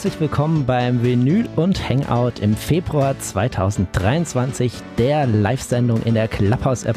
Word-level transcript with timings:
Herzlich 0.00 0.20
willkommen 0.20 0.64
beim 0.64 1.02
Vinyl 1.02 1.46
und 1.56 1.86
Hangout 1.86 2.40
im 2.40 2.56
Februar 2.56 3.18
2023, 3.18 4.72
der 4.96 5.26
Live-Sendung 5.26 6.02
in 6.04 6.14
der 6.14 6.26
Clubhouse-App, 6.26 6.96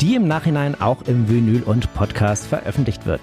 die 0.00 0.14
im 0.14 0.28
Nachhinein 0.28 0.80
auch 0.80 1.02
im 1.08 1.28
Vinyl 1.28 1.64
und 1.64 1.92
Podcast 1.94 2.46
veröffentlicht 2.46 3.06
wird. 3.06 3.22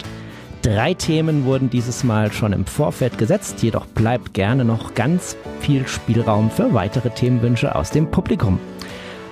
Drei 0.60 0.92
Themen 0.92 1.46
wurden 1.46 1.70
dieses 1.70 2.04
Mal 2.04 2.30
schon 2.30 2.52
im 2.52 2.66
Vorfeld 2.66 3.16
gesetzt, 3.16 3.62
jedoch 3.62 3.86
bleibt 3.86 4.34
gerne 4.34 4.66
noch 4.66 4.92
ganz 4.92 5.34
viel 5.60 5.88
Spielraum 5.88 6.50
für 6.50 6.74
weitere 6.74 7.08
Themenwünsche 7.08 7.74
aus 7.74 7.90
dem 7.90 8.10
Publikum. 8.10 8.58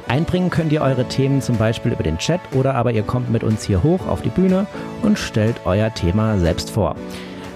Einbringen 0.08 0.48
könnt 0.48 0.72
ihr 0.72 0.80
eure 0.80 1.08
Themen 1.08 1.42
zum 1.42 1.58
Beispiel 1.58 1.92
über 1.92 2.04
den 2.04 2.16
Chat 2.16 2.40
oder 2.54 2.74
aber 2.74 2.92
ihr 2.92 3.02
kommt 3.02 3.30
mit 3.30 3.44
uns 3.44 3.64
hier 3.64 3.82
hoch 3.82 4.06
auf 4.06 4.22
die 4.22 4.30
Bühne 4.30 4.66
und 5.02 5.18
stellt 5.18 5.56
euer 5.66 5.92
Thema 5.92 6.38
selbst 6.38 6.70
vor. 6.70 6.96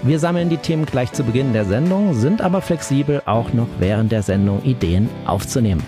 Wir 0.01 0.17
sammeln 0.17 0.47
die 0.49 0.57
Themen 0.57 0.85
gleich 0.85 1.11
zu 1.11 1.25
Beginn 1.25 1.51
der 1.51 1.65
Sendung, 1.65 2.13
sind 2.13 2.41
aber 2.41 2.61
flexibel, 2.61 3.21
auch 3.25 3.51
noch 3.51 3.67
während 3.79 4.13
der 4.13 4.23
Sendung 4.23 4.63
Ideen 4.63 5.09
aufzunehmen. 5.25 5.83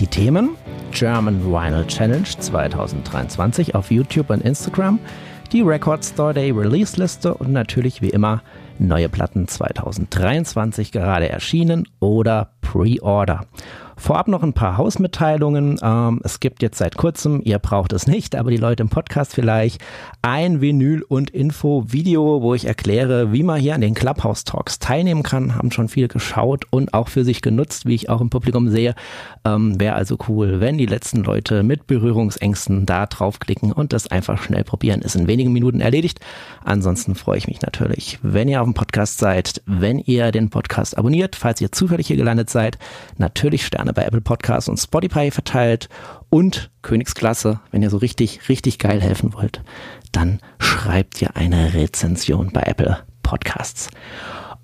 Die 0.00 0.08
Themen 0.08 0.56
German 0.90 1.44
Vinyl 1.44 1.86
Challenge 1.86 2.24
2023 2.24 3.76
auf 3.76 3.92
YouTube 3.92 4.30
und 4.30 4.42
Instagram, 4.42 4.98
die 5.52 5.62
Record 5.62 6.04
Store 6.04 6.34
Day 6.34 6.50
Release 6.50 7.00
Liste 7.00 7.32
und 7.32 7.52
natürlich 7.52 8.02
wie 8.02 8.10
immer 8.10 8.42
neue 8.80 9.08
Platten 9.08 9.46
2023 9.46 10.90
gerade 10.90 11.28
erschienen 11.28 11.86
oder 12.00 12.50
Pre-Order. 12.60 13.46
Vorab 13.98 14.28
noch 14.28 14.44
ein 14.44 14.52
paar 14.52 14.76
Hausmitteilungen. 14.76 15.78
Ähm, 15.82 16.20
es 16.22 16.38
gibt 16.38 16.62
jetzt 16.62 16.78
seit 16.78 16.96
kurzem, 16.96 17.42
ihr 17.44 17.58
braucht 17.58 17.92
es 17.92 18.06
nicht, 18.06 18.36
aber 18.36 18.50
die 18.50 18.56
Leute 18.56 18.84
im 18.84 18.88
Podcast 18.88 19.34
vielleicht, 19.34 19.82
ein 20.22 20.60
Vinyl- 20.60 21.02
und 21.02 21.30
Info-Video, 21.30 22.40
wo 22.40 22.54
ich 22.54 22.64
erkläre, 22.64 23.32
wie 23.32 23.42
man 23.42 23.60
hier 23.60 23.74
an 23.74 23.80
den 23.80 23.94
Clubhouse-Talks 23.94 24.78
teilnehmen 24.78 25.24
kann. 25.24 25.56
Haben 25.56 25.72
schon 25.72 25.88
viele 25.88 26.06
geschaut 26.06 26.64
und 26.70 26.94
auch 26.94 27.08
für 27.08 27.24
sich 27.24 27.42
genutzt, 27.42 27.86
wie 27.86 27.96
ich 27.96 28.08
auch 28.08 28.20
im 28.20 28.30
Publikum 28.30 28.68
sehe. 28.68 28.94
Ähm, 29.44 29.80
Wäre 29.80 29.96
also 29.96 30.16
cool, 30.28 30.60
wenn 30.60 30.78
die 30.78 30.86
letzten 30.86 31.24
Leute 31.24 31.64
mit 31.64 31.88
Berührungsängsten 31.88 32.86
da 32.86 33.06
draufklicken 33.06 33.72
und 33.72 33.92
das 33.92 34.06
einfach 34.06 34.40
schnell 34.40 34.62
probieren. 34.62 35.02
Ist 35.02 35.16
in 35.16 35.26
wenigen 35.26 35.52
Minuten 35.52 35.80
erledigt. 35.80 36.20
Ansonsten 36.64 37.16
freue 37.16 37.38
ich 37.38 37.48
mich 37.48 37.62
natürlich, 37.62 38.20
wenn 38.22 38.48
ihr 38.48 38.60
auf 38.60 38.68
dem 38.68 38.74
Podcast 38.74 39.18
seid, 39.18 39.60
wenn 39.66 39.98
ihr 39.98 40.30
den 40.30 40.50
Podcast 40.50 40.96
abonniert, 40.96 41.34
falls 41.34 41.60
ihr 41.60 41.72
zufällig 41.72 42.06
hier 42.06 42.16
gelandet 42.16 42.48
seid. 42.48 42.78
Natürlich 43.16 43.66
Sterne 43.66 43.87
Sterne 43.88 43.92
bei 43.94 44.04
Apple 44.04 44.20
Podcasts 44.20 44.68
und 44.68 44.76
Spotify 44.76 45.30
verteilt 45.30 45.88
und 46.28 46.70
Königsklasse, 46.82 47.60
wenn 47.70 47.82
ihr 47.82 47.90
so 47.90 47.96
richtig, 47.96 48.48
richtig 48.48 48.78
geil 48.78 49.00
helfen 49.00 49.32
wollt, 49.32 49.62
dann 50.12 50.40
schreibt 50.58 51.22
ihr 51.22 51.36
eine 51.36 51.74
Rezension 51.74 52.50
bei 52.52 52.62
Apple 52.62 52.98
Podcasts. 53.22 53.88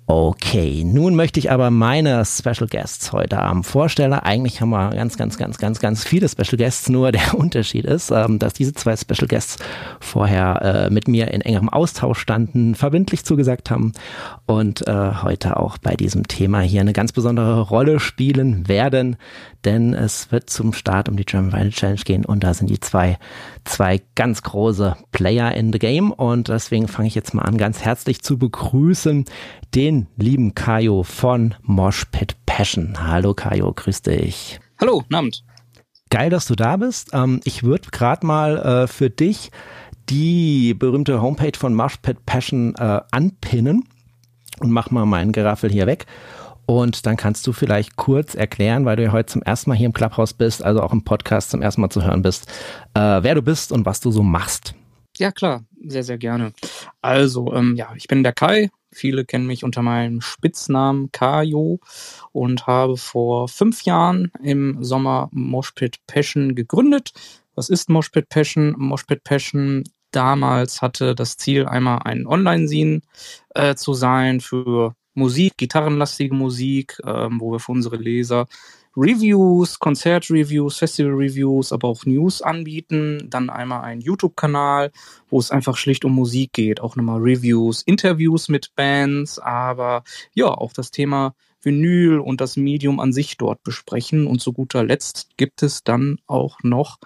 Okay, 0.07 0.83
nun 0.85 1.15
möchte 1.15 1.39
ich 1.39 1.49
aber 1.49 1.71
meine 1.71 2.23
Special 2.25 2.67
Guests 2.69 3.11
heute 3.11 3.39
Abend 3.39 3.65
vorstellen. 3.65 4.13
Eigentlich 4.13 4.61
haben 4.61 4.69
wir 4.69 4.91
ganz, 4.91 5.17
ganz, 5.17 5.35
ganz, 5.39 5.57
ganz, 5.57 5.79
ganz 5.79 6.03
viele 6.03 6.29
Special 6.29 6.57
Guests. 6.57 6.89
Nur 6.89 7.11
der 7.11 7.33
Unterschied 7.39 7.85
ist, 7.85 8.11
ähm, 8.11 8.37
dass 8.37 8.53
diese 8.53 8.73
zwei 8.75 8.95
Special 8.95 9.27
Guests 9.27 9.57
vorher 9.99 10.61
äh, 10.61 10.89
mit 10.91 11.07
mir 11.07 11.31
in 11.31 11.41
engerem 11.41 11.69
Austausch 11.69 12.19
standen, 12.19 12.75
verbindlich 12.75 13.25
zugesagt 13.25 13.71
haben 13.71 13.93
und 14.45 14.87
äh, 14.87 15.11
heute 15.23 15.57
auch 15.57 15.79
bei 15.79 15.95
diesem 15.95 16.27
Thema 16.27 16.59
hier 16.59 16.81
eine 16.81 16.93
ganz 16.93 17.11
besondere 17.11 17.61
Rolle 17.61 17.99
spielen 17.99 18.67
werden, 18.67 19.17
denn 19.65 19.93
es 19.93 20.31
wird 20.31 20.49
zum 20.49 20.73
Start 20.73 21.09
um 21.09 21.17
die 21.17 21.25
German 21.25 21.51
Vinyl 21.51 21.71
Challenge 21.71 22.01
gehen 22.05 22.25
und 22.25 22.43
da 22.43 22.53
sind 22.53 22.69
die 22.69 22.79
zwei, 22.79 23.17
zwei 23.63 24.01
ganz 24.15 24.43
große 24.43 24.95
Player 25.11 25.53
in 25.53 25.73
the 25.73 25.79
Game 25.79 26.11
und 26.11 26.49
deswegen 26.49 26.87
fange 26.87 27.07
ich 27.07 27.15
jetzt 27.15 27.33
mal 27.33 27.43
an, 27.43 27.57
ganz 27.57 27.81
herzlich 27.83 28.21
zu 28.21 28.37
begrüßen 28.37 29.25
den 29.73 30.07
lieben 30.17 30.55
Kajo 30.55 31.03
von 31.03 31.55
Moshpit 31.63 32.35
Passion. 32.45 32.95
Hallo 32.99 33.33
Kajo, 33.33 33.73
grüß 33.73 34.03
dich. 34.03 34.59
Hallo, 34.79 35.03
Abend. 35.11 35.43
Geil, 36.09 36.29
dass 36.29 36.45
du 36.45 36.55
da 36.55 36.77
bist. 36.77 37.09
Ähm, 37.13 37.41
ich 37.43 37.63
würde 37.63 37.89
gerade 37.91 38.25
mal 38.25 38.57
äh, 38.57 38.87
für 38.87 39.09
dich 39.09 39.51
die 40.09 40.75
berühmte 40.75 41.21
Homepage 41.21 41.57
von 41.57 41.73
Moshpit 41.73 42.25
Passion 42.25 42.75
äh, 42.75 43.01
anpinnen 43.11 43.83
und 44.59 44.71
mach 44.71 44.91
mal 44.91 45.05
meinen 45.05 45.31
Geraffel 45.31 45.71
hier 45.71 45.87
weg. 45.87 46.05
Und 46.65 47.05
dann 47.05 47.17
kannst 47.17 47.45
du 47.47 47.53
vielleicht 47.53 47.95
kurz 47.95 48.35
erklären, 48.35 48.85
weil 48.85 48.95
du 48.95 49.03
ja 49.03 49.11
heute 49.11 49.31
zum 49.31 49.41
ersten 49.43 49.69
Mal 49.69 49.75
hier 49.75 49.85
im 49.85 49.93
Clubhouse 49.93 50.33
bist, 50.33 50.63
also 50.63 50.81
auch 50.81 50.93
im 50.93 51.03
Podcast 51.03 51.51
zum 51.51 51.61
ersten 51.61 51.81
Mal 51.81 51.89
zu 51.89 52.03
hören 52.03 52.21
bist, 52.21 52.47
äh, 52.93 52.99
wer 53.21 53.35
du 53.35 53.41
bist 53.41 53.71
und 53.71 53.85
was 53.85 53.99
du 53.99 54.11
so 54.11 54.23
machst. 54.23 54.73
Ja, 55.17 55.31
klar, 55.31 55.63
sehr, 55.85 56.03
sehr 56.03 56.17
gerne. 56.17 56.53
Also, 57.01 57.53
ähm, 57.53 57.75
ja, 57.75 57.93
ich 57.95 58.07
bin 58.07 58.23
der 58.23 58.33
Kai, 58.33 58.69
Viele 58.95 59.25
kennen 59.25 59.45
mich 59.45 59.65
unter 59.65 59.81
meinem 59.81 60.21
Spitznamen 60.21 61.11
Kajo 61.11 61.81
und 62.31 62.65
habe 62.65 62.95
vor 62.95 63.49
fünf 63.49 63.83
Jahren 63.83 64.31
im 64.41 64.81
Sommer 64.85 65.27
Moshpit 65.33 65.97
Passion 66.07 66.55
gegründet. 66.55 67.11
Was 67.55 67.67
ist 67.67 67.89
Moshpit 67.89 68.29
Passion? 68.29 68.73
Moshpit 68.77 69.25
Passion 69.25 69.83
damals 70.11 70.81
hatte 70.81 71.13
das 71.13 71.35
Ziel, 71.35 71.65
einmal 71.65 72.03
ein 72.05 72.25
Online-Scene 72.25 73.01
äh, 73.53 73.75
zu 73.75 73.93
sein 73.93 74.39
für 74.39 74.95
Musik, 75.15 75.57
gitarrenlastige 75.57 76.35
Musik, 76.35 76.99
ähm, 77.05 77.39
wo 77.39 77.51
wir 77.51 77.59
für 77.59 77.71
unsere 77.71 77.97
Leser 77.97 78.47
Reviews, 78.97 79.77
Konzertreviews, 79.79 80.77
Festival-Reviews, 80.77 81.73
aber 81.73 81.89
auch 81.89 82.05
News 82.05 82.41
anbieten. 82.41 83.27
Dann 83.29 83.49
einmal 83.49 83.81
einen 83.81 84.01
YouTube-Kanal, 84.01 84.91
wo 85.29 85.37
es 85.39 85.51
einfach 85.51 85.75
schlicht 85.75 86.05
um 86.05 86.13
Musik 86.13 86.53
geht. 86.53 86.79
Auch 86.79 86.95
nochmal 86.95 87.19
Reviews, 87.19 87.81
Interviews 87.81 88.47
mit 88.47 88.73
Bands, 88.75 89.37
aber 89.37 90.03
ja, 90.33 90.47
auch 90.47 90.71
das 90.71 90.91
Thema 90.91 91.35
Vinyl 91.61 92.19
und 92.19 92.39
das 92.39 92.55
Medium 92.55 92.99
an 92.99 93.11
sich 93.11 93.37
dort 93.37 93.63
besprechen. 93.63 94.27
Und 94.27 94.39
zu 94.39 94.53
guter 94.53 94.83
Letzt 94.83 95.29
gibt 95.35 95.61
es 95.61 95.83
dann 95.83 96.19
auch 96.25 96.59
noch 96.63 96.99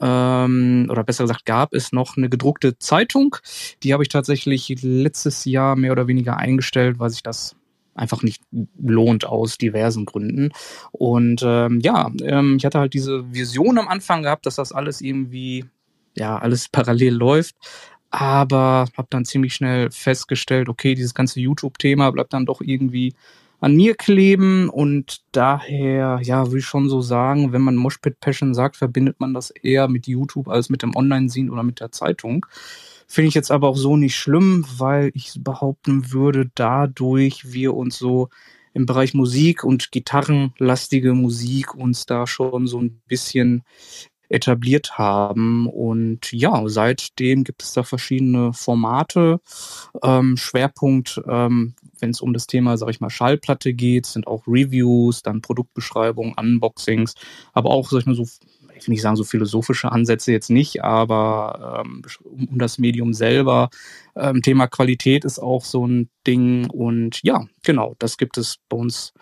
ähm, 0.00 0.88
oder 0.90 1.04
besser 1.04 1.24
gesagt 1.24 1.46
gab 1.46 1.72
es 1.72 1.92
noch 1.92 2.16
eine 2.16 2.28
gedruckte 2.28 2.78
Zeitung. 2.78 3.36
Die 3.82 3.92
habe 3.92 4.02
ich 4.02 4.08
tatsächlich 4.08 4.74
letztes 4.82 5.44
Jahr 5.44 5.76
mehr 5.76 5.92
oder 5.92 6.06
weniger 6.06 6.36
eingestellt, 6.36 6.98
weil 6.98 7.10
sich 7.10 7.22
das 7.22 7.56
einfach 7.94 8.22
nicht 8.22 8.42
lohnt 8.78 9.24
aus 9.24 9.58
diversen 9.58 10.04
Gründen. 10.04 10.50
Und 10.92 11.42
ähm, 11.44 11.80
ja, 11.80 12.10
ähm, 12.22 12.56
ich 12.58 12.64
hatte 12.64 12.78
halt 12.78 12.94
diese 12.94 13.32
Vision 13.32 13.78
am 13.78 13.88
Anfang 13.88 14.22
gehabt, 14.22 14.46
dass 14.46 14.56
das 14.56 14.72
alles 14.72 15.00
irgendwie, 15.00 15.64
ja, 16.14 16.38
alles 16.38 16.68
parallel 16.72 17.14
läuft. 17.14 17.56
Aber 18.10 18.86
habe 18.96 19.08
dann 19.10 19.24
ziemlich 19.24 19.54
schnell 19.54 19.90
festgestellt, 19.90 20.68
okay, 20.68 20.94
dieses 20.94 21.14
ganze 21.14 21.40
YouTube-Thema 21.40 22.12
bleibt 22.12 22.32
dann 22.32 22.46
doch 22.46 22.60
irgendwie 22.60 23.14
an 23.66 23.74
mir 23.74 23.96
kleben 23.96 24.68
und 24.68 25.22
daher, 25.32 26.20
ja, 26.22 26.52
will 26.52 26.60
ich 26.60 26.64
schon 26.64 26.88
so 26.88 27.00
sagen, 27.00 27.52
wenn 27.52 27.62
man 27.62 27.74
Moshpit 27.74 28.20
Passion 28.20 28.54
sagt, 28.54 28.76
verbindet 28.76 29.18
man 29.18 29.34
das 29.34 29.50
eher 29.50 29.88
mit 29.88 30.06
YouTube 30.06 30.46
als 30.46 30.70
mit 30.70 30.82
dem 30.82 30.94
Online-Sehen 30.94 31.50
oder 31.50 31.64
mit 31.64 31.80
der 31.80 31.90
Zeitung. 31.90 32.46
Finde 33.08 33.26
ich 33.26 33.34
jetzt 33.34 33.50
aber 33.50 33.68
auch 33.68 33.76
so 33.76 33.96
nicht 33.96 34.14
schlimm, 34.14 34.64
weil 34.78 35.10
ich 35.14 35.32
behaupten 35.40 36.12
würde, 36.12 36.48
dadurch 36.54 37.52
wir 37.52 37.74
uns 37.74 37.98
so 37.98 38.28
im 38.72 38.86
Bereich 38.86 39.14
Musik 39.14 39.64
und 39.64 39.90
gitarrenlastige 39.90 41.14
Musik 41.14 41.74
uns 41.74 42.06
da 42.06 42.28
schon 42.28 42.68
so 42.68 42.80
ein 42.80 43.00
bisschen 43.08 43.64
etabliert 44.28 44.96
haben. 44.96 45.66
Und 45.66 46.32
ja, 46.32 46.62
seitdem 46.66 47.42
gibt 47.42 47.64
es 47.64 47.72
da 47.72 47.82
verschiedene 47.82 48.52
Formate. 48.52 49.40
Ähm, 50.04 50.36
Schwerpunkt, 50.36 51.20
ähm, 51.28 51.74
wenn 52.00 52.10
es 52.10 52.20
um 52.20 52.32
das 52.32 52.46
Thema, 52.46 52.76
sag 52.76 52.90
ich 52.90 53.00
mal, 53.00 53.10
Schallplatte 53.10 53.74
geht, 53.74 54.06
sind 54.06 54.26
auch 54.26 54.46
Reviews, 54.46 55.22
dann 55.22 55.42
Produktbeschreibungen, 55.42 56.34
Unboxings, 56.38 57.14
aber 57.52 57.70
auch, 57.70 57.90
sag 57.90 58.00
ich 58.00 58.06
mal, 58.06 58.14
so 58.14 58.26
ich 58.76 58.86
will 58.86 58.92
nicht 58.92 59.02
sagen, 59.02 59.16
so 59.16 59.24
philosophische 59.24 59.90
Ansätze 59.90 60.32
jetzt 60.32 60.50
nicht, 60.50 60.84
aber 60.84 61.84
ähm, 61.84 62.02
um 62.24 62.58
das 62.58 62.78
Medium 62.78 63.14
selber. 63.14 63.70
Ähm, 64.14 64.42
Thema 64.42 64.66
Qualität 64.66 65.24
ist 65.24 65.38
auch 65.38 65.64
so 65.64 65.86
ein 65.86 66.08
Ding. 66.26 66.68
Und 66.70 67.22
ja, 67.22 67.46
genau, 67.62 67.94
das 67.98 68.18
gibt 68.18 68.38
es 68.38 68.58
bei 68.68 68.76
uns 68.76 69.14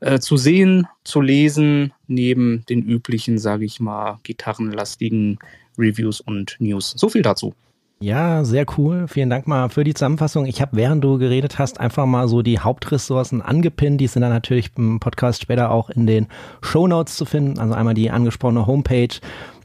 äh, 0.00 0.18
zu 0.18 0.36
sehen, 0.36 0.86
zu 1.04 1.20
lesen, 1.20 1.92
neben 2.06 2.64
den 2.68 2.82
üblichen, 2.82 3.38
sage 3.38 3.64
ich 3.64 3.80
mal, 3.80 4.18
gitarrenlastigen 4.22 5.38
Reviews 5.78 6.20
und 6.20 6.56
News. 6.58 6.94
So 6.96 7.08
viel 7.08 7.22
dazu. 7.22 7.54
Ja, 8.02 8.44
sehr 8.44 8.66
cool. 8.76 9.06
Vielen 9.06 9.30
Dank 9.30 9.46
mal 9.46 9.68
für 9.68 9.84
die 9.84 9.94
Zusammenfassung. 9.94 10.44
Ich 10.46 10.60
habe, 10.60 10.76
während 10.76 11.04
du 11.04 11.18
geredet 11.18 11.60
hast, 11.60 11.78
einfach 11.78 12.04
mal 12.04 12.26
so 12.26 12.42
die 12.42 12.58
Hauptressourcen 12.58 13.40
angepinnt. 13.40 14.00
Die 14.00 14.08
sind 14.08 14.22
dann 14.22 14.32
natürlich 14.32 14.72
im 14.76 14.98
Podcast 14.98 15.40
später 15.40 15.70
auch 15.70 15.88
in 15.88 16.08
den 16.08 16.26
Show 16.62 16.88
Notes 16.88 17.14
zu 17.14 17.24
finden. 17.24 17.60
Also 17.60 17.74
einmal 17.74 17.94
die 17.94 18.10
angesprochene 18.10 18.66
Homepage, 18.66 19.20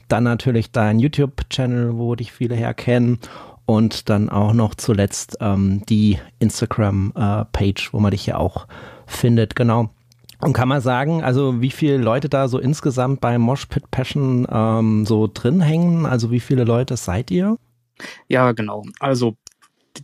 dann 0.06 0.22
natürlich 0.22 0.70
dein 0.70 1.00
YouTube-Channel, 1.00 1.98
wo 1.98 2.14
dich 2.14 2.30
viele 2.30 2.54
herkennen 2.54 3.18
und 3.66 4.08
dann 4.08 4.28
auch 4.28 4.52
noch 4.52 4.76
zuletzt 4.76 5.38
ähm, 5.40 5.82
die 5.88 6.20
Instagram-Page, 6.38 7.88
äh, 7.88 7.92
wo 7.92 7.98
man 7.98 8.12
dich 8.12 8.24
ja 8.24 8.36
auch 8.36 8.68
findet. 9.08 9.56
Genau. 9.56 9.90
Und 10.40 10.52
kann 10.52 10.68
man 10.68 10.80
sagen, 10.80 11.24
also 11.24 11.60
wie 11.60 11.72
viele 11.72 11.96
Leute 11.96 12.28
da 12.28 12.46
so 12.46 12.60
insgesamt 12.60 13.20
bei 13.20 13.36
Mosh 13.36 13.66
Pit 13.66 13.90
Passion 13.90 14.46
ähm, 14.48 15.06
so 15.06 15.28
drin 15.32 15.60
hängen? 15.60 16.06
Also 16.06 16.30
wie 16.30 16.38
viele 16.38 16.62
Leute 16.62 16.96
seid 16.96 17.32
ihr? 17.32 17.56
Ja, 18.28 18.52
genau. 18.52 18.84
Also 19.00 19.36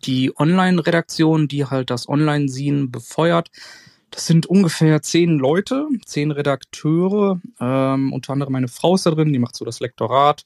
die 0.04 0.32
Online-Redaktion, 0.38 1.48
die 1.48 1.66
halt 1.66 1.90
das 1.90 2.08
Online-Sien 2.08 2.90
befeuert, 2.90 3.50
das 4.10 4.26
sind 4.26 4.46
ungefähr 4.46 5.02
zehn 5.02 5.38
Leute, 5.38 5.88
zehn 6.04 6.30
Redakteure. 6.30 7.40
Ähm, 7.60 8.12
unter 8.12 8.32
anderem 8.32 8.52
meine 8.52 8.68
Frau 8.68 8.94
ist 8.94 9.06
da 9.06 9.10
drin, 9.10 9.32
die 9.32 9.38
macht 9.38 9.56
so 9.56 9.64
das 9.64 9.80
Lektorat. 9.80 10.44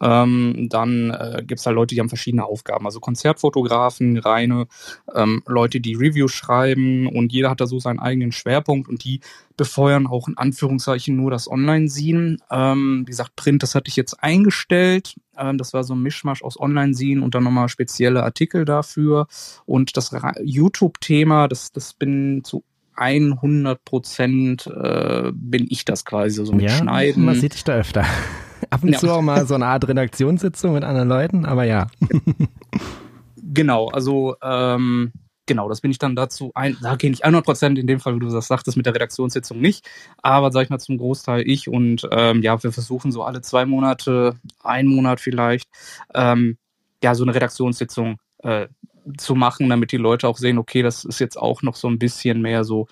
Ähm, 0.00 0.68
dann 0.70 1.10
äh, 1.10 1.42
gibt 1.46 1.60
es 1.60 1.66
halt 1.66 1.74
Leute, 1.74 1.94
die 1.94 2.00
haben 2.00 2.08
verschiedene 2.08 2.44
Aufgaben. 2.44 2.84
Also 2.84 3.00
Konzertfotografen, 3.00 4.18
reine 4.18 4.66
ähm, 5.14 5.42
Leute, 5.46 5.80
die 5.80 5.94
Reviews 5.94 6.32
schreiben 6.32 7.06
und 7.06 7.32
jeder 7.32 7.50
hat 7.50 7.60
da 7.60 7.66
so 7.66 7.78
seinen 7.78 7.98
eigenen 7.98 8.32
Schwerpunkt 8.32 8.88
und 8.88 9.04
die 9.04 9.20
befeuern 9.56 10.06
auch 10.06 10.28
in 10.28 10.36
Anführungszeichen 10.36 11.16
nur 11.16 11.30
das 11.30 11.50
Online-Sien. 11.50 12.42
Ähm, 12.50 13.04
wie 13.06 13.10
gesagt, 13.10 13.36
Print, 13.36 13.62
das 13.62 13.74
hatte 13.74 13.88
ich 13.88 13.96
jetzt 13.96 14.22
eingestellt. 14.22 15.14
Ähm, 15.38 15.56
das 15.56 15.72
war 15.72 15.84
so 15.84 15.94
ein 15.94 16.02
Mischmasch 16.02 16.42
aus 16.42 16.60
Online-Sien 16.60 17.22
und 17.22 17.34
dann 17.34 17.44
nochmal 17.44 17.68
spezielle 17.68 18.22
Artikel 18.22 18.64
dafür. 18.64 19.26
Und 19.64 19.96
das 19.96 20.14
YouTube-Thema, 20.42 21.48
das, 21.48 21.72
das 21.72 21.94
bin 21.94 22.44
zu 22.44 22.62
100 22.96 23.84
Prozent 23.84 24.66
äh, 24.66 25.30
bin 25.34 25.66
ich 25.68 25.84
das 25.84 26.04
quasi 26.04 26.44
so 26.44 26.52
mit 26.52 26.62
ja, 26.62 26.70
Schneiden. 26.70 27.24
Man 27.24 27.34
sieht 27.36 27.54
dich 27.54 27.64
da 27.64 27.74
öfter. 27.76 28.04
Ab 28.70 28.82
und 28.82 28.92
ja. 28.92 28.98
zu 28.98 29.10
auch 29.12 29.22
mal 29.22 29.46
so 29.46 29.54
eine 29.54 29.66
Art 29.66 29.86
Redaktionssitzung 29.86 30.72
mit 30.72 30.82
anderen 30.82 31.08
Leuten, 31.08 31.44
aber 31.44 31.64
ja. 31.64 31.88
genau, 33.36 33.88
also 33.88 34.34
ähm, 34.42 35.12
genau, 35.44 35.68
das 35.68 35.82
bin 35.82 35.90
ich 35.90 35.98
dann 35.98 36.16
dazu 36.16 36.52
ein, 36.54 36.76
da 36.82 36.96
gehe 36.96 37.10
ich 37.10 37.24
100 37.24 37.44
Prozent 37.44 37.78
in 37.78 37.86
dem 37.86 38.00
Fall, 38.00 38.14
wie 38.16 38.20
du 38.20 38.28
das 38.28 38.48
sagtest, 38.48 38.76
mit 38.76 38.86
der 38.86 38.94
Redaktionssitzung 38.94 39.60
nicht, 39.60 39.86
aber 40.22 40.50
sag 40.50 40.64
ich 40.64 40.70
mal 40.70 40.78
zum 40.78 40.96
Großteil 40.98 41.42
ich 41.46 41.68
und 41.68 42.08
ähm, 42.10 42.42
ja, 42.42 42.60
wir 42.62 42.72
versuchen 42.72 43.12
so 43.12 43.22
alle 43.22 43.42
zwei 43.42 43.66
Monate, 43.66 44.36
ein 44.62 44.86
Monat 44.86 45.20
vielleicht, 45.20 45.68
ähm, 46.14 46.56
ja, 47.02 47.14
so 47.14 47.24
eine 47.24 47.34
Redaktionssitzung 47.34 48.16
äh, 48.38 48.68
zu 49.16 49.34
machen, 49.34 49.68
damit 49.68 49.92
die 49.92 49.96
Leute 49.96 50.28
auch 50.28 50.38
sehen, 50.38 50.58
okay, 50.58 50.82
das 50.82 51.04
ist 51.04 51.20
jetzt 51.20 51.36
auch 51.36 51.62
noch 51.62 51.76
so 51.76 51.88
ein 51.88 51.98
bisschen 51.98 52.42
mehr 52.42 52.64
so, 52.64 52.86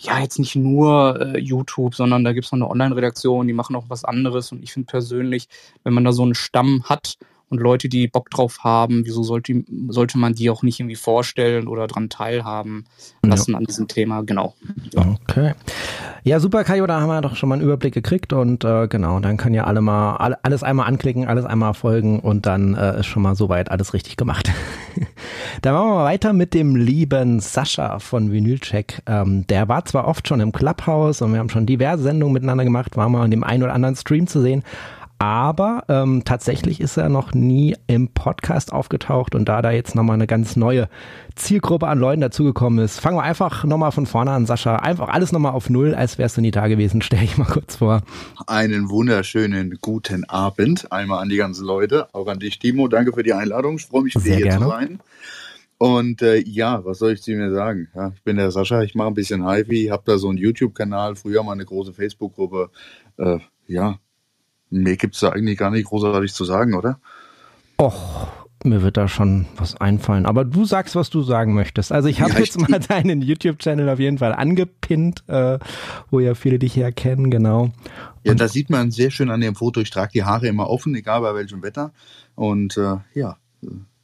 ja, 0.00 0.20
jetzt 0.20 0.38
nicht 0.38 0.56
nur 0.56 1.20
äh, 1.20 1.38
YouTube, 1.38 1.94
sondern 1.94 2.24
da 2.24 2.32
gibt 2.32 2.46
es 2.46 2.52
noch 2.52 2.58
eine 2.58 2.70
Online-Redaktion, 2.70 3.46
die 3.46 3.52
machen 3.52 3.76
auch 3.76 3.86
was 3.88 4.04
anderes. 4.04 4.52
Und 4.52 4.62
ich 4.62 4.72
finde 4.72 4.86
persönlich, 4.86 5.48
wenn 5.84 5.94
man 5.94 6.04
da 6.04 6.12
so 6.12 6.22
einen 6.22 6.34
Stamm 6.34 6.84
hat 6.84 7.16
und 7.50 7.60
Leute, 7.60 7.88
die 7.88 8.08
Bock 8.08 8.30
drauf 8.30 8.64
haben, 8.64 9.02
wieso 9.04 9.22
sollte, 9.22 9.64
sollte 9.88 10.18
man 10.18 10.34
die 10.34 10.50
auch 10.50 10.62
nicht 10.62 10.80
irgendwie 10.80 10.96
vorstellen 10.96 11.68
oder 11.68 11.86
daran 11.86 12.08
teilhaben 12.08 12.84
lassen 13.22 13.52
ja. 13.52 13.58
an 13.58 13.64
diesem 13.64 13.88
Thema? 13.88 14.22
Genau. 14.22 14.54
Ja. 14.92 15.16
Okay. 15.28 15.54
Ja, 16.24 16.40
super, 16.40 16.64
Kajo, 16.64 16.86
da 16.86 17.00
haben 17.00 17.08
wir 17.08 17.20
doch 17.22 17.36
schon 17.36 17.48
mal 17.48 17.54
einen 17.54 17.64
Überblick 17.64 17.94
gekriegt 17.94 18.32
und 18.32 18.64
äh, 18.64 18.86
genau, 18.88 19.20
dann 19.20 19.36
kann 19.36 19.54
ja 19.54 19.64
alle 19.64 19.80
mal 19.80 20.16
alle, 20.16 20.38
alles 20.44 20.62
einmal 20.62 20.86
anklicken, 20.86 21.26
alles 21.26 21.44
einmal 21.44 21.74
folgen 21.74 22.20
und 22.20 22.44
dann 22.46 22.74
äh, 22.74 23.00
ist 23.00 23.06
schon 23.06 23.22
mal 23.22 23.34
soweit 23.34 23.70
alles 23.70 23.94
richtig 23.94 24.16
gemacht. 24.16 24.50
dann 25.62 25.74
machen 25.74 25.88
wir 25.88 25.94
mal 25.94 26.04
weiter 26.04 26.32
mit 26.32 26.54
dem 26.54 26.76
lieben 26.76 27.40
Sascha 27.40 27.98
von 27.98 28.30
Vinylcheck. 28.30 29.02
Ähm, 29.06 29.46
der 29.46 29.68
war 29.68 29.84
zwar 29.84 30.06
oft 30.06 30.28
schon 30.28 30.40
im 30.40 30.52
Clubhouse 30.52 31.22
und 31.22 31.32
wir 31.32 31.38
haben 31.38 31.48
schon 31.48 31.66
diverse 31.66 32.02
Sendungen 32.02 32.34
miteinander 32.34 32.64
gemacht, 32.64 32.96
war 32.96 33.08
mal 33.08 33.24
in 33.24 33.30
dem 33.30 33.44
einen 33.44 33.62
oder 33.62 33.72
anderen 33.72 33.96
Stream 33.96 34.26
zu 34.26 34.40
sehen, 34.42 34.64
aber 35.18 35.84
ähm, 35.88 36.22
tatsächlich 36.24 36.80
ist 36.80 36.96
er 36.96 37.08
noch 37.08 37.34
nie 37.34 37.74
im 37.88 38.08
Podcast 38.08 38.72
aufgetaucht 38.72 39.34
und 39.34 39.48
da 39.48 39.62
da 39.62 39.72
jetzt 39.72 39.94
nochmal 39.96 40.14
eine 40.14 40.28
ganz 40.28 40.54
neue 40.54 40.88
Zielgruppe 41.34 41.88
an 41.88 41.98
Leuten 41.98 42.20
dazugekommen 42.20 42.84
ist, 42.84 43.00
fangen 43.00 43.16
wir 43.16 43.24
einfach 43.24 43.64
nochmal 43.64 43.90
von 43.90 44.06
vorne 44.06 44.30
an, 44.30 44.46
Sascha. 44.46 44.76
Einfach 44.76 45.08
alles 45.08 45.32
nochmal 45.32 45.52
auf 45.52 45.70
Null, 45.70 45.94
als 45.94 46.18
wärst 46.18 46.36
du 46.36 46.40
nie 46.40 46.52
da 46.52 46.68
gewesen. 46.68 47.02
Stell 47.08 47.22
ich 47.22 47.36
mal 47.36 47.46
kurz 47.46 47.76
vor. 47.76 48.02
Einen 48.46 48.90
wunderschönen 48.90 49.78
guten 49.80 50.24
Abend 50.24 50.92
einmal 50.92 51.20
an 51.20 51.28
die 51.28 51.36
ganzen 51.36 51.66
Leute, 51.66 52.14
auch 52.14 52.28
an 52.28 52.38
dich, 52.38 52.58
Timo. 52.58 52.86
Danke 52.86 53.12
für 53.12 53.22
die 53.22 53.32
Einladung. 53.32 53.76
Ich 53.76 53.86
freue 53.86 54.02
mich, 54.02 54.14
sehr 54.14 54.36
hier 54.36 54.46
gerne. 54.46 54.64
zu 54.64 54.70
sein. 54.70 55.00
Und 55.78 56.22
äh, 56.22 56.38
ja, 56.38 56.84
was 56.84 56.98
soll 56.98 57.12
ich 57.12 57.22
zu 57.22 57.30
mir 57.32 57.52
sagen? 57.52 57.88
Ja, 57.94 58.12
ich 58.14 58.22
bin 58.22 58.36
der 58.36 58.50
Sascha, 58.50 58.82
ich 58.82 58.96
mache 58.96 59.08
ein 59.08 59.14
bisschen 59.14 59.48
HiFi, 59.48 59.86
habe 59.86 60.02
da 60.06 60.18
so 60.18 60.28
einen 60.28 60.38
YouTube-Kanal, 60.38 61.14
früher 61.14 61.42
mal 61.44 61.52
eine 61.52 61.64
große 61.64 61.92
Facebook-Gruppe. 61.92 62.70
Äh, 63.16 63.38
ja, 63.68 63.98
Mehr 64.70 64.96
gibt's 64.96 65.20
da 65.20 65.30
eigentlich 65.30 65.58
gar 65.58 65.70
nicht 65.70 65.86
großartig 65.86 66.32
zu 66.32 66.44
sagen, 66.44 66.74
oder? 66.74 66.98
Och, 67.80 68.28
mir 68.64 68.82
wird 68.82 68.96
da 68.96 69.08
schon 69.08 69.46
was 69.56 69.76
einfallen. 69.80 70.26
Aber 70.26 70.44
du 70.44 70.64
sagst, 70.64 70.96
was 70.96 71.10
du 71.10 71.22
sagen 71.22 71.54
möchtest. 71.54 71.92
Also 71.92 72.08
ich 72.08 72.20
habe 72.20 72.32
ja, 72.32 72.40
jetzt 72.40 72.60
mal 72.68 72.80
deinen 72.88 73.22
YouTube-Channel 73.22 73.88
auf 73.88 73.98
jeden 73.98 74.18
Fall 74.18 74.32
angepinnt, 74.32 75.22
äh, 75.28 75.58
wo 76.10 76.20
ja 76.20 76.34
viele 76.34 76.58
dich 76.58 76.74
hier 76.74 76.90
kennen, 76.92 77.30
genau. 77.30 77.70
Ja, 78.24 78.34
da 78.34 78.48
sieht 78.48 78.68
man 78.68 78.90
sehr 78.90 79.10
schön 79.10 79.30
an 79.30 79.40
dem 79.40 79.54
Foto. 79.54 79.80
Ich 79.80 79.90
trage 79.90 80.12
die 80.12 80.24
Haare 80.24 80.48
immer 80.48 80.68
offen, 80.68 80.94
egal 80.94 81.20
bei 81.20 81.34
welchem 81.34 81.62
Wetter. 81.62 81.92
Und 82.34 82.76
äh, 82.76 82.96
ja, 83.14 83.36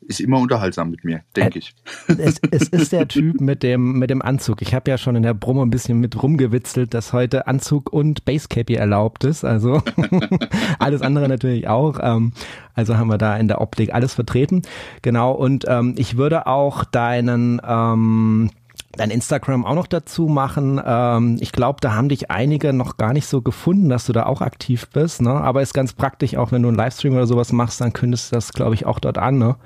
ist 0.07 0.21
immer 0.21 0.39
unterhaltsam 0.39 0.91
mit 0.91 1.05
mir, 1.05 1.23
denke 1.37 1.59
ich. 1.59 1.75
Es, 2.07 2.41
es, 2.51 2.69
ist 2.69 2.93
der 2.93 3.09
Typ 3.09 3.41
mit 3.41 3.63
dem, 3.63 3.99
mit 3.99 4.11
dem 4.11 4.23
Anzug. 4.23 4.63
Ich 4.63 4.75
habe 4.75 4.91
ja 4.91 4.99
schon 4.99 5.17
in 5.17 5.23
der 5.23 5.35
Brumme 5.35 5.63
ein 5.63 5.71
bisschen 5.71 6.01
mit 6.01 6.23
rumgewitzelt, 6.23 6.95
dass 6.95 7.13
heute 7.13 7.47
Anzug 7.47 7.93
und 7.93 8.25
Basecappy 8.25 8.75
erlaubt 8.75 9.25
ist. 9.25 9.45
Also 9.45 9.83
alles 10.79 11.03
andere 11.03 11.29
natürlich 11.29 11.69
auch. 11.69 11.99
Ähm, 12.03 12.33
also 12.75 12.97
haben 12.97 13.09
wir 13.09 13.19
da 13.19 13.37
in 13.37 13.49
der 13.49 13.61
Optik 13.61 13.95
alles 13.95 14.15
vertreten. 14.15 14.63
Genau. 15.03 15.33
Und 15.33 15.65
ähm, 15.69 15.95
ich 15.97 16.17
würde 16.17 16.47
auch 16.47 16.85
deinen 16.85 17.61
ähm, 17.67 18.51
dein 18.97 19.11
Instagram 19.11 19.65
auch 19.65 19.75
noch 19.75 19.87
dazu 19.87 20.27
machen. 20.27 20.81
Ähm, 20.85 21.37
ich 21.41 21.53
glaube, 21.53 21.79
da 21.81 21.95
haben 21.95 22.09
dich 22.09 22.31
einige 22.31 22.73
noch 22.73 22.97
gar 22.97 23.13
nicht 23.13 23.27
so 23.27 23.43
gefunden, 23.43 23.89
dass 23.89 24.07
du 24.07 24.13
da 24.13 24.27
auch 24.27 24.41
aktiv 24.41 24.89
bist. 24.93 25.23
Ne? 25.23 25.31
Aber 25.31 25.63
ist 25.63 25.75
ganz 25.75 25.93
praktisch, 25.93 26.37
auch 26.37 26.53
wenn 26.53 26.63
du 26.63 26.69
einen 26.69 26.77
Livestream 26.77 27.15
oder 27.15 27.27
sowas 27.27 27.53
machst, 27.53 27.81
dann 27.81 27.93
kündigst 27.93 28.31
du 28.31 28.37
das, 28.37 28.53
glaube 28.53 28.75
ich, 28.75 28.87
auch 28.87 28.99
dort 28.99 29.19
an. 29.19 29.39
Ne? 29.39 29.57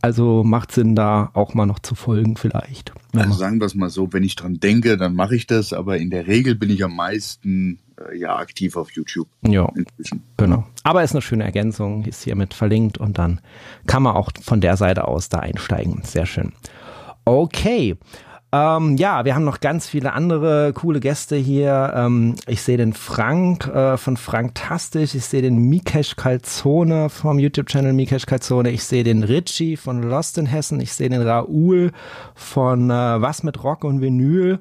Also 0.00 0.44
macht 0.44 0.70
Sinn, 0.70 0.94
da 0.94 1.30
auch 1.34 1.54
mal 1.54 1.66
noch 1.66 1.80
zu 1.80 1.94
folgen 1.94 2.36
vielleicht. 2.36 2.92
Also 3.16 3.32
sagen 3.32 3.60
wir 3.60 3.66
es 3.66 3.74
mal 3.74 3.90
so, 3.90 4.12
wenn 4.12 4.22
ich 4.22 4.36
dran 4.36 4.60
denke, 4.60 4.96
dann 4.96 5.14
mache 5.14 5.34
ich 5.34 5.46
das, 5.46 5.72
aber 5.72 5.98
in 5.98 6.10
der 6.10 6.28
Regel 6.28 6.54
bin 6.54 6.70
ich 6.70 6.84
am 6.84 6.94
meisten 6.94 7.80
äh, 8.08 8.16
ja 8.16 8.36
aktiv 8.36 8.76
auf 8.76 8.92
YouTube. 8.92 9.26
Ja, 9.42 9.68
inzwischen. 9.74 10.22
genau. 10.36 10.64
Aber 10.84 11.02
ist 11.02 11.12
eine 11.12 11.22
schöne 11.22 11.44
Ergänzung, 11.44 12.04
ist 12.04 12.22
hiermit 12.22 12.54
verlinkt 12.54 12.98
und 12.98 13.18
dann 13.18 13.40
kann 13.86 14.04
man 14.04 14.14
auch 14.14 14.30
von 14.40 14.60
der 14.60 14.76
Seite 14.76 15.08
aus 15.08 15.30
da 15.30 15.40
einsteigen. 15.40 16.02
Sehr 16.04 16.26
schön. 16.26 16.52
Okay. 17.24 17.96
Ähm, 18.50 18.96
ja, 18.96 19.26
wir 19.26 19.34
haben 19.34 19.44
noch 19.44 19.60
ganz 19.60 19.88
viele 19.88 20.14
andere 20.14 20.72
coole 20.72 21.00
Gäste 21.00 21.36
hier. 21.36 21.92
Ähm, 21.94 22.34
ich 22.46 22.62
sehe 22.62 22.78
den 22.78 22.94
Frank 22.94 23.66
äh, 23.66 23.98
von 23.98 24.16
Frank 24.16 24.54
Tastisch. 24.54 25.14
Ich 25.14 25.26
sehe 25.26 25.42
den 25.42 25.58
Mikesh 25.68 26.16
Calzone 26.16 27.10
vom 27.10 27.38
YouTube-Channel 27.38 27.92
Mikesh 27.92 28.24
Calzone. 28.24 28.70
Ich 28.70 28.84
sehe 28.84 29.04
den 29.04 29.22
Richie 29.22 29.76
von 29.76 30.02
Lost 30.02 30.38
in 30.38 30.46
Hessen. 30.46 30.80
Ich 30.80 30.94
sehe 30.94 31.10
den 31.10 31.20
Raoul 31.20 31.92
von 32.34 32.88
äh, 32.90 33.20
Was 33.20 33.42
mit 33.42 33.62
Rock 33.62 33.84
und 33.84 34.00
Vinyl 34.00 34.60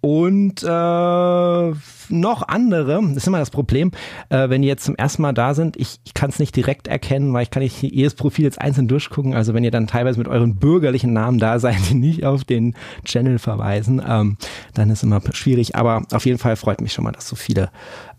und 0.00 0.62
äh, 0.62 1.72
noch 2.10 2.48
andere. 2.48 3.00
Das 3.08 3.16
ist 3.18 3.26
immer 3.26 3.38
das 3.38 3.50
Problem, 3.50 3.90
äh, 4.28 4.48
wenn 4.48 4.62
die 4.62 4.68
jetzt 4.68 4.84
zum 4.84 4.94
ersten 4.96 5.22
Mal 5.22 5.32
da 5.32 5.54
sind. 5.54 5.76
Ich, 5.76 6.00
ich 6.04 6.14
kann 6.14 6.30
es 6.30 6.38
nicht 6.38 6.54
direkt 6.54 6.88
erkennen, 6.88 7.32
weil 7.32 7.42
ich 7.42 7.50
kann 7.50 7.62
nicht 7.62 7.82
jedes 7.82 8.14
Profil 8.14 8.44
jetzt 8.44 8.60
einzeln 8.60 8.88
durchgucken. 8.88 9.34
Also 9.34 9.54
wenn 9.54 9.64
ihr 9.64 9.70
dann 9.70 9.86
teilweise 9.86 10.18
mit 10.18 10.28
euren 10.28 10.56
bürgerlichen 10.56 11.12
Namen 11.12 11.38
da 11.38 11.58
seid, 11.58 11.78
die 11.90 11.94
nicht 11.94 12.24
auf 12.24 12.44
den 12.44 12.74
Channel 13.04 13.38
verweisen, 13.38 14.02
ähm, 14.06 14.36
dann 14.74 14.90
ist 14.90 15.02
immer 15.02 15.20
schwierig. 15.32 15.74
Aber 15.74 16.02
auf 16.12 16.26
jeden 16.26 16.38
Fall 16.38 16.56
freut 16.56 16.80
mich 16.80 16.92
schon 16.92 17.04
mal, 17.04 17.12
dass 17.12 17.28
so 17.28 17.36
viele 17.36 17.70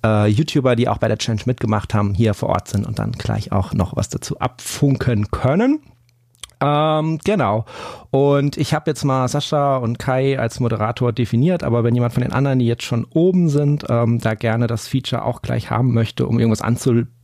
äh, 0.05 0.27
YouTuber, 0.27 0.75
die 0.75 0.87
auch 0.87 0.97
bei 0.97 1.07
der 1.07 1.17
Challenge 1.17 1.43
mitgemacht 1.45 1.93
haben, 1.93 2.13
hier 2.13 2.33
vor 2.33 2.49
Ort 2.49 2.67
sind 2.67 2.85
und 2.85 2.99
dann 2.99 3.13
gleich 3.13 3.51
auch 3.51 3.73
noch 3.73 3.95
was 3.95 4.09
dazu 4.09 4.39
abfunken 4.39 5.31
können. 5.31 5.79
Ähm, 6.61 7.19
genau. 7.23 7.65
Und 8.11 8.57
ich 8.57 8.73
habe 8.73 8.91
jetzt 8.91 9.03
mal 9.03 9.27
Sascha 9.27 9.77
und 9.77 9.97
Kai 9.97 10.37
als 10.37 10.59
Moderator 10.59 11.13
definiert, 11.13 11.63
aber 11.63 11.83
wenn 11.83 11.95
jemand 11.95 12.13
von 12.13 12.23
den 12.23 12.33
anderen, 12.33 12.59
die 12.59 12.67
jetzt 12.67 12.83
schon 12.83 13.05
oben 13.05 13.49
sind, 13.49 13.85
ähm, 13.87 14.19
da 14.19 14.33
gerne 14.33 14.67
das 14.67 14.87
Feature 14.87 15.23
auch 15.23 15.41
gleich 15.41 15.69
haben 15.69 15.93
möchte, 15.93 16.27
um 16.27 16.39
irgendwas 16.39 16.61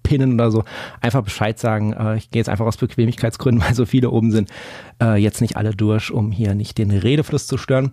anzupinnen 0.05 0.33
oder 0.33 0.51
so, 0.51 0.63
einfach 1.01 1.23
Bescheid 1.23 1.59
sagen. 1.59 1.93
Äh, 1.93 2.17
ich 2.17 2.29
gehe 2.29 2.39
jetzt 2.39 2.49
einfach 2.49 2.65
aus 2.65 2.77
Bequemlichkeitsgründen, 2.77 3.63
weil 3.65 3.73
so 3.73 3.85
viele 3.85 4.09
oben 4.11 4.31
sind, 4.31 4.49
äh, 5.01 5.15
jetzt 5.15 5.41
nicht 5.41 5.57
alle 5.57 5.71
durch, 5.71 6.11
um 6.11 6.31
hier 6.31 6.55
nicht 6.55 6.77
den 6.77 6.91
Redefluss 6.91 7.47
zu 7.47 7.57
stören. 7.57 7.91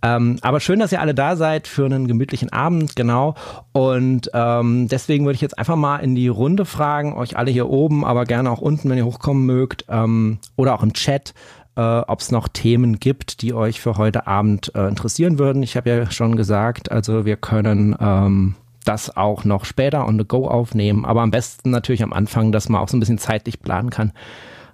Ähm, 0.00 0.38
aber 0.42 0.60
schön, 0.60 0.78
dass 0.78 0.92
ihr 0.92 1.00
alle 1.00 1.14
da 1.14 1.34
seid 1.34 1.66
für 1.66 1.84
einen 1.84 2.06
gemütlichen 2.06 2.52
Abend, 2.52 2.94
genau. 2.94 3.34
Und 3.72 4.30
ähm, 4.32 4.86
deswegen 4.88 5.24
würde 5.24 5.34
ich 5.34 5.40
jetzt 5.40 5.58
einfach 5.58 5.76
mal 5.76 5.98
in 5.98 6.14
die 6.14 6.28
Runde 6.28 6.64
fragen, 6.64 7.14
euch 7.14 7.36
alle 7.36 7.50
hier 7.50 7.68
oben, 7.68 8.04
aber 8.04 8.24
gerne 8.24 8.50
auch 8.50 8.60
unten, 8.60 8.88
wenn 8.88 8.98
ihr 8.98 9.04
hochkommen 9.04 9.44
mögt, 9.44 9.86
ähm, 9.88 10.38
oder 10.54 10.74
auch 10.74 10.84
im 10.84 10.92
Chat, 10.92 11.34
äh, 11.76 11.80
ob 11.80 12.20
es 12.20 12.30
noch 12.30 12.46
Themen 12.46 13.00
gibt, 13.00 13.42
die 13.42 13.54
euch 13.54 13.80
für 13.80 13.96
heute 13.96 14.28
Abend 14.28 14.72
äh, 14.76 14.86
interessieren 14.86 15.40
würden. 15.40 15.64
Ich 15.64 15.76
habe 15.76 15.90
ja 15.90 16.10
schon 16.12 16.36
gesagt, 16.36 16.92
also 16.92 17.24
wir 17.24 17.36
können 17.36 17.96
ähm, 17.98 18.54
das 18.88 19.16
auch 19.16 19.44
noch 19.44 19.64
später 19.64 20.06
on 20.06 20.18
the 20.18 20.26
go 20.26 20.48
aufnehmen, 20.48 21.04
aber 21.04 21.22
am 21.22 21.30
besten 21.30 21.70
natürlich 21.70 22.02
am 22.02 22.12
Anfang, 22.12 22.52
dass 22.52 22.68
man 22.68 22.80
auch 22.80 22.88
so 22.88 22.96
ein 22.96 23.00
bisschen 23.00 23.18
zeitlich 23.18 23.60
planen 23.60 23.90
kann 23.90 24.12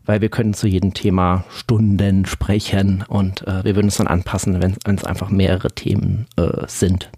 weil 0.06 0.20
wir 0.20 0.28
können 0.28 0.54
zu 0.54 0.66
jedem 0.66 0.94
Thema 0.94 1.44
Stunden 1.50 2.26
sprechen 2.26 3.04
und 3.08 3.46
äh, 3.46 3.64
wir 3.64 3.74
würden 3.74 3.88
es 3.88 3.96
dann 3.96 4.06
anpassen, 4.06 4.62
wenn 4.62 4.96
es 4.96 5.04
einfach 5.04 5.30
mehrere 5.30 5.70
Themen 5.70 6.26
äh, 6.36 6.66
sind. 6.66 7.10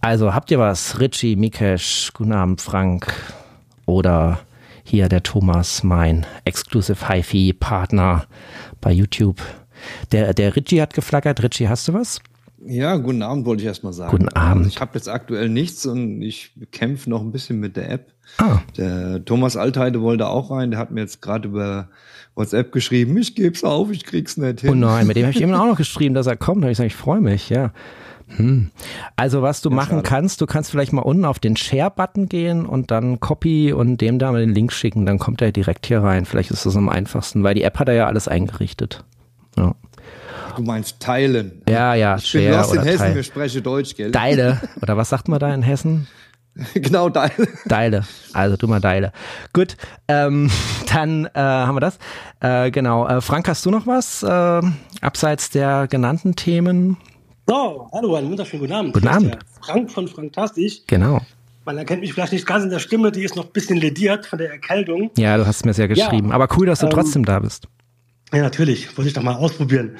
Also 0.00 0.34
habt 0.34 0.50
ihr 0.50 0.58
was? 0.58 1.00
Richie, 1.00 1.36
Mikesh, 1.36 2.12
guten 2.14 2.32
Abend, 2.32 2.60
Frank 2.60 3.12
oder 3.84 4.40
hier 4.84 5.08
der 5.08 5.22
Thomas, 5.22 5.82
mein 5.82 6.24
Exclusive 6.44 7.08
HiFi-Partner 7.08 8.26
bei 8.80 8.92
YouTube. 8.92 9.42
Der, 10.12 10.32
der 10.32 10.54
Richie 10.54 10.80
hat 10.80 10.94
geflaggert. 10.94 11.42
Richie, 11.42 11.68
hast 11.68 11.88
du 11.88 11.94
was? 11.94 12.20
Ja, 12.66 12.96
guten 12.96 13.22
Abend 13.22 13.46
wollte 13.46 13.62
ich 13.62 13.66
erstmal 13.66 13.92
sagen. 13.92 14.10
Guten 14.10 14.28
Abend. 14.30 14.64
Also 14.64 14.68
ich 14.68 14.80
habe 14.80 14.92
jetzt 14.94 15.08
aktuell 15.08 15.48
nichts 15.48 15.86
und 15.86 16.22
ich 16.22 16.52
kämpfe 16.72 17.08
noch 17.10 17.20
ein 17.20 17.32
bisschen 17.32 17.60
mit 17.60 17.76
der 17.76 17.90
App. 17.90 18.12
Ah. 18.38 18.58
Der 18.76 19.24
Thomas 19.24 19.56
Altheide 19.56 20.02
wollte 20.02 20.26
auch 20.28 20.50
rein, 20.50 20.72
der 20.72 20.80
hat 20.80 20.90
mir 20.90 21.00
jetzt 21.00 21.22
gerade 21.22 21.48
über 21.48 21.88
WhatsApp 22.34 22.72
geschrieben, 22.72 23.16
ich 23.16 23.34
geb's 23.34 23.64
auf, 23.64 23.90
ich 23.90 24.04
krieg's 24.04 24.36
nicht 24.36 24.60
hin. 24.60 24.70
Oh 24.70 24.74
nein, 24.74 25.06
mit 25.06 25.16
dem 25.16 25.24
habe 25.24 25.34
ich 25.34 25.42
eben 25.42 25.54
auch 25.54 25.66
noch 25.66 25.76
geschrieben, 25.76 26.14
dass 26.14 26.26
er 26.26 26.36
kommt. 26.36 26.62
Da 26.62 26.66
habe 26.66 26.72
ich 26.72 26.78
gesagt, 26.78 26.92
ich 26.92 26.96
freue 26.96 27.20
mich, 27.20 27.48
ja. 27.48 27.72
Hm. 28.28 28.70
Also 29.14 29.42
was 29.42 29.62
du 29.62 29.70
ja, 29.70 29.76
machen 29.76 29.98
schade. 29.98 30.02
kannst, 30.02 30.40
du 30.40 30.46
kannst 30.46 30.70
vielleicht 30.70 30.92
mal 30.92 31.02
unten 31.02 31.24
auf 31.24 31.38
den 31.38 31.56
Share-Button 31.56 32.28
gehen 32.28 32.66
und 32.66 32.90
dann 32.90 33.20
Copy 33.20 33.72
und 33.72 34.00
dem 34.00 34.18
da 34.18 34.32
mal 34.32 34.40
den 34.40 34.54
Link 34.54 34.72
schicken, 34.72 35.06
dann 35.06 35.18
kommt 35.18 35.40
er 35.40 35.52
direkt 35.52 35.86
hier 35.86 36.02
rein. 36.02 36.24
Vielleicht 36.24 36.50
ist 36.50 36.66
das 36.66 36.76
am 36.76 36.88
einfachsten, 36.88 37.44
weil 37.44 37.54
die 37.54 37.62
App 37.62 37.78
hat 37.78 37.88
er 37.88 37.94
ja 37.94 38.06
alles 38.06 38.26
eingerichtet. 38.26 39.04
Ja. 39.56 39.74
Du 40.56 40.62
meinst 40.62 41.00
teilen. 41.00 41.62
Ja, 41.68 41.94
ja, 41.94 42.16
ich 42.16 42.26
Share 42.26 42.44
bin 42.44 42.52
lost 42.54 42.74
in 42.74 42.82
Hessen, 42.82 42.98
Teil. 42.98 43.14
wir 43.14 43.22
sprechen 43.22 43.62
Deutsch, 43.62 43.94
gell? 43.94 44.10
Deile, 44.10 44.60
oder 44.82 44.96
was 44.96 45.10
sagt 45.10 45.28
man 45.28 45.38
da 45.38 45.54
in 45.54 45.62
Hessen? 45.62 46.06
genau, 46.74 47.10
Deile. 47.10 47.48
Deile. 47.66 48.04
Also 48.32 48.56
du 48.56 48.66
mal 48.66 48.80
Deile. 48.80 49.12
Gut, 49.52 49.76
ähm, 50.08 50.50
dann 50.92 51.26
äh, 51.26 51.30
haben 51.38 51.76
wir 51.76 51.80
das. 51.80 51.98
Äh, 52.40 52.70
genau. 52.70 53.06
Äh, 53.06 53.20
Frank, 53.20 53.48
hast 53.48 53.66
du 53.66 53.70
noch 53.70 53.86
was 53.86 54.22
äh, 54.22 54.62
abseits 55.02 55.50
der 55.50 55.86
genannten 55.88 56.36
Themen? 56.36 56.96
So, 57.46 57.88
hallo, 57.92 58.14
einen 58.16 58.30
wunderschönen 58.30 58.62
guten 58.62 58.72
Abend. 58.72 58.94
Guten 58.94 59.08
Abend. 59.08 59.38
Frank 59.60 59.90
von 59.90 60.08
Franktastisch. 60.08 60.80
Genau. 60.86 61.20
Man 61.66 61.76
erkennt 61.78 62.00
mich 62.00 62.14
vielleicht 62.14 62.32
nicht 62.32 62.46
ganz 62.46 62.64
in 62.64 62.70
der 62.70 62.78
Stimme, 62.78 63.12
die 63.12 63.24
ist 63.24 63.36
noch 63.36 63.44
ein 63.44 63.52
bisschen 63.52 63.76
lediert 63.76 64.24
von 64.24 64.38
der 64.38 64.50
Erkältung. 64.52 65.10
Ja, 65.18 65.36
du 65.36 65.46
hast 65.46 65.66
mir 65.66 65.74
sehr 65.74 65.88
geschrieben. 65.88 66.28
Ja, 66.28 66.34
Aber 66.34 66.48
cool, 66.56 66.66
dass 66.66 66.78
du 66.78 66.86
ähm, 66.86 66.92
trotzdem 66.92 67.24
da 67.24 67.40
bist. 67.40 67.68
Ja, 68.32 68.40
natürlich. 68.40 68.96
Wollte 68.96 69.08
ich 69.08 69.14
doch 69.14 69.22
mal 69.22 69.34
ausprobieren. 69.34 69.96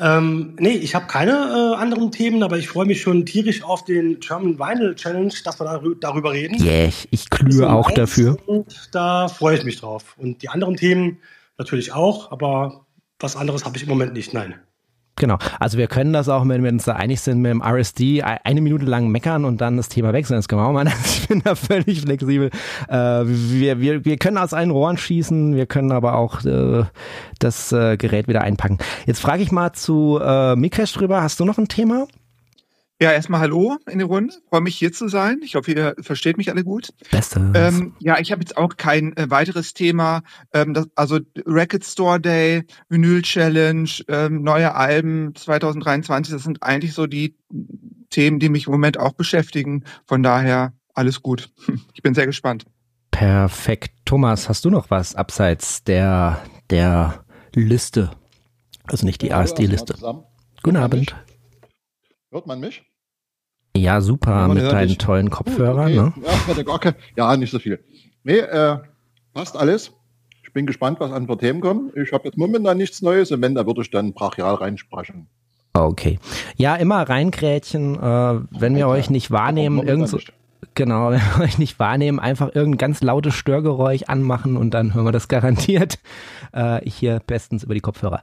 Ähm, 0.00 0.56
nee, 0.58 0.70
ich 0.70 0.94
habe 0.94 1.06
keine 1.06 1.32
äh, 1.32 1.76
anderen 1.76 2.10
Themen, 2.10 2.42
aber 2.42 2.56
ich 2.56 2.68
freue 2.68 2.86
mich 2.86 3.02
schon 3.02 3.26
tierisch 3.26 3.62
auf 3.62 3.84
den 3.84 4.18
German 4.18 4.58
Vinyl 4.58 4.94
Challenge, 4.94 5.32
dass 5.44 5.60
wir 5.60 5.64
darü 5.66 5.94
darüber 6.00 6.32
reden. 6.32 6.62
Yeah, 6.62 6.86
ich, 6.86 7.08
ich 7.10 7.28
glühe 7.28 7.70
auch 7.70 7.90
dafür. 7.90 8.38
Und 8.46 8.88
da 8.92 9.28
freue 9.28 9.58
ich 9.58 9.64
mich 9.64 9.78
drauf. 9.78 10.16
Und 10.16 10.40
die 10.42 10.48
anderen 10.48 10.76
Themen 10.76 11.18
natürlich 11.58 11.92
auch, 11.92 12.32
aber 12.32 12.86
was 13.18 13.36
anderes 13.36 13.66
habe 13.66 13.76
ich 13.76 13.82
im 13.82 13.90
Moment 13.90 14.14
nicht, 14.14 14.32
nein. 14.32 14.54
Genau. 15.20 15.36
Also 15.58 15.76
wir 15.76 15.86
können 15.86 16.14
das 16.14 16.30
auch, 16.30 16.48
wenn 16.48 16.64
wir 16.64 16.72
uns 16.72 16.84
da 16.84 16.94
einig 16.94 17.20
sind, 17.20 17.42
mit 17.42 17.50
dem 17.50 17.60
RSD 17.60 18.22
eine 18.22 18.62
Minute 18.62 18.86
lang 18.86 19.08
meckern 19.08 19.44
und 19.44 19.60
dann 19.60 19.76
das 19.76 19.90
Thema 19.90 20.14
wechseln. 20.14 20.42
Wir 20.48 20.58
auch 20.58 20.72
mal. 20.72 20.86
Ich 21.04 21.28
bin 21.28 21.42
da 21.44 21.54
völlig 21.54 22.00
flexibel. 22.00 22.50
Äh, 22.88 22.94
wir, 22.96 23.80
wir, 23.80 24.04
wir 24.04 24.16
können 24.16 24.38
aus 24.38 24.52
allen 24.54 24.70
Rohren 24.70 24.96
schießen, 24.96 25.54
wir 25.54 25.66
können 25.66 25.92
aber 25.92 26.16
auch 26.16 26.44
äh, 26.44 26.84
das 27.38 27.70
äh, 27.70 27.96
Gerät 27.98 28.26
wieder 28.26 28.40
einpacken. 28.40 28.78
Jetzt 29.06 29.20
frage 29.20 29.42
ich 29.42 29.52
mal 29.52 29.72
zu 29.72 30.18
äh, 30.20 30.56
Mikesh 30.56 30.94
drüber. 30.94 31.22
Hast 31.22 31.38
du 31.38 31.44
noch 31.44 31.58
ein 31.58 31.68
Thema? 31.68 32.06
Ja, 33.02 33.12
erstmal 33.12 33.40
Hallo 33.40 33.78
in 33.90 33.98
die 33.98 34.04
Runde. 34.04 34.34
Freue 34.50 34.60
mich 34.60 34.76
hier 34.76 34.92
zu 34.92 35.08
sein. 35.08 35.40
Ich 35.42 35.54
hoffe, 35.54 35.72
ihr 35.72 35.94
versteht 36.00 36.36
mich 36.36 36.50
alle 36.50 36.64
gut. 36.64 36.90
Beste. 37.10 37.50
Ähm, 37.54 37.94
ja, 37.98 38.18
ich 38.18 38.30
habe 38.30 38.42
jetzt 38.42 38.58
auch 38.58 38.76
kein 38.76 39.16
äh, 39.16 39.30
weiteres 39.30 39.72
Thema. 39.72 40.20
Ähm, 40.52 40.74
das, 40.74 40.86
also 40.96 41.18
Record 41.46 41.82
Store 41.82 42.20
Day, 42.20 42.64
Vinyl 42.90 43.22
Challenge, 43.22 43.88
ähm, 44.08 44.42
neue 44.42 44.74
Alben 44.74 45.34
2023. 45.34 46.34
Das 46.34 46.42
sind 46.42 46.62
eigentlich 46.62 46.92
so 46.92 47.06
die 47.06 47.38
Themen, 48.10 48.38
die 48.38 48.50
mich 48.50 48.66
im 48.66 48.72
Moment 48.72 48.98
auch 48.98 49.14
beschäftigen. 49.14 49.84
Von 50.04 50.22
daher 50.22 50.74
alles 50.92 51.22
gut. 51.22 51.50
Ich 51.94 52.02
bin 52.02 52.14
sehr 52.14 52.26
gespannt. 52.26 52.66
Perfekt. 53.10 53.92
Thomas, 54.04 54.50
hast 54.50 54.66
du 54.66 54.70
noch 54.70 54.90
was 54.90 55.14
abseits 55.14 55.84
der, 55.84 56.42
der 56.68 57.24
Liste? 57.54 58.10
Also 58.84 59.06
nicht 59.06 59.22
die 59.22 59.32
ASD-Liste. 59.32 59.94
Guten 60.62 60.76
Abend. 60.76 61.14
Hört 62.30 62.46
man 62.46 62.60
mich? 62.60 62.89
Ja, 63.76 64.00
super, 64.00 64.48
mit 64.48 64.64
deinen 64.64 64.88
dich. 64.88 64.98
tollen 64.98 65.30
Kopfhörern. 65.30 65.92
Okay. 65.92 65.96
Ne? 65.96 66.12
Ja, 66.24 66.32
ich 66.32 66.46
hatte 66.46 66.64
gar 66.64 66.78
kein, 66.78 66.94
ja, 67.16 67.36
nicht 67.36 67.50
so 67.50 67.58
viel. 67.58 67.82
Nee, 68.24 68.38
äh, 68.38 68.78
passt 69.32 69.56
alles. 69.56 69.92
Ich 70.42 70.52
bin 70.52 70.66
gespannt, 70.66 70.98
was 70.98 71.12
an 71.12 71.26
für 71.26 71.38
Themen 71.38 71.60
kommen. 71.60 71.92
Ich 71.94 72.12
habe 72.12 72.24
jetzt 72.24 72.36
momentan 72.36 72.76
nichts 72.76 73.02
Neues 73.02 73.30
und 73.30 73.40
wenn, 73.42 73.54
da 73.54 73.66
würde 73.66 73.82
ich 73.82 73.90
dann 73.90 74.12
brachial 74.12 74.56
reinsprechen. 74.56 75.28
Okay. 75.72 76.18
Ja, 76.56 76.74
immer 76.74 77.08
reingrätchen, 77.08 77.94
äh, 77.94 78.40
wenn 78.50 78.74
wir 78.74 78.88
euch 78.88 79.10
nicht 79.10 79.30
wahrnehmen, 79.30 79.86
irgend 79.86 80.08
so, 80.08 80.18
genau, 80.74 81.10
wenn 81.10 81.20
wir 81.20 81.44
euch 81.44 81.58
nicht 81.58 81.78
wahrnehmen, 81.78 82.18
einfach 82.18 82.48
irgendein 82.54 82.78
ganz 82.78 83.02
lautes 83.02 83.34
Störgeräusch 83.34 84.02
anmachen 84.04 84.56
und 84.56 84.72
dann 84.72 84.94
hören 84.94 85.04
wir 85.04 85.12
das 85.12 85.28
garantiert 85.28 85.98
äh, 86.52 86.80
hier 86.88 87.20
bestens 87.26 87.64
über 87.64 87.74
die 87.74 87.80
Kopfhörer. 87.80 88.22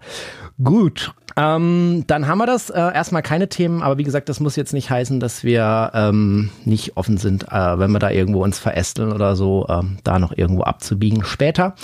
Gut, 0.64 1.14
ähm, 1.38 2.04
dann 2.08 2.28
haben 2.28 2.40
wir 2.40 2.48
das. 2.48 2.72
Äh, 2.72 2.80
erstmal 2.80 3.22
keine 3.22 3.48
Themen, 3.48 3.84
aber 3.84 4.00
wie 4.00 4.04
gesagt, 4.04 4.28
das 4.28 4.40
muss 4.40 4.56
jetzt 4.56 4.74
nicht 4.74 4.90
heißen, 4.90 5.20
dass 5.20 5.44
wir 5.44 5.92
ähm, 5.94 6.50
nicht 6.66 6.98
offen 6.98 7.18
sind, 7.18 7.44
äh, 7.52 7.80
wenn 7.80 7.92
wir 7.92 8.00
da 8.00 8.10
irgendwo 8.10 8.44
uns 8.44 8.58
verästeln 8.58 9.12
oder 9.12 9.36
so, 9.36 9.68
ähm, 9.70 10.00
da 10.04 10.18
noch 10.18 10.36
irgendwo 10.36 10.64
abzubiegen 10.64 11.24
später. 11.24 11.76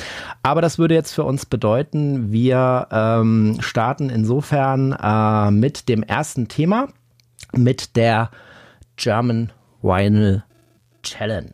Aber 0.41 0.61
das 0.61 0.79
würde 0.79 0.95
jetzt 0.95 1.13
für 1.13 1.23
uns 1.23 1.45
bedeuten, 1.45 2.31
wir 2.31 2.87
ähm, 2.91 3.57
starten 3.59 4.09
insofern 4.09 4.91
äh, 4.91 5.51
mit 5.51 5.87
dem 5.87 6.01
ersten 6.01 6.47
Thema, 6.47 6.87
mit 7.55 7.95
der 7.95 8.31
German 8.95 9.51
Vinyl 9.83 10.43
Challenge. 11.03 11.51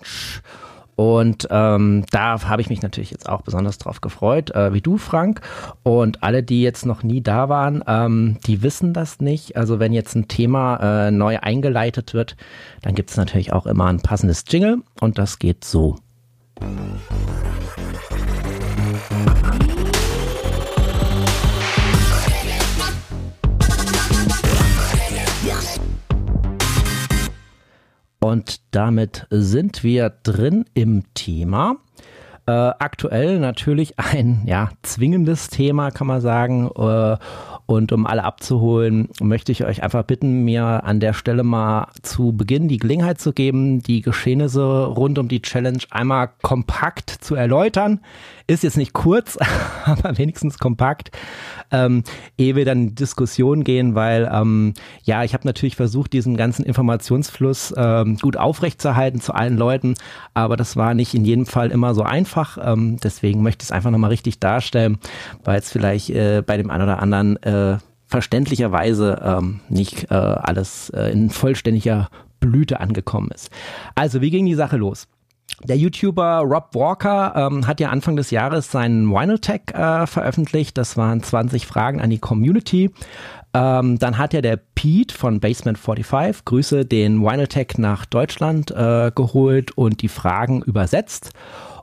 Und 0.99 1.47
ähm, 1.49 2.03
da 2.11 2.43
habe 2.43 2.61
ich 2.61 2.69
mich 2.69 2.81
natürlich 2.81 3.11
jetzt 3.11 3.29
auch 3.29 3.41
besonders 3.41 3.77
drauf 3.77 4.01
gefreut, 4.01 4.51
äh, 4.51 4.73
wie 4.73 4.81
du, 4.81 4.97
Frank. 4.97 5.39
Und 5.81 6.23
alle, 6.23 6.43
die 6.43 6.61
jetzt 6.61 6.85
noch 6.85 7.03
nie 7.03 7.21
da 7.21 7.47
waren, 7.47 7.81
ähm, 7.87 8.37
die 8.45 8.63
wissen 8.63 8.93
das 8.93 9.21
nicht. 9.21 9.55
Also 9.55 9.79
wenn 9.79 9.93
jetzt 9.93 10.13
ein 10.15 10.27
Thema 10.27 11.07
äh, 11.07 11.11
neu 11.11 11.39
eingeleitet 11.39 12.13
wird, 12.13 12.35
dann 12.81 12.95
gibt 12.95 13.11
es 13.11 13.15
natürlich 13.15 13.53
auch 13.53 13.65
immer 13.65 13.85
ein 13.85 14.01
passendes 14.01 14.43
Jingle 14.49 14.79
und 14.99 15.17
das 15.17 15.39
geht 15.39 15.63
so. 15.63 15.95
Und 28.19 28.61
damit 28.71 29.27
sind 29.29 29.83
wir 29.83 30.09
drin 30.09 30.65
im 30.73 31.03
Thema. 31.13 31.77
Äh, 32.45 32.51
aktuell 32.51 33.39
natürlich 33.39 33.99
ein 33.99 34.43
ja, 34.45 34.69
zwingendes 34.81 35.49
Thema, 35.49 35.91
kann 35.91 36.07
man 36.07 36.19
sagen. 36.19 36.69
Äh, 36.75 37.17
und 37.67 37.91
um 37.91 38.07
alle 38.07 38.23
abzuholen, 38.23 39.09
möchte 39.21 39.51
ich 39.51 39.63
euch 39.63 39.83
einfach 39.83 40.03
bitten, 40.03 40.43
mir 40.43 40.83
an 40.83 40.99
der 40.99 41.13
Stelle 41.13 41.43
mal 41.43 41.89
zu 42.01 42.31
Beginn 42.31 42.67
die 42.67 42.79
Gelegenheit 42.79 43.21
zu 43.21 43.31
geben, 43.31 43.83
die 43.83 44.01
Geschehnisse 44.01 44.87
rund 44.87 45.19
um 45.19 45.27
die 45.27 45.43
Challenge 45.43 45.83
einmal 45.91 46.31
kompakt 46.41 47.11
zu 47.11 47.35
erläutern. 47.35 47.99
Ist 48.49 48.63
jetzt 48.63 48.77
nicht 48.77 48.93
kurz, 48.93 49.37
aber 49.85 50.17
wenigstens 50.17 50.57
kompakt, 50.57 51.11
ähm, 51.69 52.01
ehe 52.35 52.55
wir 52.55 52.65
dann 52.65 52.79
in 52.79 52.95
Diskussion 52.95 53.63
gehen, 53.63 53.93
weil 53.93 54.27
ähm, 54.33 54.73
ja, 55.03 55.23
ich 55.23 55.35
habe 55.35 55.45
natürlich 55.45 55.75
versucht, 55.75 56.13
diesen 56.13 56.35
ganzen 56.35 56.65
Informationsfluss 56.65 57.75
ähm, 57.77 58.17
gut 58.17 58.37
aufrechtzuerhalten 58.37 59.21
zu 59.21 59.35
allen 59.35 59.55
Leuten, 59.55 59.93
aber 60.33 60.57
das 60.57 60.75
war 60.75 60.95
nicht 60.95 61.13
in 61.13 61.25
jedem 61.25 61.45
Fall 61.45 61.69
immer 61.69 61.93
so 61.93 62.01
einfach. 62.01 62.57
Ähm, 62.59 62.97
deswegen 63.03 63.43
möchte 63.43 63.61
ich 63.61 63.67
es 63.67 63.71
einfach 63.71 63.91
nochmal 63.91 64.09
richtig 64.09 64.39
darstellen, 64.39 64.97
weil 65.43 65.59
es 65.59 65.71
vielleicht 65.71 66.09
äh, 66.09 66.41
bei 66.43 66.57
dem 66.57 66.71
einen 66.71 66.85
oder 66.85 67.03
anderen 67.03 67.37
äh, 67.43 67.77
verständlicherweise 68.07 69.21
ähm, 69.23 69.59
nicht 69.69 70.09
äh, 70.09 70.15
alles 70.15 70.89
äh, 70.89 71.11
in 71.11 71.29
vollständiger 71.29 72.09
Blüte 72.39 72.79
angekommen 72.79 73.29
ist. 73.29 73.51
Also, 73.93 74.21
wie 74.21 74.31
ging 74.31 74.47
die 74.47 74.55
Sache 74.55 74.77
los? 74.77 75.07
Der 75.63 75.77
YouTuber 75.77 76.39
Rob 76.39 76.73
Walker 76.73 77.33
ähm, 77.35 77.67
hat 77.67 77.79
ja 77.79 77.89
Anfang 77.89 78.15
des 78.15 78.31
Jahres 78.31 78.71
seinen 78.71 79.09
Vinyl 79.09 79.39
Tag 79.39 79.73
äh, 79.73 80.07
veröffentlicht. 80.07 80.77
Das 80.77 80.97
waren 80.97 81.21
20 81.21 81.65
Fragen 81.65 82.01
an 82.01 82.09
die 82.09 82.19
Community. 82.19 82.91
Ähm, 83.53 83.97
dann 83.99 84.17
hat 84.17 84.33
ja 84.33 84.41
der 84.41 84.57
Pete 84.57 85.13
von 85.13 85.39
Basement 85.39 85.77
45, 85.77 86.45
Grüße, 86.45 86.85
den 86.85 87.21
Vinyl 87.21 87.47
Tag 87.47 87.77
nach 87.77 88.05
Deutschland 88.05 88.71
äh, 88.71 89.11
geholt 89.13 89.71
und 89.77 90.01
die 90.01 90.07
Fragen 90.07 90.61
übersetzt. 90.61 91.31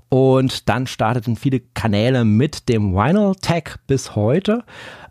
Und 0.08 0.68
dann 0.68 0.86
starteten 0.86 1.36
viele 1.36 1.60
Kanäle 1.60 2.24
mit 2.24 2.68
dem 2.68 2.94
Vinyl 2.94 3.34
Tag 3.40 3.80
bis 3.86 4.14
heute. 4.14 4.62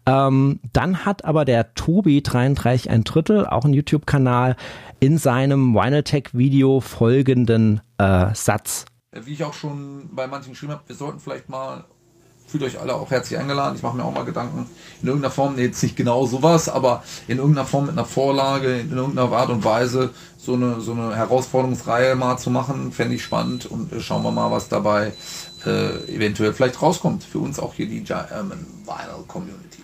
Ähm, 0.08 0.60
dann 0.72 1.06
hat 1.06 1.26
aber 1.26 1.46
der 1.46 1.74
Tobi 1.74 2.22
33 2.22 2.90
ein 2.90 3.04
Drittel, 3.04 3.46
auch 3.46 3.66
ein 3.66 3.74
YouTube-Kanal, 3.74 4.56
in 5.00 5.18
seinem 5.18 5.74
Vinyl 5.74 6.04
Tech 6.04 6.30
Video 6.34 6.80
folgenden 6.80 7.82
äh, 7.98 8.28
Satz. 8.34 8.86
Wie 9.12 9.34
ich 9.34 9.44
auch 9.44 9.54
schon 9.54 10.10
bei 10.12 10.28
manchen 10.28 10.52
geschrieben 10.52 10.74
habe, 10.74 10.84
wir 10.88 10.96
sollten 10.96 11.20
vielleicht 11.20 11.50
mal 11.50 11.86
fühlt 12.48 12.64
euch 12.64 12.80
alle 12.80 12.96
auch 12.96 13.10
herzlich 13.12 13.40
eingeladen. 13.40 13.76
Ich 13.76 13.84
mache 13.84 13.98
mir 13.98 14.06
auch 14.06 14.14
mal 14.14 14.24
Gedanken 14.24 14.70
in 15.02 15.08
irgendeiner 15.08 15.32
Form, 15.32 15.58
jetzt 15.58 15.82
nicht 15.82 15.96
genau 15.96 16.26
sowas, 16.26 16.70
aber 16.70 17.04
in 17.28 17.38
irgendeiner 17.38 17.68
Form 17.68 17.88
mit 17.88 17.94
einer 17.94 18.06
Vorlage, 18.06 18.80
in 18.80 18.92
irgendeiner 18.92 19.32
Art 19.32 19.50
und 19.50 19.64
Weise 19.64 20.12
so 20.38 20.54
eine, 20.54 20.80
so 20.80 20.92
eine 20.92 21.16
Herausforderungsreihe 21.16 22.16
mal 22.16 22.38
zu 22.38 22.52
machen, 22.52 22.92
fände 22.92 23.16
ich 23.16 23.24
spannend 23.24 23.66
und 23.66 23.92
äh, 23.92 24.00
schauen 24.00 24.24
wir 24.24 24.32
mal, 24.32 24.52
was 24.52 24.70
dabei 24.70 25.14
äh, 25.66 26.16
eventuell 26.16 26.54
vielleicht 26.54 26.82
rauskommt. 26.82 27.24
Für 27.24 27.40
uns 27.40 27.60
auch 27.60 27.74
hier 27.74 27.88
die 27.88 28.04
German 28.04 28.66
Vinyl 28.86 29.26
Community. 29.28 29.75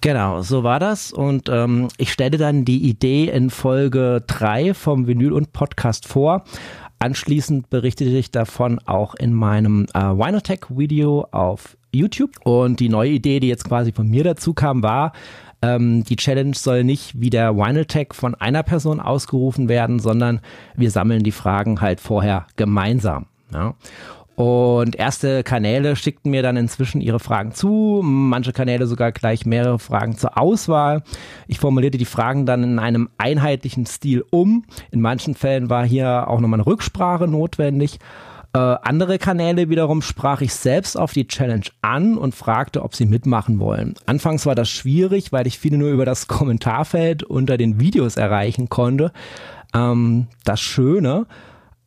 Genau, 0.00 0.42
so 0.42 0.62
war 0.62 0.80
das. 0.80 1.12
Und 1.12 1.48
ähm, 1.48 1.88
ich 1.98 2.12
stelle 2.12 2.38
dann 2.38 2.64
die 2.64 2.88
Idee 2.88 3.28
in 3.28 3.50
Folge 3.50 4.22
3 4.26 4.74
vom 4.74 5.06
Vinyl 5.06 5.32
und 5.32 5.52
Podcast 5.52 6.08
vor. 6.08 6.44
Anschließend 6.98 7.70
berichtete 7.70 8.10
ich 8.10 8.30
davon 8.30 8.78
auch 8.86 9.14
in 9.14 9.32
meinem 9.32 9.86
äh, 9.94 10.00
Winotech-Video 10.00 11.26
auf 11.30 11.76
YouTube. 11.92 12.32
Und 12.44 12.80
die 12.80 12.88
neue 12.88 13.10
Idee, 13.10 13.40
die 13.40 13.48
jetzt 13.48 13.64
quasi 13.64 13.92
von 13.92 14.08
mir 14.08 14.24
dazu 14.24 14.54
kam, 14.54 14.82
war, 14.82 15.12
ähm, 15.62 16.04
die 16.04 16.16
Challenge 16.16 16.54
soll 16.54 16.84
nicht 16.84 17.20
wie 17.20 17.30
der 17.30 17.56
Winotech 17.56 18.08
von 18.12 18.34
einer 18.34 18.62
Person 18.62 19.00
ausgerufen 19.00 19.68
werden, 19.68 19.98
sondern 19.98 20.40
wir 20.76 20.90
sammeln 20.90 21.22
die 21.22 21.32
Fragen 21.32 21.80
halt 21.80 22.00
vorher 22.00 22.46
gemeinsam. 22.56 23.26
Ja. 23.52 23.74
Und 24.36 24.96
erste 24.96 25.42
Kanäle 25.42 25.96
schickten 25.96 26.30
mir 26.30 26.42
dann 26.42 26.56
inzwischen 26.56 27.00
ihre 27.00 27.20
Fragen 27.20 27.52
zu, 27.52 28.00
manche 28.02 28.52
Kanäle 28.52 28.86
sogar 28.86 29.12
gleich 29.12 29.44
mehrere 29.44 29.78
Fragen 29.78 30.16
zur 30.16 30.38
Auswahl. 30.38 31.02
Ich 31.46 31.58
formulierte 31.58 31.98
die 31.98 32.06
Fragen 32.06 32.46
dann 32.46 32.62
in 32.62 32.78
einem 32.78 33.10
einheitlichen 33.18 33.84
Stil 33.84 34.24
um. 34.30 34.64
In 34.90 35.02
manchen 35.02 35.34
Fällen 35.34 35.68
war 35.68 35.84
hier 35.84 36.28
auch 36.28 36.40
nochmal 36.40 36.60
eine 36.60 36.66
Rücksprache 36.66 37.28
notwendig. 37.28 37.98
Äh, 38.52 38.58
andere 38.58 39.18
Kanäle 39.18 39.68
wiederum 39.68 40.02
sprach 40.02 40.40
ich 40.40 40.54
selbst 40.54 40.98
auf 40.98 41.12
die 41.12 41.28
Challenge 41.28 41.66
an 41.82 42.18
und 42.18 42.34
fragte, 42.34 42.82
ob 42.82 42.96
sie 42.96 43.06
mitmachen 43.06 43.60
wollen. 43.60 43.94
Anfangs 44.06 44.44
war 44.44 44.56
das 44.56 44.68
schwierig, 44.68 45.30
weil 45.32 45.46
ich 45.46 45.58
viele 45.58 45.78
nur 45.78 45.90
über 45.90 46.04
das 46.04 46.26
Kommentarfeld 46.26 47.22
unter 47.22 47.56
den 47.56 47.78
Videos 47.78 48.16
erreichen 48.16 48.68
konnte. 48.68 49.12
Ähm, 49.72 50.26
das 50.44 50.60
Schöne, 50.60 51.26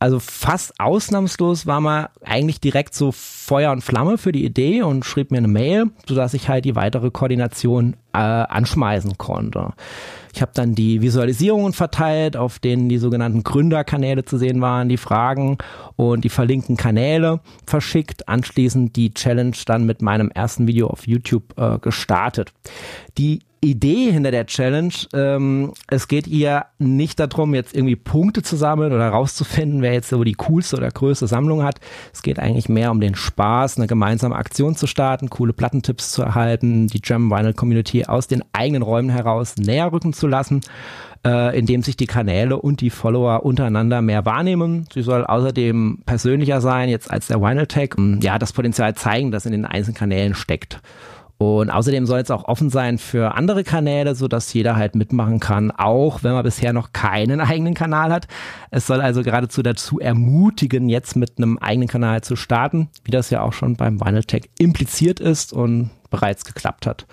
also 0.04 0.20
fast 0.20 0.78
ausnahmslos 0.78 1.66
war 1.66 1.80
man 1.80 2.08
eigentlich 2.22 2.60
direkt 2.60 2.94
so 2.94 3.10
Feuer 3.10 3.72
und 3.72 3.80
Flamme 3.80 4.18
für 4.18 4.32
die 4.32 4.44
Idee 4.44 4.82
und 4.82 5.06
schrieb 5.06 5.30
mir 5.30 5.38
eine 5.38 5.48
Mail, 5.48 5.86
sodass 6.06 6.34
ich 6.34 6.50
halt 6.50 6.66
die 6.66 6.76
weitere 6.76 7.10
Koordination 7.10 7.96
äh, 8.12 8.18
anschmeißen 8.18 9.16
konnte. 9.16 9.72
Ich 10.34 10.42
habe 10.42 10.50
dann 10.52 10.74
die 10.74 11.00
Visualisierungen 11.00 11.72
verteilt, 11.72 12.36
auf 12.36 12.58
denen 12.58 12.88
die 12.88 12.98
sogenannten 12.98 13.44
Gründerkanäle 13.44 14.24
zu 14.24 14.36
sehen 14.36 14.60
waren, 14.60 14.88
die 14.88 14.96
Fragen 14.96 15.58
und 15.94 16.24
die 16.24 16.28
verlinkten 16.28 16.76
Kanäle 16.76 17.38
verschickt. 17.66 18.28
Anschließend 18.28 18.96
die 18.96 19.14
Challenge 19.14 19.56
dann 19.64 19.86
mit 19.86 20.02
meinem 20.02 20.30
ersten 20.30 20.66
Video 20.66 20.88
auf 20.88 21.06
YouTube 21.06 21.56
äh, 21.56 21.78
gestartet. 21.78 22.52
Die 23.16 23.42
Idee 23.64 24.12
hinter 24.12 24.30
der 24.30 24.46
Challenge. 24.46 24.92
Ähm, 25.14 25.72
es 25.88 26.06
geht 26.06 26.26
ihr 26.26 26.66
nicht 26.78 27.18
darum, 27.18 27.54
jetzt 27.54 27.74
irgendwie 27.74 27.96
Punkte 27.96 28.42
zu 28.42 28.56
sammeln 28.56 28.92
oder 28.92 29.08
rauszufinden, 29.08 29.80
wer 29.80 29.94
jetzt 29.94 30.10
so 30.10 30.22
die 30.22 30.34
coolste 30.34 30.76
oder 30.76 30.90
größte 30.90 31.26
Sammlung 31.26 31.62
hat. 31.62 31.80
Es 32.12 32.22
geht 32.22 32.38
eigentlich 32.38 32.68
mehr 32.68 32.90
um 32.90 33.00
den 33.00 33.14
Spaß, 33.14 33.78
eine 33.78 33.86
gemeinsame 33.86 34.36
Aktion 34.36 34.76
zu 34.76 34.86
starten, 34.86 35.30
coole 35.30 35.54
Plattentipps 35.54 36.12
zu 36.12 36.22
erhalten, 36.22 36.88
die 36.88 37.00
German 37.00 37.30
Vinyl 37.30 37.54
Community 37.54 38.04
aus 38.04 38.26
den 38.26 38.44
eigenen 38.52 38.82
Räumen 38.82 39.10
heraus 39.10 39.56
näher 39.56 39.90
rücken 39.90 40.12
zu 40.12 40.23
lassen 40.26 40.60
äh, 41.24 41.58
indem 41.58 41.82
sich 41.82 41.96
die 41.96 42.06
Kanäle 42.06 42.58
und 42.58 42.80
die 42.80 42.90
Follower 42.90 43.44
untereinander 43.44 44.02
mehr 44.02 44.24
wahrnehmen. 44.24 44.86
Sie 44.92 45.02
soll 45.02 45.24
außerdem 45.24 46.02
persönlicher 46.04 46.60
sein, 46.60 46.88
jetzt 46.88 47.10
als 47.10 47.26
der 47.26 47.40
Vinyl 47.40 47.66
Tag. 47.66 47.96
Ja, 48.20 48.38
das 48.38 48.52
Potenzial 48.52 48.94
zeigen, 48.94 49.30
das 49.30 49.46
in 49.46 49.52
den 49.52 49.64
einzelnen 49.64 49.96
Kanälen 49.96 50.34
steckt. 50.34 50.80
Und 51.36 51.68
außerdem 51.68 52.06
soll 52.06 52.20
es 52.20 52.30
auch 52.30 52.44
offen 52.44 52.70
sein 52.70 52.96
für 52.96 53.34
andere 53.34 53.64
Kanäle, 53.64 54.14
so 54.14 54.28
dass 54.28 54.52
jeder 54.52 54.76
halt 54.76 54.94
mitmachen 54.94 55.40
kann, 55.40 55.72
auch 55.72 56.22
wenn 56.22 56.32
man 56.32 56.44
bisher 56.44 56.72
noch 56.72 56.92
keinen 56.92 57.40
eigenen 57.40 57.74
Kanal 57.74 58.12
hat. 58.12 58.28
Es 58.70 58.86
soll 58.86 59.00
also 59.00 59.22
geradezu 59.22 59.62
dazu 59.62 59.98
ermutigen, 59.98 60.88
jetzt 60.88 61.16
mit 61.16 61.38
einem 61.38 61.58
eigenen 61.58 61.88
Kanal 61.88 62.22
zu 62.22 62.36
starten, 62.36 62.88
wie 63.02 63.10
das 63.10 63.30
ja 63.30 63.42
auch 63.42 63.52
schon 63.52 63.76
beim 63.76 64.00
Vinyl 64.00 64.24
Tech 64.24 64.50
impliziert 64.58 65.20
ist 65.20 65.52
und 65.52 65.90
bereits 66.10 66.44
geklappt 66.44 66.86
hat. 66.86 67.06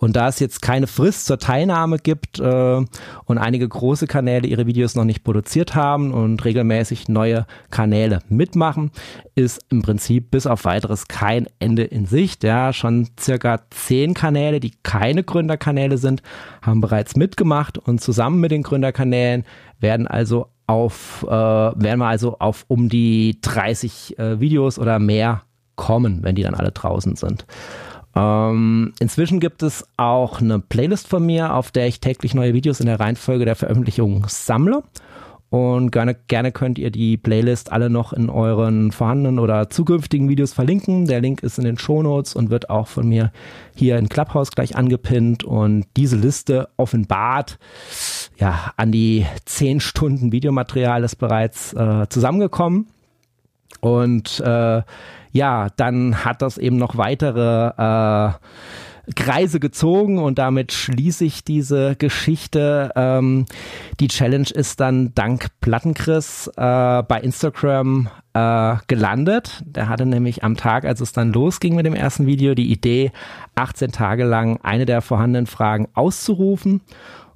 Und 0.00 0.16
da 0.16 0.28
es 0.28 0.40
jetzt 0.40 0.62
keine 0.62 0.86
Frist 0.86 1.26
zur 1.26 1.38
Teilnahme 1.38 1.98
gibt 1.98 2.40
äh, 2.40 2.84
und 3.24 3.38
einige 3.38 3.68
große 3.68 4.06
Kanäle 4.06 4.48
ihre 4.48 4.66
Videos 4.66 4.94
noch 4.94 5.04
nicht 5.04 5.22
produziert 5.22 5.74
haben 5.74 6.12
und 6.12 6.42
regelmäßig 6.42 7.08
neue 7.08 7.46
Kanäle 7.70 8.20
mitmachen, 8.30 8.92
ist 9.34 9.60
im 9.68 9.82
Prinzip 9.82 10.30
bis 10.30 10.46
auf 10.46 10.64
weiteres 10.64 11.06
kein 11.06 11.46
Ende 11.58 11.84
in 11.84 12.06
Sicht. 12.06 12.44
Ja, 12.44 12.72
schon 12.72 13.08
circa 13.20 13.60
zehn 13.68 14.14
Kanäle, 14.14 14.58
die 14.58 14.72
keine 14.82 15.22
Gründerkanäle 15.22 15.98
sind, 15.98 16.22
haben 16.62 16.80
bereits 16.80 17.14
mitgemacht 17.14 17.76
und 17.76 18.00
zusammen 18.00 18.40
mit 18.40 18.52
den 18.52 18.62
Gründerkanälen 18.62 19.44
werden 19.80 20.06
also 20.06 20.46
auf, 20.66 21.26
äh, 21.28 21.30
werden 21.30 21.98
wir 21.98 22.06
also 22.06 22.38
auf 22.38 22.64
um 22.68 22.88
die 22.88 23.38
30 23.42 24.18
äh, 24.18 24.40
Videos 24.40 24.78
oder 24.78 24.98
mehr 24.98 25.42
kommen, 25.76 26.22
wenn 26.22 26.36
die 26.36 26.42
dann 26.42 26.54
alle 26.54 26.70
draußen 26.70 27.16
sind. 27.16 27.44
Ähm, 28.16 28.92
inzwischen 28.98 29.40
gibt 29.40 29.62
es 29.62 29.86
auch 29.96 30.40
eine 30.40 30.58
Playlist 30.58 31.08
von 31.08 31.24
mir, 31.24 31.54
auf 31.54 31.70
der 31.70 31.86
ich 31.86 32.00
täglich 32.00 32.34
neue 32.34 32.54
Videos 32.54 32.80
in 32.80 32.86
der 32.86 33.00
Reihenfolge 33.00 33.44
der 33.44 33.56
Veröffentlichung 33.56 34.26
sammle. 34.28 34.82
Und 35.50 35.90
gerne, 35.90 36.14
gerne 36.14 36.52
könnt 36.52 36.78
ihr 36.78 36.92
die 36.92 37.16
Playlist 37.16 37.72
alle 37.72 37.90
noch 37.90 38.12
in 38.12 38.30
euren 38.30 38.92
vorhandenen 38.92 39.40
oder 39.40 39.68
zukünftigen 39.68 40.28
Videos 40.28 40.52
verlinken. 40.52 41.06
Der 41.06 41.20
Link 41.20 41.42
ist 41.42 41.58
in 41.58 41.64
den 41.64 41.76
Shownotes 41.76 42.36
und 42.36 42.50
wird 42.50 42.70
auch 42.70 42.86
von 42.86 43.08
mir 43.08 43.32
hier 43.74 43.98
in 43.98 44.08
Clubhouse 44.08 44.52
gleich 44.52 44.76
angepinnt. 44.76 45.42
Und 45.42 45.86
diese 45.96 46.16
Liste 46.16 46.68
offenbart, 46.76 47.58
ja, 48.38 48.72
an 48.76 48.92
die 48.92 49.26
10 49.44 49.80
Stunden 49.80 50.30
Videomaterial 50.30 51.02
ist 51.02 51.16
bereits 51.16 51.72
äh, 51.72 52.06
zusammengekommen. 52.08 52.86
Und 53.80 54.38
äh, 54.40 54.82
ja, 55.32 55.68
dann 55.76 56.24
hat 56.24 56.42
das 56.42 56.58
eben 56.58 56.76
noch 56.76 56.96
weitere 56.96 57.68
äh, 57.76 58.32
Kreise 59.14 59.60
gezogen 59.60 60.18
und 60.18 60.38
damit 60.38 60.72
schließe 60.72 61.24
ich 61.24 61.44
diese 61.44 61.96
Geschichte. 61.96 62.92
Ähm, 62.94 63.46
die 63.98 64.08
Challenge 64.08 64.48
ist 64.52 64.80
dann 64.80 65.14
dank 65.14 65.48
Plattenchris 65.60 66.48
äh, 66.56 67.02
bei 67.02 67.20
Instagram 67.22 68.08
äh, 68.34 68.76
gelandet. 68.86 69.62
Der 69.66 69.88
hatte 69.88 70.06
nämlich 70.06 70.44
am 70.44 70.56
Tag, 70.56 70.84
als 70.84 71.00
es 71.00 71.12
dann 71.12 71.32
losging 71.32 71.74
mit 71.74 71.86
dem 71.86 71.94
ersten 71.94 72.26
Video, 72.26 72.54
die 72.54 72.70
Idee, 72.70 73.12
18 73.56 73.92
Tage 73.92 74.24
lang 74.24 74.60
eine 74.62 74.86
der 74.86 75.02
vorhandenen 75.02 75.46
Fragen 75.46 75.88
auszurufen. 75.94 76.80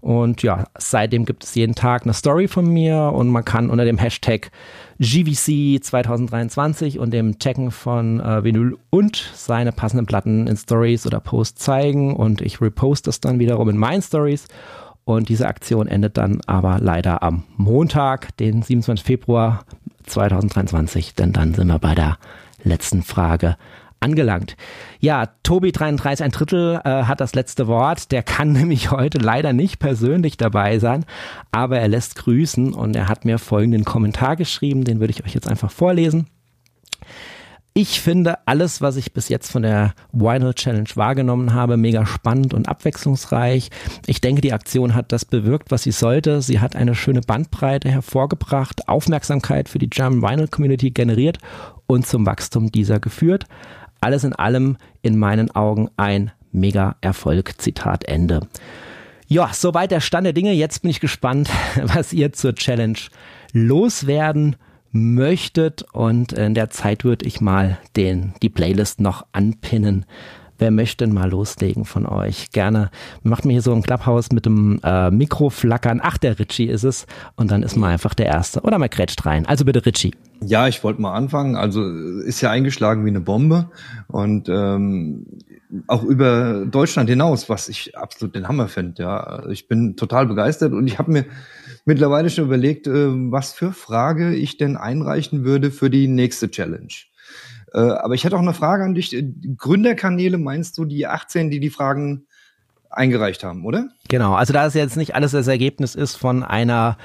Und 0.04 0.42
ja, 0.42 0.66
seitdem 0.76 1.24
gibt 1.24 1.44
es 1.44 1.54
jeden 1.54 1.74
Tag 1.74 2.02
eine 2.02 2.12
Story 2.12 2.46
von 2.46 2.66
mir 2.66 3.10
und 3.14 3.28
man 3.28 3.42
kann 3.42 3.70
unter 3.70 3.86
dem 3.86 3.96
Hashtag 3.96 4.50
GVC 4.98 5.82
2023 5.82 6.98
und 6.98 7.10
dem 7.10 7.38
Checken 7.38 7.70
von 7.70 8.20
äh, 8.20 8.44
Vinyl 8.44 8.76
und 8.90 9.32
seine 9.34 9.72
passenden 9.72 10.04
Platten 10.04 10.46
in 10.46 10.58
Stories 10.58 11.06
oder 11.06 11.20
Posts 11.20 11.58
zeigen 11.58 12.14
und 12.14 12.42
ich 12.42 12.60
reposte 12.60 13.08
das 13.08 13.20
dann 13.20 13.38
wiederum 13.38 13.70
in 13.70 13.78
meinen 13.78 14.02
Stories. 14.02 14.46
Und 15.06 15.30
diese 15.30 15.48
Aktion 15.48 15.86
endet 15.86 16.18
dann 16.18 16.42
aber 16.46 16.80
leider 16.80 17.22
am 17.22 17.44
Montag, 17.56 18.36
den 18.36 18.60
27. 18.60 19.06
Februar 19.06 19.64
2023, 20.04 21.14
denn 21.14 21.32
dann 21.32 21.54
sind 21.54 21.68
wir 21.68 21.78
bei 21.78 21.94
der 21.94 22.18
letzten 22.62 23.02
Frage 23.02 23.56
angelangt. 24.04 24.56
Ja, 25.00 25.26
Tobi 25.42 25.72
33 25.72 26.24
ein 26.24 26.30
Drittel 26.30 26.80
äh, 26.84 27.04
hat 27.04 27.20
das 27.20 27.34
letzte 27.34 27.66
Wort. 27.66 28.12
Der 28.12 28.22
kann 28.22 28.52
nämlich 28.52 28.90
heute 28.90 29.18
leider 29.18 29.52
nicht 29.52 29.78
persönlich 29.78 30.36
dabei 30.36 30.78
sein, 30.78 31.04
aber 31.50 31.78
er 31.78 31.88
lässt 31.88 32.16
grüßen 32.16 32.72
und 32.72 32.94
er 32.94 33.08
hat 33.08 33.24
mir 33.24 33.38
folgenden 33.38 33.84
Kommentar 33.84 34.36
geschrieben, 34.36 34.84
den 34.84 35.00
würde 35.00 35.12
ich 35.12 35.24
euch 35.24 35.34
jetzt 35.34 35.48
einfach 35.48 35.70
vorlesen. 35.70 36.26
Ich 37.76 38.00
finde 38.00 38.38
alles, 38.46 38.80
was 38.82 38.94
ich 38.94 39.12
bis 39.12 39.28
jetzt 39.28 39.50
von 39.50 39.62
der 39.62 39.94
Vinyl 40.12 40.54
Challenge 40.54 40.88
wahrgenommen 40.94 41.54
habe, 41.54 41.76
mega 41.76 42.06
spannend 42.06 42.54
und 42.54 42.68
abwechslungsreich. 42.68 43.68
Ich 44.06 44.20
denke, 44.20 44.42
die 44.42 44.52
Aktion 44.52 44.94
hat 44.94 45.10
das 45.10 45.24
bewirkt, 45.24 45.72
was 45.72 45.82
sie 45.82 45.90
sollte. 45.90 46.40
Sie 46.40 46.60
hat 46.60 46.76
eine 46.76 46.94
schöne 46.94 47.20
Bandbreite 47.20 47.90
hervorgebracht, 47.90 48.88
Aufmerksamkeit 48.88 49.68
für 49.68 49.80
die 49.80 49.90
German 49.90 50.22
Vinyl 50.22 50.46
Community 50.46 50.92
generiert 50.92 51.38
und 51.88 52.06
zum 52.06 52.26
Wachstum 52.26 52.70
dieser 52.70 53.00
geführt. 53.00 53.46
Alles 54.04 54.22
in 54.22 54.34
allem 54.34 54.76
in 55.00 55.18
meinen 55.18 55.50
Augen 55.56 55.88
ein 55.96 56.30
mega 56.52 56.96
Erfolg. 57.00 57.54
Zitat 57.56 58.04
Ende. 58.04 58.46
Ja, 59.28 59.50
soweit 59.50 59.90
der 59.90 60.00
Stand 60.00 60.26
der 60.26 60.34
Dinge. 60.34 60.52
Jetzt 60.52 60.82
bin 60.82 60.90
ich 60.90 61.00
gespannt, 61.00 61.48
was 61.82 62.12
ihr 62.12 62.34
zur 62.34 62.54
Challenge 62.54 62.98
loswerden 63.54 64.56
möchtet. 64.92 65.86
Und 65.94 66.34
in 66.34 66.52
der 66.52 66.68
Zeit 66.68 67.04
würde 67.04 67.24
ich 67.24 67.40
mal 67.40 67.78
den, 67.96 68.34
die 68.42 68.50
Playlist 68.50 69.00
noch 69.00 69.24
anpinnen. 69.32 70.04
Wer 70.64 70.70
möchte 70.70 71.04
denn 71.04 71.12
mal 71.12 71.28
loslegen 71.28 71.84
von 71.84 72.06
euch? 72.06 72.50
Gerne. 72.50 72.90
Macht 73.22 73.44
mir 73.44 73.52
hier 73.52 73.60
so 73.60 73.74
ein 73.74 73.82
Clubhouse 73.82 74.32
mit 74.32 74.46
dem 74.46 74.80
äh, 74.82 75.10
Mikro 75.10 75.50
flackern. 75.50 76.00
Ach, 76.02 76.16
der 76.16 76.38
Richie 76.38 76.64
ist 76.64 76.84
es. 76.84 77.06
Und 77.36 77.50
dann 77.50 77.62
ist 77.62 77.76
man 77.76 77.90
einfach 77.90 78.14
der 78.14 78.24
Erste. 78.24 78.62
Oder 78.62 78.78
man 78.78 78.88
grätscht 78.88 79.26
rein. 79.26 79.44
Also 79.44 79.66
bitte 79.66 79.84
Richie. 79.84 80.14
Ja, 80.40 80.66
ich 80.66 80.82
wollte 80.82 81.02
mal 81.02 81.12
anfangen. 81.12 81.54
Also 81.54 81.86
ist 81.86 82.40
ja 82.40 82.50
eingeschlagen 82.50 83.04
wie 83.04 83.10
eine 83.10 83.20
Bombe. 83.20 83.68
Und 84.08 84.48
ähm, 84.48 85.26
auch 85.86 86.02
über 86.02 86.64
Deutschland 86.64 87.10
hinaus, 87.10 87.50
was 87.50 87.68
ich 87.68 87.98
absolut 87.98 88.34
den 88.34 88.48
Hammer 88.48 88.68
finde. 88.68 89.02
Ja, 89.02 89.46
ich 89.50 89.68
bin 89.68 89.96
total 89.96 90.24
begeistert 90.24 90.72
und 90.72 90.86
ich 90.86 90.98
habe 90.98 91.12
mir 91.12 91.26
mittlerweile 91.84 92.30
schon 92.30 92.46
überlegt, 92.46 92.86
äh, 92.86 93.10
was 93.30 93.52
für 93.52 93.72
Frage 93.72 94.34
ich 94.34 94.56
denn 94.56 94.78
einreichen 94.78 95.44
würde 95.44 95.70
für 95.70 95.90
die 95.90 96.08
nächste 96.08 96.50
Challenge. 96.50 96.88
Äh, 97.74 97.80
aber 97.80 98.14
ich 98.14 98.24
hätte 98.24 98.36
auch 98.36 98.40
eine 98.42 98.54
Frage 98.54 98.84
an 98.84 98.94
dich. 98.94 99.16
Gründerkanäle 99.56 100.38
meinst 100.38 100.78
du 100.78 100.84
die 100.84 101.06
18, 101.06 101.50
die 101.50 101.60
die 101.60 101.70
Fragen 101.70 102.26
eingereicht 102.90 103.42
haben, 103.42 103.64
oder? 103.64 103.88
Genau, 104.08 104.34
also 104.34 104.52
da 104.52 104.66
es 104.66 104.74
jetzt 104.74 104.96
nicht 104.96 105.16
alles 105.16 105.32
das 105.32 105.48
Ergebnis 105.48 105.96
ist 105.96 106.14
von 106.14 106.44
einer 106.44 106.96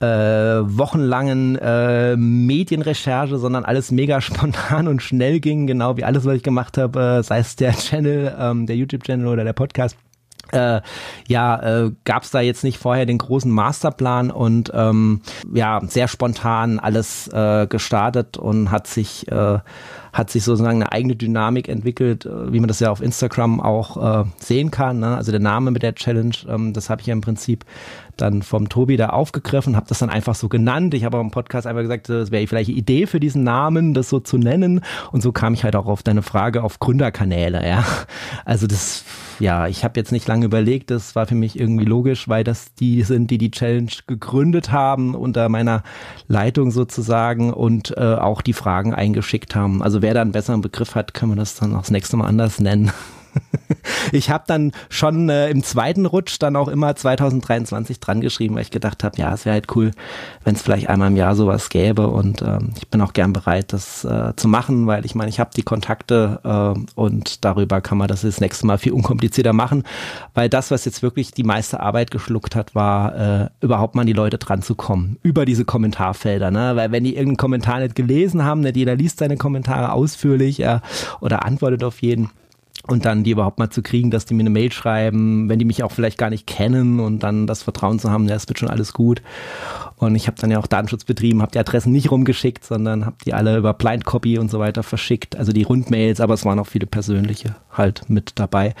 äh, 0.00 0.06
wochenlangen 0.06 1.56
äh, 1.56 2.16
Medienrecherche, 2.16 3.38
sondern 3.38 3.64
alles 3.64 3.90
mega 3.90 4.20
spontan 4.20 4.86
und 4.86 5.02
schnell 5.02 5.40
ging, 5.40 5.66
genau 5.66 5.96
wie 5.96 6.04
alles, 6.04 6.24
was 6.26 6.36
ich 6.36 6.42
gemacht 6.42 6.76
habe, 6.76 7.18
äh, 7.20 7.22
sei 7.22 7.38
es 7.38 7.56
der 7.56 7.72
Channel, 7.72 8.36
ähm, 8.38 8.66
der 8.66 8.76
YouTube-Channel 8.76 9.26
oder 9.26 9.44
der 9.44 9.54
Podcast 9.54 9.96
äh, 10.52 10.80
ja, 11.26 11.84
äh, 11.84 11.92
gab 12.04 12.22
es 12.22 12.30
da 12.30 12.40
jetzt 12.40 12.64
nicht 12.64 12.78
vorher 12.78 13.06
den 13.06 13.18
großen 13.18 13.50
Masterplan 13.50 14.30
und 14.30 14.70
ähm, 14.74 15.22
ja, 15.52 15.80
sehr 15.86 16.08
spontan 16.08 16.78
alles 16.78 17.28
äh, 17.28 17.66
gestartet 17.66 18.36
und 18.36 18.70
hat 18.70 18.86
sich 18.86 19.30
äh, 19.30 19.58
hat 20.12 20.30
sich 20.30 20.44
sozusagen 20.44 20.82
eine 20.82 20.92
eigene 20.92 21.16
Dynamik 21.16 21.68
entwickelt, 21.68 22.26
äh, 22.26 22.52
wie 22.52 22.60
man 22.60 22.68
das 22.68 22.80
ja 22.80 22.90
auf 22.90 23.00
Instagram 23.00 23.60
auch 23.60 24.24
äh, 24.24 24.24
sehen 24.38 24.70
kann. 24.70 25.00
Ne? 25.00 25.16
Also 25.16 25.30
der 25.30 25.40
Name 25.40 25.70
mit 25.70 25.82
der 25.82 25.94
Challenge, 25.94 26.34
ähm, 26.48 26.72
das 26.72 26.90
habe 26.90 27.00
ich 27.00 27.06
ja 27.06 27.12
im 27.12 27.20
Prinzip 27.20 27.64
dann 28.20 28.42
vom 28.42 28.68
Tobi 28.68 28.96
da 28.96 29.10
aufgegriffen, 29.10 29.76
habe 29.76 29.86
das 29.88 29.98
dann 29.98 30.10
einfach 30.10 30.34
so 30.34 30.48
genannt. 30.48 30.94
Ich 30.94 31.04
habe 31.04 31.18
im 31.18 31.30
Podcast 31.30 31.66
einfach 31.66 31.82
gesagt, 31.82 32.08
das 32.08 32.30
wäre 32.30 32.46
vielleicht 32.46 32.70
eine 32.70 32.78
Idee 32.78 33.06
für 33.06 33.20
diesen 33.20 33.44
Namen, 33.44 33.94
das 33.94 34.08
so 34.08 34.20
zu 34.20 34.38
nennen. 34.38 34.80
Und 35.12 35.22
so 35.22 35.32
kam 35.32 35.54
ich 35.54 35.64
halt 35.64 35.76
auch 35.76 35.86
auf 35.86 36.02
deine 36.02 36.22
Frage 36.22 36.62
auf 36.62 36.78
Gründerkanäle. 36.78 37.66
Ja, 37.66 37.84
also 38.44 38.66
das, 38.66 39.04
ja, 39.38 39.66
ich 39.66 39.84
habe 39.84 39.98
jetzt 39.98 40.12
nicht 40.12 40.26
lange 40.28 40.46
überlegt. 40.46 40.90
Das 40.90 41.14
war 41.14 41.26
für 41.26 41.34
mich 41.34 41.58
irgendwie 41.58 41.84
logisch, 41.84 42.28
weil 42.28 42.44
das 42.44 42.74
die 42.74 43.02
sind, 43.02 43.30
die 43.30 43.38
die 43.38 43.50
Challenge 43.50 43.90
gegründet 44.06 44.72
haben 44.72 45.14
unter 45.14 45.48
meiner 45.48 45.82
Leitung 46.26 46.70
sozusagen 46.70 47.52
und 47.52 47.96
äh, 47.96 48.14
auch 48.14 48.42
die 48.42 48.52
Fragen 48.52 48.94
eingeschickt 48.94 49.54
haben. 49.54 49.82
Also 49.82 50.02
wer 50.02 50.14
da 50.14 50.22
einen 50.22 50.32
besseren 50.32 50.60
Begriff 50.60 50.94
hat, 50.94 51.14
können 51.14 51.32
wir 51.32 51.36
das 51.36 51.54
dann 51.54 51.74
auch 51.74 51.80
das 51.80 51.90
nächste 51.90 52.16
Mal 52.16 52.26
anders 52.26 52.60
nennen. 52.60 52.92
ich 54.12 54.30
habe 54.30 54.44
dann 54.46 54.72
schon 54.88 55.28
äh, 55.28 55.50
im 55.50 55.62
zweiten 55.62 56.06
Rutsch 56.06 56.36
dann 56.38 56.56
auch 56.56 56.68
immer 56.68 56.94
2023 56.94 58.00
dran 58.00 58.20
geschrieben, 58.20 58.54
weil 58.54 58.62
ich 58.62 58.70
gedacht 58.70 59.04
habe, 59.04 59.18
ja, 59.18 59.32
es 59.32 59.44
wäre 59.44 59.54
halt 59.54 59.76
cool, 59.76 59.92
wenn 60.44 60.54
es 60.54 60.62
vielleicht 60.62 60.88
einmal 60.88 61.08
im 61.08 61.16
Jahr 61.16 61.34
sowas 61.34 61.68
gäbe. 61.68 62.08
Und 62.08 62.42
ähm, 62.42 62.70
ich 62.76 62.88
bin 62.88 63.00
auch 63.00 63.12
gern 63.12 63.32
bereit, 63.32 63.72
das 63.72 64.04
äh, 64.04 64.34
zu 64.36 64.48
machen, 64.48 64.86
weil 64.86 65.04
ich 65.04 65.14
meine, 65.14 65.28
ich 65.28 65.40
habe 65.40 65.50
die 65.56 65.62
Kontakte 65.62 66.40
äh, 66.44 66.80
und 66.94 67.44
darüber 67.44 67.80
kann 67.80 67.98
man 67.98 68.08
das 68.08 68.22
das 68.22 68.40
nächste 68.40 68.66
Mal 68.66 68.78
viel 68.78 68.92
unkomplizierter 68.92 69.52
machen, 69.52 69.84
weil 70.34 70.48
das, 70.48 70.70
was 70.70 70.84
jetzt 70.84 71.02
wirklich 71.02 71.32
die 71.32 71.44
meiste 71.44 71.80
Arbeit 71.80 72.10
geschluckt 72.10 72.56
hat, 72.56 72.74
war 72.74 73.14
äh, 73.16 73.48
überhaupt 73.60 73.94
mal 73.94 74.02
an 74.02 74.06
die 74.06 74.12
Leute 74.12 74.38
dran 74.38 74.62
zu 74.62 74.74
kommen, 74.74 75.18
über 75.22 75.44
diese 75.44 75.64
Kommentarfelder, 75.64 76.50
ne? 76.50 76.76
weil 76.76 76.92
wenn 76.92 77.04
die 77.04 77.14
irgendeinen 77.14 77.36
Kommentar 77.36 77.80
nicht 77.80 77.94
gelesen 77.94 78.44
haben, 78.44 78.60
nicht 78.60 78.76
jeder 78.76 78.96
liest 78.96 79.18
seine 79.18 79.36
Kommentare 79.36 79.92
ausführlich 79.92 80.60
äh, 80.60 80.80
oder 81.20 81.44
antwortet 81.44 81.84
auf 81.84 82.02
jeden 82.02 82.30
und 82.88 83.04
dann 83.04 83.22
die 83.22 83.32
überhaupt 83.32 83.58
mal 83.58 83.70
zu 83.70 83.82
kriegen, 83.82 84.10
dass 84.10 84.24
die 84.24 84.34
mir 84.34 84.42
eine 84.42 84.50
Mail 84.50 84.72
schreiben, 84.72 85.48
wenn 85.48 85.58
die 85.58 85.64
mich 85.64 85.82
auch 85.82 85.92
vielleicht 85.92 86.18
gar 86.18 86.30
nicht 86.30 86.46
kennen 86.46 87.00
und 87.00 87.22
dann 87.22 87.46
das 87.46 87.62
Vertrauen 87.62 87.98
zu 87.98 88.10
haben, 88.10 88.26
ja, 88.28 88.34
es 88.34 88.48
wird 88.48 88.58
schon 88.58 88.70
alles 88.70 88.92
gut. 88.92 89.22
Und 89.96 90.14
ich 90.14 90.26
habe 90.26 90.40
dann 90.40 90.50
ja 90.50 90.58
auch 90.58 90.66
Datenschutz 90.66 91.04
betrieben, 91.04 91.42
habe 91.42 91.52
die 91.52 91.58
Adressen 91.58 91.92
nicht 91.92 92.10
rumgeschickt, 92.10 92.64
sondern 92.64 93.04
habe 93.04 93.16
die 93.26 93.34
alle 93.34 93.56
über 93.58 93.74
Blind 93.74 94.04
Copy 94.04 94.38
und 94.38 94.50
so 94.50 94.58
weiter 94.58 94.82
verschickt, 94.82 95.36
also 95.36 95.52
die 95.52 95.64
Rundmails, 95.64 96.20
aber 96.20 96.34
es 96.34 96.44
waren 96.44 96.58
auch 96.58 96.66
viele 96.66 96.86
persönliche 96.86 97.56
halt 97.72 98.08
mit 98.08 98.32
dabei. 98.36 98.74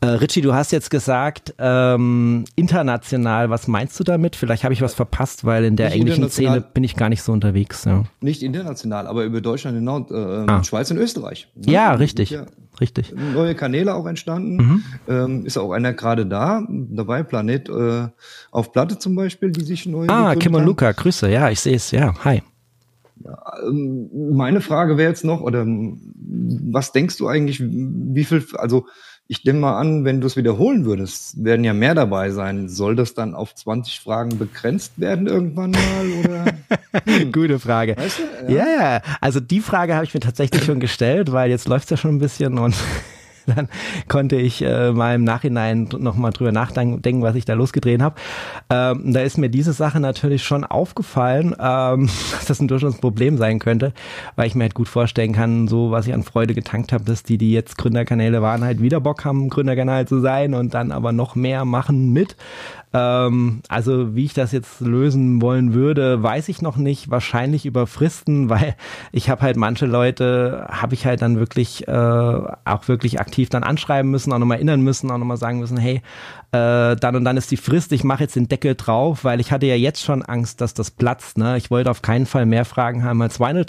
Äh, 0.00 0.06
Richie, 0.06 0.40
du 0.40 0.54
hast 0.54 0.72
jetzt 0.72 0.90
gesagt, 0.90 1.54
ähm, 1.58 2.44
international, 2.56 3.50
was 3.50 3.68
meinst 3.68 3.98
du 4.00 4.04
damit? 4.04 4.36
Vielleicht 4.36 4.64
habe 4.64 4.72
ich 4.72 4.80
was 4.80 4.94
verpasst, 4.94 5.44
weil 5.44 5.64
in 5.64 5.76
der 5.76 5.88
nicht 5.90 5.98
englischen 5.98 6.30
Szene 6.30 6.60
bin 6.60 6.84
ich 6.84 6.96
gar 6.96 7.08
nicht 7.08 7.22
so 7.22 7.32
unterwegs. 7.32 7.84
Ja. 7.84 8.04
Nicht 8.20 8.42
international, 8.42 9.06
aber 9.06 9.24
über 9.24 9.40
Deutschland 9.40 9.76
hinaus, 9.76 10.10
äh, 10.10 10.14
ah. 10.14 10.64
Schweiz 10.64 10.90
und 10.90 10.98
Österreich. 10.98 11.48
Ne? 11.56 11.72
Ja, 11.72 11.92
richtig. 11.94 12.30
Ja 12.30 12.46
richtig. 12.80 13.14
Neue 13.34 13.54
Kanäle 13.54 13.94
auch 13.94 14.06
entstanden. 14.06 14.56
Mhm. 14.56 14.84
Ähm, 15.08 15.46
ist 15.46 15.58
auch 15.58 15.72
einer 15.72 15.92
gerade 15.92 16.26
da, 16.26 16.66
dabei, 16.68 17.22
Planet 17.22 17.68
äh, 17.68 18.08
auf 18.50 18.72
Platte 18.72 18.98
zum 18.98 19.14
Beispiel, 19.14 19.50
die 19.50 19.64
sich 19.64 19.86
neu. 19.86 20.06
Ah, 20.08 20.34
Kim 20.34 20.54
und 20.54 20.64
Luca, 20.64 20.92
Grüße, 20.92 21.30
ja, 21.30 21.50
ich 21.50 21.60
sehe 21.60 21.76
es, 21.76 21.90
ja, 21.90 22.14
hi. 22.24 22.42
Ja, 23.22 23.38
ähm, 23.66 24.08
meine 24.32 24.60
Frage 24.60 24.96
wäre 24.96 25.10
jetzt 25.10 25.24
noch, 25.24 25.40
oder 25.42 25.66
was 25.66 26.92
denkst 26.92 27.18
du 27.18 27.28
eigentlich, 27.28 27.60
wie 27.62 28.24
viel, 28.24 28.44
also 28.54 28.86
ich 29.30 29.44
nehme 29.44 29.60
mal 29.60 29.78
an, 29.78 30.04
wenn 30.04 30.20
du 30.20 30.26
es 30.26 30.36
wiederholen 30.36 30.84
würdest, 30.84 31.44
werden 31.44 31.62
ja 31.62 31.72
mehr 31.72 31.94
dabei 31.94 32.30
sein. 32.30 32.68
Soll 32.68 32.96
das 32.96 33.14
dann 33.14 33.36
auf 33.36 33.54
20 33.54 34.00
Fragen 34.00 34.36
begrenzt 34.38 34.94
werden 34.96 35.28
irgendwann 35.28 35.70
mal? 35.70 36.24
Oder? 36.24 36.44
Hm. 37.04 37.30
Gute 37.30 37.60
Frage. 37.60 37.96
Weißt 37.96 38.18
du? 38.18 38.52
Ja, 38.52 38.66
ja. 38.66 38.92
ja. 38.94 39.02
Also 39.20 39.38
die 39.38 39.60
Frage 39.60 39.94
habe 39.94 40.04
ich 40.04 40.12
mir 40.12 40.18
tatsächlich 40.18 40.64
schon 40.64 40.80
gestellt, 40.80 41.30
weil 41.30 41.48
jetzt 41.48 41.68
läuft 41.68 41.84
es 41.84 41.90
ja 41.90 41.96
schon 41.96 42.16
ein 42.16 42.18
bisschen 42.18 42.58
und 42.58 42.74
dann 43.54 43.68
konnte 44.08 44.36
ich 44.36 44.62
äh, 44.62 44.92
mal 44.92 45.14
im 45.14 45.24
Nachhinein 45.24 45.88
nochmal 45.98 46.32
drüber 46.32 46.52
nachdenken, 46.52 47.22
was 47.22 47.34
ich 47.34 47.44
da 47.44 47.54
losgedreht 47.54 48.00
habe. 48.00 48.16
Ähm, 48.68 49.12
da 49.12 49.20
ist 49.20 49.38
mir 49.38 49.48
diese 49.48 49.72
Sache 49.72 50.00
natürlich 50.00 50.42
schon 50.42 50.64
aufgefallen, 50.64 51.54
ähm, 51.60 52.08
dass 52.32 52.46
das 52.46 52.60
ein 52.60 52.68
durchaus 52.68 52.98
Problem 52.98 53.38
sein 53.38 53.58
könnte, 53.58 53.92
weil 54.36 54.46
ich 54.46 54.54
mir 54.54 54.64
halt 54.64 54.74
gut 54.74 54.88
vorstellen 54.88 55.32
kann, 55.32 55.68
so 55.68 55.90
was 55.90 56.06
ich 56.06 56.14
an 56.14 56.22
Freude 56.22 56.54
getankt 56.54 56.92
habe, 56.92 57.04
dass 57.04 57.22
die, 57.22 57.38
die 57.38 57.52
jetzt 57.52 57.76
Gründerkanäle 57.78 58.42
waren, 58.42 58.64
halt 58.64 58.80
wieder 58.80 59.00
Bock 59.00 59.24
haben, 59.24 59.48
Gründerkanal 59.48 60.06
zu 60.06 60.20
sein 60.20 60.54
und 60.54 60.74
dann 60.74 60.92
aber 60.92 61.12
noch 61.12 61.34
mehr 61.34 61.64
machen 61.64 62.12
mit. 62.12 62.36
Ähm, 62.92 63.62
also 63.68 64.14
wie 64.16 64.24
ich 64.24 64.34
das 64.34 64.52
jetzt 64.52 64.80
lösen 64.80 65.40
wollen 65.40 65.74
würde, 65.74 66.22
weiß 66.22 66.48
ich 66.48 66.60
noch 66.60 66.76
nicht. 66.76 67.10
Wahrscheinlich 67.10 67.66
über 67.66 67.86
Fristen, 67.86 68.48
weil 68.50 68.74
ich 69.12 69.30
habe 69.30 69.42
halt 69.42 69.56
manche 69.56 69.86
Leute, 69.86 70.66
habe 70.70 70.94
ich 70.94 71.06
halt 71.06 71.22
dann 71.22 71.38
wirklich 71.38 71.86
äh, 71.86 71.92
auch 71.92 72.88
wirklich 72.88 73.20
aktiv 73.20 73.48
dann 73.48 73.62
anschreiben 73.62 74.10
müssen, 74.10 74.32
auch 74.32 74.38
nochmal 74.38 74.56
erinnern 74.56 74.82
müssen, 74.82 75.10
auch 75.10 75.18
nochmal 75.18 75.36
sagen 75.36 75.60
müssen, 75.60 75.76
hey, 75.76 76.02
äh, 76.52 76.96
dann 76.96 77.16
und 77.16 77.24
dann 77.24 77.36
ist 77.36 77.50
die 77.50 77.56
Frist, 77.56 77.92
ich 77.92 78.04
mache 78.04 78.24
jetzt 78.24 78.36
den 78.36 78.48
Deckel 78.48 78.74
drauf, 78.74 79.24
weil 79.24 79.40
ich 79.40 79.52
hatte 79.52 79.66
ja 79.66 79.76
jetzt 79.76 80.02
schon 80.02 80.22
Angst, 80.22 80.60
dass 80.60 80.74
das 80.74 80.90
platzt. 80.90 81.38
Ne? 81.38 81.56
Ich 81.56 81.70
wollte 81.70 81.90
auf 81.90 82.02
keinen 82.02 82.26
Fall 82.26 82.46
mehr 82.46 82.64
Fragen 82.64 83.04
haben 83.04 83.22
als 83.22 83.38
Vinyl 83.38 83.66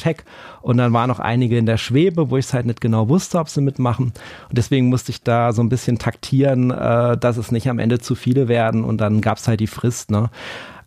und 0.61 0.77
dann 0.77 0.93
waren 0.93 1.07
noch 1.07 1.19
einige 1.19 1.57
in 1.57 1.65
der 1.65 1.77
Schwebe, 1.77 2.29
wo 2.29 2.37
ich 2.37 2.45
es 2.45 2.53
halt 2.53 2.65
nicht 2.65 2.81
genau 2.81 3.09
wusste, 3.09 3.39
ob 3.39 3.49
sie 3.49 3.61
mitmachen 3.61 4.13
und 4.49 4.57
deswegen 4.57 4.87
musste 4.87 5.11
ich 5.11 5.21
da 5.21 5.53
so 5.53 5.61
ein 5.61 5.69
bisschen 5.69 5.99
taktieren, 5.99 6.71
äh, 6.71 7.17
dass 7.17 7.37
es 7.37 7.51
nicht 7.51 7.69
am 7.69 7.79
Ende 7.79 7.99
zu 7.99 8.15
viele 8.15 8.47
werden 8.47 8.83
und 8.83 8.99
dann 8.99 9.21
gab 9.21 9.37
es 9.37 9.47
halt 9.47 9.59
die 9.59 9.67
Frist. 9.67 10.11
Ne? 10.11 10.29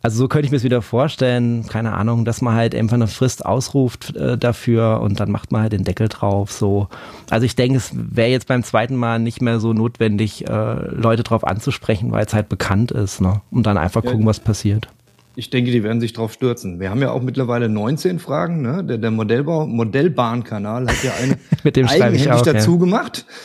Also 0.05 0.19
so 0.19 0.27
könnte 0.27 0.45
ich 0.45 0.51
mir 0.51 0.57
es 0.57 0.63
wieder 0.63 0.83
vorstellen, 0.83 1.65
keine 1.65 1.93
Ahnung, 1.93 2.25
dass 2.25 2.39
man 2.39 2.53
halt 2.53 2.75
einfach 2.75 2.93
eine 2.93 3.07
Frist 3.07 3.43
ausruft 3.43 4.15
äh, 4.15 4.37
dafür 4.37 5.01
und 5.01 5.19
dann 5.19 5.31
macht 5.31 5.51
man 5.51 5.63
halt 5.63 5.73
den 5.73 5.83
Deckel 5.83 6.09
drauf. 6.09 6.51
So, 6.51 6.89
also 7.31 7.43
ich 7.43 7.55
denke, 7.55 7.77
es 7.77 7.89
wäre 7.91 8.29
jetzt 8.29 8.47
beim 8.47 8.61
zweiten 8.61 8.97
Mal 8.97 9.17
nicht 9.17 9.41
mehr 9.41 9.59
so 9.59 9.73
notwendig, 9.73 10.47
äh, 10.47 10.73
Leute 10.91 11.23
drauf 11.23 11.43
anzusprechen, 11.43 12.11
weil 12.11 12.23
es 12.23 12.35
halt 12.35 12.49
bekannt 12.49 12.91
ist, 12.91 13.19
ne? 13.19 13.41
Und 13.49 13.65
dann 13.65 13.79
einfach 13.79 14.03
ja. 14.03 14.11
gucken, 14.11 14.27
was 14.27 14.39
passiert. 14.39 14.89
Ich 15.35 15.49
denke, 15.49 15.71
die 15.71 15.83
werden 15.83 15.99
sich 15.99 16.13
drauf 16.13 16.33
stürzen. 16.33 16.79
Wir 16.79 16.89
haben 16.89 17.01
ja 17.01 17.11
auch 17.11 17.21
mittlerweile 17.21 17.69
19 17.69 18.19
Fragen. 18.19 18.61
Ne? 18.61 18.83
Der, 18.83 18.97
der 18.97 19.11
Modellbau, 19.11 19.67
Modellbahnkanal 19.67 20.87
hat 20.87 21.03
ja 21.03 21.11
eine 21.21 21.37
Mit 21.63 21.75
dem 21.75 21.87
eigenhändig 21.87 22.31
auch, 22.31 22.41
dazu 22.41 22.73
ja. 22.73 22.77
gemacht. 22.77 23.25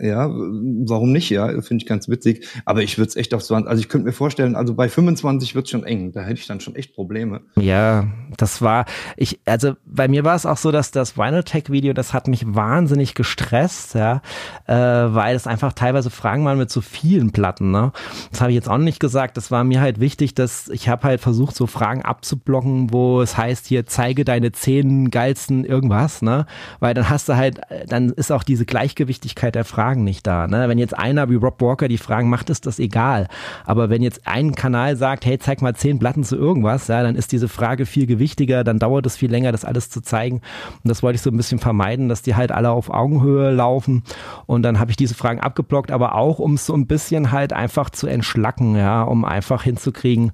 Ja, 0.00 0.30
warum 0.30 1.12
nicht? 1.12 1.28
Ja, 1.28 1.48
finde 1.60 1.82
ich 1.82 1.86
ganz 1.86 2.08
witzig. 2.08 2.48
Aber 2.64 2.82
ich 2.82 2.96
würde 2.96 3.10
es 3.10 3.16
echt 3.16 3.34
auf 3.34 3.44
20, 3.44 3.68
also 3.68 3.78
ich 3.78 3.90
könnte 3.90 4.06
mir 4.06 4.12
vorstellen, 4.12 4.56
also 4.56 4.72
bei 4.72 4.88
25 4.88 5.54
wird 5.54 5.66
es 5.66 5.70
schon 5.70 5.84
eng. 5.84 6.12
Da 6.12 6.22
hätte 6.22 6.40
ich 6.40 6.46
dann 6.46 6.60
schon 6.60 6.74
echt 6.76 6.94
Probleme. 6.94 7.42
Ja, 7.60 8.06
das 8.38 8.62
war, 8.62 8.86
ich, 9.18 9.38
also 9.44 9.74
bei 9.84 10.08
mir 10.08 10.24
war 10.24 10.34
es 10.34 10.46
auch 10.46 10.56
so, 10.56 10.72
dass 10.72 10.92
das 10.92 11.18
Vinyl 11.18 11.44
Tech 11.44 11.64
Video, 11.68 11.92
das 11.92 12.14
hat 12.14 12.26
mich 12.26 12.54
wahnsinnig 12.54 13.14
gestresst, 13.14 13.94
ja, 13.94 14.22
äh, 14.66 14.74
weil 14.74 15.36
es 15.36 15.46
einfach 15.46 15.74
teilweise 15.74 16.08
Fragen 16.08 16.44
waren 16.46 16.58
mit 16.58 16.70
so 16.70 16.80
vielen 16.80 17.32
Platten, 17.32 17.70
ne? 17.70 17.92
das 18.30 18.40
habe 18.40 18.50
ich 18.52 18.56
jetzt 18.56 18.68
auch 18.68 18.78
nicht 18.78 18.98
gesagt, 18.98 19.36
das 19.36 19.50
war 19.50 19.64
mir 19.64 19.80
halt 19.80 20.00
wichtig, 20.00 20.34
dass 20.34 20.68
ich 20.68 20.88
habe 20.88 21.04
halt 21.04 21.20
versucht, 21.20 21.35
so 21.36 21.66
Fragen 21.66 22.02
abzublocken, 22.02 22.92
wo 22.92 23.20
es 23.20 23.36
heißt, 23.36 23.66
hier 23.66 23.86
zeige 23.86 24.24
deine 24.24 24.52
zehn 24.52 25.10
geilsten 25.10 25.64
irgendwas, 25.64 26.22
ne? 26.22 26.46
Weil 26.80 26.94
dann 26.94 27.08
hast 27.08 27.28
du 27.28 27.36
halt, 27.36 27.60
dann 27.88 28.10
ist 28.10 28.32
auch 28.32 28.42
diese 28.42 28.64
Gleichgewichtigkeit 28.64 29.54
der 29.54 29.64
Fragen 29.64 30.04
nicht 30.04 30.26
da, 30.26 30.46
ne? 30.46 30.68
Wenn 30.68 30.78
jetzt 30.78 30.96
einer 30.96 31.28
wie 31.30 31.34
Rob 31.36 31.60
Walker 31.60 31.88
die 31.88 31.98
Fragen 31.98 32.28
macht, 32.28 32.50
ist 32.50 32.66
das 32.66 32.78
egal. 32.78 33.28
Aber 33.64 33.90
wenn 33.90 34.02
jetzt 34.02 34.26
ein 34.26 34.54
Kanal 34.54 34.96
sagt, 34.96 35.26
hey, 35.26 35.38
zeig 35.38 35.62
mal 35.62 35.74
zehn 35.74 35.98
Platten 35.98 36.24
zu 36.24 36.36
irgendwas, 36.36 36.88
ja, 36.88 37.02
dann 37.02 37.16
ist 37.16 37.32
diese 37.32 37.48
Frage 37.48 37.86
viel 37.86 38.06
gewichtiger, 38.06 38.64
dann 38.64 38.78
dauert 38.78 39.06
es 39.06 39.16
viel 39.16 39.30
länger, 39.30 39.52
das 39.52 39.64
alles 39.64 39.90
zu 39.90 40.00
zeigen. 40.00 40.36
Und 40.82 40.88
das 40.88 41.02
wollte 41.02 41.16
ich 41.16 41.22
so 41.22 41.30
ein 41.30 41.36
bisschen 41.36 41.58
vermeiden, 41.58 42.08
dass 42.08 42.22
die 42.22 42.34
halt 42.34 42.52
alle 42.52 42.70
auf 42.70 42.90
Augenhöhe 42.90 43.50
laufen. 43.50 44.02
Und 44.46 44.62
dann 44.62 44.78
habe 44.78 44.90
ich 44.90 44.96
diese 44.96 45.14
Fragen 45.14 45.40
abgeblockt, 45.40 45.90
aber 45.90 46.14
auch, 46.14 46.38
um 46.38 46.54
es 46.54 46.66
so 46.66 46.74
ein 46.74 46.86
bisschen 46.86 47.32
halt 47.32 47.52
einfach 47.52 47.90
zu 47.90 48.06
entschlacken, 48.06 48.76
ja, 48.76 49.02
um 49.02 49.24
einfach 49.24 49.62
hinzukriegen, 49.62 50.32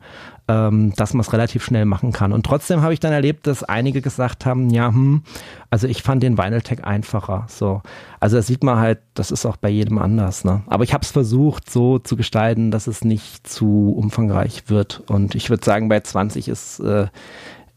ähm, 0.53 0.93
dass 0.97 1.15
man 1.15 1.23
es 1.23 1.33
relativ 1.33 1.65
schnell 1.65 1.87
machen 1.87 2.13
kann. 2.13 2.33
Und 2.33 2.45
trotzdem 2.45 2.83
habe 2.83 2.93
ich 2.93 3.01
dann 3.01 3.13
erlebt, 3.13 3.47
dass 3.47 3.65
einige 3.65 4.03
gesagt 4.03 4.45
haben, 4.45 4.69
ja, 4.69 4.89
hm, 4.89 5.23
also 5.71 5.87
ich 5.87 6.03
fand 6.03 6.23
den 6.23 6.37
Vinyl 6.37 6.61
Tag 6.61 6.87
einfacher. 6.87 7.47
So, 7.49 7.81
also 8.21 8.37
da 8.37 8.43
sieht 8.43 8.63
man 8.63 8.79
halt, 8.79 8.99
das 9.15 9.31
ist 9.31 9.47
auch 9.47 9.57
bei 9.57 9.71
jedem 9.71 9.99
anders. 9.99 10.45
Ne? 10.45 10.63
Aber 10.67 10.85
ich 10.85 10.93
habe 10.93 11.05
es 11.05 11.11
versucht, 11.11 11.71
so 11.71 11.99
zu 11.99 12.17
gestalten, 12.17 12.71
dass 12.71 12.87
es 12.87 13.03
nicht 13.03 13.47
zu 13.47 13.95
umfangreich 13.97 14.65
wird. 14.67 15.03
Und 15.07 15.35
ich 15.35 15.49
würde 15.49 15.65
sagen, 15.65 15.89
bei 15.89 16.01
20 16.01 16.49
ist 16.49 16.81
äh, 16.81 17.07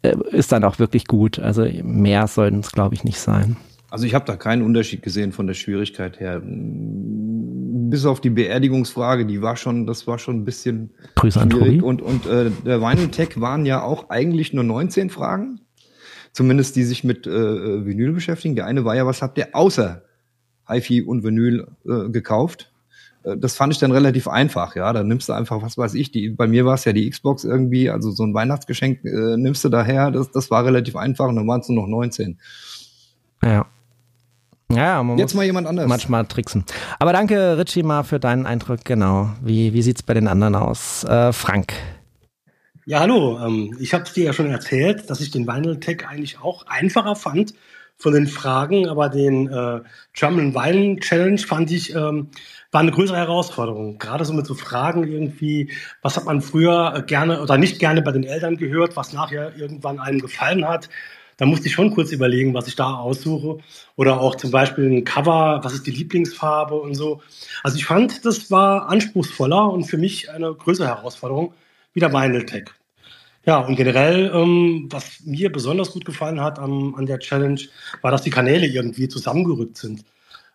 äh, 0.01 0.15
ist 0.31 0.51
dann 0.51 0.63
auch 0.63 0.79
wirklich 0.79 1.05
gut. 1.05 1.39
Also 1.39 1.65
mehr 1.83 2.27
sollten 2.27 2.59
es, 2.59 2.71
glaube 2.71 2.95
ich, 2.95 3.03
nicht 3.03 3.19
sein. 3.19 3.57
Also 3.89 4.05
ich 4.05 4.13
habe 4.13 4.25
da 4.25 4.35
keinen 4.35 4.61
Unterschied 4.61 5.01
gesehen 5.01 5.31
von 5.31 5.47
der 5.47 5.53
Schwierigkeit 5.53 6.19
her. 6.19 6.41
Bis 6.43 8.05
auf 8.05 8.19
die 8.19 8.29
Beerdigungsfrage, 8.29 9.25
die 9.25 9.41
war 9.41 9.55
schon, 9.55 9.85
das 9.85 10.07
war 10.07 10.19
schon 10.19 10.37
ein 10.37 10.45
bisschen 10.45 10.91
Grüße 11.15 11.39
schwierig. 11.39 11.83
Und, 11.83 12.01
und 12.01 12.25
äh, 12.25 12.51
der 12.65 12.81
Vinyl 12.81 13.09
Tech 13.09 13.39
waren 13.39 13.65
ja 13.65 13.83
auch 13.83 14.09
eigentlich 14.09 14.53
nur 14.53 14.63
19 14.63 15.09
Fragen. 15.09 15.61
Zumindest 16.31 16.75
die 16.75 16.83
sich 16.83 17.03
mit 17.03 17.27
äh, 17.27 17.85
Vinyl 17.85 18.11
beschäftigen. 18.11 18.55
Der 18.55 18.65
eine 18.65 18.83
war 18.83 18.95
ja, 18.95 19.05
was 19.05 19.21
habt 19.21 19.37
ihr 19.37 19.49
außer 19.53 20.03
HiFi 20.67 21.03
und 21.03 21.23
Vinyl 21.23 21.67
äh, 21.85 22.09
gekauft? 22.09 22.73
Äh, 23.25 23.37
das 23.37 23.55
fand 23.55 23.73
ich 23.73 23.79
dann 23.79 23.91
relativ 23.91 24.27
einfach, 24.27 24.75
ja. 24.75 24.91
Da 24.93 25.03
nimmst 25.03 25.29
du 25.29 25.33
einfach, 25.33 25.61
was 25.61 25.77
weiß 25.77 25.93
ich, 25.95 26.11
die, 26.11 26.29
bei 26.29 26.47
mir 26.47 26.65
war 26.65 26.75
es 26.75 26.85
ja 26.85 26.93
die 26.93 27.09
Xbox 27.09 27.43
irgendwie, 27.43 27.89
also 27.89 28.11
so 28.11 28.23
ein 28.23 28.33
Weihnachtsgeschenk 28.33 29.03
äh, 29.03 29.37
nimmst 29.37 29.63
du 29.63 29.69
daher, 29.69 30.11
das, 30.11 30.31
das 30.31 30.51
war 30.51 30.65
relativ 30.65 30.95
einfach 30.95 31.27
und 31.27 31.35
dann 31.35 31.47
waren 31.47 31.61
es 31.61 31.69
nur 31.69 31.83
noch 31.83 31.87
19. 31.87 32.37
Ja. 33.43 33.67
Ja, 34.71 35.03
man 35.03 35.17
Jetzt 35.17 35.35
mal 35.35 35.45
jemand 35.45 35.67
anders. 35.67 35.87
Manchmal 35.87 36.25
tricksen. 36.25 36.65
Aber 36.99 37.13
danke, 37.13 37.57
Richie, 37.57 37.83
mal 37.83 38.03
für 38.03 38.19
deinen 38.19 38.45
Eindruck. 38.45 38.83
Genau. 38.83 39.29
Wie, 39.41 39.73
wie 39.73 39.81
sieht's 39.81 40.03
bei 40.03 40.13
den 40.13 40.27
anderen 40.27 40.55
aus? 40.55 41.03
Äh, 41.03 41.31
Frank. 41.33 41.73
Ja, 42.85 42.99
hallo. 42.99 43.39
Ähm, 43.43 43.75
ich 43.79 43.93
habe 43.93 44.03
es 44.03 44.13
dir 44.13 44.25
ja 44.25 44.33
schon 44.33 44.49
erzählt, 44.49 45.09
dass 45.09 45.21
ich 45.21 45.31
den 45.31 45.47
Vinyl 45.47 45.79
Tech 45.79 46.07
eigentlich 46.07 46.39
auch 46.39 46.65
einfacher 46.67 47.15
fand 47.15 47.53
von 47.97 48.13
den 48.13 48.27
Fragen, 48.27 48.87
aber 48.89 49.09
den 49.09 49.47
äh, 49.47 49.81
German 50.13 50.53
Vinyl 50.53 50.99
Challenge 50.99 51.37
fand 51.37 51.71
ich 51.71 51.95
ähm, 51.95 52.29
war 52.71 52.81
eine 52.81 52.91
größere 52.91 53.17
Herausforderung. 53.17 53.97
Gerade 53.99 54.25
so 54.25 54.33
mit 54.33 54.45
so 54.45 54.53
Fragen 54.53 55.07
irgendwie, 55.07 55.71
was 56.01 56.17
hat 56.17 56.25
man 56.25 56.41
früher 56.41 57.03
gerne 57.07 57.41
oder 57.41 57.57
nicht 57.57 57.79
gerne 57.79 58.01
bei 58.01 58.11
den 58.11 58.25
Eltern 58.25 58.57
gehört, 58.57 58.97
was 58.97 59.13
nachher 59.13 59.55
irgendwann 59.55 59.99
einem 59.99 60.19
gefallen 60.19 60.67
hat 60.67 60.89
da 61.37 61.45
musste 61.45 61.67
ich 61.67 61.73
schon 61.73 61.91
kurz 61.91 62.11
überlegen, 62.11 62.53
was 62.53 62.67
ich 62.67 62.75
da 62.75 62.95
aussuche. 62.95 63.57
Oder 63.95 64.19
auch 64.21 64.35
zum 64.35 64.51
Beispiel 64.51 64.89
ein 64.89 65.03
Cover, 65.03 65.59
was 65.63 65.73
ist 65.73 65.85
die 65.85 65.91
Lieblingsfarbe 65.91 66.75
und 66.75 66.95
so. 66.95 67.21
Also 67.63 67.77
ich 67.77 67.85
fand, 67.85 68.25
das 68.25 68.49
war 68.51 68.89
anspruchsvoller 68.89 69.71
und 69.71 69.85
für 69.85 69.97
mich 69.97 70.29
eine 70.31 70.53
größere 70.53 70.87
Herausforderung 70.87 71.53
wie 71.93 71.99
der 71.99 72.13
Vinyl 72.13 72.45
Tech. 72.45 72.65
Ja, 73.45 73.59
und 73.59 73.75
generell, 73.75 74.31
ähm, 74.33 74.87
was 74.89 75.21
mir 75.23 75.51
besonders 75.51 75.91
gut 75.91 76.05
gefallen 76.05 76.41
hat 76.41 76.57
am, 76.57 76.95
an 76.95 77.05
der 77.05 77.19
Challenge, 77.19 77.61
war, 78.01 78.11
dass 78.11 78.23
die 78.23 78.31
Kanäle 78.31 78.65
irgendwie 78.65 79.07
zusammengerückt 79.07 79.77
sind. 79.77 80.03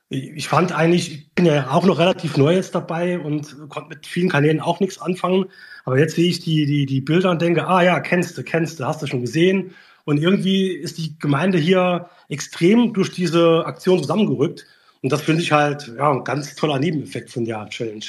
Ich 0.09 0.49
fand 0.49 0.73
eigentlich, 0.73 1.13
ich 1.13 1.31
bin 1.35 1.47
ja 1.47 1.71
auch 1.71 1.85
noch 1.85 2.01
relativ 2.01 2.37
neu 2.37 2.55
jetzt 2.57 2.75
dabei 2.75 3.21
und 3.21 3.69
konnte 3.69 3.91
mit 3.91 4.07
vielen 4.07 4.29
Kanälen 4.29 4.61
auch 4.61 4.81
nichts 4.81 5.01
anfangen. 5.01 5.45
Aber 5.85 5.99
jetzt 6.01 6.17
sehe 6.17 6.29
ich 6.29 6.41
die, 6.41 6.67
die, 6.67 6.85
die 6.85 7.01
Bilder 7.01 7.31
und 7.31 7.41
denke, 7.41 7.69
ah 7.69 7.81
ja, 7.81 8.01
kennst 8.01 8.37
du, 8.37 8.43
kennst 8.43 8.81
du, 8.81 8.87
hast 8.87 9.03
du 9.03 9.07
schon 9.07 9.21
gesehen. 9.21 9.73
Und 10.05 10.19
irgendwie 10.19 10.69
ist 10.69 10.99
die 10.99 11.19
Gemeinde 11.19 11.59
hier 11.59 12.09
extrem 12.29 12.93
durch 12.93 13.11
diese 13.11 13.65
Aktion 13.67 14.01
zusammengerückt. 14.01 14.67
Und 15.03 15.13
das 15.13 15.23
finde 15.23 15.43
ich 15.43 15.53
halt 15.53 15.93
ja, 15.97 16.11
ein 16.11 16.25
ganz 16.25 16.55
toller 16.55 16.79
Nebeneffekt 16.79 17.31
von 17.31 17.45
der 17.45 17.69
Challenge. 17.69 18.05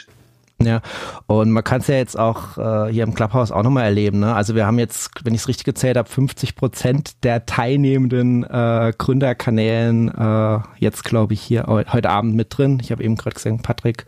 Ja, 0.65 0.81
und 1.27 1.51
man 1.51 1.63
kann 1.63 1.81
es 1.81 1.87
ja 1.87 1.95
jetzt 1.95 2.17
auch 2.17 2.57
äh, 2.57 2.91
hier 2.91 3.03
im 3.03 3.13
Clubhouse 3.13 3.51
auch 3.51 3.63
nochmal 3.63 3.85
erleben. 3.85 4.19
Ne? 4.19 4.35
Also 4.35 4.55
wir 4.55 4.65
haben 4.65 4.79
jetzt, 4.79 5.09
wenn 5.23 5.33
ich 5.33 5.41
es 5.41 5.47
richtig 5.47 5.65
gezählt 5.65 5.97
habe, 5.97 6.09
50 6.09 6.55
Prozent 6.55 7.23
der 7.23 7.45
teilnehmenden 7.45 8.43
äh, 8.43 8.93
Gründerkanälen 8.97 10.09
äh, 10.09 10.59
jetzt, 10.77 11.03
glaube 11.03 11.33
ich, 11.33 11.41
hier 11.41 11.65
heute 11.67 12.09
Abend 12.09 12.35
mit 12.35 12.55
drin. 12.55 12.79
Ich 12.81 12.91
habe 12.91 13.03
eben 13.03 13.15
gerade 13.15 13.33
gesehen, 13.33 13.61
Patrick 13.61 14.05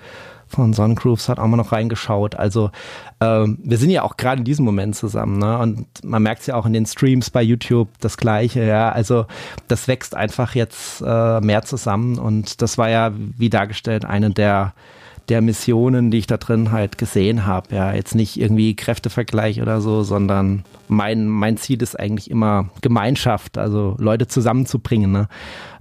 von 0.54 0.74
Sonnengrooves 0.74 1.30
hat 1.30 1.40
auch 1.40 1.48
mal 1.48 1.58
noch 1.58 1.72
reingeschaut. 1.72 2.36
Also 2.36 2.72
ähm, 3.20 3.58
wir 3.64 3.78
sind 3.78 3.90
ja 3.90 4.04
auch 4.04 4.18
gerade 4.18 4.40
in 4.40 4.46
diesem 4.46 4.66
Moment 4.66 4.96
zusammen, 4.96 5.40
ne? 5.40 5.58
Und 5.58 5.88
man 6.04 6.22
merkt 6.24 6.42
es 6.42 6.48
ja 6.48 6.56
auch 6.56 6.66
in 6.66 6.74
den 6.74 6.86
Streams 6.86 7.30
bei 7.30 7.42
YouTube 7.42 7.90
das 8.00 8.18
Gleiche, 8.18 8.64
ja. 8.64 8.92
Also 8.92 9.26
das 9.68 9.88
wächst 9.88 10.16
einfach 10.16 10.56
jetzt 10.56 11.02
äh, 11.06 11.42
mehr 11.42 11.64
zusammen 11.64 12.20
und 12.20 12.62
das 12.62 12.78
war 12.78 12.90
ja, 12.90 13.12
wie 13.16 13.50
dargestellt, 13.50 14.06
eine 14.06 14.30
der 14.30 14.74
der 15.30 15.42
Missionen, 15.42 16.12
die 16.12 16.18
ich 16.20 16.28
da 16.28 16.38
drin 16.38 16.72
halt 16.72 16.98
gesehen 16.98 17.46
habe. 17.46 17.76
Ja, 17.76 17.94
jetzt 17.94 18.16
nicht 18.16 18.40
irgendwie 18.40 18.76
Kräftevergleich 18.76 19.62
oder 19.62 19.80
so, 19.82 20.04
sondern 20.04 20.64
mein, 20.88 21.28
mein 21.28 21.58
Ziel 21.58 21.82
ist 21.82 22.00
eigentlich 22.00 22.30
immer 22.30 22.70
Gemeinschaft, 22.82 23.58
also 23.58 23.96
Leute 24.00 24.28
zusammenzubringen. 24.28 25.12
Ne? 25.12 25.28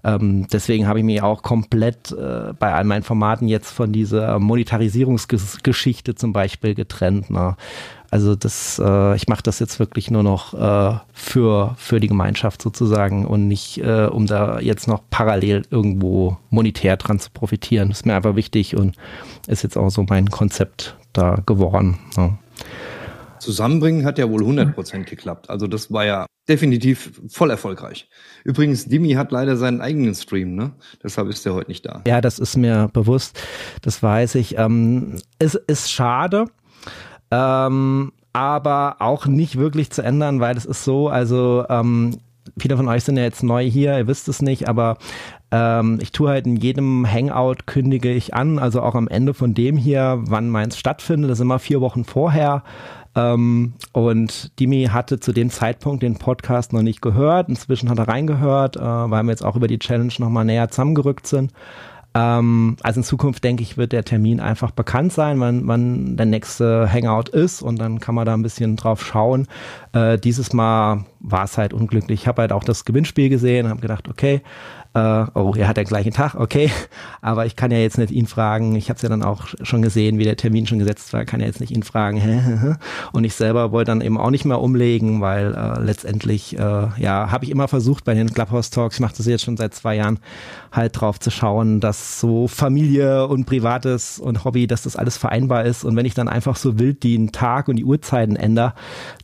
Ähm, 0.05 0.47
deswegen 0.53 0.87
habe 0.87 1.01
ich 1.01 1.05
mich 1.05 1.23
auch 1.23 1.43
komplett 1.43 2.13
äh, 2.13 2.53
bei 2.59 2.73
all 2.73 2.85
meinen 2.85 3.03
Formaten 3.03 3.49
jetzt 3.49 3.71
von 3.71 3.93
dieser 3.93 4.39
Monetarisierungsgeschichte 4.39 6.15
zum 6.15 6.33
Beispiel 6.33 6.75
getrennt. 6.75 7.31
Ne? 7.31 7.57
Also 8.13 8.37
das, 8.37 8.79
äh, 8.79 9.17
ich 9.17 9.27
mache 9.29 9.43
das 9.43 9.59
jetzt 9.59 9.79
wirklich 9.79 10.11
nur 10.11 10.23
noch 10.23 10.53
äh, 10.53 10.99
für, 11.15 11.75
für 11.79 11.99
die 11.99 12.09
Gemeinschaft 12.09 12.61
sozusagen 12.61 13.25
und 13.25 13.49
nicht, 13.49 13.79
äh, 13.79 14.05
um 14.05 14.27
da 14.27 14.61
jetzt 14.61 14.87
noch 14.87 15.01
parallel 15.09 15.63
irgendwo 15.71 16.37
monetär 16.51 16.99
dran 16.99 17.19
zu 17.21 17.31
profitieren. 17.31 17.89
Das 17.89 18.01
ist 18.01 18.07
mir 18.07 18.15
einfach 18.15 18.37
wichtig 18.37 18.77
und 18.77 18.97
ist 19.47 19.63
jetzt 19.63 19.79
auch 19.79 19.89
so 19.89 20.05
mein 20.07 20.29
Konzept 20.29 20.95
da 21.15 21.37
geworden. 21.47 22.01
Ja. 22.19 22.37
Zusammenbringen 23.39 24.05
hat 24.05 24.19
ja 24.19 24.29
wohl 24.29 24.43
100% 24.43 25.05
geklappt. 25.05 25.49
Also 25.49 25.67
das 25.67 25.91
war 25.91 26.05
ja 26.05 26.27
definitiv 26.47 27.19
voll 27.29 27.49
erfolgreich. 27.49 28.11
Übrigens, 28.45 28.85
Dimi 28.85 29.13
hat 29.13 29.33
leider 29.33 29.57
seinen 29.57 29.81
eigenen 29.81 30.15
Stream, 30.15 30.55
ne? 30.55 30.73
Deshalb 31.03 31.29
ist 31.29 31.47
er 31.47 31.55
heute 31.55 31.71
nicht 31.71 31.87
da. 31.87 32.03
Ja, 32.07 32.21
das 32.21 32.39
ist 32.39 32.59
mir 32.59 32.91
bewusst. 32.93 33.41
Das 33.81 34.03
weiß 34.03 34.35
ich. 34.35 34.59
Ähm, 34.59 35.17
es 35.39 35.55
ist 35.55 35.91
schade. 35.91 36.45
Ähm, 37.33 38.13
aber 38.35 38.97
auch 38.99 39.27
nicht 39.27 39.57
wirklich 39.57 39.91
zu 39.91 40.03
ändern, 40.03 40.41
weil 40.41 40.57
es 40.57 40.67
ist 40.67 40.85
so, 40.85 41.09
also 41.09 41.65
ähm, 41.71 42.19
viele 42.59 42.77
von 42.77 42.89
euch 42.89 43.05
sind 43.05 43.17
ja 43.17 43.23
jetzt 43.23 43.43
neu 43.43 43.65
hier, 43.65 43.97
ihr 43.97 44.07
wisst 44.07 44.29
es 44.29 44.43
nicht, 44.43 44.69
aber 44.69 44.99
ähm, 45.51 45.99
ich 46.03 46.13
tue 46.13 46.29
halt 46.29 46.47
in 46.47 46.57
jedem 46.57 47.11
Hangout 47.11 47.67
kündige 47.67 48.13
ich 48.13 48.35
an, 48.35 48.59
also 48.59 48.83
auch 48.83 48.95
am 48.95 49.09
Ende 49.09 49.33
von 49.33 49.55
dem 49.55 49.79
hier, 49.79 50.21
wann 50.27 50.51
meins 50.51 50.79
stattfindet, 50.79 51.31
das 51.31 51.39
ist 51.39 51.43
immer 51.43 51.59
vier 51.59 51.81
Wochen 51.81 52.05
vorher. 52.05 52.65
Ähm, 53.15 53.75
und 53.93 54.59
Dimi 54.59 54.89
hatte 54.91 55.21
zu 55.21 55.33
dem 55.33 55.51
Zeitpunkt 55.51 56.03
den 56.03 56.19
Podcast 56.19 56.73
noch 56.73 56.83
nicht 56.83 57.03
gehört. 57.03 57.49
Inzwischen 57.49 57.91
hat 57.91 57.99
er 57.99 58.09
reingehört, 58.09 58.77
äh, 58.77 58.81
weil 58.81 59.23
wir 59.23 59.31
jetzt 59.31 59.45
auch 59.45 59.57
über 59.57 59.69
die 59.69 59.79
Challenge 59.79 60.13
nochmal 60.19 60.45
näher 60.45 60.71
zusammengerückt 60.71 61.27
sind. 61.27 61.53
Ähm, 62.15 62.77
also 62.83 63.01
in 63.01 63.05
Zukunft, 63.05 63.43
denke 63.45 63.63
ich, 63.63 63.77
wird 63.77 63.93
der 63.93 64.05
Termin 64.05 64.41
einfach 64.41 64.71
bekannt 64.71 65.13
sein, 65.13 65.41
wann, 65.41 65.67
wann 65.67 66.17
der 66.17 66.27
nächste 66.27 66.91
Hangout 66.93 67.31
ist 67.31 67.63
und 67.63 67.79
dann 67.79 68.01
kann 68.01 68.15
man 68.15 68.27
da 68.27 68.35
ein 68.35 68.43
bisschen 68.43 68.77
drauf 68.77 69.05
schauen. 69.05 69.47
Äh, 69.93 70.19
dieses 70.19 70.53
Mal 70.53 71.05
war 71.21 71.45
es 71.45 71.57
halt 71.57 71.73
unglücklich. 71.73 72.23
Ich 72.23 72.27
habe 72.27 72.43
halt 72.43 72.53
auch 72.53 72.65
das 72.65 72.85
Gewinnspiel 72.85 73.29
gesehen, 73.29 73.69
habe 73.69 73.81
gedacht, 73.81 74.09
okay, 74.09 74.43
äh, 74.95 75.25
oh, 75.35 75.55
er 75.57 75.69
hat 75.69 75.79
den 75.79 75.87
gleichen 75.87 76.13
Tag, 76.13 76.35
okay, 76.35 76.71
aber 77.23 77.47
ich 77.47 77.57
kann 77.57 77.71
ja 77.71 77.79
jetzt 77.79 77.97
nicht 77.97 78.11
ihn 78.11 78.27
fragen, 78.27 78.75
ich 78.75 78.91
habe 78.91 78.97
es 78.97 79.03
ja 79.03 79.09
dann 79.09 79.23
auch 79.23 79.47
schon 79.63 79.81
gesehen, 79.81 80.19
wie 80.19 80.25
der 80.25 80.37
Termin 80.37 80.67
schon 80.67 80.79
gesetzt 80.79 81.13
war, 81.13 81.25
kann 81.25 81.41
ja 81.41 81.47
jetzt 81.47 81.61
nicht 81.61 81.75
ihn 81.75 81.83
fragen. 81.83 82.77
und 83.13 83.25
ich 83.25 83.35
selber 83.35 83.73
wollte 83.73 83.91
dann 83.91 84.03
eben 84.03 84.19
auch 84.19 84.31
nicht 84.31 84.45
mehr 84.45 84.61
umlegen, 84.61 85.21
weil 85.23 85.55
äh, 85.55 85.81
letztendlich, 85.81 86.59
äh, 86.59 86.89
ja, 86.99 87.31
habe 87.31 87.45
ich 87.45 87.51
immer 87.51 87.69
versucht 87.69 88.05
bei 88.05 88.13
den 88.13 88.33
Clubhouse 88.33 88.71
Talks, 88.71 88.97
ich 88.97 89.01
mache 89.01 89.15
das 89.17 89.27
jetzt 89.27 89.45
schon 89.45 89.57
seit 89.57 89.75
zwei 89.75 89.97
Jahren, 89.97 90.19
halt 90.73 91.01
drauf 91.01 91.21
zu 91.21 91.31
schauen, 91.31 91.81
dass 91.81 92.19
so 92.19 92.49
Familie 92.49 93.27
und 93.27 93.45
Privates 93.45 94.19
und 94.19 94.45
Hobby, 94.45 94.67
dass 94.67 94.83
das 94.83 94.97
alles 94.97 95.17
vereinbar 95.17 95.65
ist. 95.65 95.85
Und 95.85 95.97
wenn 95.97 96.07
ich 96.07 96.15
dann 96.15 96.29
einfach 96.29 96.57
so 96.57 96.79
wild 96.79 97.05
den 97.05 97.31
Tag 97.31 97.69
und 97.69 97.77
die 97.77 97.85
Uhrzeiten 97.85 98.37
ändere, 98.37 98.75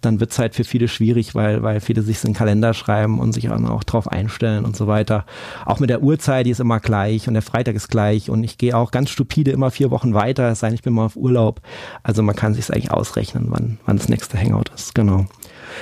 dann 0.03 0.21
wird 0.21 0.31
es 0.31 0.39
halt 0.39 0.55
für 0.55 0.65
viele 0.65 0.89
schwierig, 0.89 1.35
weil, 1.35 1.63
weil 1.63 1.81
viele 1.81 2.03
sich 2.03 2.23
in 2.23 2.31
den 2.31 2.37
Kalender 2.37 2.75
schreiben 2.75 3.19
und 3.19 3.33
sich 3.33 3.51
auch 3.51 3.85
drauf 3.85 4.09
einstellen 4.09 4.65
und 4.65 4.77
so 4.77 4.87
weiter. 4.87 5.25
auch 5.65 5.81
mit 5.81 5.91
der 5.91 6.03
Uhrzeit, 6.03 6.47
die 6.47 6.51
ist 6.51 6.61
immer 6.61 6.81
gleich 6.81 7.29
und 7.29 7.35
der 7.35 7.43
Freitag 7.43 7.75
ist 7.75 7.89
gleich 7.89 8.31
und 8.31 8.45
ich 8.45 8.59
gehe 8.59 8.77
auch 8.77 8.91
ganz 8.91 9.11
stupide 9.11 9.51
immer 9.51 9.71
vier 9.71 9.91
Wochen 9.91 10.15
weiter, 10.15 10.51
es 10.51 10.61
sei 10.61 10.69
denn, 10.69 10.75
ich 10.75 10.83
bin 10.83 10.93
mal 10.93 11.07
auf 11.07 11.17
Urlaub. 11.17 11.61
Also 12.03 12.23
man 12.23 12.37
kann 12.37 12.55
sich 12.55 12.71
eigentlich 12.73 12.91
ausrechnen, 12.91 13.47
wann, 13.49 13.79
wann 13.87 13.97
das 13.97 14.09
nächste 14.09 14.39
Hangout 14.39 14.71
ist, 14.75 14.95
genau. 14.95 15.27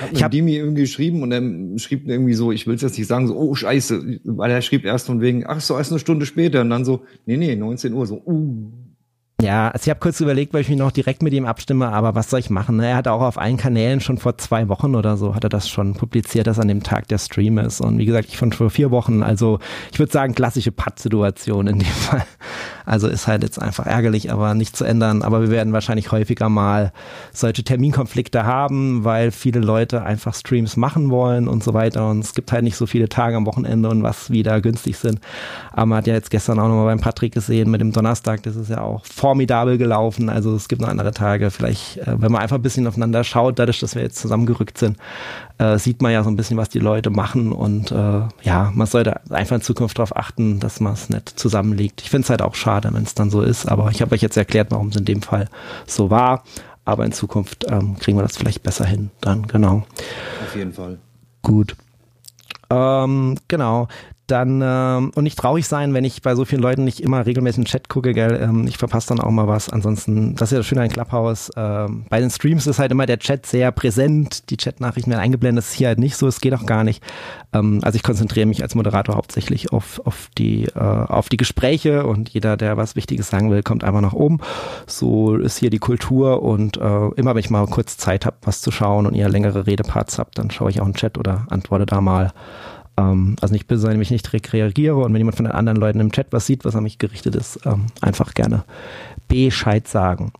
Hat 0.01 0.09
ich 0.13 0.23
habe 0.23 0.31
die 0.31 0.41
mir 0.41 0.59
irgendwie 0.59 0.81
geschrieben 0.81 1.23
und 1.23 1.31
er 1.31 1.79
schrieb 1.79 2.07
irgendwie 2.07 2.33
so, 2.33 2.51
ich 2.51 2.67
will 2.67 2.75
es 2.75 2.81
jetzt 2.81 2.97
nicht 2.97 3.07
sagen, 3.07 3.27
so, 3.27 3.35
oh 3.37 3.55
scheiße, 3.55 4.19
weil 4.23 4.51
er 4.51 4.61
schrieb 4.61 4.85
erst 4.85 5.07
von 5.07 5.21
wegen, 5.21 5.45
ach 5.45 5.61
so, 5.61 5.77
erst 5.77 5.91
eine 5.91 5.99
Stunde 5.99 6.25
später 6.25 6.61
und 6.61 6.69
dann 6.69 6.85
so, 6.85 7.01
nee, 7.25 7.37
nee, 7.37 7.55
19 7.55 7.93
Uhr, 7.93 8.05
so, 8.05 8.21
uh, 8.25 8.71
ja, 9.39 9.69
also 9.69 9.83
ich 9.83 9.89
habe 9.91 9.99
kurz 9.99 10.19
überlegt, 10.19 10.51
weil 10.51 10.61
ich 10.61 10.69
mich 10.69 10.79
noch 10.79 10.91
direkt 10.91 11.21
mit 11.21 11.31
ihm 11.31 11.45
abstimme, 11.45 11.89
aber 11.89 12.15
was 12.15 12.31
soll 12.31 12.39
ich 12.39 12.49
machen? 12.49 12.77
Ne? 12.77 12.87
Er 12.87 12.95
hat 12.95 13.07
auch 13.07 13.21
auf 13.21 13.37
allen 13.37 13.57
Kanälen 13.57 13.99
schon 13.99 14.17
vor 14.17 14.39
zwei 14.39 14.67
Wochen 14.67 14.95
oder 14.95 15.15
so 15.15 15.35
hat 15.35 15.43
er 15.43 15.49
das 15.51 15.69
schon 15.69 15.93
publiziert, 15.93 16.47
dass 16.47 16.57
an 16.57 16.67
dem 16.67 16.81
Tag 16.81 17.07
der 17.07 17.19
Stream 17.19 17.59
ist. 17.59 17.79
Und 17.79 17.99
wie 17.99 18.05
gesagt, 18.05 18.29
ich 18.29 18.37
von 18.37 18.51
vor 18.51 18.71
vier 18.71 18.89
Wochen. 18.89 19.21
Also 19.21 19.59
ich 19.91 19.99
würde 19.99 20.11
sagen, 20.11 20.33
klassische 20.33 20.71
Patt-Situation 20.71 21.67
in 21.67 21.77
dem 21.77 21.87
Fall. 21.87 22.25
Also 22.87 23.07
ist 23.07 23.27
halt 23.27 23.43
jetzt 23.43 23.61
einfach 23.61 23.85
ärgerlich, 23.85 24.31
aber 24.31 24.55
nicht 24.55 24.75
zu 24.75 24.85
ändern. 24.85 25.21
Aber 25.21 25.41
wir 25.41 25.51
werden 25.51 25.71
wahrscheinlich 25.71 26.11
häufiger 26.11 26.49
mal 26.49 26.91
solche 27.31 27.63
Terminkonflikte 27.63 28.43
haben, 28.43 29.03
weil 29.03 29.29
viele 29.29 29.59
Leute 29.59 30.01
einfach 30.01 30.33
Streams 30.33 30.77
machen 30.77 31.11
wollen 31.11 31.47
und 31.47 31.63
so 31.63 31.75
weiter. 31.75 32.09
Und 32.09 32.21
es 32.21 32.33
gibt 32.33 32.51
halt 32.51 32.63
nicht 32.63 32.77
so 32.77 32.87
viele 32.87 33.07
Tage 33.07 33.37
am 33.37 33.45
Wochenende 33.45 33.89
und 33.89 34.01
was 34.01 34.31
wieder 34.31 34.61
günstig 34.61 34.97
sind. 34.97 35.19
Aber 35.73 35.85
man 35.85 35.99
hat 35.99 36.07
ja 36.07 36.15
jetzt 36.15 36.31
gestern 36.31 36.57
auch 36.57 36.69
nochmal 36.69 36.87
beim 36.87 37.01
Patrick 37.01 37.35
gesehen 37.35 37.69
mit 37.69 37.81
dem 37.81 37.91
Donnerstag, 37.91 38.41
das 38.41 38.55
ist 38.55 38.71
ja 38.71 38.81
auch 38.81 39.05
formidabel 39.27 39.77
gelaufen. 39.77 40.29
Also 40.29 40.55
es 40.55 40.69
gibt 40.69 40.81
noch 40.81 40.87
andere 40.87 41.11
Tage. 41.11 41.51
Vielleicht, 41.51 41.97
äh, 41.97 42.15
wenn 42.17 42.31
man 42.31 42.41
einfach 42.41 42.55
ein 42.55 42.61
bisschen 42.61 42.87
aufeinander 42.87 43.25
schaut, 43.25 43.59
dadurch, 43.59 43.81
dass 43.81 43.93
wir 43.93 44.01
jetzt 44.01 44.19
zusammengerückt 44.19 44.77
sind, 44.77 44.95
äh, 45.57 45.77
sieht 45.77 46.01
man 46.01 46.13
ja 46.13 46.23
so 46.23 46.29
ein 46.29 46.37
bisschen, 46.37 46.55
was 46.55 46.69
die 46.69 46.79
Leute 46.79 47.09
machen. 47.09 47.51
Und 47.51 47.91
äh, 47.91 48.21
ja, 48.43 48.71
man 48.73 48.87
sollte 48.87 49.19
einfach 49.29 49.57
in 49.57 49.61
Zukunft 49.61 49.97
darauf 49.97 50.15
achten, 50.15 50.61
dass 50.61 50.79
man 50.79 50.93
es 50.93 51.09
nicht 51.09 51.37
zusammenlegt. 51.37 52.01
Ich 52.01 52.09
finde 52.09 52.23
es 52.23 52.29
halt 52.29 52.41
auch 52.41 52.55
schade, 52.55 52.89
wenn 52.93 53.03
es 53.03 53.15
dann 53.15 53.29
so 53.29 53.41
ist. 53.41 53.65
Aber 53.65 53.91
ich 53.91 54.01
habe 54.01 54.15
euch 54.15 54.21
jetzt 54.21 54.37
erklärt, 54.37 54.71
warum 54.71 54.87
es 54.87 54.95
in 54.95 55.03
dem 55.03 55.21
Fall 55.21 55.49
so 55.85 56.09
war. 56.09 56.43
Aber 56.85 57.03
in 57.03 57.11
Zukunft 57.11 57.65
ähm, 57.67 57.99
kriegen 57.99 58.17
wir 58.17 58.23
das 58.23 58.37
vielleicht 58.37 58.63
besser 58.63 58.85
hin. 58.85 59.09
Dann, 59.19 59.45
genau. 59.47 59.83
Auf 60.45 60.55
jeden 60.55 60.71
Fall. 60.71 60.99
Gut. 61.41 61.75
Ähm, 62.69 63.35
genau 63.49 63.89
dann 64.27 64.61
ähm, 64.63 65.11
und 65.15 65.23
nicht 65.23 65.39
traurig 65.39 65.67
sein, 65.67 65.93
wenn 65.93 66.03
ich 66.03 66.21
bei 66.21 66.35
so 66.35 66.45
vielen 66.45 66.61
Leuten 66.61 66.83
nicht 66.83 66.99
immer 66.99 67.25
regelmäßig 67.25 67.59
in 67.59 67.65
Chat 67.65 67.89
gucke, 67.89 68.13
gell? 68.13 68.39
Ähm, 68.41 68.67
ich 68.67 68.77
verpasse 68.77 69.09
dann 69.09 69.19
auch 69.19 69.31
mal 69.31 69.47
was. 69.47 69.69
Ansonsten, 69.69 70.35
das 70.35 70.49
ist 70.49 70.51
ja 70.51 70.57
das 70.59 70.67
Schöne 70.67 70.81
an 70.81 70.89
Clubhouse. 70.89 71.51
Ähm, 71.55 72.05
bei 72.09 72.19
den 72.19 72.29
Streams 72.29 72.67
ist 72.67 72.79
halt 72.79 72.91
immer 72.91 73.05
der 73.05 73.19
Chat 73.19 73.45
sehr 73.45 73.71
präsent, 73.71 74.49
die 74.49 74.57
Chatnachrichten 74.57 75.11
werden 75.11 75.21
eingeblendet, 75.21 75.63
das 75.63 75.71
ist 75.71 75.77
hier 75.77 75.87
halt 75.87 75.99
nicht 75.99 76.17
so, 76.17 76.27
es 76.27 76.41
geht 76.41 76.53
auch 76.53 76.65
gar 76.65 76.83
nicht. 76.83 77.03
Ähm, 77.53 77.79
also 77.83 77.95
ich 77.95 78.03
konzentriere 78.03 78.45
mich 78.45 78.61
als 78.61 78.75
Moderator 78.75 79.15
hauptsächlich 79.15 79.71
auf, 79.71 80.01
auf, 80.05 80.29
die, 80.37 80.65
äh, 80.65 80.79
auf 80.79 81.29
die 81.29 81.37
Gespräche 81.37 82.05
und 82.05 82.29
jeder, 82.29 82.57
der 82.57 82.77
was 82.77 82.95
Wichtiges 82.95 83.29
sagen 83.29 83.49
will, 83.49 83.63
kommt 83.63 83.83
einfach 83.83 84.01
nach 84.01 84.13
oben. 84.13 84.39
So 84.85 85.35
ist 85.35 85.57
hier 85.57 85.69
die 85.69 85.79
Kultur 85.79 86.43
und 86.43 86.77
äh, 86.77 87.07
immer 87.15 87.33
wenn 87.33 87.39
ich 87.39 87.49
mal 87.49 87.65
kurz 87.67 87.97
Zeit 87.97 88.25
habe, 88.25 88.37
was 88.43 88.61
zu 88.61 88.71
schauen 88.71 89.05
und 89.05 89.15
ihr 89.15 89.29
längere 89.29 89.67
Redeparts 89.67 90.19
habt, 90.19 90.37
dann 90.37 90.51
schaue 90.51 90.69
ich 90.69 90.81
auch 90.81 90.85
in 90.85 90.91
den 90.91 90.97
Chat 90.97 91.17
oder 91.17 91.45
antworte 91.49 91.85
da 91.85 92.01
mal. 92.01 92.33
Ähm, 92.97 93.35
also 93.41 93.53
nicht 93.53 93.67
böse 93.67 93.83
sein, 93.83 93.93
wenn 93.93 94.01
ich 94.01 94.11
nicht 94.11 94.31
reagiere 94.33 94.97
und 94.97 95.13
wenn 95.13 95.19
jemand 95.19 95.37
von 95.37 95.45
den 95.45 95.53
anderen 95.53 95.77
Leuten 95.77 95.99
im 95.99 96.11
Chat 96.11 96.27
was 96.31 96.45
sieht, 96.45 96.65
was 96.65 96.75
an 96.75 96.83
mich 96.83 96.97
gerichtet 96.97 97.35
ist, 97.35 97.59
ähm, 97.65 97.87
einfach 98.01 98.33
gerne 98.33 98.63
Bescheid 99.27 99.87
sagen. 99.87 100.31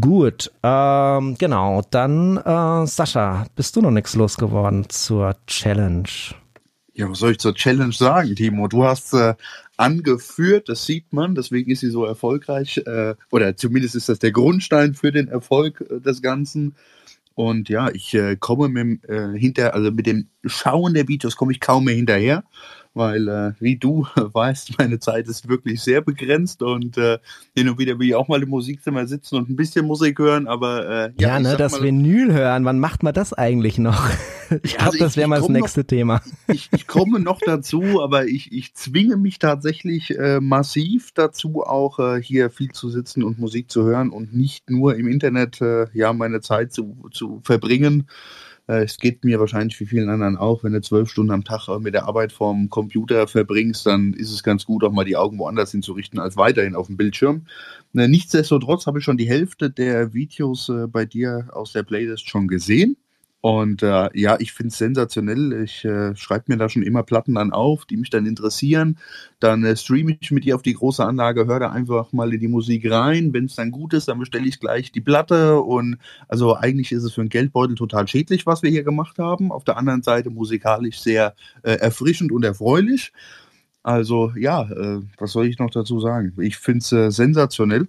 Gut, 0.00 0.50
ähm, 0.64 1.36
genau. 1.38 1.82
Dann, 1.90 2.38
äh, 2.38 2.86
Sascha, 2.86 3.46
bist 3.54 3.76
du 3.76 3.82
noch 3.82 3.92
nichts 3.92 4.16
losgeworden 4.16 4.88
zur 4.88 5.36
Challenge? 5.46 6.08
Ja, 6.94 7.08
was 7.08 7.20
soll 7.20 7.32
ich 7.32 7.38
zur 7.38 7.54
Challenge 7.54 7.92
sagen, 7.92 8.34
Timo? 8.34 8.66
Du 8.66 8.84
hast 8.84 9.12
äh, 9.14 9.34
angeführt, 9.76 10.68
das 10.68 10.86
sieht 10.86 11.12
man, 11.12 11.34
deswegen 11.34 11.70
ist 11.70 11.80
sie 11.80 11.90
so 11.90 12.04
erfolgreich, 12.04 12.78
äh, 12.86 13.14
oder 13.30 13.56
zumindest 13.56 13.94
ist 13.94 14.08
das 14.08 14.18
der 14.18 14.32
Grundstein 14.32 14.94
für 14.94 15.12
den 15.12 15.28
Erfolg 15.28 15.84
äh, 15.88 16.00
des 16.00 16.20
Ganzen. 16.20 16.74
Und 17.36 17.68
ja, 17.68 17.90
ich 17.90 18.14
äh, 18.14 18.34
komme 18.36 18.70
mit, 18.70 19.04
äh, 19.04 19.38
hinter, 19.38 19.74
also 19.74 19.90
mit 19.90 20.06
dem 20.06 20.28
Schauen 20.46 20.94
der 20.94 21.06
Videos 21.06 21.36
komme 21.36 21.52
ich 21.52 21.60
kaum 21.60 21.84
mehr 21.84 21.94
hinterher 21.94 22.44
weil 22.96 23.28
äh, 23.28 23.52
wie 23.60 23.76
du 23.76 24.06
weißt, 24.16 24.78
meine 24.78 24.98
Zeit 24.98 25.28
ist 25.28 25.48
wirklich 25.48 25.82
sehr 25.82 26.00
begrenzt 26.00 26.62
und 26.62 26.96
äh, 26.96 27.18
hin 27.54 27.68
und 27.68 27.78
wieder 27.78 27.98
will 27.98 28.08
ich 28.08 28.14
auch 28.14 28.28
mal 28.28 28.42
im 28.42 28.48
Musikzimmer 28.48 29.06
sitzen 29.06 29.36
und 29.36 29.50
ein 29.50 29.56
bisschen 29.56 29.86
Musik 29.86 30.18
hören, 30.18 30.48
aber 30.48 30.88
äh, 30.88 31.12
ja, 31.18 31.28
ja 31.28 31.40
ne, 31.40 31.56
das 31.56 31.72
mal, 31.72 31.82
Vinyl 31.82 32.32
hören, 32.32 32.64
wann 32.64 32.80
macht 32.80 33.02
man 33.02 33.14
das 33.14 33.32
eigentlich 33.32 33.78
noch? 33.78 34.08
Ich 34.62 34.76
glaube, 34.76 34.92
also 34.92 34.98
das 34.98 35.16
wäre 35.16 35.26
mal 35.26 35.40
das 35.40 35.48
nächste 35.48 35.80
noch, 35.80 35.86
Thema. 35.88 36.22
Ich, 36.46 36.68
ich 36.72 36.86
komme 36.86 37.18
noch 37.18 37.40
dazu, 37.44 38.00
aber 38.00 38.26
ich, 38.26 38.52
ich 38.52 38.74
zwinge 38.74 39.16
mich 39.16 39.40
tatsächlich 39.40 40.16
äh, 40.16 40.38
massiv 40.40 41.10
dazu, 41.10 41.64
auch 41.64 41.98
äh, 41.98 42.22
hier 42.22 42.48
viel 42.50 42.70
zu 42.70 42.88
sitzen 42.88 43.24
und 43.24 43.40
Musik 43.40 43.72
zu 43.72 43.82
hören 43.82 44.10
und 44.10 44.36
nicht 44.36 44.70
nur 44.70 44.94
im 44.94 45.08
Internet 45.08 45.60
äh, 45.60 45.86
ja 45.94 46.12
meine 46.12 46.42
Zeit 46.42 46.72
zu, 46.72 47.08
zu 47.10 47.40
verbringen. 47.42 48.06
Äh, 48.68 48.84
es 48.84 48.96
geht 48.98 49.24
mir 49.24 49.40
wahrscheinlich 49.40 49.78
wie 49.80 49.86
vielen 49.86 50.08
anderen 50.08 50.36
auch, 50.36 50.64
wenn 50.64 50.72
du 50.72 50.80
zwölf 50.80 51.10
Stunden 51.10 51.32
am 51.32 51.44
Tag 51.44 51.68
mit 51.80 51.94
der 51.94 52.06
Arbeit 52.06 52.32
vorm 52.32 52.68
Computer 52.70 53.26
verbringst, 53.26 53.86
dann 53.86 54.12
ist 54.12 54.32
es 54.32 54.42
ganz 54.42 54.64
gut, 54.64 54.84
auch 54.84 54.92
mal 54.92 55.04
die 55.04 55.16
Augen 55.16 55.38
woanders 55.38 55.70
hinzurichten 55.72 56.18
als 56.18 56.36
weiterhin 56.36 56.74
auf 56.74 56.86
dem 56.86 56.96
Bildschirm. 56.96 57.46
Äh, 57.94 58.08
nichtsdestotrotz 58.08 58.86
habe 58.86 58.98
ich 58.98 59.04
schon 59.04 59.16
die 59.16 59.28
Hälfte 59.28 59.70
der 59.70 60.12
Videos 60.14 60.68
äh, 60.68 60.86
bei 60.86 61.04
dir 61.04 61.48
aus 61.52 61.72
der 61.72 61.82
Playlist 61.82 62.28
schon 62.28 62.48
gesehen. 62.48 62.96
Und 63.46 63.84
äh, 63.84 64.08
ja, 64.12 64.36
ich 64.40 64.52
finde 64.52 64.70
es 64.70 64.78
sensationell. 64.78 65.62
Ich 65.62 65.84
äh, 65.84 66.16
schreibe 66.16 66.46
mir 66.48 66.56
da 66.56 66.68
schon 66.68 66.82
immer 66.82 67.04
Platten 67.04 67.36
an 67.36 67.52
auf, 67.52 67.84
die 67.84 67.96
mich 67.96 68.10
dann 68.10 68.26
interessieren. 68.26 68.98
Dann 69.38 69.62
äh, 69.62 69.76
streame 69.76 70.18
ich 70.20 70.32
mit 70.32 70.42
dir 70.42 70.56
auf 70.56 70.62
die 70.62 70.72
große 70.72 71.04
Anlage, 71.04 71.46
höre 71.46 71.60
da 71.60 71.70
einfach 71.70 72.12
mal 72.12 72.34
in 72.34 72.40
die 72.40 72.48
Musik 72.48 72.90
rein. 72.90 73.32
Wenn 73.32 73.44
es 73.44 73.54
dann 73.54 73.70
gut 73.70 73.94
ist, 73.94 74.08
dann 74.08 74.18
bestelle 74.18 74.48
ich 74.48 74.58
gleich 74.58 74.90
die 74.90 75.00
Platte. 75.00 75.60
Und 75.60 75.98
also 76.26 76.56
eigentlich 76.56 76.90
ist 76.90 77.04
es 77.04 77.12
für 77.12 77.20
einen 77.20 77.30
Geldbeutel 77.30 77.76
total 77.76 78.08
schädlich, 78.08 78.46
was 78.46 78.64
wir 78.64 78.70
hier 78.70 78.82
gemacht 78.82 79.20
haben. 79.20 79.52
Auf 79.52 79.62
der 79.62 79.76
anderen 79.76 80.02
Seite 80.02 80.30
musikalisch 80.30 80.98
sehr 80.98 81.36
äh, 81.62 81.74
erfrischend 81.74 82.32
und 82.32 82.44
erfreulich. 82.44 83.12
Also 83.84 84.32
ja, 84.36 84.62
äh, 84.62 85.02
was 85.18 85.30
soll 85.30 85.46
ich 85.46 85.60
noch 85.60 85.70
dazu 85.70 86.00
sagen? 86.00 86.32
Ich 86.40 86.56
finde 86.56 86.78
es 86.78 86.90
äh, 86.90 87.10
sensationell 87.12 87.86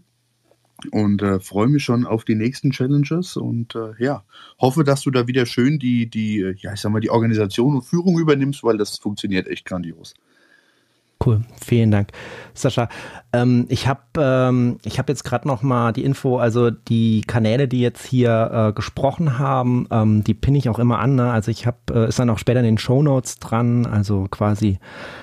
und 0.92 1.22
äh, 1.22 1.40
freue 1.40 1.68
mich 1.68 1.84
schon 1.84 2.06
auf 2.06 2.24
die 2.24 2.36
nächsten 2.36 2.72
Challenges 2.72 3.38
und 3.38 3.76
äh, 3.76 3.94
ja, 4.00 4.24
hoffe, 4.60 4.84
dass 4.84 5.02
du 5.02 5.12
da 5.12 5.28
wieder 5.28 5.46
schön 5.46 5.80
die, 5.80 6.10
die, 6.10 6.40
äh, 6.42 6.56
ja, 6.60 6.74
ich 6.74 6.82
sag 6.82 6.92
mal, 6.92 7.00
die 7.00 7.10
Organisation 7.10 7.76
und 7.76 7.82
Führung 7.84 8.20
übernimmst, 8.20 8.64
weil 8.64 8.78
das 8.78 8.98
funktioniert 8.98 9.48
echt 9.48 9.66
grandios. 9.66 10.14
Cool, 11.26 11.42
vielen 11.66 11.90
Dank, 11.90 12.12
Sascha. 12.54 12.90
Ähm, 13.34 13.66
ich 13.70 13.88
habe 13.88 14.02
ähm, 14.18 14.78
hab 14.86 15.10
jetzt 15.10 15.24
gerade 15.24 15.48
noch 15.48 15.64
mal 15.64 15.92
die 15.92 16.04
Info, 16.04 16.38
also 16.38 16.70
die 16.70 17.22
Kanäle, 17.26 17.68
die 17.68 17.82
jetzt 17.82 18.06
hier 18.06 18.52
äh, 18.70 18.74
gesprochen 18.74 19.40
haben, 19.40 19.88
ähm, 19.90 20.24
die 20.24 20.36
pinne 20.36 20.60
ich 20.60 20.70
auch 20.70 20.78
immer 20.78 21.00
an. 21.00 21.16
Ne? 21.16 21.32
Also 21.32 21.50
ich 21.50 21.66
habe, 21.66 21.78
äh, 21.92 22.08
ist 22.10 22.20
dann 22.20 22.30
auch 22.30 22.38
später 22.38 22.60
in 22.60 22.66
den 22.66 22.78
Show 22.78 23.02
Notes 23.02 23.40
dran, 23.40 23.88
also 23.88 24.28
quasi 24.30 24.78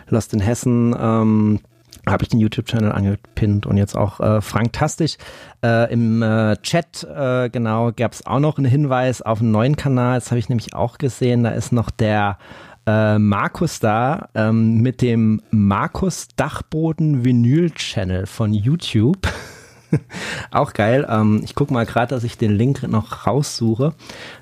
Lost 0.09 0.35
in 0.35 0.41
Hessen, 0.41 0.97
ähm, 0.99 1.61
habe 2.07 2.23
ich 2.23 2.29
den 2.29 2.41
YouTube-Channel 2.41 2.93
angepinnt 2.93 3.67
und 3.67 3.77
jetzt 3.77 3.97
auch 3.97 4.21
äh, 4.21 4.41
Frank 4.41 4.73
Tastisch. 4.73 5.17
Äh, 5.63 5.93
Im 5.93 6.23
äh, 6.23 6.57
Chat, 6.59 7.05
äh, 7.05 7.49
genau, 7.51 7.93
gab 7.93 8.13
es 8.13 8.27
auch 8.27 8.41
noch 8.41 8.59
einen 8.59 8.67
Hinweis 8.67 9.23
auf 9.23 9.41
einen 9.41 9.51
neuen 9.51 9.77
Kanal. 9.77 10.19
Das 10.19 10.31
habe 10.31 10.39
ich 10.39 10.49
nämlich 10.49 10.75
auch 10.75 10.99
gesehen. 10.99 11.45
Da 11.45 11.51
ist 11.51 11.73
noch 11.73 11.91
der 11.91 12.39
äh, 12.87 13.19
Markus 13.19 13.81
da 13.81 14.29
ähm, 14.35 14.83
mit 14.83 15.01
dem 15.01 15.43
Markus 15.51 16.29
Dachboden 16.37 17.25
Vinyl 17.25 17.71
Channel 17.71 18.27
von 18.27 18.53
YouTube. 18.53 19.27
auch 20.51 20.73
geil. 20.73 21.07
Ähm, 21.09 21.41
ich 21.45 21.55
gucke 21.55 21.73
mal 21.73 21.87
gerade, 21.87 22.15
dass 22.15 22.25
ich 22.25 22.37
den 22.39 22.53
Link 22.53 22.83
noch 22.87 23.27
raussuche. 23.27 23.95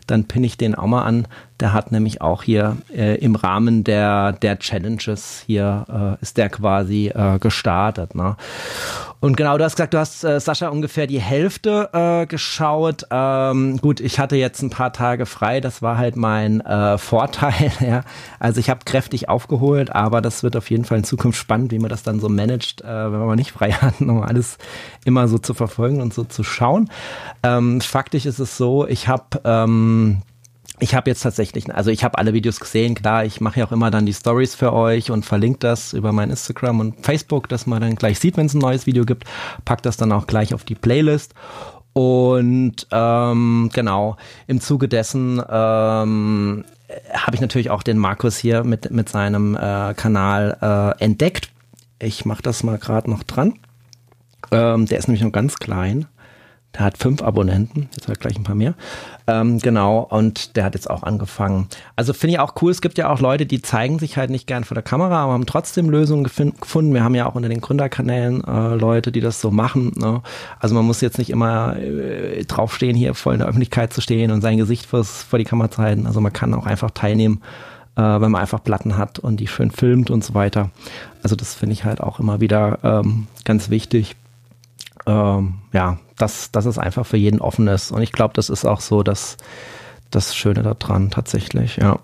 Dann 0.06 0.24
pinne 0.24 0.46
ich 0.46 0.56
den 0.56 0.74
auch 0.74 0.86
mal 0.86 1.04
an. 1.04 1.28
Der 1.62 1.72
hat 1.72 1.92
nämlich 1.92 2.20
auch 2.20 2.42
hier 2.42 2.76
äh, 2.92 3.14
im 3.18 3.36
Rahmen 3.36 3.84
der, 3.84 4.32
der 4.32 4.58
Challenges 4.58 5.44
hier 5.46 6.16
äh, 6.18 6.20
ist 6.20 6.36
der 6.36 6.48
quasi 6.48 7.12
äh, 7.14 7.38
gestartet. 7.38 8.16
Ne? 8.16 8.34
Und 9.20 9.36
genau, 9.36 9.56
du 9.56 9.62
hast 9.62 9.76
gesagt, 9.76 9.94
du 9.94 9.98
hast 9.98 10.24
äh, 10.24 10.40
Sascha 10.40 10.70
ungefähr 10.70 11.06
die 11.06 11.20
Hälfte 11.20 11.90
äh, 11.92 12.26
geschaut. 12.26 13.06
Ähm, 13.12 13.76
gut, 13.76 14.00
ich 14.00 14.18
hatte 14.18 14.34
jetzt 14.34 14.60
ein 14.62 14.70
paar 14.70 14.92
Tage 14.92 15.24
frei, 15.24 15.60
das 15.60 15.82
war 15.82 15.98
halt 15.98 16.16
mein 16.16 16.62
äh, 16.62 16.98
Vorteil. 16.98 17.70
ja. 17.80 18.02
Also 18.40 18.58
ich 18.58 18.68
habe 18.68 18.80
kräftig 18.84 19.28
aufgeholt, 19.28 19.94
aber 19.94 20.20
das 20.20 20.42
wird 20.42 20.56
auf 20.56 20.68
jeden 20.68 20.84
Fall 20.84 20.98
in 20.98 21.04
Zukunft 21.04 21.38
spannend, 21.38 21.70
wie 21.70 21.78
man 21.78 21.90
das 21.90 22.02
dann 22.02 22.18
so 22.18 22.28
managt, 22.28 22.80
äh, 22.80 23.12
wenn 23.12 23.24
man 23.24 23.36
nicht 23.36 23.52
frei 23.52 23.70
hat, 23.80 24.00
um 24.00 24.20
alles 24.20 24.58
immer 25.04 25.28
so 25.28 25.38
zu 25.38 25.54
verfolgen 25.54 26.00
und 26.00 26.12
so 26.12 26.24
zu 26.24 26.42
schauen. 26.42 26.90
Ähm, 27.44 27.80
faktisch 27.80 28.26
ist 28.26 28.40
es 28.40 28.56
so, 28.56 28.84
ich 28.88 29.06
habe 29.06 29.40
ähm, 29.44 30.22
ich 30.80 30.94
habe 30.94 31.10
jetzt 31.10 31.22
tatsächlich, 31.22 31.72
also 31.72 31.90
ich 31.90 32.02
habe 32.02 32.18
alle 32.18 32.32
Videos 32.32 32.58
gesehen, 32.58 32.94
klar, 32.94 33.24
ich 33.24 33.40
mache 33.40 33.60
ja 33.60 33.66
auch 33.66 33.72
immer 33.72 33.90
dann 33.90 34.06
die 34.06 34.14
Stories 34.14 34.54
für 34.54 34.72
euch 34.72 35.10
und 35.10 35.24
verlinke 35.24 35.60
das 35.60 35.92
über 35.92 36.12
mein 36.12 36.30
Instagram 36.30 36.80
und 36.80 37.04
Facebook, 37.04 37.48
dass 37.48 37.66
man 37.66 37.80
dann 37.80 37.94
gleich 37.94 38.18
sieht, 38.18 38.36
wenn 38.36 38.46
es 38.46 38.54
ein 38.54 38.58
neues 38.58 38.86
Video 38.86 39.04
gibt, 39.04 39.24
pack 39.64 39.82
das 39.82 39.96
dann 39.96 40.12
auch 40.12 40.26
gleich 40.26 40.54
auf 40.54 40.64
die 40.64 40.74
Playlist 40.74 41.34
Und 41.92 42.86
ähm, 42.90 43.70
genau, 43.72 44.16
im 44.46 44.60
Zuge 44.60 44.88
dessen 44.88 45.42
ähm, 45.48 46.64
habe 47.12 47.34
ich 47.34 47.40
natürlich 47.40 47.70
auch 47.70 47.82
den 47.82 47.98
Markus 47.98 48.38
hier 48.38 48.64
mit, 48.64 48.90
mit 48.90 49.08
seinem 49.08 49.56
äh, 49.56 49.94
Kanal 49.94 50.96
äh, 50.98 51.04
entdeckt. 51.04 51.50
Ich 51.98 52.24
mache 52.24 52.42
das 52.42 52.62
mal 52.62 52.78
gerade 52.78 53.10
noch 53.10 53.22
dran. 53.22 53.58
Ähm, 54.50 54.86
der 54.86 54.98
ist 54.98 55.08
nämlich 55.08 55.22
noch 55.22 55.32
ganz 55.32 55.56
klein. 55.56 56.06
Der 56.74 56.86
hat 56.86 56.96
fünf 56.96 57.22
Abonnenten, 57.22 57.88
jetzt 57.92 58.08
hat 58.08 58.16
er 58.16 58.18
gleich 58.18 58.36
ein 58.36 58.44
paar 58.44 58.54
mehr. 58.54 58.74
Ähm, 59.26 59.58
genau, 59.58 60.00
und 60.00 60.56
der 60.56 60.64
hat 60.64 60.74
jetzt 60.74 60.88
auch 60.88 61.02
angefangen. 61.02 61.68
Also 61.96 62.14
finde 62.14 62.34
ich 62.34 62.40
auch 62.40 62.54
cool, 62.62 62.70
es 62.70 62.80
gibt 62.80 62.96
ja 62.96 63.10
auch 63.10 63.20
Leute, 63.20 63.44
die 63.44 63.60
zeigen 63.60 63.98
sich 63.98 64.16
halt 64.16 64.30
nicht 64.30 64.46
gern 64.46 64.64
vor 64.64 64.74
der 64.74 64.82
Kamera, 64.82 65.22
aber 65.22 65.34
haben 65.34 65.44
trotzdem 65.44 65.90
Lösungen 65.90 66.24
gefunden. 66.24 66.94
Wir 66.94 67.04
haben 67.04 67.14
ja 67.14 67.26
auch 67.26 67.34
unter 67.34 67.50
den 67.50 67.60
Gründerkanälen 67.60 68.42
äh, 68.44 68.74
Leute, 68.74 69.12
die 69.12 69.20
das 69.20 69.40
so 69.40 69.50
machen. 69.50 69.92
Ne? 69.96 70.22
Also 70.60 70.74
man 70.74 70.86
muss 70.86 71.02
jetzt 71.02 71.18
nicht 71.18 71.30
immer 71.30 71.76
äh, 71.76 72.44
draufstehen, 72.44 72.96
hier 72.96 73.14
voll 73.14 73.34
in 73.34 73.40
der 73.40 73.48
Öffentlichkeit 73.48 73.92
zu 73.92 74.00
stehen 74.00 74.30
und 74.30 74.40
sein 74.40 74.56
Gesicht 74.56 74.86
fürs, 74.86 75.22
vor 75.22 75.38
die 75.38 75.44
Kamera 75.44 75.70
zu 75.70 75.82
halten. 75.82 76.06
Also 76.06 76.22
man 76.22 76.32
kann 76.32 76.54
auch 76.54 76.66
einfach 76.66 76.90
teilnehmen, 76.90 77.42
äh, 77.96 78.02
wenn 78.02 78.30
man 78.30 78.40
einfach 78.40 78.64
Platten 78.64 78.96
hat 78.96 79.18
und 79.18 79.40
die 79.40 79.46
schön 79.46 79.70
filmt 79.70 80.10
und 80.10 80.24
so 80.24 80.32
weiter. 80.32 80.70
Also 81.22 81.36
das 81.36 81.54
finde 81.54 81.74
ich 81.74 81.84
halt 81.84 82.00
auch 82.00 82.18
immer 82.18 82.40
wieder 82.40 82.78
ähm, 82.82 83.26
ganz 83.44 83.68
wichtig 83.68 84.16
ähm, 85.06 85.54
ja, 85.72 85.98
dass, 86.16 86.50
dass 86.52 86.66
es 86.66 86.78
einfach 86.78 87.06
für 87.06 87.16
jeden 87.16 87.40
offen 87.40 87.68
ist. 87.68 87.90
Und 87.90 88.02
ich 88.02 88.12
glaube, 88.12 88.34
das 88.34 88.48
ist 88.48 88.64
auch 88.64 88.80
so 88.80 89.02
das, 89.02 89.36
das 90.10 90.34
Schöne 90.36 90.62
daran 90.62 91.10
tatsächlich, 91.10 91.76
ja. 91.76 91.98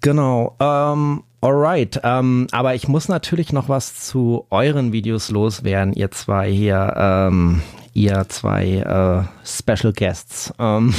Genau. 0.00 0.56
Ähm, 0.58 1.22
alright. 1.40 2.00
Ähm, 2.02 2.48
aber 2.50 2.74
ich 2.74 2.88
muss 2.88 3.08
natürlich 3.08 3.52
noch 3.52 3.68
was 3.68 3.94
zu 3.94 4.46
euren 4.50 4.92
Videos 4.92 5.30
loswerden, 5.30 5.94
ihr 5.94 6.10
zwei 6.10 6.50
hier, 6.50 6.94
ähm, 6.96 7.62
ihr 7.92 8.26
zwei 8.28 8.78
äh, 8.78 9.46
Special 9.46 9.92
Guests. 9.92 10.52
Ähm, 10.58 10.92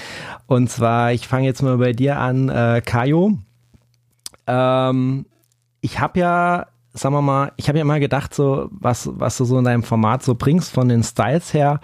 und 0.46 0.70
zwar, 0.70 1.12
ich 1.12 1.26
fange 1.26 1.46
jetzt 1.46 1.62
mal 1.62 1.78
bei 1.78 1.92
dir 1.92 2.18
an, 2.18 2.48
äh, 2.50 2.82
Kajo. 2.84 3.38
Ähm, 4.46 5.26
ich 5.80 5.98
habe 6.00 6.20
ja 6.20 6.66
sagen 6.92 7.14
wir 7.14 7.22
mal, 7.22 7.52
ich 7.56 7.68
habe 7.68 7.78
ja 7.78 7.84
mal 7.84 8.00
gedacht, 8.00 8.34
so 8.34 8.68
was, 8.72 9.08
was 9.12 9.36
du 9.36 9.44
so 9.44 9.58
in 9.58 9.64
deinem 9.64 9.82
Format 9.82 10.22
so 10.22 10.34
bringst 10.34 10.72
von 10.72 10.88
den 10.88 11.02
Styles 11.02 11.54
her, 11.54 11.80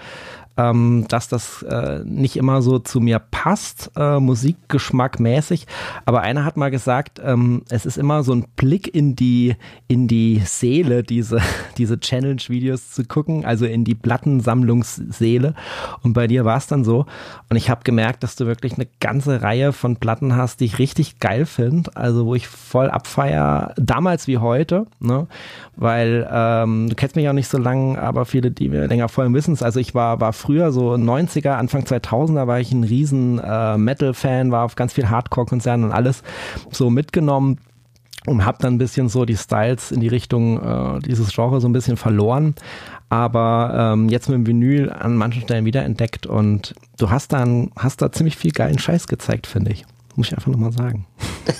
ähm, 0.56 1.04
dass 1.08 1.28
das 1.28 1.62
äh, 1.62 2.00
nicht 2.04 2.36
immer 2.36 2.62
so 2.62 2.78
zu 2.78 3.00
mir 3.00 3.18
passt, 3.18 3.90
äh, 3.96 4.18
Musikgeschmack 4.18 5.20
mäßig. 5.20 5.66
Aber 6.04 6.22
einer 6.22 6.44
hat 6.44 6.56
mal 6.56 6.70
gesagt, 6.70 7.20
ähm, 7.22 7.62
es 7.68 7.84
ist 7.86 7.98
immer 7.98 8.22
so 8.22 8.32
ein 8.32 8.46
Blick 8.56 8.92
in 8.94 9.16
die, 9.16 9.56
in 9.88 10.08
die 10.08 10.42
Seele, 10.44 11.02
diese, 11.02 11.40
diese 11.78 12.00
Challenge-Videos 12.00 12.92
zu 12.92 13.04
gucken, 13.04 13.44
also 13.44 13.66
in 13.66 13.84
die 13.84 13.94
Plattensammlungsseele. 13.94 15.54
Und 16.02 16.14
bei 16.14 16.26
dir 16.26 16.44
war 16.44 16.56
es 16.56 16.66
dann 16.66 16.84
so. 16.84 17.06
Und 17.50 17.56
ich 17.56 17.68
habe 17.68 17.84
gemerkt, 17.84 18.22
dass 18.22 18.36
du 18.36 18.46
wirklich 18.46 18.74
eine 18.74 18.88
ganze 19.00 19.42
Reihe 19.42 19.72
von 19.72 19.96
Platten 19.96 20.36
hast, 20.36 20.60
die 20.60 20.64
ich 20.64 20.78
richtig 20.78 21.18
geil 21.20 21.44
finde, 21.46 21.90
also 21.94 22.26
wo 22.26 22.34
ich 22.34 22.48
voll 22.48 22.88
abfeier, 22.90 23.74
damals 23.76 24.26
wie 24.26 24.38
heute, 24.38 24.86
ne? 25.00 25.26
Weil 25.76 26.26
ähm, 26.32 26.88
du 26.88 26.94
kennst 26.94 27.16
mich 27.16 27.28
auch 27.28 27.34
nicht 27.34 27.48
so 27.48 27.58
lange, 27.58 28.00
aber 28.00 28.24
viele, 28.24 28.50
die 28.50 28.70
mir 28.70 28.86
länger 28.86 29.10
folgen, 29.10 29.34
wissen 29.34 29.52
es. 29.52 29.62
Also 29.62 29.78
ich 29.78 29.94
war, 29.94 30.20
war 30.20 30.32
früher, 30.46 30.70
so 30.70 30.92
90er, 30.92 31.50
Anfang 31.50 31.82
2000er, 31.82 32.46
war 32.46 32.60
ich 32.60 32.70
ein 32.70 32.84
riesen 32.84 33.40
äh, 33.40 33.76
Metal-Fan, 33.76 34.52
war 34.52 34.64
auf 34.64 34.76
ganz 34.76 34.92
viel 34.92 35.10
Hardcore-Konzernen 35.10 35.86
und 35.86 35.92
alles 35.92 36.22
so 36.70 36.88
mitgenommen 36.88 37.58
und 38.26 38.44
habe 38.44 38.58
dann 38.60 38.74
ein 38.74 38.78
bisschen 38.78 39.08
so 39.08 39.24
die 39.24 39.36
Styles 39.36 39.90
in 39.90 40.00
die 40.00 40.08
Richtung 40.08 40.62
äh, 40.62 41.00
dieses 41.00 41.32
Genre 41.34 41.60
so 41.60 41.68
ein 41.68 41.72
bisschen 41.72 41.96
verloren. 41.96 42.54
Aber 43.08 43.92
ähm, 43.94 44.08
jetzt 44.08 44.28
mit 44.28 44.36
dem 44.36 44.46
Vinyl 44.46 44.90
an 44.90 45.16
manchen 45.16 45.42
Stellen 45.42 45.64
wiederentdeckt 45.64 46.26
und 46.26 46.74
du 46.98 47.10
hast 47.10 47.32
dann 47.32 47.70
hast 47.76 48.02
da 48.02 48.12
ziemlich 48.12 48.36
viel 48.36 48.52
geilen 48.52 48.78
Scheiß 48.78 49.08
gezeigt, 49.08 49.46
finde 49.46 49.72
ich. 49.72 49.84
Muss 50.14 50.28
ich 50.28 50.34
einfach 50.34 50.50
nochmal 50.50 50.72
sagen. 50.72 51.06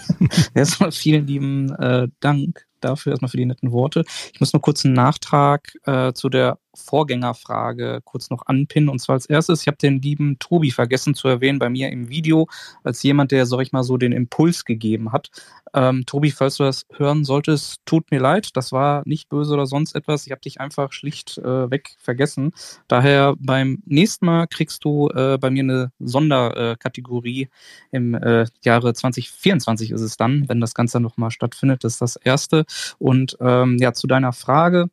Erstmal 0.54 0.92
vielen 0.92 1.26
lieben 1.26 1.72
äh, 1.74 2.08
Dank 2.20 2.65
dafür, 2.80 3.12
erstmal 3.12 3.30
für 3.30 3.36
die 3.36 3.46
netten 3.46 3.72
Worte. 3.72 4.04
Ich 4.32 4.40
muss 4.40 4.52
nur 4.52 4.62
kurz 4.62 4.84
einen 4.84 4.94
Nachtrag 4.94 5.72
äh, 5.84 6.12
zu 6.12 6.28
der 6.28 6.58
Vorgängerfrage 6.74 8.00
kurz 8.04 8.30
noch 8.30 8.46
anpinnen. 8.46 8.88
Und 8.88 8.98
zwar 9.00 9.14
als 9.14 9.26
erstes, 9.26 9.62
ich 9.62 9.66
habe 9.66 9.78
den 9.78 10.00
lieben 10.00 10.38
Tobi 10.38 10.70
vergessen 10.70 11.14
zu 11.14 11.28
erwähnen 11.28 11.58
bei 11.58 11.70
mir 11.70 11.90
im 11.90 12.08
Video, 12.08 12.46
als 12.84 13.02
jemand, 13.02 13.32
der, 13.32 13.46
sag 13.46 13.60
ich 13.60 13.72
mal, 13.72 13.82
so 13.82 13.96
den 13.96 14.12
Impuls 14.12 14.64
gegeben 14.64 15.12
hat. 15.12 15.30
Ähm, 15.76 16.06
Tobi, 16.06 16.30
falls 16.30 16.56
du 16.56 16.64
das 16.64 16.86
hören 16.94 17.24
solltest, 17.24 17.80
tut 17.84 18.10
mir 18.10 18.18
leid, 18.18 18.56
das 18.56 18.72
war 18.72 19.02
nicht 19.04 19.28
böse 19.28 19.52
oder 19.52 19.66
sonst 19.66 19.94
etwas. 19.94 20.26
Ich 20.26 20.32
habe 20.32 20.40
dich 20.40 20.60
einfach 20.60 20.92
schlicht 20.92 21.36
äh, 21.38 21.70
weg 21.70 21.96
vergessen. 21.98 22.52
Daher 22.88 23.34
beim 23.38 23.82
nächsten 23.84 24.24
Mal 24.26 24.46
kriegst 24.46 24.84
du 24.84 25.10
äh, 25.10 25.36
bei 25.38 25.50
mir 25.50 25.62
eine 25.62 25.92
Sonderkategorie 25.98 27.42
äh, 27.42 27.96
im 27.96 28.18
Jahre 28.64 28.94
2024 28.94 29.90
ist 29.90 30.00
es 30.00 30.16
dann, 30.16 30.48
wenn 30.48 30.60
das 30.60 30.74
Ganze 30.74 30.98
nochmal 30.98 31.30
stattfindet. 31.30 31.84
Das 31.84 31.94
ist 31.94 32.02
das 32.02 32.16
Erste. 32.16 32.64
Und 32.98 33.36
ähm, 33.40 33.76
ja, 33.78 33.92
zu 33.92 34.06
deiner 34.06 34.32
Frage, 34.32 34.88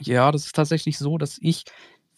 ja, 0.00 0.30
das 0.30 0.46
ist 0.46 0.54
tatsächlich 0.54 0.98
so, 0.98 1.18
dass 1.18 1.38
ich 1.40 1.64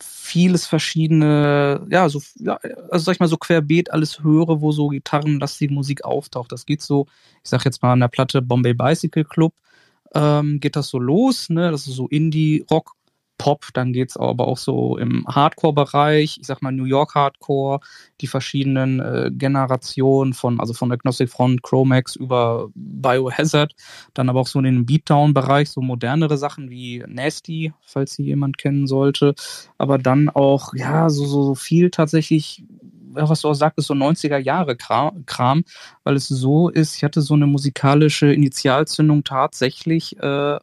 vieles 0.02 0.66
verschiedene, 0.66 1.86
ja, 1.90 2.08
so, 2.08 2.20
ja, 2.36 2.58
also 2.90 3.04
sag 3.04 3.14
ich 3.14 3.20
mal, 3.20 3.28
so 3.28 3.36
querbeet 3.36 3.92
alles 3.92 4.22
höre, 4.22 4.60
wo 4.60 4.72
so 4.72 4.88
gitarrenlastige 4.88 5.72
Musik 5.72 6.04
auftaucht. 6.04 6.52
Das 6.52 6.66
geht 6.66 6.82
so, 6.82 7.06
ich 7.42 7.50
sag 7.50 7.64
jetzt 7.64 7.82
mal 7.82 7.92
an 7.92 8.00
der 8.00 8.08
Platte 8.08 8.42
Bombay 8.42 8.74
Bicycle 8.74 9.24
Club, 9.24 9.54
ähm, 10.14 10.60
geht 10.60 10.76
das 10.76 10.88
so 10.88 10.98
los, 10.98 11.50
ne? 11.50 11.70
Das 11.70 11.86
ist 11.86 11.94
so 11.94 12.08
Indie-Rock, 12.08 12.92
Pop, 13.42 13.66
dann 13.72 13.92
geht's 13.92 14.16
aber 14.16 14.46
auch 14.46 14.56
so 14.56 14.96
im 14.98 15.26
Hardcore-Bereich, 15.26 16.38
ich 16.40 16.46
sag 16.46 16.62
mal 16.62 16.70
New 16.70 16.84
York 16.84 17.16
Hardcore, 17.16 17.80
die 18.20 18.28
verschiedenen 18.28 19.00
äh, 19.00 19.32
Generationen 19.32 20.32
von, 20.32 20.60
also 20.60 20.74
von 20.74 20.92
Agnostic 20.92 21.28
Front, 21.28 21.64
Chromax 21.64 22.14
über 22.14 22.68
Biohazard, 22.76 23.74
dann 24.14 24.28
aber 24.28 24.38
auch 24.38 24.46
so 24.46 24.60
in 24.60 24.64
den 24.64 24.86
Beatdown-Bereich, 24.86 25.70
so 25.70 25.80
modernere 25.80 26.38
Sachen 26.38 26.70
wie 26.70 27.02
Nasty, 27.08 27.72
falls 27.80 28.14
sie 28.14 28.22
jemand 28.22 28.58
kennen 28.58 28.86
sollte, 28.86 29.34
aber 29.76 29.98
dann 29.98 30.28
auch, 30.28 30.72
ja, 30.74 31.10
so, 31.10 31.26
so, 31.26 31.56
viel 31.56 31.90
tatsächlich 31.90 32.62
was 33.14 33.40
du 33.42 33.48
auch 33.48 33.54
sagtest, 33.54 33.88
so 33.88 33.94
90er 33.94 34.38
Jahre 34.38 34.76
Kram, 34.76 35.64
weil 36.04 36.14
es 36.14 36.28
so 36.28 36.68
ist, 36.68 36.96
ich 36.96 37.04
hatte 37.04 37.20
so 37.20 37.34
eine 37.34 37.46
musikalische 37.46 38.32
Initialzündung 38.32 39.24
tatsächlich 39.24 40.16
äh, 40.20 40.58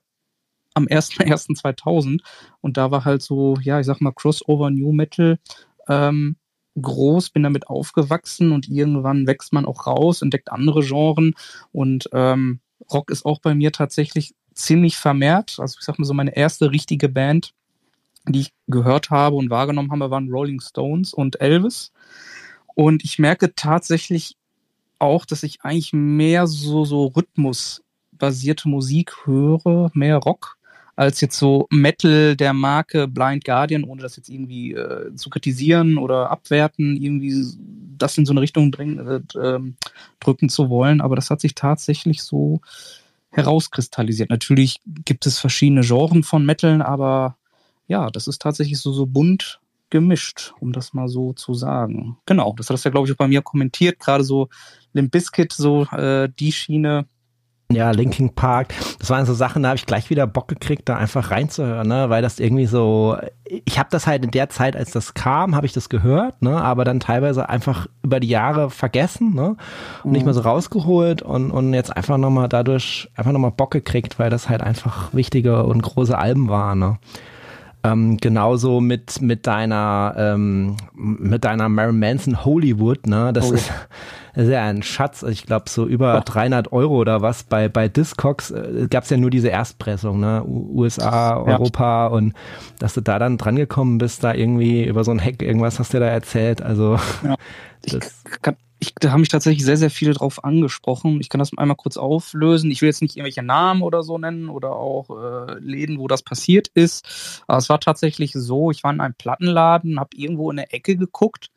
am 0.80 0.86
1.1.2000 0.86 2.22
und 2.62 2.78
da 2.78 2.92
war 2.92 3.06
halt 3.06 3.22
so, 3.22 3.58
ja, 3.62 3.80
ich 3.80 3.86
sag 3.86 4.02
mal 4.02 4.12
Crossover 4.12 4.70
New 4.70 4.92
Metal 4.92 5.40
ähm, 5.88 6.38
groß, 6.80 7.32
bin 7.32 7.44
damit 7.44 7.68
aufgewachsen 7.68 8.52
und 8.52 8.68
irgendwann 8.70 9.28
wächst 9.28 9.54
man 9.54 9.66
auch 9.66 9.88
raus, 9.88 10.22
entdeckt 10.22 10.52
andere 10.52 10.82
Genren 10.82 11.34
und 11.72 12.10
ähm, 12.14 12.60
Rock 12.92 13.12
ist 13.12 13.26
auch 13.26 13.40
bei 13.40 13.54
mir 13.54 13.72
tatsächlich 13.72 14.34
ziemlich 14.54 14.98
vermehrt. 14.98 15.58
Also 15.60 15.78
ich 15.80 15.86
sag 15.86 16.00
mal 16.00 16.06
so 16.06 16.14
meine 16.14 16.36
erste 16.36 16.72
richtige 16.72 17.10
Band, 17.10 17.54
die 18.28 18.42
ich 18.42 18.54
gehört 18.68 19.10
habe 19.10 19.36
und 19.36 19.50
wahrgenommen 19.50 19.92
habe, 19.92 20.12
waren 20.12 20.30
Rolling 20.30 20.62
Stones 20.62 21.14
und 21.14 21.42
Elvis. 21.42 21.92
Und 22.76 23.04
ich 23.04 23.20
merke 23.20 23.54
tatsächlich 23.56 24.38
auch, 25.00 25.26
dass 25.26 25.44
ich 25.44 25.62
eigentlich 25.64 25.94
mehr 25.94 26.48
so, 26.48 26.86
so 26.86 27.08
rhythmusbasierte 27.08 28.68
Musik 28.70 29.26
höre, 29.26 29.92
mehr 29.94 30.18
Rock 30.18 30.58
als 31.00 31.22
jetzt 31.22 31.38
so 31.38 31.66
Metal 31.70 32.36
der 32.36 32.52
Marke 32.52 33.08
Blind 33.08 33.46
Guardian, 33.46 33.86
ohne 33.86 34.02
das 34.02 34.18
jetzt 34.18 34.28
irgendwie 34.28 34.74
äh, 34.74 35.16
zu 35.16 35.30
kritisieren 35.30 35.98
oder 35.98 36.30
abwerten, 36.30 36.98
irgendwie 36.98 37.42
das 37.98 38.18
in 38.18 38.26
so 38.26 38.34
eine 38.34 38.42
Richtung 38.42 38.70
drängen, 38.70 39.00
äh, 39.08 39.60
drücken 40.20 40.50
zu 40.50 40.70
wollen. 40.70 41.00
Aber 41.00 41.16
das 41.16 41.30
hat 41.30 41.40
sich 41.40 41.56
tatsächlich 41.56 42.22
so 42.22 42.60
herauskristallisiert. 43.32 44.30
Natürlich 44.30 44.82
gibt 45.06 45.26
es 45.26 45.40
verschiedene 45.40 45.82
Genren 45.82 46.24
von 46.24 46.46
Metal, 46.46 46.82
aber 46.82 47.38
ja, 47.88 48.10
das 48.10 48.28
ist 48.28 48.42
tatsächlich 48.42 48.80
so, 48.80 48.92
so 48.92 49.06
bunt 49.06 49.62
gemischt, 49.90 50.54
um 50.60 50.74
das 50.74 50.94
mal 50.94 51.08
so 51.08 51.32
zu 51.32 51.54
sagen. 51.54 52.18
Genau, 52.26 52.54
das 52.58 52.70
hat 52.70 52.74
das 52.74 52.84
ja, 52.84 52.92
glaube 52.92 53.08
ich, 53.08 53.14
auch 53.14 53.18
bei 53.18 53.30
mir 53.30 53.42
kommentiert, 53.42 54.00
gerade 54.00 54.26
so 54.26 54.50
Limp 54.92 55.12
Bizkit, 55.12 55.54
so 55.54 55.86
äh, 55.86 56.28
die 56.38 56.52
Schiene 56.52 57.06
ja, 57.72 57.92
Linking 57.92 58.34
Park. 58.34 58.74
Das 58.98 59.12
waren 59.12 59.28
so 59.28 59.36
Sachen, 59.36 59.62
da 59.62 59.70
habe 59.70 59.78
ich 59.78 59.86
gleich 59.86 60.10
wieder 60.10 60.26
Bock 60.26 60.48
gekriegt, 60.48 60.90
da 60.90 60.98
einfach 60.98 61.30
reinzuhören, 61.30 61.88
ne? 61.88 62.10
weil 62.10 62.24
das 62.24 62.40
irgendwie 62.40 62.66
so, 62.66 63.16
ich 63.46 63.78
habe 63.78 63.90
das 63.92 64.08
halt 64.08 64.26
in 64.26 64.32
der 64.32 64.50
Zeit, 64.50 64.76
als 64.76 64.90
das 64.90 65.14
kam, 65.14 65.56
habe 65.56 65.68
ich 65.68 65.74
das 65.74 65.88
gehört, 65.88 66.42
ne? 66.42 66.60
aber 66.60 66.84
dann 66.84 67.00
teilweise 67.00 67.48
einfach 67.48 67.86
über 68.02 68.20
die 68.20 68.28
Jahre 68.28 68.72
vergessen 68.72 69.36
ne? 69.36 69.56
und 70.04 70.12
nicht 70.14 70.26
mehr 70.26 70.34
so 70.34 70.42
rausgeholt 70.42 71.22
und, 71.22 71.52
und 71.52 71.76
jetzt 71.76 71.96
einfach 71.96 72.18
nochmal 72.18 72.50
dadurch 72.50 73.08
einfach 73.16 73.32
nochmal 73.32 73.52
Bock 73.52 73.70
gekriegt, 73.70 74.18
weil 74.18 74.32
das 74.32 74.50
halt 74.50 74.62
einfach 74.62 75.14
wichtige 75.14 75.64
und 75.64 75.84
große 75.84 76.18
Alben 76.18 76.50
waren. 76.50 76.80
Ne? 76.80 76.98
Ähm, 77.84 78.18
genauso 78.18 78.82
mit, 78.82 79.22
mit 79.22 79.46
deiner, 79.46 80.16
ähm, 80.18 80.76
mit 80.96 81.46
deiner 81.46 81.70
Marilyn 81.70 82.00
Manson 82.00 82.44
Hollywood, 82.44 83.08
ne? 83.08 83.32
Das 83.32 83.52
oh. 83.52 83.54
ist, 83.54 83.72
Das 84.40 84.48
ist 84.48 84.54
ja 84.54 84.64
ein 84.64 84.84
Schatz, 84.84 85.22
ich 85.24 85.46
glaube 85.46 85.70
so 85.70 85.86
über 85.86 86.14
Doch. 86.14 86.24
300 86.24 86.72
Euro 86.72 86.96
oder 86.96 87.22
was. 87.22 87.44
Bei, 87.44 87.68
bei 87.68 87.90
Discogs 87.90 88.52
äh, 88.52 88.88
gab 88.90 89.04
es 89.04 89.10
ja 89.10 89.18
nur 89.18 89.32
diese 89.32 89.50
Erstpressung, 89.50 90.22
ne? 90.22 90.46
USA, 90.46 91.36
Europa 91.36 92.06
ja. 92.06 92.08
und 92.08 92.34
dass 92.80 92.94
du 92.94 93.02
da 93.02 93.20
dann 93.20 93.38
drangekommen 93.38 93.98
bist, 93.98 94.24
da 94.24 94.34
irgendwie 94.34 94.86
über 94.86 95.04
so 95.04 95.12
ein 95.12 95.20
Hack 95.20 95.42
irgendwas 95.42 95.78
hast 95.78 95.94
du 95.94 96.00
da 96.00 96.06
erzählt. 96.06 96.62
Also 96.62 96.98
ja. 97.22 97.36
das 97.82 98.24
kann, 98.42 98.56
ich, 98.80 98.96
da 98.96 99.12
haben 99.12 99.20
mich 99.20 99.28
tatsächlich 99.28 99.66
sehr, 99.66 99.76
sehr 99.76 99.90
viele 99.90 100.14
drauf 100.14 100.42
angesprochen. 100.42 101.20
Ich 101.20 101.28
kann 101.28 101.40
das 101.40 101.52
einmal 101.58 101.76
kurz 101.76 101.98
auflösen. 101.98 102.72
Ich 102.72 102.82
will 102.82 102.88
jetzt 102.88 103.02
nicht 103.02 103.18
irgendwelche 103.18 103.44
Namen 103.44 103.82
oder 103.82 104.04
so 104.04 104.18
nennen 104.18 104.48
oder 104.48 104.72
auch 104.72 105.10
äh, 105.10 105.60
Läden, 105.60 106.00
wo 106.00 106.08
das 106.08 106.24
passiert 106.24 106.70
ist. 106.70 107.44
Aber 107.46 107.58
es 107.58 107.68
war 107.68 107.82
tatsächlich 107.82 108.32
so, 108.32 108.72
ich 108.72 108.86
war 108.86 108.94
in 108.94 109.02
einem 109.02 109.16
Plattenladen, 109.16 110.00
habe 110.00 110.16
irgendwo 110.16 110.50
in 110.50 110.56
der 110.56 110.74
Ecke 110.74 110.96
geguckt 110.96 111.50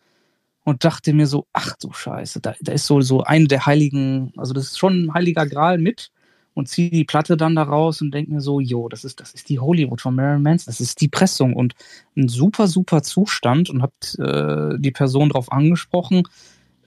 und 0.65 0.85
dachte 0.85 1.13
mir 1.13 1.27
so, 1.27 1.47
ach 1.53 1.77
du 1.81 1.93
Scheiße, 1.93 2.41
da, 2.41 2.55
da 2.61 2.73
ist 2.73 2.87
so, 2.87 3.01
so 3.01 3.23
eine 3.23 3.47
der 3.47 3.67
heiligen, 3.67 4.33
also 4.37 4.55
das 4.55 4.65
ist 4.65 4.79
schon 4.79 5.05
ein 5.05 5.15
heiliger 5.15 5.47
Gral 5.47 5.79
mit 5.79 6.11
und 6.55 6.69
ziehe 6.69 6.91
die 6.91 7.05
Platte 7.05 7.37
dann 7.37 7.57
da 7.57 7.63
raus 7.63 8.01
und 8.01 8.13
denke 8.13 8.33
mir 8.33 8.41
so, 8.41 8.61
jo, 8.61 8.89
das 8.89 9.05
ist, 9.05 9.21
das 9.21 9.33
ist 9.33 9.49
die 9.49 9.59
Hollywood 9.59 10.01
von 10.01 10.15
Marilyn 10.15 10.43
Manson, 10.43 10.71
das 10.71 10.81
ist 10.81 11.01
die 11.01 11.09
Pressung 11.09 11.55
und 11.55 11.75
ein 12.17 12.29
super, 12.29 12.69
super 12.69 13.03
Zustand 13.03 13.71
und 13.71 13.83
habt 13.83 14.19
äh, 14.19 14.79
die 14.79 14.91
Person 14.91 15.31
darauf 15.31 15.51
angesprochen, 15.51 16.25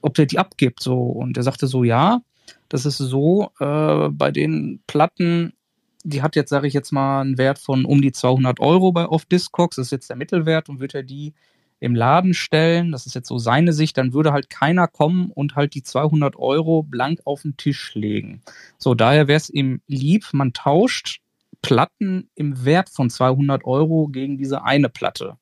ob 0.02 0.14
der 0.14 0.26
die 0.26 0.38
abgibt. 0.38 0.82
So. 0.82 0.96
Und 0.96 1.36
er 1.36 1.42
sagte 1.42 1.66
so, 1.66 1.84
ja, 1.84 2.20
das 2.68 2.86
ist 2.86 2.98
so, 2.98 3.50
äh, 3.58 4.08
bei 4.10 4.30
den 4.30 4.80
Platten, 4.86 5.52
die 6.04 6.22
hat 6.22 6.36
jetzt, 6.36 6.50
sage 6.50 6.68
ich 6.68 6.74
jetzt 6.74 6.92
mal, 6.92 7.20
einen 7.20 7.38
Wert 7.38 7.58
von 7.58 7.84
um 7.84 8.00
die 8.00 8.12
200 8.12 8.60
Euro 8.60 8.92
bei 8.92 9.06
Off 9.06 9.24
Discogs, 9.24 9.76
das 9.76 9.86
ist 9.86 9.92
jetzt 9.92 10.10
der 10.10 10.16
Mittelwert 10.16 10.68
und 10.68 10.78
wird 10.78 10.94
er 10.94 11.02
die 11.02 11.34
im 11.78 11.94
Laden 11.94 12.34
stellen, 12.34 12.92
das 12.92 13.06
ist 13.06 13.14
jetzt 13.14 13.28
so 13.28 13.38
seine 13.38 13.72
Sicht, 13.72 13.98
dann 13.98 14.12
würde 14.12 14.32
halt 14.32 14.48
keiner 14.48 14.88
kommen 14.88 15.30
und 15.30 15.56
halt 15.56 15.74
die 15.74 15.82
200 15.82 16.36
Euro 16.36 16.82
blank 16.82 17.20
auf 17.24 17.42
den 17.42 17.56
Tisch 17.56 17.94
legen. 17.94 18.42
So, 18.78 18.94
daher 18.94 19.28
wäre 19.28 19.36
es 19.36 19.50
ihm 19.50 19.80
lieb, 19.86 20.28
man 20.32 20.52
tauscht 20.52 21.20
Platten 21.62 22.30
im 22.34 22.64
Wert 22.64 22.88
von 22.88 23.10
200 23.10 23.64
Euro 23.64 24.08
gegen 24.08 24.38
diese 24.38 24.64
eine 24.64 24.88
Platte 24.88 25.36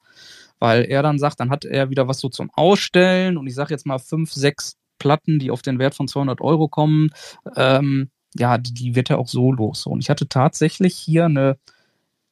weil 0.64 0.84
er 0.84 1.02
dann 1.02 1.18
sagt, 1.18 1.40
dann 1.40 1.50
hat 1.50 1.66
er 1.66 1.90
wieder 1.90 2.08
was 2.08 2.20
so 2.20 2.30
zum 2.30 2.50
Ausstellen 2.54 3.36
und 3.36 3.46
ich 3.46 3.54
sage 3.54 3.74
jetzt 3.74 3.84
mal 3.84 3.98
fünf, 3.98 4.32
sechs 4.32 4.78
Platten, 4.98 5.38
die 5.38 5.50
auf 5.50 5.60
den 5.60 5.78
Wert 5.78 5.94
von 5.94 6.08
200 6.08 6.40
Euro 6.40 6.68
kommen, 6.68 7.10
ähm, 7.56 8.08
ja, 8.34 8.56
die, 8.56 8.72
die, 8.72 8.94
wird 8.94 9.10
er 9.10 9.18
auch 9.18 9.28
so 9.28 9.52
los. 9.52 9.86
Und 9.86 10.00
ich 10.00 10.08
hatte 10.08 10.26
tatsächlich 10.26 10.96
hier 10.96 11.26
eine, 11.26 11.58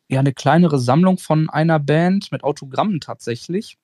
ja, 0.09 0.21
eine 0.21 0.33
kleinere 0.33 0.79
Sammlung 0.79 1.19
von 1.19 1.51
einer 1.51 1.79
Band 1.79 2.33
mit 2.33 2.43
Autogrammen 2.43 3.01
tatsächlich. 3.01 3.77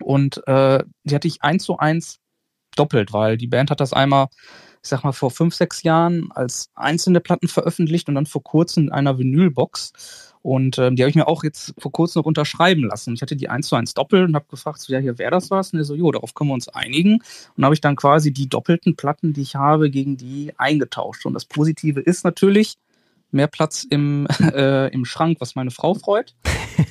Und 0.00 0.46
äh, 0.46 0.82
die 1.04 1.14
hatte 1.14 1.28
ich 1.28 1.42
eins 1.42 1.64
zu 1.64 1.78
eins 1.78 2.18
doppelt, 2.76 3.12
weil 3.12 3.36
die 3.36 3.46
Band 3.46 3.70
hat 3.70 3.80
das 3.80 3.92
einmal, 3.92 4.28
ich 4.82 4.88
sag 4.88 5.04
mal, 5.04 5.12
vor 5.12 5.30
fünf, 5.30 5.54
sechs 5.54 5.82
Jahren 5.82 6.30
als 6.32 6.70
einzelne 6.74 7.20
Platten 7.20 7.48
veröffentlicht 7.48 8.08
und 8.08 8.14
dann 8.14 8.26
vor 8.26 8.42
kurzem 8.42 8.84
in 8.84 8.92
einer 8.92 9.18
Vinylbox. 9.18 10.32
Und 10.42 10.76
ähm, 10.78 10.96
die 10.96 11.02
habe 11.02 11.10
ich 11.10 11.14
mir 11.14 11.28
auch 11.28 11.44
jetzt 11.44 11.72
vor 11.78 11.92
kurzem 11.92 12.20
noch 12.20 12.26
unterschreiben 12.26 12.84
lassen. 12.84 13.14
Ich 13.14 13.22
hatte 13.22 13.36
die 13.36 13.48
eins 13.48 13.68
zu 13.68 13.76
eins 13.76 13.94
doppelt 13.94 14.28
und 14.28 14.34
habe 14.34 14.46
gefragt, 14.48 14.80
so, 14.80 14.92
ja, 14.92 14.98
hier 14.98 15.18
wäre 15.18 15.30
das 15.30 15.52
was? 15.52 15.72
Und 15.72 15.78
er 15.78 15.84
so, 15.84 15.94
jo, 15.94 16.10
darauf 16.10 16.34
können 16.34 16.50
wir 16.50 16.54
uns 16.54 16.68
einigen. 16.68 17.22
Und 17.56 17.64
habe 17.64 17.74
ich 17.74 17.80
dann 17.80 17.94
quasi 17.94 18.32
die 18.32 18.48
doppelten 18.48 18.96
Platten, 18.96 19.32
die 19.32 19.42
ich 19.42 19.54
habe, 19.54 19.88
gegen 19.88 20.16
die 20.16 20.52
eingetauscht. 20.58 21.26
Und 21.26 21.34
das 21.34 21.44
Positive 21.44 22.00
ist 22.00 22.24
natürlich, 22.24 22.74
mehr 23.32 23.46
Platz 23.46 23.84
im, 23.88 24.26
äh, 24.40 24.88
im 24.88 25.04
Schrank, 25.04 25.38
was 25.40 25.54
meine 25.54 25.70
Frau 25.70 25.94
freut. 25.94 26.34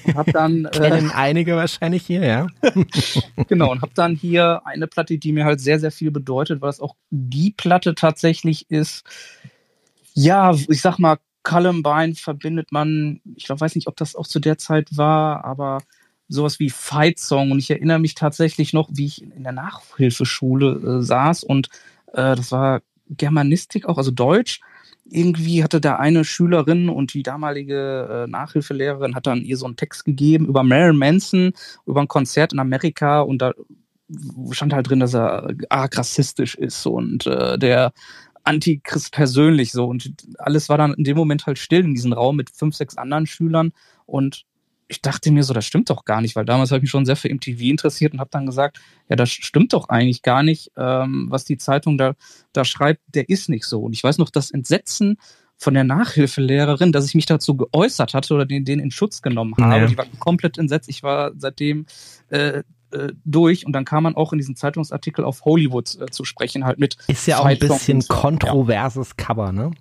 Und 0.06 0.16
hab 0.16 0.28
dann 0.28 0.66
äh, 0.72 0.72
kennen 0.72 1.12
einige 1.12 1.56
wahrscheinlich 1.56 2.06
hier, 2.06 2.26
ja. 2.26 2.48
genau 3.48 3.72
und 3.72 3.82
habe 3.82 3.94
dann 3.96 4.16
hier 4.16 4.62
eine 4.66 4.88
Platte, 4.88 5.18
die 5.18 5.32
mir 5.32 5.46
halt 5.46 5.62
sehr 5.62 5.80
sehr 5.80 5.92
viel 5.92 6.12
bedeutet, 6.12 6.62
weil 6.62 6.70
es 6.70 6.80
auch 6.80 6.96
die 7.10 7.52
Platte 7.52 7.96
tatsächlich 7.96 8.70
ist. 8.70 9.04
Ja, 10.14 10.54
ich 10.54 10.82
sag 10.82 11.00
mal 11.00 11.18
Columbine 11.44 12.16
verbindet 12.16 12.72
man, 12.72 13.22
ich 13.36 13.46
glaub, 13.46 13.62
weiß 13.62 13.76
nicht, 13.76 13.88
ob 13.88 13.96
das 13.98 14.16
auch 14.16 14.28
zu 14.28 14.40
der 14.40 14.58
Zeit 14.58 14.96
war, 14.96 15.44
aber 15.44 15.80
sowas 16.28 16.60
wie 16.60 16.70
Fight 16.70 17.20
Song. 17.20 17.52
Und 17.52 17.60
ich 17.60 17.72
erinnere 17.72 18.00
mich 18.00 18.16
tatsächlich 18.16 18.74
noch, 18.74 18.90
wie 18.92 19.06
ich 19.06 19.22
in 19.24 19.44
der 19.44 19.52
Nachhilfeschule 19.52 21.00
äh, 21.00 21.02
saß 21.02 21.44
und 21.44 21.70
äh, 22.14 22.36
das 22.36 22.52
war 22.52 22.82
Germanistik 23.10 23.86
auch, 23.86 23.98
also 23.98 24.12
Deutsch. 24.12 24.62
Irgendwie 25.12 25.64
hatte 25.64 25.82
da 25.82 25.98
eine 25.98 26.24
Schülerin 26.24 26.90
und 26.90 27.14
die 27.14 27.24
damalige 27.24 28.26
äh, 28.26 28.30
Nachhilfelehrerin 28.30 29.14
hat 29.14 29.28
dann 29.28 29.44
ihr 29.44 29.58
so 29.58 29.66
einen 29.66 29.76
Text 29.76 30.06
gegeben 30.06 30.48
über 30.48 30.64
Marilyn 30.64 30.98
Manson, 30.98 31.54
über 31.86 32.02
ein 32.02 32.08
Konzert 32.08 32.54
in 32.54 32.60
Amerika 32.60 33.22
und 33.22 33.42
da 33.42 33.54
stand 34.52 34.74
halt 34.74 34.90
drin, 34.90 35.02
dass 35.02 35.14
er 35.14 35.54
arg 35.70 35.98
rassistisch 35.98 36.56
ist 36.56 36.86
und 36.86 37.28
äh, 37.28 37.58
der 37.60 37.94
Antichrist 38.44 39.12
persönlich 39.12 39.72
so. 39.72 39.86
Und 39.86 40.14
alles 40.38 40.70
war 40.70 40.78
dann 40.78 40.94
in 40.94 41.04
dem 41.04 41.18
Moment 41.18 41.46
halt 41.46 41.60
still 41.60 41.84
in 41.84 41.94
diesem 41.94 42.14
Raum 42.14 42.36
mit 42.36 42.50
fünf, 42.50 42.76
sechs 42.76 42.98
anderen 42.98 43.28
Schülern. 43.28 43.72
Und 44.06 44.46
ich 44.92 45.02
dachte 45.02 45.32
mir 45.32 45.44
so, 45.44 45.54
das 45.54 45.66
stimmt 45.66 45.90
doch 45.90 46.04
gar 46.04 46.22
nicht, 46.22 46.36
weil 46.36 46.46
damals 46.46 46.72
habe 46.72 46.80
ich 46.80 46.84
mich 46.84 46.92
schon 46.92 47.06
sehr 47.06 47.16
für 47.16 47.34
MTV 47.34 47.62
interessiert 47.62 48.14
und 48.14 48.20
habe 48.20 48.30
dann 48.30 48.46
gesagt, 48.46 48.80
ja, 49.10 49.16
das 49.16 49.32
stimmt 49.32 49.74
doch 49.74 49.88
eigentlich 49.90 50.22
gar 50.22 50.44
nicht, 50.44 50.72
ähm, 50.78 51.28
was 51.30 51.46
die 51.46 51.58
Zeitung 51.58 51.98
da, 51.98 52.14
da 52.52 52.66
schreibt, 52.66 53.02
der 53.08 53.30
ist 53.30 53.48
nicht 53.48 53.66
so. 53.66 53.82
Und 53.82 53.94
ich 53.94 54.04
weiß 54.04 54.18
noch, 54.18 54.30
das 54.30 54.52
Entsetzen 54.52 55.18
von 55.58 55.74
der 55.74 55.86
Nachhilfelehrerin, 55.86 56.92
dass 56.92 57.06
ich 57.06 57.16
mich 57.16 57.26
dazu 57.26 57.56
geäußert 57.56 58.14
hatte 58.14 58.34
oder 58.34 58.46
den, 58.46 58.66
den 58.66 58.80
in 58.80 58.92
Schutz 58.92 59.22
genommen 59.22 59.54
habe. 59.58 59.82
Ja. 59.82 59.88
Die 59.88 59.98
war 59.98 60.08
komplett 60.20 60.58
entsetzt. 60.58 60.90
Ich 60.90 61.04
war 61.04 61.32
seitdem 61.38 61.86
äh, 62.30 62.64
äh, 62.92 63.14
durch 63.24 63.66
und 63.66 63.72
dann 63.72 63.86
kam 63.86 64.04
man 64.04 64.16
auch 64.16 64.34
in 64.34 64.40
diesen 64.40 64.58
Zeitungsartikel 64.58 65.24
auf 65.24 65.46
Hollywood 65.46 66.02
äh, 66.02 66.08
zu 66.08 66.26
sprechen, 66.26 66.66
halt 66.66 66.80
mit. 66.80 66.98
Ist 67.08 67.28
ja 67.28 67.40
auch 67.40 67.46
ein 67.46 67.60
bisschen 67.60 68.06
kontroverses 68.08 69.10
ja. 69.18 69.26
Cover, 69.26 69.52
ne? 69.54 69.72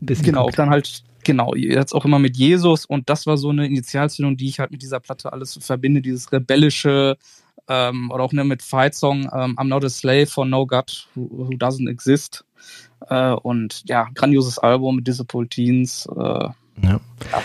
Bisschen 0.00 0.24
genau, 0.24 0.48
dann 0.50 0.70
halt, 0.70 1.04
genau, 1.24 1.54
jetzt 1.54 1.94
auch 1.94 2.04
immer 2.04 2.18
mit 2.18 2.36
Jesus 2.36 2.86
und 2.86 3.08
das 3.08 3.26
war 3.26 3.36
so 3.36 3.50
eine 3.50 3.66
Initialzündung, 3.66 4.36
die 4.36 4.48
ich 4.48 4.58
halt 4.58 4.70
mit 4.70 4.82
dieser 4.82 5.00
Platte 5.00 5.32
alles 5.32 5.58
verbinde, 5.60 6.00
dieses 6.02 6.32
rebellische, 6.32 7.16
ähm, 7.68 8.10
oder 8.10 8.24
auch 8.24 8.32
ne, 8.32 8.44
mit 8.44 8.62
Fight 8.62 8.94
Song 8.94 9.22
ähm, 9.32 9.56
I'm 9.56 9.68
Not 9.68 9.84
a 9.84 9.88
Slave 9.88 10.26
for 10.26 10.44
No 10.44 10.66
God 10.66 11.08
Who, 11.14 11.28
who 11.30 11.50
Doesn't 11.56 11.88
Exist. 11.88 12.44
Äh, 13.08 13.32
und 13.32 13.82
ja, 13.86 14.08
grandioses 14.14 14.58
Album 14.58 14.96
mit 14.96 15.50
Teens. 15.50 16.06
Äh, 16.16 16.48
ja. 16.82 17.00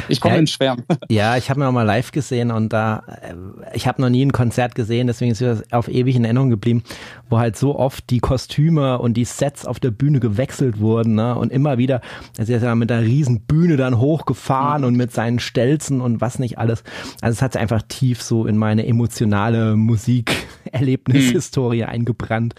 Ich 0.07 0.21
komme 0.21 0.35
ja, 0.35 0.39
in 0.39 0.47
Schwärmen. 0.47 0.83
Ja, 1.09 1.37
ich 1.37 1.49
habe 1.49 1.59
mir 1.59 1.67
auch 1.67 1.71
mal 1.71 1.83
live 1.83 2.11
gesehen 2.11 2.51
und 2.51 2.73
da, 2.73 3.03
äh, 3.21 3.33
ich 3.73 3.87
habe 3.87 4.01
noch 4.01 4.09
nie 4.09 4.25
ein 4.25 4.31
Konzert 4.31 4.75
gesehen, 4.75 5.07
deswegen 5.07 5.31
ist 5.31 5.41
es 5.41 5.71
auf 5.71 5.87
ewig 5.87 6.15
in 6.15 6.23
Erinnerung 6.23 6.49
geblieben, 6.49 6.83
wo 7.29 7.39
halt 7.39 7.57
so 7.57 7.77
oft 7.77 8.09
die 8.09 8.19
Kostüme 8.19 8.99
und 8.99 9.15
die 9.15 9.25
Sets 9.25 9.65
auf 9.65 9.79
der 9.79 9.91
Bühne 9.91 10.19
gewechselt 10.19 10.79
wurden, 10.79 11.15
ne? 11.15 11.35
Und 11.35 11.51
immer 11.51 11.77
wieder, 11.77 12.01
er 12.37 12.47
ist 12.47 12.49
ja 12.49 12.75
mit 12.75 12.91
einer 12.91 13.05
riesen 13.05 13.41
Bühne 13.41 13.77
dann 13.77 13.99
hochgefahren 13.99 14.81
mhm. 14.81 14.87
und 14.87 14.95
mit 14.95 15.11
seinen 15.11 15.39
Stelzen 15.39 16.01
und 16.01 16.21
was 16.21 16.39
nicht 16.39 16.57
alles. 16.57 16.83
Also 17.21 17.35
es 17.35 17.41
hat 17.41 17.53
sich 17.53 17.61
einfach 17.61 17.81
tief 17.87 18.21
so 18.21 18.45
in 18.45 18.57
meine 18.57 18.85
emotionale 18.85 19.75
Musikerlebnishistorie 19.75 21.83
mhm. 21.83 21.89
eingebrannt. 21.89 22.55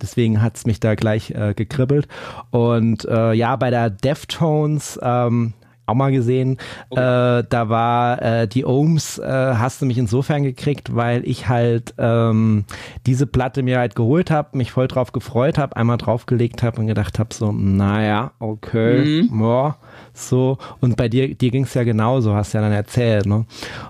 Deswegen 0.00 0.42
hat's 0.42 0.66
mich 0.66 0.80
da 0.80 0.94
gleich 0.94 1.30
äh, 1.30 1.54
gekribbelt. 1.54 2.08
Und 2.50 3.04
äh, 3.06 3.32
ja, 3.32 3.56
bei 3.56 3.70
der 3.70 3.90
Deftones 3.90 4.98
ähm, 5.02 5.54
auch 5.88 5.94
mal 5.94 6.12
gesehen. 6.12 6.58
Okay. 6.90 7.00
Äh, 7.40 7.44
da 7.48 7.68
war 7.68 8.22
äh, 8.22 8.48
die 8.48 8.64
Ohms, 8.64 9.18
äh, 9.18 9.24
hast 9.26 9.82
du 9.82 9.86
mich 9.86 9.98
insofern 9.98 10.42
gekriegt, 10.42 10.94
weil 10.94 11.26
ich 11.26 11.48
halt 11.48 11.94
ähm, 11.98 12.64
diese 13.06 13.26
Platte 13.26 13.62
mir 13.62 13.78
halt 13.78 13.94
geholt 13.94 14.30
habe, 14.30 14.56
mich 14.56 14.72
voll 14.72 14.88
drauf 14.88 15.12
gefreut 15.12 15.58
habe, 15.58 15.76
einmal 15.76 15.98
draufgelegt 15.98 16.62
habe 16.62 16.80
und 16.80 16.86
gedacht 16.86 17.18
habe 17.18 17.34
so, 17.34 17.52
naja, 17.52 18.32
okay, 18.38 19.28
mhm. 19.30 19.40
ja, 19.40 19.76
so. 20.12 20.58
Und 20.80 20.96
bei 20.96 21.08
dir, 21.08 21.34
dir 21.34 21.50
ging 21.50 21.64
es 21.64 21.74
ja 21.74 21.84
genauso, 21.84 22.34
hast 22.34 22.52
ja 22.52 22.60
dann 22.60 22.72
erzählt, 22.72 23.26
ne? 23.26 23.46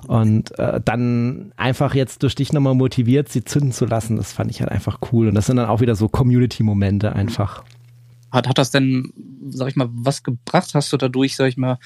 Und 0.07 0.59
äh, 0.59 0.81
dann 0.85 1.53
einfach 1.57 1.95
jetzt 1.95 2.23
durch 2.23 2.35
dich 2.35 2.53
nochmal 2.53 2.75
motiviert, 2.75 3.29
sie 3.29 3.45
zünden 3.45 3.73
zu 3.73 3.87
lassen, 3.87 4.17
das 4.17 4.33
fand 4.33 4.51
ich 4.51 4.61
halt 4.61 4.71
einfach 4.71 4.99
cool. 5.13 5.29
Und 5.29 5.35
das 5.35 5.47
sind 5.47 5.57
dann 5.57 5.69
auch 5.69 5.81
wieder 5.81 5.95
so 5.95 6.09
Community-Momente 6.09 7.13
einfach. 7.13 7.65
Hat, 8.31 8.49
hat 8.49 8.59
das 8.59 8.70
denn, 8.70 9.12
sag 9.51 9.68
ich 9.68 9.76
mal, 9.76 9.89
was 9.91 10.22
gebracht? 10.22 10.74
Hast 10.74 10.93
du 10.93 10.97
dadurch, 10.97 11.37
sag 11.37 11.49
ich 11.49 11.57
mal, 11.57 11.79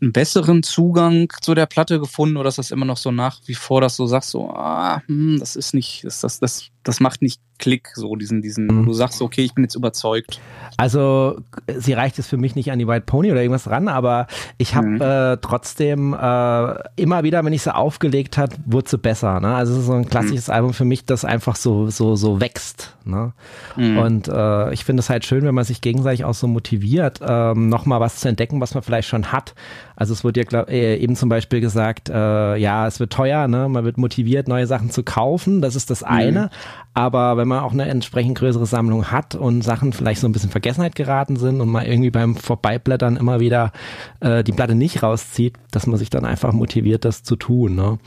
einen 0.00 0.12
besseren 0.12 0.62
Zugang 0.62 1.32
zu 1.40 1.54
der 1.54 1.66
Platte 1.66 1.98
gefunden 1.98 2.36
oder 2.36 2.48
ist 2.48 2.58
das 2.58 2.70
immer 2.70 2.84
noch 2.84 2.98
so 2.98 3.10
nach 3.10 3.40
wie 3.46 3.54
vor, 3.54 3.80
dass 3.80 3.96
du 3.96 4.06
sagst, 4.06 4.30
so, 4.30 4.50
ah, 4.50 5.02
hm, 5.06 5.38
das 5.38 5.56
ist 5.56 5.74
nicht, 5.74 6.04
das, 6.04 6.20
das, 6.20 6.38
das, 6.38 6.68
das 6.82 7.00
macht 7.00 7.22
nicht 7.22 7.40
Klick, 7.58 7.88
so 7.94 8.16
diesen, 8.16 8.42
diesen, 8.42 8.66
mhm. 8.66 8.84
du 8.84 8.92
sagst, 8.92 9.22
okay, 9.22 9.42
ich 9.42 9.54
bin 9.54 9.64
jetzt 9.64 9.74
überzeugt. 9.76 10.40
Also 10.76 11.40
sie 11.74 11.94
reicht 11.94 12.18
es 12.18 12.26
für 12.26 12.36
mich 12.36 12.54
nicht 12.54 12.70
an 12.70 12.78
die 12.78 12.86
White 12.86 13.06
Pony 13.06 13.32
oder 13.32 13.40
irgendwas 13.40 13.70
ran, 13.70 13.88
aber 13.88 14.26
ich 14.58 14.74
habe 14.74 14.86
mhm. 14.86 15.00
äh, 15.00 15.36
trotzdem 15.38 16.12
äh, 16.12 16.74
immer 16.96 17.22
wieder, 17.22 17.42
wenn 17.44 17.54
ich 17.54 17.62
sie 17.62 17.74
aufgelegt 17.74 18.36
hat, 18.36 18.50
wurde 18.66 18.90
sie 18.90 18.98
besser. 18.98 19.40
Ne? 19.40 19.54
Also 19.54 19.72
es 19.72 19.80
ist 19.80 19.86
so 19.86 19.94
ein 19.94 20.00
mhm. 20.00 20.08
klassisches 20.08 20.48
mhm. 20.48 20.54
Album 20.54 20.74
für 20.74 20.84
mich, 20.84 21.06
das 21.06 21.24
einfach 21.24 21.56
so 21.56 21.88
so 21.88 22.14
so 22.14 22.40
wächst. 22.40 22.94
Ne? 23.04 23.32
Mhm. 23.76 23.98
Und 23.98 24.28
äh, 24.28 24.72
ich 24.74 24.84
finde 24.84 25.00
es 25.00 25.08
halt 25.08 25.24
schön, 25.24 25.44
wenn 25.44 25.54
man 25.54 25.64
sich 25.64 25.80
gegenseitig 25.80 26.26
auch 26.26 26.34
so 26.34 26.46
motiviert, 26.46 27.20
ähm, 27.26 27.70
nochmal 27.70 28.00
was 28.00 28.16
zu 28.16 28.28
entdecken, 28.28 28.60
was 28.60 28.74
man 28.74 28.82
vielleicht 28.82 29.08
schon 29.08 29.32
hat. 29.32 29.54
Also 29.96 30.12
es 30.12 30.22
wurde 30.22 30.40
ja 30.40 30.44
glaub, 30.44 30.70
äh, 30.70 30.96
eben 30.96 31.16
zum 31.16 31.28
Beispiel 31.28 31.60
gesagt, 31.60 32.10
äh, 32.10 32.56
ja, 32.56 32.86
es 32.86 33.00
wird 33.00 33.12
teuer, 33.12 33.48
ne? 33.48 33.68
man 33.68 33.84
wird 33.84 33.96
motiviert, 33.96 34.46
neue 34.46 34.66
Sachen 34.66 34.90
zu 34.90 35.02
kaufen, 35.02 35.62
das 35.62 35.74
ist 35.74 35.90
das 35.90 36.02
mhm. 36.02 36.08
eine. 36.08 36.42
Mhm. 36.42 36.48
Aber 36.92 37.36
wenn 37.36 37.48
man 37.48 37.60
auch 37.60 37.72
eine 37.72 37.86
entsprechend 37.86 38.38
größere 38.38 38.64
Sammlung 38.64 39.10
hat 39.10 39.34
und 39.34 39.62
Sachen 39.62 39.92
vielleicht 39.92 40.20
so 40.20 40.28
ein 40.28 40.32
bisschen 40.32 40.48
Vergessenheit 40.48 40.94
geraten 40.94 41.36
sind 41.36 41.60
und 41.60 41.68
man 41.68 41.84
irgendwie 41.84 42.10
beim 42.10 42.36
Vorbeiblättern 42.36 43.16
immer 43.16 43.40
wieder 43.40 43.72
äh, 44.20 44.42
die 44.42 44.52
Platte 44.52 44.74
nicht 44.74 45.02
rauszieht, 45.02 45.58
dass 45.70 45.86
man 45.86 45.98
sich 45.98 46.08
dann 46.08 46.24
einfach 46.24 46.52
motiviert, 46.52 47.04
das 47.04 47.22
zu 47.22 47.36
tun. 47.36 47.74
Ne? 47.74 47.98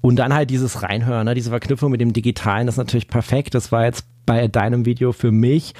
Und 0.00 0.16
dann 0.16 0.34
halt 0.34 0.50
dieses 0.50 0.82
Reinhören, 0.82 1.24
ne? 1.26 1.34
diese 1.34 1.50
Verknüpfung 1.50 1.92
mit 1.92 2.00
dem 2.00 2.12
Digitalen, 2.12 2.66
das 2.66 2.74
ist 2.74 2.78
natürlich 2.78 3.08
perfekt. 3.08 3.54
Das 3.54 3.70
war 3.70 3.84
jetzt 3.84 4.06
bei 4.26 4.48
deinem 4.48 4.84
Video 4.84 5.12
für 5.12 5.30
mich 5.32 5.74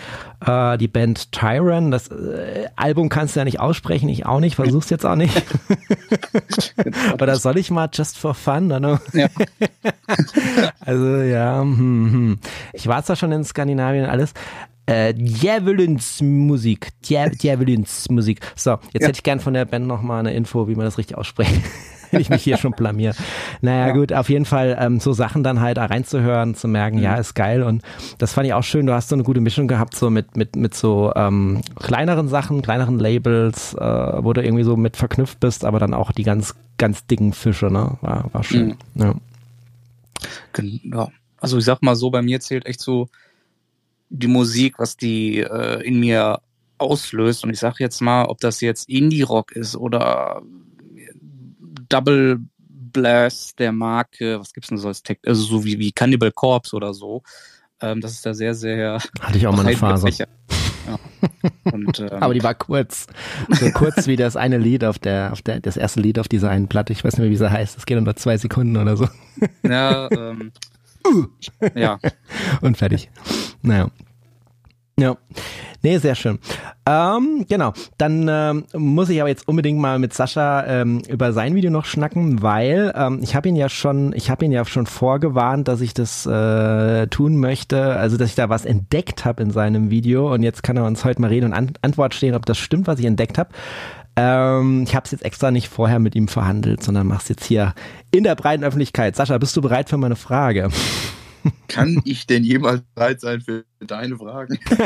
äh, 0.45 0.77
die 0.79 0.89
Band 0.89 1.33
Tyron. 1.33 1.91
Das 1.91 2.09
äh, 2.09 2.69
Album 2.77 3.09
kannst 3.09 3.37
du 3.37 3.41
ja 3.41 3.45
nicht 3.45 3.61
aussprechen, 3.61 4.09
ich 4.09 4.27
auch 4.27 4.41
nicht, 4.41 4.57
versuch's 4.57 4.91
jetzt 4.91 5.07
auch 5.07 5.17
nicht. 5.17 5.43
Oder 7.21 7.37
soll 7.37 7.59
ich 7.59 7.71
mal 7.71 7.89
just 7.93 8.19
for 8.19 8.35
fun? 8.35 8.69
Ne? 8.69 9.01
Ja. 9.13 9.29
also 10.81 11.17
ja, 11.17 11.61
hm, 11.61 12.13
hm. 12.13 12.39
ich 12.73 12.87
war 12.87 13.03
zwar 13.05 13.17
schon 13.17 13.33
in 13.33 13.45
Skandinavien 13.45 14.07
alles. 14.07 14.35
Äh, 14.87 15.15
Djävulens 15.15 16.21
Musik. 16.21 16.89
Djävulens 17.03 18.11
Musik. 18.11 18.41
So, 18.57 18.73
jetzt 18.93 19.03
ja. 19.03 19.09
hätte 19.09 19.19
ich 19.19 19.23
gern 19.23 19.39
von 19.39 19.55
der 19.55 19.65
Band 19.65 19.87
nochmal 19.87 20.21
eine 20.21 20.35
Info, 20.35 20.67
wie 20.67 20.75
man 20.75 20.85
das 20.85 20.99
richtig 20.99 21.17
ausspricht 21.17 21.53
wenn 22.13 22.21
ich 22.21 22.31
mich 22.31 22.43
hier 22.43 22.57
schon 22.57 22.73
blamier. 22.73 23.15
Naja, 23.61 23.89
ja. 23.89 23.93
gut, 23.93 24.13
auf 24.13 24.29
jeden 24.29 24.45
Fall 24.45 24.77
ähm, 24.79 25.01
so 25.01 25.13
Sachen 25.13 25.43
dann 25.43 25.61
halt 25.61 25.79
reinzuhören, 25.79 26.55
zu 26.55 26.69
merken, 26.69 26.99
mhm. 26.99 27.03
ja, 27.03 27.17
ist 27.17 27.35
geil. 27.35 27.63
Und 27.63 27.83
das 28.19 28.33
fand 28.33 28.47
ich 28.47 28.55
auch 28.55 28.63
schön. 28.63 28.87
Du 28.87 28.93
hast 28.93 29.09
so 29.09 29.17
eine 29.17 29.25
gute 29.25 29.41
Mischung 29.41 29.69
gehabt, 29.69 29.97
so 29.97 30.11
mit, 30.11 30.37
mit, 30.37 30.55
mit 30.57 30.75
so 30.75 31.13
ähm, 31.17 31.63
kleineren 31.77 32.29
Sachen, 32.29 32.63
kleineren 32.63 32.99
Labels, 32.99 33.75
äh, 33.75 33.81
wo 33.81 34.33
du 34.33 34.43
irgendwie 34.43 34.65
so 34.65 34.77
mit 34.77 34.97
verknüpft 34.97 35.41
bist, 35.41 35.65
aber 35.65 35.79
dann 35.79 35.95
auch 35.95 36.13
die 36.13 36.23
ganz, 36.23 36.55
ganz 36.79 37.07
dicken 37.07 37.33
Fische, 37.33 37.67
ne? 37.67 37.99
War, 38.01 38.25
war 38.33 38.45
schön. 38.45 38.77
Mhm. 38.95 39.03
Ja. 39.03 39.15
Genau. 40.53 41.11
Also 41.39 41.59
ich 41.59 41.65
sag 41.65 41.83
mal 41.83 41.97
so, 41.97 42.11
bei 42.11 42.23
mir 42.23 42.41
zählt 42.41 42.67
echt 42.67 42.81
so 42.81 43.09
die 44.11 44.29
Musik, 44.29 44.79
was 44.79 44.97
die 44.97 45.41
äh, 45.41 45.83
in 45.83 45.99
mir 45.99 46.41
auslöst. 46.79 47.45
Und 47.45 47.51
ich 47.51 47.59
sag 47.59 47.81
jetzt 47.81 48.01
mal, 48.01 48.27
ob 48.27 48.39
das 48.41 48.61
jetzt 48.61 48.89
Indie-Rock 48.89 49.53
ist 49.53 49.77
oder 49.77 50.43
Double 51.93 52.41
Blast 52.59 53.59
der 53.59 53.73
Marke, 53.73 54.39
was 54.39 54.53
gibt's 54.53 54.69
denn 54.69 54.79
so 54.79 54.89
als 54.89 55.03
Tech, 55.03 55.19
also 55.27 55.43
so 55.43 55.65
wie, 55.65 55.79
wie 55.79 55.93
Cannibal 55.93 56.33
Corpse 56.33 56.77
oder 56.77 56.95
so. 56.95 57.23
Ähm, 57.81 58.01
das 58.01 58.13
ist 58.13 58.27
da 58.27 58.35
sehr, 58.35 58.55
sehr. 58.55 58.99
Hatte 59.21 59.39
ich 59.39 59.47
auch 59.47 59.57
mal 59.57 59.67
eine 59.67 59.77
Phase. 59.77 60.09
Ja. 60.09 60.27
Und, 61.73 61.99
ähm, 62.01 62.09
Aber 62.21 62.35
die 62.35 62.43
war 62.43 62.55
kurz. 62.55 63.07
So 63.51 63.71
kurz 63.71 64.07
wie 64.07 64.17
das 64.17 64.37
eine 64.37 64.59
Lied 64.59 64.85
auf 64.85 64.99
der, 64.99 65.33
auf 65.33 65.43
der, 65.43 65.61
das 65.61 65.77
erste 65.77 66.01
Lied 66.01 66.19
auf 66.19 66.29
dieser 66.29 66.51
einen 66.51 66.69
Platte. 66.69 66.93
Ich 66.93 67.05
weiß 67.05 67.15
nicht 67.15 67.21
mehr, 67.21 67.31
wie 67.31 67.37
sie 67.37 67.51
heißt. 67.51 67.77
Das 67.77 67.87
geht 67.87 67.99
unter 67.99 68.17
zwei 68.17 68.37
Sekunden 68.37 68.77
oder 68.77 68.97
so. 68.97 69.09
Ja, 69.63 70.09
ähm, 70.11 70.53
ja. 71.75 71.99
Und 72.61 72.77
fertig. 72.77 73.11
Naja. 73.63 73.91
Ja. 75.03 75.17
Nee, 75.85 75.99
sehr 75.99 76.15
schön. 76.15 76.39
Ähm, 76.87 77.45
genau. 77.49 77.73
Dann 77.99 78.29
ähm, 78.31 78.65
muss 78.73 79.09
ich 79.09 79.21
aber 79.21 79.29
jetzt 79.29 79.49
unbedingt 79.49 79.81
mal 79.81 79.99
mit 79.99 80.15
Sascha 80.15 80.65
ähm, 80.65 81.03
über 81.09 81.33
sein 81.33 81.57
Video 81.57 81.73
noch 81.73 81.87
schnacken, 81.87 82.41
weil 82.41 82.93
ähm, 82.95 83.19
ich 83.21 83.35
habe 83.35 83.49
ihn 83.49 83.57
ja 83.57 83.69
schon, 83.69 84.13
ich 84.15 84.31
habe 84.31 84.45
ihn 84.45 84.53
ja 84.53 84.65
schon 84.65 84.87
vorgewarnt, 84.87 85.67
dass 85.67 85.81
ich 85.81 85.93
das 85.93 86.25
äh, 86.25 87.09
tun 87.09 87.37
möchte, 87.37 87.97
also 87.97 88.17
dass 88.17 88.29
ich 88.29 88.37
da 88.37 88.49
was 88.49 88.65
entdeckt 88.65 89.25
habe 89.25 89.43
in 89.43 89.51
seinem 89.51 89.91
Video 89.91 90.33
und 90.33 90.45
jetzt 90.45 90.63
kann 90.63 90.77
er 90.77 90.85
uns 90.85 91.05
heute 91.05 91.21
mal 91.21 91.29
reden 91.29 91.47
und 91.47 91.53
an 91.53 91.73
Antwort 91.83 92.15
stehen, 92.15 92.37
ob 92.37 92.47
das 92.47 92.59
stimmt, 92.59 92.87
was 92.87 93.01
ich 93.01 93.05
entdeckt 93.05 93.37
habe. 93.37 93.51
Ähm, 94.15 94.85
ich 94.87 94.95
habe 94.95 95.05
es 95.05 95.11
jetzt 95.11 95.25
extra 95.25 95.51
nicht 95.51 95.69
vorher 95.69 95.99
mit 95.99 96.15
ihm 96.15 96.29
verhandelt, 96.29 96.85
sondern 96.85 97.09
mach's 97.09 97.29
jetzt 97.29 97.45
hier 97.45 97.75
in 98.13 98.23
der 98.23 98.37
breiten 98.37 98.63
Öffentlichkeit. 98.63 99.17
Sascha, 99.17 99.37
bist 99.39 99.57
du 99.57 99.63
bereit 99.63 99.89
für 99.89 99.97
meine 99.97 100.17
Frage? 100.17 100.69
Kann 101.69 102.01
ich 102.05 102.27
denn 102.27 102.45
jemals 102.45 102.83
bereit 102.95 103.21
sein 103.21 103.41
für 103.41 103.65
deine 103.81 104.17
Fragen? 104.17 104.59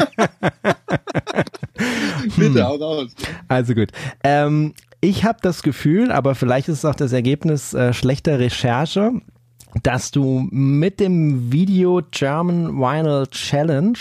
Bitte, 2.36 2.64
hau 2.64 2.76
raus. 2.76 3.14
Also 3.48 3.74
gut. 3.74 3.92
Ähm, 4.24 4.74
ich 5.00 5.24
habe 5.24 5.38
das 5.42 5.62
Gefühl, 5.62 6.10
aber 6.10 6.34
vielleicht 6.34 6.68
ist 6.68 6.78
es 6.78 6.84
auch 6.84 6.94
das 6.94 7.12
Ergebnis 7.12 7.74
äh, 7.74 7.92
schlechter 7.92 8.38
Recherche, 8.38 9.12
dass 9.82 10.10
du 10.10 10.48
mit 10.50 11.00
dem 11.00 11.52
Video 11.52 12.00
German 12.10 12.78
Vinyl 12.78 13.26
Challenge 13.28 13.98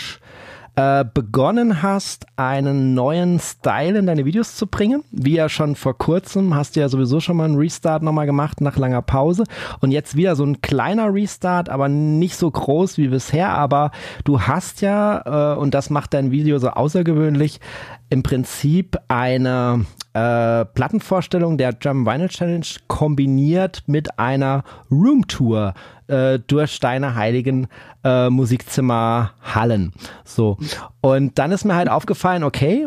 äh, 0.76 1.04
begonnen 1.12 1.82
hast, 1.82 2.26
einen 2.36 2.92
neuen 2.94 3.40
Style 3.40 3.98
in 3.98 4.06
deine 4.06 4.26
Videos 4.26 4.56
zu 4.56 4.66
bringen. 4.66 5.02
Wie 5.10 5.34
ja 5.34 5.48
schon 5.48 5.74
vor 5.74 5.96
kurzem 5.96 6.54
hast 6.54 6.76
du 6.76 6.80
ja 6.80 6.88
sowieso 6.90 7.18
schon 7.18 7.38
mal 7.38 7.46
einen 7.46 7.56
Restart 7.56 8.02
nochmal 8.02 8.26
gemacht 8.26 8.60
nach 8.60 8.76
langer 8.76 9.00
Pause. 9.00 9.44
Und 9.80 9.90
jetzt 9.90 10.16
wieder 10.16 10.36
so 10.36 10.44
ein 10.44 10.60
kleiner 10.60 11.12
Restart, 11.12 11.70
aber 11.70 11.88
nicht 11.88 12.36
so 12.36 12.50
groß 12.50 12.98
wie 12.98 13.08
bisher. 13.08 13.50
Aber 13.50 13.90
du 14.24 14.42
hast 14.42 14.82
ja, 14.82 15.54
äh, 15.54 15.58
und 15.58 15.72
das 15.72 15.88
macht 15.88 16.12
dein 16.12 16.30
Video 16.30 16.58
so 16.58 16.68
außergewöhnlich, 16.68 17.60
im 18.08 18.22
Prinzip 18.22 18.96
eine 19.08 19.84
äh, 20.12 20.64
Plattenvorstellung 20.64 21.58
der 21.58 21.72
German 21.72 22.06
Vinyl 22.06 22.28
Challenge 22.28 22.66
kombiniert 22.86 23.82
mit 23.86 24.18
einer 24.18 24.64
Roomtour 24.90 25.74
äh, 26.06 26.38
durch 26.46 26.78
deine 26.80 27.16
heiligen 27.16 27.68
äh, 28.04 28.30
Musikzimmerhallen. 28.30 29.92
So. 30.24 30.56
Und 31.00 31.38
dann 31.38 31.52
ist 31.52 31.64
mir 31.64 31.74
halt 31.74 31.88
aufgefallen, 31.88 32.44
okay, 32.44 32.86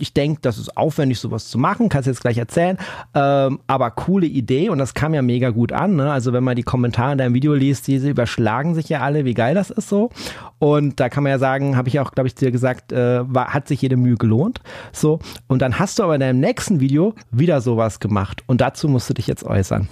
ich 0.00 0.12
denke, 0.12 0.40
das 0.42 0.58
ist 0.58 0.76
aufwendig, 0.76 1.18
sowas 1.20 1.48
zu 1.48 1.58
machen, 1.58 1.88
kannst 1.88 2.06
jetzt 2.06 2.20
gleich 2.20 2.38
erzählen. 2.38 2.78
Ähm, 3.14 3.60
aber 3.66 3.90
coole 3.92 4.26
Idee 4.26 4.68
und 4.68 4.78
das 4.78 4.94
kam 4.94 5.14
ja 5.14 5.22
mega 5.22 5.50
gut 5.50 5.72
an. 5.72 5.96
Ne? 5.96 6.10
Also 6.10 6.32
wenn 6.32 6.44
man 6.44 6.56
die 6.56 6.62
Kommentare 6.62 7.12
in 7.12 7.18
deinem 7.18 7.34
Video 7.34 7.54
liest, 7.54 7.86
diese 7.86 8.10
überschlagen 8.10 8.74
sich 8.74 8.88
ja 8.88 9.00
alle, 9.00 9.24
wie 9.24 9.34
geil 9.34 9.54
das 9.54 9.70
ist 9.70 9.88
so. 9.88 10.10
Und 10.58 10.98
da 10.98 11.08
kann 11.08 11.22
man 11.22 11.30
ja 11.30 11.38
sagen, 11.38 11.76
habe 11.76 11.88
ich 11.88 12.00
auch, 12.00 12.12
glaube 12.12 12.26
ich, 12.26 12.34
dir 12.34 12.50
gesagt, 12.50 12.92
äh, 12.92 13.22
war, 13.32 13.54
hat 13.54 13.68
sich 13.68 13.82
jede 13.82 13.96
Mühe 13.96 14.16
gelohnt. 14.16 14.60
So. 14.92 15.18
Und 15.46 15.62
dann 15.62 15.78
hast 15.78 15.98
du 15.98 16.02
aber 16.02 16.14
in 16.14 16.20
deinem 16.20 16.40
nächsten 16.40 16.80
Video 16.80 17.14
wieder 17.30 17.60
sowas 17.60 18.00
gemacht. 18.00 18.42
Und 18.46 18.60
dazu 18.60 18.88
musst 18.88 19.08
du 19.10 19.14
dich 19.14 19.26
jetzt 19.26 19.44
äußern. 19.44 19.88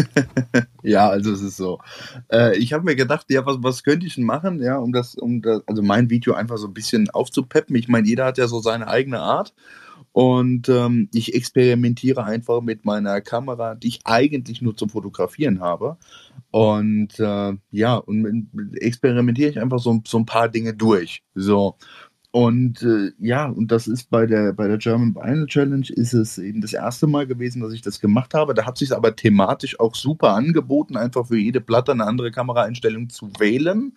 ja, 0.82 1.08
also 1.08 1.32
es 1.32 1.42
ist 1.42 1.56
so. 1.56 1.78
Äh, 2.30 2.56
ich 2.56 2.72
habe 2.72 2.84
mir 2.84 2.96
gedacht, 2.96 3.26
ja, 3.28 3.44
was, 3.46 3.58
was 3.60 3.82
könnte 3.82 4.06
ich 4.06 4.14
denn 4.14 4.24
machen, 4.24 4.60
ja, 4.62 4.76
um 4.76 4.92
das, 4.92 5.14
um 5.14 5.42
das, 5.42 5.62
also 5.66 5.82
mein 5.82 6.10
Video 6.10 6.34
einfach 6.34 6.56
so 6.58 6.66
ein 6.66 6.74
bisschen 6.74 7.10
aufzupeppen. 7.10 7.76
Ich 7.76 7.88
meine, 7.88 8.06
jeder 8.06 8.24
hat 8.26 8.38
ja 8.38 8.48
so 8.48 8.60
seine 8.60 8.88
eigene 8.92 9.20
Art. 9.20 9.54
Und 10.12 10.68
ähm, 10.68 11.08
ich 11.14 11.34
experimentiere 11.34 12.22
einfach 12.24 12.60
mit 12.60 12.84
meiner 12.84 13.22
Kamera, 13.22 13.74
die 13.74 13.88
ich 13.88 14.00
eigentlich 14.04 14.60
nur 14.60 14.76
zum 14.76 14.90
Fotografieren 14.90 15.60
habe. 15.60 15.96
Und 16.50 17.18
äh, 17.18 17.54
ja, 17.70 17.96
und 17.96 18.48
experimentiere 18.74 19.50
ich 19.50 19.60
einfach 19.60 19.78
so, 19.78 20.02
so 20.06 20.18
ein 20.18 20.26
paar 20.26 20.50
Dinge 20.50 20.74
durch. 20.74 21.22
So. 21.34 21.76
Und 22.30 22.82
äh, 22.82 23.12
ja, 23.18 23.46
und 23.46 23.70
das 23.70 23.86
ist 23.86 24.10
bei 24.10 24.26
der, 24.26 24.54
bei 24.54 24.66
der 24.66 24.78
German 24.78 25.14
Vinyl 25.14 25.46
Challenge 25.46 25.86
ist 25.90 26.14
es 26.14 26.38
eben 26.38 26.62
das 26.62 26.72
erste 26.72 27.06
Mal 27.06 27.26
gewesen, 27.26 27.60
dass 27.60 27.74
ich 27.74 27.82
das 27.82 28.00
gemacht 28.00 28.34
habe. 28.34 28.54
Da 28.54 28.66
hat 28.66 28.78
sich 28.78 28.94
aber 28.94 29.16
thematisch 29.16 29.78
auch 29.80 29.94
super 29.94 30.34
angeboten, 30.34 30.96
einfach 30.96 31.26
für 31.26 31.36
jede 31.36 31.60
Platte 31.60 31.92
eine 31.92 32.06
andere 32.06 32.30
Kameraeinstellung 32.30 33.10
zu 33.10 33.30
wählen. 33.38 33.96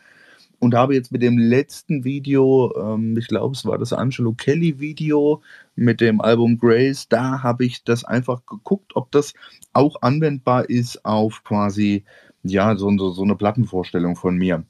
Und 0.65 0.73
habe 0.73 0.95
jetzt 0.95 1.11
mit 1.11 1.21
dem 1.21 1.37
letzten 1.37 2.03
Video, 2.03 2.73
ähm, 2.75 3.15
ich 3.19 3.27
glaube, 3.27 3.53
es 3.53 3.67
war 3.67 3.77
das 3.77 3.93
Angelo 3.93 4.33
Kelly 4.33 4.79
Video 4.79 5.43
mit 5.75 6.01
dem 6.01 6.21
Album 6.21 6.57
Grace, 6.57 7.07
da 7.07 7.43
habe 7.43 7.65
ich 7.65 7.83
das 7.83 8.03
einfach 8.03 8.47
geguckt, 8.47 8.95
ob 8.95 9.11
das 9.11 9.35
auch 9.73 10.01
anwendbar 10.01 10.67
ist 10.67 11.05
auf 11.05 11.43
quasi, 11.43 12.03
ja, 12.41 12.75
so, 12.77 12.89
so, 12.97 13.11
so 13.11 13.21
eine 13.21 13.35
Plattenvorstellung 13.35 14.15
von 14.15 14.37
mir. 14.37 14.63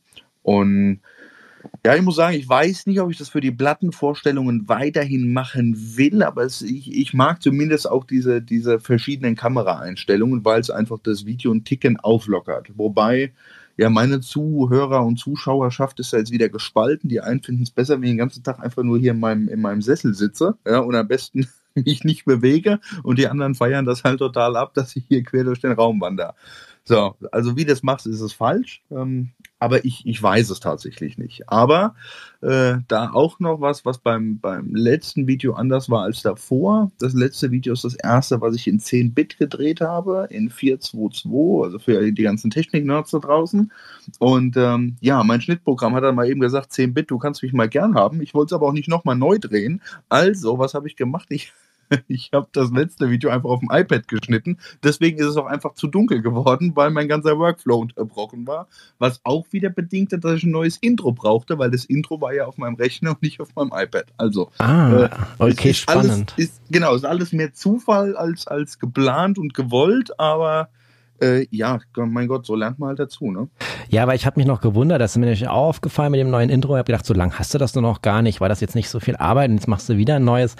Und 0.43 0.99
ja, 1.85 1.95
ich 1.95 2.01
muss 2.01 2.17
sagen, 2.17 2.35
ich 2.35 2.49
weiß 2.49 2.87
nicht, 2.87 2.99
ob 2.99 3.09
ich 3.09 3.17
das 3.17 3.29
für 3.29 3.39
die 3.39 3.53
Plattenvorstellungen 3.53 4.67
weiterhin 4.67 5.31
machen 5.31 5.77
will, 5.95 6.23
aber 6.23 6.43
es, 6.43 6.61
ich, 6.61 6.93
ich, 6.93 7.13
mag 7.13 7.41
zumindest 7.41 7.89
auch 7.89 8.03
diese, 8.03 8.41
diese 8.41 8.81
verschiedenen 8.81 9.37
Kameraeinstellungen, 9.37 10.43
weil 10.43 10.59
es 10.59 10.69
einfach 10.69 10.99
das 11.01 11.25
Video 11.25 11.53
ein 11.53 11.63
Ticken 11.63 11.97
auflockert. 11.97 12.71
Wobei, 12.75 13.31
ja, 13.77 13.89
meine 13.89 14.21
Zuhörer 14.21 15.05
und 15.05 15.17
Zuschauerschaft 15.17 15.99
ist 15.99 16.13
ja 16.13 16.19
jetzt 16.19 16.31
wieder 16.31 16.49
gespalten. 16.49 17.09
Die 17.09 17.21
einen 17.21 17.43
finden 17.43 17.63
es 17.63 17.71
besser, 17.71 17.95
wenn 17.95 18.03
ich 18.03 18.11
den 18.11 18.17
ganzen 18.17 18.43
Tag 18.43 18.59
einfach 18.59 18.83
nur 18.83 18.97
hier 18.97 19.11
in 19.11 19.19
meinem, 19.19 19.49
in 19.49 19.61
meinem 19.61 19.81
Sessel 19.81 20.13
sitze 20.13 20.57
ja, 20.65 20.79
und 20.79 20.95
am 20.95 21.07
besten 21.07 21.47
mich 21.75 22.03
nicht 22.03 22.25
bewege 22.25 22.79
und 23.03 23.19
die 23.19 23.27
anderen 23.27 23.53
feiern 23.53 23.85
das 23.85 24.03
halt 24.03 24.19
total 24.19 24.55
ab, 24.55 24.73
dass 24.73 24.95
ich 24.95 25.05
hier 25.07 25.23
quer 25.23 25.43
durch 25.43 25.59
den 25.59 25.73
Raum 25.73 25.99
wandere. 25.99 26.33
So, 26.85 27.15
also 27.31 27.57
wie 27.57 27.65
das 27.65 27.83
machst, 27.83 28.05
ist 28.05 28.21
es 28.21 28.31
falsch. 28.31 28.81
Ähm, 28.91 29.31
aber 29.59 29.85
ich, 29.85 30.05
ich 30.05 30.21
weiß 30.21 30.49
es 30.49 30.59
tatsächlich 30.59 31.17
nicht. 31.17 31.49
Aber 31.49 31.95
äh, 32.41 32.77
da 32.87 33.11
auch 33.11 33.39
noch 33.39 33.61
was, 33.61 33.85
was 33.85 33.99
beim, 33.99 34.39
beim 34.39 34.75
letzten 34.75 35.27
Video 35.27 35.53
anders 35.53 35.89
war 35.89 36.03
als 36.03 36.21
davor. 36.21 36.91
Das 36.99 37.13
letzte 37.13 37.51
Video 37.51 37.73
ist 37.73 37.83
das 37.83 37.95
erste, 37.95 38.41
was 38.41 38.55
ich 38.55 38.67
in 38.67 38.79
10-Bit 38.79 39.37
gedreht 39.37 39.81
habe, 39.81 40.27
in 40.29 40.49
422, 40.49 41.63
also 41.63 41.79
für 41.79 42.11
die 42.11 42.23
ganzen 42.23 42.51
Technik-Nerds 42.51 43.11
da 43.11 43.19
draußen. 43.19 43.71
Und 44.19 44.57
ähm, 44.57 44.97
ja, 44.99 45.23
mein 45.23 45.41
Schnittprogramm 45.41 45.95
hat 45.95 46.03
dann 46.03 46.15
mal 46.15 46.29
eben 46.29 46.41
gesagt, 46.41 46.71
10-Bit, 46.71 47.11
du 47.11 47.17
kannst 47.17 47.41
mich 47.41 47.53
mal 47.53 47.69
gern 47.69 47.95
haben. 47.95 48.21
Ich 48.21 48.33
wollte 48.33 48.53
es 48.53 48.59
aber 48.59 48.67
auch 48.67 48.73
nicht 48.73 48.89
nochmal 48.89 49.15
neu 49.15 49.39
drehen. 49.39 49.81
Also, 50.09 50.59
was 50.59 50.73
habe 50.73 50.87
ich 50.87 50.95
gemacht? 50.95 51.27
Ich 51.29 51.53
ich 52.07 52.31
habe 52.33 52.47
das 52.51 52.71
letzte 52.71 53.09
Video 53.09 53.29
einfach 53.29 53.49
auf 53.49 53.59
dem 53.59 53.69
iPad 53.71 54.07
geschnitten. 54.07 54.57
Deswegen 54.83 55.17
ist 55.19 55.27
es 55.27 55.37
auch 55.37 55.45
einfach 55.45 55.73
zu 55.75 55.87
dunkel 55.87 56.21
geworden, 56.21 56.71
weil 56.75 56.91
mein 56.91 57.07
ganzer 57.07 57.37
Workflow 57.37 57.77
unterbrochen 57.77 58.47
war. 58.47 58.67
Was 58.99 59.21
auch 59.23 59.45
wieder 59.51 59.69
bedingte, 59.69 60.19
dass 60.19 60.33
ich 60.37 60.43
ein 60.43 60.51
neues 60.51 60.77
Intro 60.77 61.11
brauchte, 61.11 61.57
weil 61.59 61.71
das 61.71 61.85
Intro 61.85 62.21
war 62.21 62.33
ja 62.33 62.45
auf 62.45 62.57
meinem 62.57 62.75
Rechner 62.75 63.11
und 63.11 63.21
nicht 63.21 63.39
auf 63.39 63.55
meinem 63.55 63.71
iPad. 63.73 64.05
Also, 64.17 64.51
ah, 64.57 65.05
äh, 65.05 65.09
okay, 65.39 65.73
spannend. 65.73 66.33
Alles, 66.35 66.49
ist, 66.49 66.61
genau, 66.69 66.95
ist 66.95 67.05
alles 67.05 67.31
mehr 67.31 67.53
Zufall 67.53 68.15
als, 68.15 68.47
als 68.47 68.79
geplant 68.79 69.37
und 69.37 69.53
gewollt, 69.53 70.19
aber 70.19 70.69
äh, 71.21 71.45
ja, 71.51 71.79
mein 71.95 72.27
Gott, 72.27 72.45
so 72.45 72.55
lernt 72.55 72.79
man 72.79 72.89
halt 72.89 72.99
dazu, 72.99 73.31
ne? 73.31 73.47
Ja, 73.89 74.03
aber 74.03 74.15
ich 74.15 74.25
habe 74.25 74.39
mich 74.39 74.47
noch 74.47 74.61
gewundert, 74.61 75.01
das 75.01 75.11
ist 75.11 75.17
mir 75.17 75.27
nicht 75.27 75.47
auch 75.47 75.67
aufgefallen 75.67 76.11
mit 76.11 76.19
dem 76.19 76.29
neuen 76.29 76.49
Intro. 76.49 76.73
Ich 76.73 76.79
habe 76.79 76.85
gedacht, 76.85 77.05
so 77.05 77.13
lange 77.13 77.37
hast 77.37 77.53
du 77.53 77.57
das 77.57 77.75
nur 77.75 77.81
noch 77.81 78.01
gar 78.01 78.21
nicht, 78.21 78.41
war 78.41 78.49
das 78.49 78.61
jetzt 78.61 78.75
nicht 78.75 78.89
so 78.89 78.99
viel 78.99 79.15
Arbeit 79.15 79.49
und 79.49 79.55
jetzt 79.55 79.67
machst 79.67 79.89
du 79.89 79.97
wieder 79.97 80.15
ein 80.15 80.25
neues. 80.25 80.55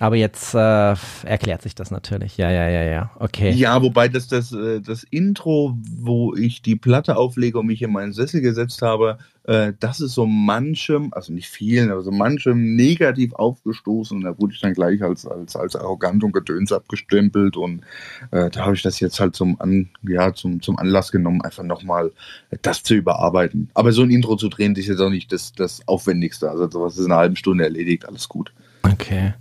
Aber 0.00 0.16
jetzt 0.16 0.54
äh, 0.54 0.94
erklärt 1.24 1.62
sich 1.62 1.74
das 1.74 1.90
natürlich. 1.90 2.36
Ja, 2.36 2.50
ja, 2.50 2.68
ja, 2.68 2.82
ja. 2.82 3.10
Okay. 3.18 3.50
Ja, 3.52 3.80
wobei 3.82 4.08
das, 4.08 4.28
das, 4.28 4.52
äh, 4.52 4.80
das 4.80 5.04
Intro, 5.04 5.76
wo 5.96 6.34
ich 6.34 6.62
die 6.62 6.76
Platte 6.76 7.16
auflege 7.16 7.58
und 7.58 7.66
mich 7.66 7.82
in 7.82 7.92
meinen 7.92 8.12
Sessel 8.12 8.40
gesetzt 8.40 8.82
habe, 8.82 9.18
äh, 9.44 9.72
das 9.80 10.00
ist 10.00 10.14
so 10.14 10.26
manchem, 10.26 11.12
also 11.12 11.32
nicht 11.32 11.48
vielen, 11.48 11.90
aber 11.90 12.02
so 12.02 12.10
manchem 12.10 12.76
negativ 12.76 13.32
aufgestoßen 13.34 14.16
und 14.16 14.24
da 14.24 14.38
wurde 14.38 14.54
ich 14.54 14.60
dann 14.60 14.74
gleich 14.74 15.02
als, 15.02 15.26
als, 15.26 15.56
als 15.56 15.76
arrogant 15.76 16.22
und 16.24 16.32
gedöns 16.32 16.72
abgestempelt 16.72 17.56
und 17.56 17.82
äh, 18.30 18.50
da 18.50 18.66
habe 18.66 18.74
ich 18.74 18.82
das 18.82 19.00
jetzt 19.00 19.20
halt 19.20 19.34
zum, 19.34 19.60
An, 19.60 19.88
ja, 20.02 20.34
zum, 20.34 20.60
zum 20.60 20.78
Anlass 20.78 21.12
genommen, 21.12 21.42
einfach 21.42 21.62
nochmal 21.62 22.12
das 22.62 22.82
zu 22.82 22.94
überarbeiten. 22.94 23.70
Aber 23.74 23.92
so 23.92 24.02
ein 24.02 24.10
Intro 24.10 24.36
zu 24.36 24.48
drehen, 24.48 24.74
das 24.74 24.84
ist 24.84 24.90
jetzt 24.90 25.00
auch 25.00 25.10
nicht 25.10 25.32
das, 25.32 25.52
das 25.52 25.86
Aufwendigste. 25.86 26.50
Also 26.50 26.68
sowas 26.70 26.94
ist 26.94 27.06
in 27.06 27.12
einer 27.12 27.20
halben 27.20 27.36
Stunde 27.36 27.64
erledigt, 27.64 28.06
alles 28.06 28.28
gut. 28.28 28.52
Okay, 28.82 29.34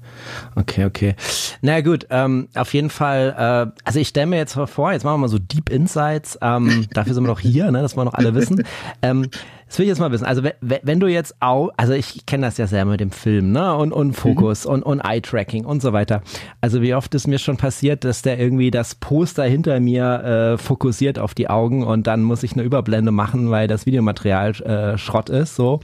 okay, 0.55 0.85
okay. 0.85 1.15
Na 1.61 1.79
gut, 1.81 2.07
ähm, 2.09 2.49
auf 2.55 2.73
jeden 2.73 2.89
Fall, 2.89 3.35
äh, 3.37 3.81
also 3.85 3.99
ich 3.99 4.09
stelle 4.09 4.27
mir 4.27 4.37
jetzt 4.37 4.53
vor, 4.53 4.91
jetzt 4.91 5.03
machen 5.03 5.15
wir 5.15 5.19
mal 5.19 5.29
so 5.29 5.39
Deep 5.39 5.69
Insights, 5.69 6.37
ähm, 6.41 6.87
dafür 6.93 7.13
sind 7.13 7.23
wir 7.23 7.29
noch 7.29 7.39
hier, 7.39 7.71
ne, 7.71 7.81
dass 7.81 7.95
wir 7.95 8.03
noch 8.03 8.13
alle 8.13 8.35
wissen. 8.35 8.63
Ähm, 9.01 9.29
das 9.70 9.78
will 9.78 9.86
ich 9.86 9.89
jetzt 9.89 9.99
mal 9.99 10.11
wissen. 10.11 10.26
Also 10.26 10.41
wenn, 10.61 10.99
du 10.99 11.05
jetzt 11.05 11.36
auch, 11.41 11.70
also 11.78 11.93
ich 11.93 12.26
kenne 12.26 12.47
das 12.47 12.57
ja 12.57 12.65
sehr 12.65 12.86
mit 12.86 12.99
dem 12.99 13.11
Film, 13.11 13.51
ne? 13.51 13.76
Und, 13.76 13.93
und 13.93 14.13
Fokus 14.13 14.65
mhm. 14.65 14.74
und, 14.74 14.84
und 14.84 14.99
Eye-Tracking 15.01 15.63
und 15.63 15.84
so 15.84 15.93
weiter. 15.93 16.24
Also 16.59 16.82
wie 16.82 16.95
oft 16.95 17.13
ist 17.13 17.28
mir 17.28 17.38
schon 17.38 17.57
passiert, 17.57 18.03
dass 18.03 18.24
der 18.24 18.39
irgendwie 18.39 18.72
das 18.72 18.95
Poster 18.95 19.43
hinter 19.43 19.80
mir 19.80 20.24
äh, 20.24 20.57
fokussiert 20.57 21.20
auf 21.20 21.36
die 21.36 21.51
Augen 21.51 21.84
und 21.84 22.07
dann 22.07 22.24
muss 22.24 22.41
ich 22.41 22.53
eine 22.53 22.63
Überblende 22.63 23.11
machen, 23.11 23.51
weil 23.51 23.67
das 23.67 23.86
Videomaterial 23.86 24.49
äh, 24.61 24.97
Schrott 24.97 25.30
ist, 25.30 25.55
so. 25.55 25.82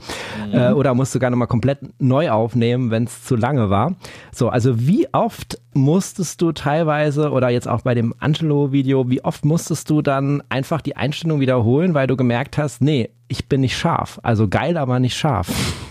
Mhm. 0.48 0.58
Äh, 0.58 0.72
oder 0.72 0.92
musst 0.94 1.14
du 1.14 1.20
gar 1.20 1.30
nochmal 1.30 1.46
komplett 1.46 1.78
neu 2.00 2.30
aufnehmen, 2.30 2.90
wenn 2.90 3.04
es 3.04 3.22
zu 3.22 3.36
lange 3.36 3.70
war. 3.70 3.94
So, 4.32 4.48
also 4.48 4.80
wie 4.80 5.06
oft 5.12 5.60
musstest 5.74 6.42
du 6.42 6.50
teilweise 6.50 7.30
oder 7.30 7.50
jetzt 7.50 7.68
auch 7.68 7.82
bei 7.82 7.94
dem 7.94 8.14
Angelo-Video, 8.18 9.08
wie 9.10 9.22
oft 9.22 9.44
musstest 9.44 9.90
du 9.90 10.02
dann 10.02 10.42
einfach 10.48 10.80
die 10.80 10.96
Einstellung 10.96 11.38
wiederholen, 11.38 11.94
weil 11.94 12.08
du 12.08 12.16
gemerkt 12.16 12.58
hast, 12.58 12.82
nee, 12.82 13.10
ich 13.28 13.48
bin 13.48 13.60
nicht 13.60 13.76
scharf. 13.76 14.20
Also 14.22 14.48
geil, 14.48 14.76
aber 14.76 15.00
nicht 15.00 15.16
scharf. 15.16 15.48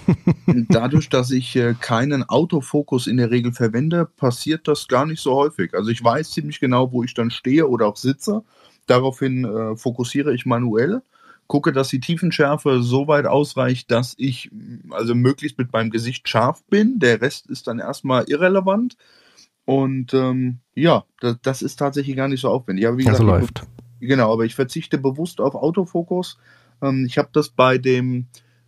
Dadurch, 0.69 1.09
dass 1.09 1.31
ich 1.31 1.55
äh, 1.55 1.75
keinen 1.79 2.23
Autofokus 2.23 3.07
in 3.07 3.17
der 3.17 3.31
Regel 3.31 3.51
verwende, 3.51 4.05
passiert 4.05 4.67
das 4.67 4.87
gar 4.87 5.05
nicht 5.05 5.21
so 5.21 5.35
häufig. 5.35 5.73
Also 5.73 5.89
ich 5.89 6.03
weiß 6.03 6.31
ziemlich 6.31 6.59
genau, 6.59 6.91
wo 6.91 7.03
ich 7.03 7.13
dann 7.13 7.31
stehe 7.31 7.67
oder 7.67 7.87
auch 7.87 7.97
sitze. 7.97 8.43
Daraufhin 8.87 9.45
äh, 9.45 9.75
fokussiere 9.75 10.33
ich 10.33 10.45
manuell, 10.45 11.01
gucke, 11.47 11.73
dass 11.73 11.89
die 11.89 11.99
Tiefenschärfe 11.99 12.81
so 12.83 13.07
weit 13.07 13.25
ausreicht, 13.25 13.91
dass 13.91 14.13
ich 14.17 14.51
also 14.91 15.15
möglichst 15.15 15.57
mit 15.57 15.73
meinem 15.73 15.89
Gesicht 15.89 16.29
scharf 16.29 16.63
bin. 16.69 16.99
Der 16.99 17.21
Rest 17.21 17.47
ist 17.47 17.67
dann 17.67 17.79
erstmal 17.79 18.25
irrelevant. 18.27 18.95
Und 19.65 20.13
ähm, 20.13 20.59
ja, 20.75 21.05
das, 21.19 21.37
das, 21.41 21.61
ist 21.63 21.77
tatsächlich 21.77 22.15
gar 22.15 22.27
nicht 22.27 22.41
so 22.41 22.49
aufwendig. 22.49 22.87
Aber 22.87 22.97
wie 22.99 23.07
also 23.07 23.23
gesagt, 23.23 23.41
läuft. 23.41 23.63
Genau, 23.99 24.31
aber 24.31 24.45
ich 24.45 24.53
verzichte 24.53 24.99
bewusst 24.99 25.41
auf 25.41 25.55
Autofokus 25.55 26.37
ähm, 26.81 27.05
ich 27.05 27.17
habe 27.17 27.29
das 27.31 27.49
bei 27.49 27.77
dem 27.77 28.27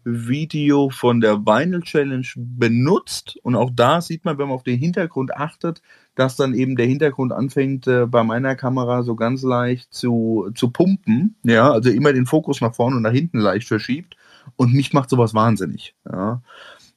Video 0.10 0.90
von 0.90 1.20
der 1.20 1.46
Vinyl 1.46 1.82
Challenge 1.82 2.28
benutzt 2.36 3.38
und 3.44 3.56
auch 3.56 3.70
da 3.74 4.00
sieht 4.00 4.24
man, 4.24 4.38
wenn 4.38 4.48
man 4.48 4.56
auf 4.56 4.64
den 4.64 4.80
Hintergrund 4.80 5.36
achtet, 5.36 5.82
dass 6.16 6.38
dann 6.38 6.54
eben 6.54 6.78
der 6.78 6.86
Hintergrund 6.86 7.34
anfängt 7.34 7.88
äh, 7.88 8.06
bei 8.06 8.24
meiner 8.24 8.56
Kamera 8.56 9.04
so 9.04 9.16
ganz 9.16 9.44
leicht 9.44 9.94
zu, 9.94 10.50
zu 10.56 10.72
pumpen, 10.72 11.36
ja, 11.44 11.72
also 11.72 11.90
immer 11.90 12.14
den 12.14 12.26
Fokus 12.26 12.62
nach 12.62 12.74
vorne 12.74 12.96
und 12.96 13.02
nach 13.02 13.12
hinten 13.12 13.40
leicht 13.40 13.68
verschiebt 13.68 14.16
und 14.56 14.74
mich 14.74 14.94
macht 14.94 15.10
sowas 15.10 15.34
wahnsinnig, 15.34 15.94
ja. 16.10 16.42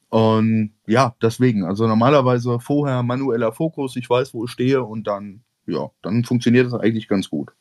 Und 0.09 0.73
ja, 0.87 1.15
deswegen, 1.21 1.63
also 1.63 1.87
normalerweise 1.87 2.59
vorher 2.59 3.03
manueller 3.03 3.51
Fokus, 3.53 3.95
ich 3.95 4.09
weiß, 4.09 4.33
wo 4.33 4.45
ich 4.45 4.51
stehe 4.51 4.83
und 4.83 5.07
dann, 5.07 5.43
ja, 5.67 5.89
dann 6.01 6.23
funktioniert 6.25 6.65
das 6.67 6.73
eigentlich 6.73 7.07
ganz 7.07 7.29
gut. 7.29 7.51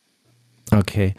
Okay. 0.73 1.15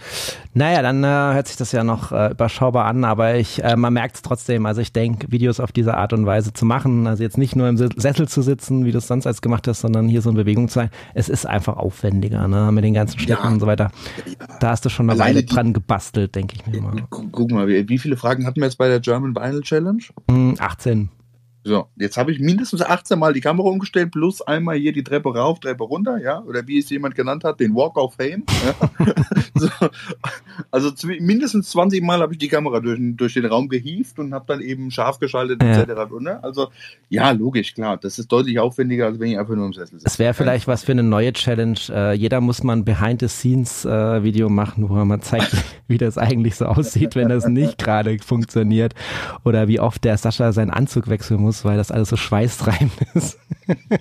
Naja, 0.54 0.82
dann 0.82 1.04
äh, 1.04 1.08
hört 1.08 1.48
sich 1.48 1.58
das 1.58 1.72
ja 1.72 1.84
noch 1.84 2.12
äh, 2.12 2.32
überschaubar 2.32 2.86
an, 2.86 3.04
aber 3.04 3.36
ich, 3.36 3.64
äh, 3.64 3.76
man 3.76 3.94
merkt 3.94 4.16
es 4.16 4.22
trotzdem. 4.22 4.66
Also 4.66 4.82
ich 4.82 4.94
denke, 4.94 5.32
Videos 5.32 5.60
auf 5.60 5.72
diese 5.72 5.96
Art 5.96 6.14
und 6.14 6.26
Weise 6.26 6.54
zu 6.54 6.66
machen, 6.66 7.08
also 7.08 7.24
jetzt 7.24 7.38
nicht 7.38 7.56
nur 7.56 7.68
im 7.68 7.78
Sessel 7.78 8.28
zu 8.28 8.42
sitzen, 8.42 8.86
wie 8.86 8.92
du 8.92 8.98
es 8.98 9.08
sonst 9.08 9.28
als 9.28 9.42
gemacht 9.42 9.68
hast, 9.68 9.82
sondern 9.82 10.08
hier 10.08 10.22
so 10.22 10.30
in 10.30 10.36
Bewegung 10.36 10.68
zu 10.68 10.76
sein, 10.76 10.90
es 11.14 11.30
ist 11.30 11.46
einfach 11.46 11.78
aufwendiger, 11.78 12.48
ne, 12.48 12.72
mit 12.72 12.84
den 12.84 12.94
ganzen 12.94 13.20
Schnitten 13.20 13.44
ja. 13.44 13.50
und 13.50 13.60
so 13.60 13.68
weiter. 13.68 13.92
Da 14.60 14.70
hast 14.70 14.86
du 14.86 14.90
schon 14.90 15.10
eine 15.10 15.20
Weile 15.20 15.44
dran 15.44 15.74
gebastelt, 15.74 16.36
denke 16.36 16.56
ich 16.56 16.68
mir 16.68 16.82
mal. 16.82 16.96
Guck 17.10 17.52
mal, 17.52 17.68
wie, 17.68 17.88
wie 17.90 17.98
viele 17.98 18.18
Fragen 18.18 18.46
hatten 18.46 18.62
wir 18.62 18.66
jetzt 18.66 18.78
bei 18.78 18.88
der 18.88 19.00
German 19.00 19.36
Vinyl 19.36 19.62
Challenge? 19.62 20.04
18. 20.60 21.10
So, 21.64 21.88
jetzt 21.96 22.18
habe 22.18 22.32
ich 22.32 22.40
mindestens 22.40 22.82
18 22.82 23.20
Mal 23.20 23.34
die 23.34 23.42
Kamera 23.42 23.70
umgestellt, 23.70 24.12
plus 24.12 24.42
einmal 24.42 24.78
hier 24.78 24.94
die 24.94 25.04
Treppe 25.04 25.36
rauf, 25.36 25.60
Treppe 25.60 25.84
runter, 25.84 26.18
ja, 26.18 26.42
oder 26.42 26.66
wie 26.66 26.80
es 26.80 26.90
jemand 26.90 27.14
genannt 27.14 27.44
hat, 27.44 27.60
den 27.60 27.76
Walk 27.76 27.98
of 27.98 28.16
Fame. 28.16 28.44
Ja? 28.66 29.06
so, 29.54 29.70
also 30.72 30.92
mindestens 31.20 31.70
20 31.70 32.02
Mal 32.02 32.20
habe 32.22 32.34
ich 32.34 32.40
die 32.40 32.48
Kamera 32.48 32.80
durch, 32.80 33.00
durch, 33.00 33.36
den 33.36 33.46
Raum 33.46 33.70
gehievt 33.70 34.18
und 34.18 34.34
habe 34.34 34.46
dann 34.48 34.62
eben 34.62 34.90
scharf 34.90 35.20
geschaltet 35.20 35.62
ja. 35.62 35.82
etc. 35.82 36.12
Ne? 36.20 36.44
Also 36.44 36.70
ja, 37.10 37.30
logisch, 37.30 37.76
klar, 37.76 37.98
das 37.98 38.18
ist 38.18 38.32
deutlich 38.32 38.58
aufwendiger, 38.58 39.06
als 39.06 39.20
wenn 39.20 39.32
ich 39.32 39.38
einfach 39.38 39.54
nur 39.54 39.68
im 39.68 39.74
Sessel 39.74 40.00
sitze. 40.00 40.06
Das 40.06 40.18
wäre 40.18 40.34
vielleicht 40.34 40.68
was 40.68 40.84
für 40.84 40.94
eine 40.94 41.04
neue 41.04 41.32
Challenge. 41.32 41.78
Äh, 41.90 42.14
jeder 42.14 42.42
muss 42.42 42.64
mal 42.64 42.76
ein 42.76 42.86
Behind-the-Scenes-Video 42.86 44.48
äh, 44.48 44.52
machen, 44.52 44.90
wo 44.90 44.96
man 45.06 45.22
zeigt, 45.22 45.56
wie 45.88 46.00
das 46.00 46.18
eigentlich 46.18 46.56
so 46.56 46.66
aussieht, 46.66 47.16
wenn 47.16 47.30
das 47.30 47.48
nicht 47.48 47.78
gerade 47.78 48.18
funktioniert 48.18 48.96
oder 49.44 49.68
wie 49.68 49.80
oft 49.80 50.04
der 50.04 50.18
Sascha 50.18 50.54
seinen 50.54 50.72
Anzug 50.72 51.08
wechseln 51.08 51.40
muss 51.40 51.51
muss, 51.52 51.66
weil 51.66 51.76
das 51.76 51.92
alles 51.92 52.10
so 52.10 52.16
schweißtreibend 52.16 52.94
ist. 53.14 53.38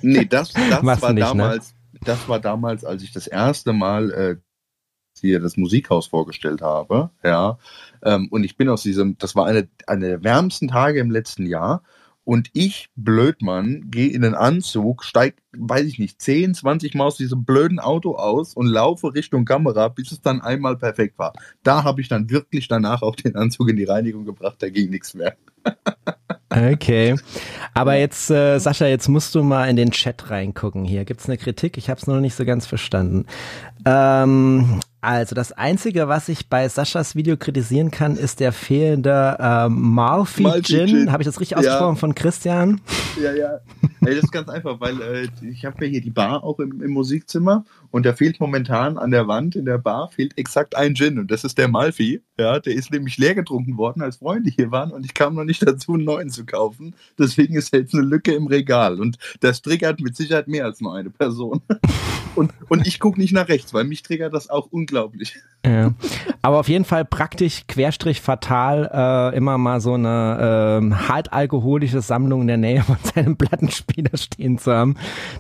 nee, 0.03 0.25
das, 0.25 0.53
das 0.53 0.85
war 0.85 1.13
nicht, 1.13 1.15
ne? 1.15 1.21
damals, 1.21 1.75
ne? 1.93 2.01
das 2.05 2.29
war 2.29 2.39
damals, 2.39 2.85
als 2.85 3.03
ich 3.03 3.13
das 3.13 3.27
erste 3.27 3.73
Mal 3.73 4.11
äh, 4.13 4.37
hier 5.21 5.41
das 5.41 5.57
Musikhaus 5.57 6.07
vorgestellt 6.07 6.63
habe, 6.63 7.11
ja. 7.25 7.59
Ähm, 8.03 8.29
und 8.31 8.45
ich 8.45 8.57
bin 8.57 8.69
aus 8.69 8.83
diesem, 8.83 9.19
das 9.19 9.35
war 9.35 9.47
eine, 9.47 9.69
eine 9.89 10.07
der 10.07 10.25
wärmsten 10.25 10.69
Tage 10.69 11.01
im 11.01 11.11
letzten 11.11 11.45
Jahr. 11.45 11.83
Und 12.23 12.51
ich, 12.53 12.89
Blödmann, 12.95 13.91
gehe 13.91 14.11
in 14.11 14.23
den 14.23 14.37
Anzug, 14.37 15.03
steig, 15.03 15.43
weiß 15.53 15.87
ich 15.87 15.99
nicht, 15.99 16.23
10, 16.23 16.55
20 16.55 16.95
Mal 16.95 17.07
aus 17.07 17.17
diesem 17.17 17.45
blöden 17.45 17.81
Auto 17.81 18.15
aus 18.15 18.55
und 18.55 18.67
laufe 18.67 19.15
Richtung 19.15 19.45
Kamera, 19.45 19.89
bis 19.89 20.13
es 20.13 20.21
dann 20.21 20.41
einmal 20.41 20.77
perfekt 20.77 21.19
war. 21.19 21.33
Da 21.65 21.83
habe 21.83 22.01
ich 22.01 22.09
dann 22.09 22.31
wirklich 22.31 22.69
danach 22.69 23.03
auch 23.03 23.17
den 23.17 23.35
Anzug 23.35 23.71
in 23.71 23.77
die 23.77 23.85
Reinigung 23.85 24.25
gebracht, 24.25 24.59
da 24.61 24.71
ging 24.71 24.91
nichts 24.91 25.15
mehr. 25.15 25.37
Okay. 26.51 27.15
Aber 27.75 27.95
jetzt, 27.95 28.29
äh, 28.31 28.59
Sascha, 28.59 28.87
jetzt 28.87 29.09
musst 29.09 29.35
du 29.37 29.43
mal 29.45 29.69
in 29.69 29.77
den 29.77 29.93
Chat 29.93 30.31
reingucken. 30.31 30.85
Hier 30.85 31.05
gibt's 31.05 31.27
eine 31.27 31.39
Kritik. 31.39 31.79
Ich 31.79 31.89
habe 31.89 32.01
es 32.01 32.09
noch 32.09 32.19
nicht 32.19 32.35
so 32.35 32.45
ganz 32.45 32.67
verstanden. 32.67 33.27
Ähm, 33.85 34.81
also 35.03 35.35
das 35.35 35.53
Einzige, 35.53 36.09
was 36.09 36.29
ich 36.29 36.49
bei 36.49 36.69
Saschas 36.69 37.17
Video 37.17 37.39
kritisieren 37.39 37.91
kann, 37.91 38.17
ist 38.17 38.39
der 38.39 38.53
fehlende 38.53 39.37
äh, 39.39 39.69
Malfi, 39.71 40.45
Gin. 40.63 41.11
Habe 41.11 41.23
ich 41.23 41.27
das 41.27 41.41
richtig 41.41 41.57
ausgesprochen 41.57 41.95
ja. 41.95 42.01
von 42.01 42.15
Christian? 42.15 42.81
Ja, 43.21 43.33
ja. 43.33 43.61
Hey, 44.01 44.15
das 44.15 44.25
ist 44.25 44.33
ganz 44.33 44.51
einfach, 44.51 44.79
weil 44.81 45.01
äh, 45.01 45.29
ich 45.47 45.65
habe 45.65 45.85
ja 45.85 45.91
hier 45.91 46.01
die 46.03 46.11
Bar 46.11 46.45
auch 46.45 46.59
im, 46.59 46.83
im, 46.83 46.91
Musikzimmer 46.91 47.65
und 47.91 48.05
da 48.05 48.13
fehlt 48.13 48.41
momentan 48.41 48.99
an 48.99 49.11
der 49.11 49.27
Wand 49.27 49.57
in 49.57 49.65
der 49.65 49.79
Bar 49.79 50.11
fehlt 50.11 50.37
exakt 50.37 50.77
ein 50.77 50.95
Gin 50.95 51.19
und 51.19 51.31
das 51.31 51.45
ist 51.45 51.57
der 51.57 51.69
Malfi. 51.69 52.23
Ja, 52.39 52.61
der 52.61 52.75
ist 52.75 52.91
nämlich 52.91 53.17
leer 53.17 53.35
getrunken 53.35 53.79
worden, 53.79 54.03
als 54.03 54.17
Freunde 54.17 54.51
hier 54.51 54.71
waren 54.71 54.91
und 54.91 55.05
ich 55.05 55.15
kam 55.15 55.35
noch 55.35 55.45
nicht 55.45 55.63
dazu, 55.67 55.95
einen 55.95 56.05
neuen 56.05 56.31
zu 56.31 56.45
kaufen. 56.45 56.95
Deswegen 57.19 57.57
ist 57.57 57.73
jetzt 57.73 57.95
eine 57.95 58.03
Lücke 58.03 58.35
im 58.35 58.47
Regal 58.47 59.01
und 59.01 59.17
das 59.41 59.63
triggert 59.63 60.01
mit 60.01 60.15
Sicherheit 60.15 60.47
mehr 60.47 60.67
als 60.67 60.81
nur 60.83 60.95
eine 60.95 61.11
Person. 61.11 61.63
Und, 62.35 62.53
und 62.69 62.87
ich 62.87 63.01
gucke 63.01 63.21
nicht 63.21 63.33
nach 63.33 63.49
rechts, 63.49 63.75
weil 63.75 63.85
mich 63.85 64.03
triggert 64.03 64.33
das 64.33 64.49
auch 64.49 64.67
unglaublich. 64.71 65.37
Ja. 65.65 65.93
Aber 66.43 66.61
auf 66.61 66.69
jeden 66.69 66.85
Fall 66.85 67.05
praktisch, 67.05 67.65
querstrich 67.69 68.21
fatal, 68.21 68.91
äh, 68.93 69.37
immer 69.37 69.59
mal 69.59 69.81
so 69.81 69.95
eine 69.95 70.81
äh, 70.81 70.95
hartalkoholische 70.95 72.01
Sammlung 72.01 72.43
in 72.43 72.47
der 72.47 72.57
Nähe 72.57 72.83
von 72.83 72.97
seinem 73.15 73.37
Plattenspieler 73.37 74.17
stehen 74.17 74.59
zu 74.59 74.73
haben. 74.73 74.97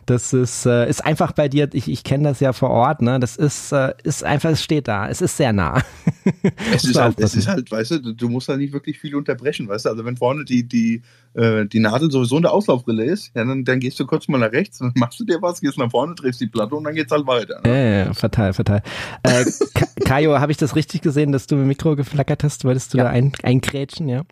Das 0.06 0.32
ist, 0.32 0.66
äh, 0.66 0.88
ist 0.88 1.04
einfach 1.04 1.32
bei 1.32 1.48
dir, 1.48 1.68
ich, 1.72 1.88
ich 1.88 2.04
kenne 2.04 2.28
das 2.28 2.40
ja 2.40 2.52
vor 2.52 2.70
Ort, 2.70 3.00
ne? 3.02 3.18
Das 3.18 3.36
ist, 3.36 3.72
äh, 3.72 3.94
ist 4.02 4.24
einfach, 4.24 4.50
es 4.50 4.62
steht 4.62 4.88
da. 4.88 5.08
Es 5.08 5.22
ist 5.22 5.36
sehr 5.36 5.52
nah. 5.52 5.82
es, 6.74 6.84
ist 6.84 7.00
halt, 7.00 7.18
es 7.18 7.34
ist 7.34 7.48
halt, 7.48 7.70
weißt 7.70 7.92
du, 7.92 8.14
du 8.14 8.28
musst 8.28 8.48
da 8.48 8.56
nicht 8.56 8.72
wirklich 8.72 8.98
viel 8.98 9.14
unterbrechen, 9.14 9.68
weißt 9.68 9.86
du? 9.86 9.90
Also 9.90 10.04
wenn 10.04 10.16
vorne 10.16 10.44
die, 10.44 10.68
die, 10.68 11.02
äh, 11.34 11.66
die 11.66 11.80
Nadel 11.80 12.10
sowieso 12.10 12.36
in 12.36 12.42
der 12.42 12.52
Auslaufrille 12.52 13.04
ist, 13.04 13.32
ja, 13.34 13.44
dann, 13.44 13.64
dann 13.64 13.80
gehst 13.80 13.98
du 14.00 14.06
kurz 14.06 14.28
mal 14.28 14.38
nach 14.38 14.52
rechts, 14.52 14.78
dann 14.78 14.92
machst 14.96 15.20
du 15.20 15.24
dir 15.24 15.40
was, 15.40 15.60
gehst 15.60 15.78
nach 15.78 15.90
vorne, 15.90 16.14
drehst 16.14 16.40
die 16.40 16.46
Platte 16.46 16.74
und 16.74 16.84
dann 16.84 16.94
geht's 16.94 17.12
halt 17.12 17.26
weiter. 17.26 17.60
Ne? 17.64 17.70
Ja, 17.70 18.04
ja, 18.06 18.14
fatal, 18.14 18.52
fatal. 18.52 18.82
Äh, 19.22 19.44
Kajo, 20.04 20.38
habe 20.38 20.52
ich 20.52 20.58
das 20.58 20.76
richtig 20.76 21.02
gesehen, 21.02 21.32
dass 21.32 21.46
du 21.46 21.56
mit 21.56 21.64
dem 21.64 21.68
Mikro 21.68 21.96
geflackert 21.96 22.44
hast? 22.44 22.64
Wolltest 22.64 22.94
du 22.94 22.98
ja. 22.98 23.04
da 23.04 23.10
ein, 23.10 23.32
einkrätschen, 23.42 24.08
ja? 24.08 24.22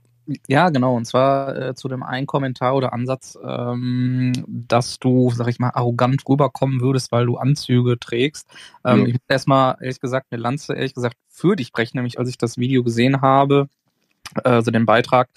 Ja, 0.46 0.68
genau. 0.68 0.94
Und 0.94 1.06
zwar 1.06 1.56
äh, 1.56 1.74
zu 1.74 1.88
dem 1.88 2.02
einen 2.02 2.26
Kommentar 2.26 2.74
oder 2.76 2.92
Ansatz, 2.92 3.38
ähm, 3.42 4.32
dass 4.46 4.98
du, 4.98 5.30
sag 5.30 5.48
ich 5.48 5.58
mal, 5.58 5.70
arrogant 5.70 6.22
rüberkommen 6.28 6.80
würdest, 6.80 7.12
weil 7.12 7.26
du 7.26 7.38
Anzüge 7.38 7.98
trägst. 7.98 8.46
Ähm, 8.84 9.00
ja. 9.00 9.06
Ich 9.06 9.12
muss 9.14 9.22
erstmal, 9.28 9.76
ehrlich 9.80 10.00
gesagt, 10.00 10.26
eine 10.30 10.40
Lanze, 10.40 10.74
ehrlich 10.74 10.94
gesagt, 10.94 11.16
für 11.28 11.56
dich 11.56 11.72
brechen, 11.72 11.96
nämlich 11.96 12.18
als 12.18 12.28
ich 12.28 12.36
das 12.36 12.58
Video 12.58 12.84
gesehen 12.84 13.22
habe, 13.22 13.68
also 14.44 14.70
den 14.70 14.86
Beitrag, 14.86 15.28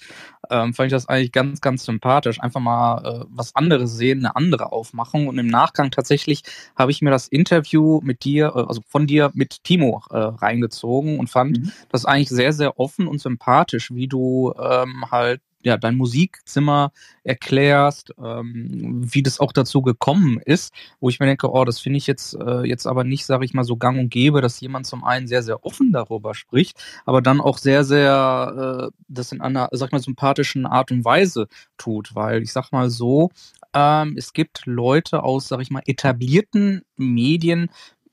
ähm, 0.50 0.74
fand 0.74 0.88
ich 0.88 0.92
das 0.92 1.08
eigentlich 1.08 1.32
ganz, 1.32 1.60
ganz 1.60 1.84
sympathisch. 1.84 2.40
Einfach 2.40 2.60
mal 2.60 3.22
äh, 3.22 3.24
was 3.30 3.54
anderes 3.54 3.96
sehen, 3.96 4.20
eine 4.20 4.36
andere 4.36 4.72
Aufmachung. 4.72 5.28
Und 5.28 5.38
im 5.38 5.46
Nachgang 5.46 5.90
tatsächlich 5.90 6.42
habe 6.76 6.90
ich 6.90 7.02
mir 7.02 7.10
das 7.10 7.28
Interview 7.28 8.00
mit 8.02 8.24
dir, 8.24 8.52
äh, 8.54 8.64
also 8.66 8.82
von 8.86 9.06
dir 9.06 9.30
mit 9.34 9.64
Timo 9.64 10.02
äh, 10.10 10.16
reingezogen 10.16 11.18
und 11.18 11.30
fand 11.30 11.58
mhm. 11.58 11.72
das 11.90 12.04
eigentlich 12.04 12.28
sehr, 12.28 12.52
sehr 12.52 12.78
offen 12.78 13.06
und 13.06 13.20
sympathisch, 13.20 13.92
wie 13.92 14.08
du 14.08 14.52
ähm, 14.58 15.10
halt 15.10 15.40
ja, 15.62 15.76
dein 15.76 15.96
Musikzimmer 15.96 16.92
erklärst, 17.24 18.14
ähm, 18.22 19.00
wie 19.02 19.22
das 19.22 19.40
auch 19.40 19.52
dazu 19.52 19.82
gekommen 19.82 20.40
ist, 20.44 20.72
wo 21.00 21.08
ich 21.08 21.20
mir 21.20 21.26
denke, 21.26 21.50
oh, 21.50 21.64
das 21.64 21.80
finde 21.80 21.98
ich 21.98 22.06
jetzt, 22.06 22.34
äh, 22.34 22.62
jetzt 22.62 22.86
aber 22.86 23.04
nicht, 23.04 23.26
sage 23.26 23.44
ich 23.44 23.54
mal, 23.54 23.64
so 23.64 23.76
gang 23.76 23.98
und 23.98 24.10
gäbe, 24.10 24.40
dass 24.40 24.60
jemand 24.60 24.86
zum 24.86 25.04
einen 25.04 25.26
sehr, 25.26 25.42
sehr 25.42 25.64
offen 25.64 25.92
darüber 25.92 26.34
spricht, 26.34 26.82
aber 27.04 27.22
dann 27.22 27.40
auch 27.40 27.58
sehr, 27.58 27.84
sehr 27.84 28.90
äh, 28.90 28.96
das 29.08 29.32
in 29.32 29.40
einer, 29.40 29.68
sag 29.72 29.88
ich 29.88 29.92
mal, 29.92 30.00
sympathischen 30.00 30.66
Art 30.66 30.90
und 30.90 31.04
Weise 31.04 31.48
tut, 31.78 32.14
weil 32.14 32.42
ich 32.42 32.52
sag 32.52 32.72
mal 32.72 32.90
so, 32.90 33.30
ähm, 33.74 34.14
es 34.16 34.32
gibt 34.32 34.66
Leute 34.66 35.22
aus, 35.22 35.48
sag 35.48 35.60
ich 35.60 35.70
mal, 35.70 35.82
etablierten 35.86 36.82
Medien, 36.96 37.70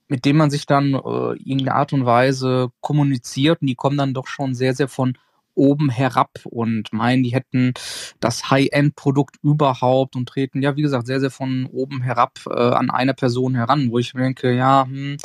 mit 0.07 0.25
denen 0.25 0.39
man 0.39 0.49
sich 0.49 0.65
dann 0.65 0.93
äh, 0.93 0.97
irgendeine 0.97 1.75
Art 1.75 1.93
und 1.93 2.05
Weise 2.05 2.71
kommuniziert 2.81 3.61
und 3.61 3.67
die 3.67 3.75
kommen 3.75 3.97
dann 3.97 4.13
doch 4.13 4.27
schon 4.27 4.55
sehr, 4.55 4.73
sehr 4.73 4.87
von 4.87 5.17
oben 5.59 5.89
herab 5.89 6.39
und 6.45 6.91
meinen, 6.93 7.21
die 7.21 7.33
hätten 7.33 7.73
das 8.19 8.49
High-End-Produkt 8.49 9.35
überhaupt 9.43 10.15
und 10.15 10.27
treten, 10.27 10.61
ja, 10.61 10.75
wie 10.77 10.81
gesagt, 10.81 11.05
sehr, 11.05 11.19
sehr 11.19 11.31
von 11.31 11.65
oben 11.65 12.01
herab 12.01 12.39
äh, 12.49 12.53
an 12.53 12.89
eine 12.89 13.13
Person 13.13 13.55
heran, 13.55 13.91
wo 13.91 13.99
ich 13.99 14.13
mir 14.13 14.23
denke, 14.23 14.55
ja, 14.55 14.85
hm, 14.85 15.17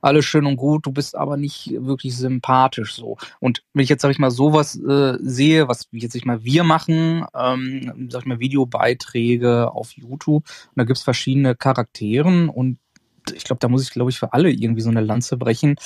alles 0.00 0.24
schön 0.24 0.46
und 0.46 0.56
gut, 0.56 0.86
du 0.86 0.92
bist 0.92 1.16
aber 1.16 1.36
nicht 1.36 1.72
wirklich 1.76 2.16
sympathisch 2.16 2.94
so. 2.94 3.16
Und 3.40 3.62
wenn 3.74 3.82
ich 3.82 3.88
jetzt, 3.88 4.02
sag 4.02 4.10
ich 4.10 4.18
mal, 4.18 4.30
sowas 4.30 4.76
äh, 4.76 5.18
sehe, 5.20 5.68
was 5.68 5.88
jetzt 5.90 6.14
ich 6.14 6.24
mal 6.24 6.44
wir 6.44 6.64
machen, 6.64 7.26
ähm, 7.34 8.08
sag 8.10 8.22
ich 8.22 8.26
mal, 8.26 8.40
Videobeiträge 8.40 9.72
auf 9.72 9.92
YouTube, 9.92 10.44
und 10.46 10.72
da 10.76 10.84
gibt's 10.84 11.02
verschiedene 11.02 11.54
Charakteren 11.56 12.48
und 12.48 12.78
ich 13.34 13.44
glaube, 13.44 13.60
da 13.60 13.68
muss 13.68 13.82
ich, 13.82 13.90
glaube 13.90 14.10
ich, 14.10 14.18
für 14.18 14.32
alle 14.32 14.50
irgendwie 14.50 14.80
so 14.80 14.90
eine 14.90 15.02
Lanze 15.02 15.36
brechen 15.36 15.76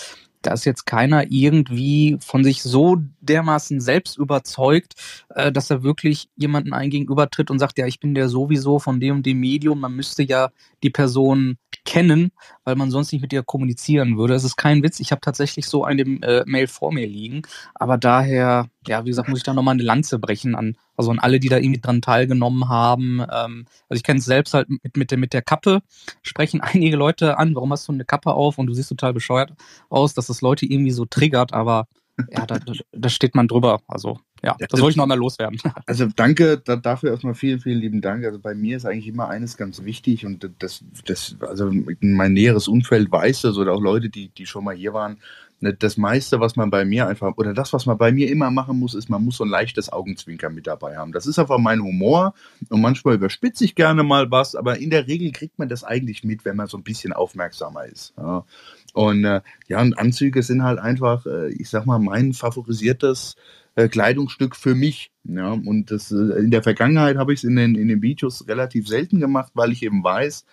da 0.46 0.52
ist 0.52 0.64
jetzt 0.64 0.86
keiner 0.86 1.30
irgendwie 1.30 2.18
von 2.20 2.44
sich 2.44 2.62
so 2.62 2.98
dermaßen 3.20 3.80
selbst 3.80 4.18
überzeugt, 4.18 4.94
äh, 5.30 5.50
dass 5.50 5.70
er 5.70 5.82
wirklich 5.82 6.28
jemanden 6.36 6.72
ein 6.72 6.90
gegenübertritt 6.90 7.50
und 7.50 7.58
sagt, 7.58 7.78
ja, 7.78 7.86
ich 7.86 8.00
bin 8.00 8.14
der 8.14 8.28
sowieso 8.28 8.78
von 8.78 9.00
dem 9.00 9.16
und 9.16 9.26
dem 9.26 9.40
Medium. 9.40 9.80
Man 9.80 9.96
müsste 9.96 10.22
ja 10.22 10.50
die 10.82 10.90
Person 10.90 11.56
kennen, 11.84 12.30
weil 12.64 12.76
man 12.76 12.90
sonst 12.90 13.12
nicht 13.12 13.22
mit 13.22 13.32
ihr 13.32 13.42
kommunizieren 13.42 14.16
würde. 14.16 14.34
Es 14.34 14.44
ist 14.44 14.56
kein 14.56 14.82
Witz. 14.82 15.00
Ich 15.00 15.10
habe 15.10 15.20
tatsächlich 15.20 15.66
so 15.66 15.84
eine 15.84 16.02
äh, 16.02 16.44
Mail 16.46 16.66
vor 16.66 16.92
mir 16.92 17.06
liegen. 17.06 17.42
Aber 17.74 17.96
daher, 17.98 18.68
ja, 18.86 19.04
wie 19.04 19.10
gesagt, 19.10 19.28
muss 19.28 19.38
ich 19.38 19.44
da 19.44 19.54
nochmal 19.54 19.74
eine 19.74 19.82
Lanze 19.82 20.18
brechen 20.18 20.54
an, 20.54 20.76
also 20.96 21.10
an 21.10 21.18
alle, 21.18 21.40
die 21.40 21.48
da 21.48 21.58
irgendwie 21.58 21.80
dran 21.80 22.02
teilgenommen 22.02 22.68
haben. 22.68 23.20
Ähm, 23.20 23.66
also 23.88 23.98
ich 23.98 24.02
kenne 24.02 24.18
es 24.18 24.24
selbst 24.24 24.54
halt 24.54 24.68
mit, 24.68 24.96
mit, 24.96 25.10
der, 25.10 25.18
mit 25.18 25.32
der 25.32 25.42
Kappe, 25.42 25.82
sprechen 26.22 26.60
einige 26.62 26.96
Leute 26.96 27.38
an, 27.38 27.54
warum 27.54 27.72
hast 27.72 27.88
du 27.88 27.92
eine 27.92 28.04
Kappe 28.04 28.32
auf 28.32 28.58
und 28.58 28.66
du 28.66 28.74
siehst 28.74 28.88
total 28.88 29.12
bescheuert 29.12 29.52
aus, 29.88 30.14
dass 30.14 30.26
das 30.26 30.40
Leute 30.40 30.66
irgendwie 30.66 30.92
so 30.92 31.04
triggert, 31.04 31.52
aber 31.52 31.86
ja, 32.30 32.46
da, 32.46 32.58
da 32.92 33.08
steht 33.08 33.34
man 33.34 33.48
drüber. 33.48 33.80
Also 33.88 34.20
ja, 34.44 34.56
das 34.68 34.80
wollte 34.80 34.92
ich 34.92 34.96
noch 34.96 35.06
mal 35.06 35.18
loswerden. 35.18 35.58
Also 35.86 36.06
danke 36.14 36.58
da, 36.58 36.76
dafür 36.76 37.10
erstmal 37.10 37.34
vielen, 37.34 37.60
vielen 37.60 37.78
lieben 37.78 38.00
Dank. 38.00 38.24
Also 38.24 38.38
bei 38.38 38.54
mir 38.54 38.76
ist 38.76 38.84
eigentlich 38.84 39.08
immer 39.08 39.28
eines 39.28 39.56
ganz 39.56 39.84
wichtig 39.84 40.26
und 40.26 40.48
das, 40.58 40.84
das 41.06 41.36
also 41.40 41.70
mein 42.00 42.32
näheres 42.32 42.68
Umfeld 42.68 43.10
weiß 43.10 43.42
das 43.42 43.56
oder 43.56 43.72
auch 43.72 43.80
Leute, 43.80 44.10
die, 44.10 44.28
die 44.28 44.46
schon 44.46 44.64
mal 44.64 44.74
hier 44.74 44.92
waren. 44.92 45.18
Ne, 45.60 45.72
das 45.72 45.96
meiste, 45.96 46.40
was 46.40 46.56
man 46.56 46.70
bei 46.70 46.84
mir 46.84 47.06
einfach, 47.06 47.36
oder 47.36 47.54
das, 47.54 47.72
was 47.72 47.86
man 47.86 47.96
bei 47.96 48.12
mir 48.12 48.30
immer 48.30 48.50
machen 48.50 48.78
muss, 48.78 48.94
ist, 48.94 49.08
man 49.08 49.24
muss 49.24 49.36
so 49.36 49.44
ein 49.44 49.50
leichtes 49.50 49.90
Augenzwinker 49.92 50.50
mit 50.50 50.66
dabei 50.66 50.96
haben. 50.96 51.12
Das 51.12 51.26
ist 51.26 51.38
einfach 51.38 51.58
mein 51.58 51.82
Humor 51.82 52.34
und 52.68 52.80
manchmal 52.80 53.14
überspitze 53.14 53.64
ich 53.64 53.74
gerne 53.74 54.02
mal 54.02 54.30
was, 54.30 54.54
aber 54.56 54.78
in 54.78 54.90
der 54.90 55.06
Regel 55.06 55.30
kriegt 55.32 55.58
man 55.58 55.68
das 55.68 55.84
eigentlich 55.84 56.24
mit, 56.24 56.44
wenn 56.44 56.56
man 56.56 56.66
so 56.66 56.76
ein 56.76 56.82
bisschen 56.82 57.12
aufmerksamer 57.12 57.86
ist. 57.86 58.14
Ja. 58.18 58.44
Und 58.92 59.24
äh, 59.24 59.40
ja, 59.68 59.80
und 59.80 59.98
Anzüge 59.98 60.42
sind 60.42 60.62
halt 60.62 60.78
einfach, 60.78 61.24
äh, 61.26 61.52
ich 61.52 61.70
sag 61.70 61.86
mal, 61.86 61.98
mein 61.98 62.32
favorisiertes 62.32 63.36
äh, 63.74 63.88
Kleidungsstück 63.88 64.56
für 64.56 64.74
mich. 64.74 65.12
Ja, 65.24 65.52
und 65.52 65.90
das 65.90 66.10
äh, 66.12 66.40
in 66.40 66.50
der 66.50 66.62
Vergangenheit 66.62 67.16
habe 67.16 67.32
ich 67.32 67.40
es 67.40 67.44
in 67.44 67.56
den, 67.56 67.74
in 67.74 67.88
den 67.88 68.02
Videos 68.02 68.46
relativ 68.48 68.88
selten 68.88 69.20
gemacht, 69.20 69.52
weil 69.54 69.72
ich 69.72 69.82
eben 69.82 70.02
weiß, 70.02 70.44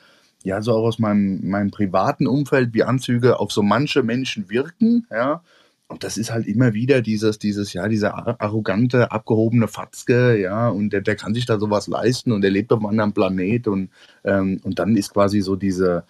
ja, 0.43 0.61
so 0.61 0.73
auch 0.73 0.85
aus 0.85 0.99
meinem, 0.99 1.47
meinem 1.47 1.71
privaten 1.71 2.27
Umfeld, 2.27 2.73
wie 2.73 2.83
Anzüge 2.83 3.39
auf 3.39 3.51
so 3.51 3.61
manche 3.61 4.03
Menschen 4.03 4.49
wirken, 4.49 5.07
ja. 5.11 5.41
Und 5.87 6.05
das 6.05 6.17
ist 6.17 6.31
halt 6.31 6.47
immer 6.47 6.73
wieder 6.73 7.01
dieses, 7.01 7.37
dieses, 7.37 7.73
ja, 7.73 7.89
dieser 7.89 8.15
arrogante, 8.41 9.11
abgehobene 9.11 9.67
Fatzke, 9.67 10.39
ja, 10.39 10.69
und 10.69 10.91
der, 10.91 11.01
der 11.01 11.17
kann 11.17 11.33
sich 11.33 11.45
da 11.45 11.59
sowas 11.59 11.87
leisten 11.87 12.31
und 12.31 12.45
er 12.45 12.49
lebt 12.49 12.71
auf 12.71 12.79
einem 12.79 12.87
anderen 12.87 13.13
Planet 13.13 13.67
und, 13.67 13.89
ähm, 14.23 14.61
und 14.63 14.79
dann 14.79 14.95
ist 14.95 15.13
quasi 15.13 15.41
so 15.41 15.57
diese, 15.57 16.05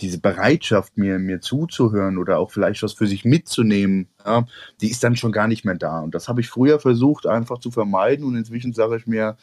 diese 0.00 0.20
Bereitschaft, 0.20 0.96
mir, 0.98 1.18
mir 1.18 1.40
zuzuhören 1.40 2.18
oder 2.18 2.38
auch 2.38 2.50
vielleicht 2.50 2.82
was 2.82 2.92
für 2.92 3.06
sich 3.06 3.24
mitzunehmen, 3.24 4.08
ja, 4.24 4.46
die 4.80 4.90
ist 4.90 5.02
dann 5.04 5.16
schon 5.16 5.32
gar 5.32 5.48
nicht 5.48 5.64
mehr 5.64 5.74
da. 5.74 6.00
Und 6.00 6.14
das 6.14 6.28
habe 6.28 6.40
ich 6.40 6.48
früher 6.48 6.78
versucht, 6.78 7.26
einfach 7.26 7.58
zu 7.58 7.70
vermeiden. 7.70 8.24
Und 8.24 8.36
inzwischen 8.36 8.72
sage 8.72 8.96
ich 8.96 9.06
mir, 9.06 9.36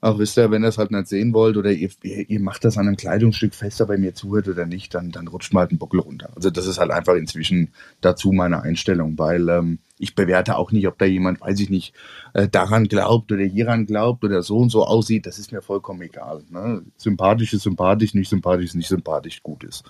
Ach, 0.00 0.16
wisst 0.16 0.38
ihr, 0.38 0.50
wenn 0.52 0.62
ihr 0.62 0.68
es 0.68 0.78
halt 0.78 0.92
nicht 0.92 1.08
sehen 1.08 1.34
wollt 1.34 1.56
oder 1.56 1.72
ihr, 1.72 1.90
ihr 2.02 2.40
macht 2.40 2.64
das 2.64 2.78
an 2.78 2.86
einem 2.86 2.96
Kleidungsstück 2.96 3.52
fest, 3.52 3.80
ob 3.80 3.90
ihr 3.90 3.98
mir 3.98 4.14
zuhört 4.14 4.46
oder 4.46 4.64
nicht, 4.64 4.94
dann, 4.94 5.10
dann 5.10 5.26
rutscht 5.26 5.52
mal 5.52 5.62
halt 5.62 5.72
ein 5.72 5.78
Buckel 5.78 5.98
runter. 5.98 6.30
Also 6.36 6.50
das 6.50 6.68
ist 6.68 6.78
halt 6.78 6.92
einfach 6.92 7.16
inzwischen 7.16 7.72
dazu 8.00 8.30
meine 8.30 8.62
Einstellung, 8.62 9.18
weil 9.18 9.48
ähm, 9.48 9.78
ich 9.98 10.14
bewerte 10.14 10.56
auch 10.56 10.70
nicht, 10.70 10.86
ob 10.86 10.98
da 10.98 11.04
jemand, 11.04 11.40
weiß 11.40 11.58
ich 11.58 11.68
nicht, 11.68 11.94
äh, 12.32 12.46
daran 12.48 12.86
glaubt 12.86 13.32
oder 13.32 13.42
hieran 13.42 13.86
glaubt 13.86 14.22
oder 14.24 14.42
so 14.42 14.58
und 14.58 14.70
so 14.70 14.84
aussieht. 14.84 15.26
Das 15.26 15.40
ist 15.40 15.50
mir 15.50 15.62
vollkommen 15.62 16.02
egal. 16.02 16.44
Ne? 16.48 16.82
Sympathisch 16.96 17.52
ist 17.52 17.62
sympathisch, 17.62 18.14
nicht 18.14 18.30
sympathisch 18.30 18.66
ist 18.66 18.74
nicht 18.76 18.88
sympathisch, 18.88 19.42
gut 19.42 19.64
ist. 19.64 19.84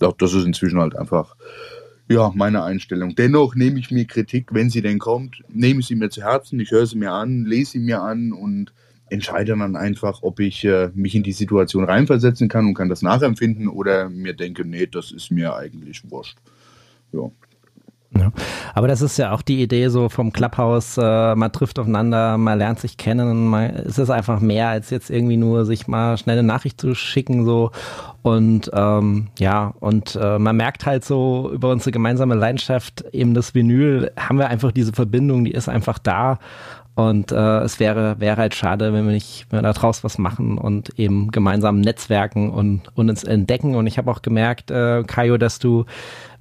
Doch, 0.00 0.16
das 0.16 0.34
ist 0.34 0.44
inzwischen 0.44 0.80
halt 0.80 0.96
einfach 0.96 1.36
ja, 2.08 2.32
meine 2.34 2.64
Einstellung. 2.64 3.14
Dennoch 3.14 3.54
nehme 3.54 3.78
ich 3.78 3.92
mir 3.92 4.06
Kritik, 4.06 4.52
wenn 4.52 4.70
sie 4.70 4.82
denn 4.82 4.98
kommt, 4.98 5.42
nehme 5.48 5.82
sie 5.82 5.94
mir 5.94 6.10
zu 6.10 6.22
Herzen, 6.22 6.58
ich 6.58 6.72
höre 6.72 6.86
sie 6.86 6.98
mir 6.98 7.12
an, 7.12 7.44
lese 7.44 7.72
sie 7.72 7.78
mir 7.78 8.02
an 8.02 8.32
und 8.32 8.72
entscheide 9.12 9.56
dann 9.56 9.76
einfach, 9.76 10.22
ob 10.22 10.40
ich 10.40 10.64
äh, 10.64 10.90
mich 10.94 11.14
in 11.14 11.22
die 11.22 11.32
Situation 11.32 11.84
reinversetzen 11.84 12.48
kann 12.48 12.66
und 12.66 12.74
kann 12.74 12.88
das 12.88 13.02
nachempfinden 13.02 13.68
oder 13.68 14.08
mir 14.08 14.34
denke, 14.34 14.64
nee, 14.64 14.86
das 14.86 15.12
ist 15.12 15.30
mir 15.30 15.54
eigentlich 15.54 16.02
wurscht. 16.10 16.38
Ja. 17.12 17.30
Ja. 18.18 18.30
Aber 18.74 18.88
das 18.88 19.00
ist 19.00 19.16
ja 19.16 19.32
auch 19.32 19.40
die 19.40 19.62
Idee 19.62 19.88
so 19.88 20.10
vom 20.10 20.32
Clubhouse, 20.32 20.98
äh, 20.98 21.34
man 21.34 21.50
trifft 21.50 21.78
aufeinander, 21.78 22.36
man 22.36 22.58
lernt 22.58 22.78
sich 22.78 22.98
kennen, 22.98 23.46
man, 23.46 23.70
es 23.70 23.98
ist 23.98 24.10
einfach 24.10 24.40
mehr 24.40 24.68
als 24.68 24.90
jetzt 24.90 25.08
irgendwie 25.08 25.38
nur 25.38 25.64
sich 25.64 25.88
mal 25.88 26.18
schnell 26.18 26.38
eine 26.38 26.46
Nachricht 26.46 26.78
zu 26.78 26.94
schicken 26.94 27.46
so 27.46 27.70
und 28.20 28.70
ähm, 28.74 29.28
ja 29.38 29.72
und 29.80 30.18
äh, 30.20 30.38
man 30.38 30.56
merkt 30.56 30.84
halt 30.84 31.06
so 31.06 31.50
über 31.54 31.70
unsere 31.70 31.90
gemeinsame 31.90 32.34
Leidenschaft 32.34 33.02
eben 33.12 33.32
das 33.32 33.54
Vinyl 33.54 34.12
haben 34.18 34.38
wir 34.38 34.48
einfach 34.48 34.72
diese 34.72 34.92
Verbindung, 34.92 35.46
die 35.46 35.52
ist 35.52 35.70
einfach 35.70 35.98
da 35.98 36.38
und 36.94 37.32
äh, 37.32 37.60
es 37.60 37.80
wäre, 37.80 38.20
wäre 38.20 38.36
halt 38.36 38.54
schade, 38.54 38.92
wenn 38.92 39.06
wir 39.06 39.12
nicht, 39.12 39.46
wenn 39.48 39.58
wir 39.58 39.62
da 39.62 39.72
draus 39.72 40.04
was 40.04 40.18
machen 40.18 40.58
und 40.58 40.98
eben 40.98 41.30
gemeinsam 41.30 41.80
netzwerken 41.80 42.50
und, 42.50 42.82
und 42.94 43.08
uns 43.08 43.24
entdecken. 43.24 43.74
Und 43.76 43.86
ich 43.86 43.96
habe 43.96 44.10
auch 44.10 44.20
gemerkt, 44.20 44.70
äh, 44.70 45.02
Kajo, 45.04 45.38
dass 45.38 45.58
du 45.58 45.86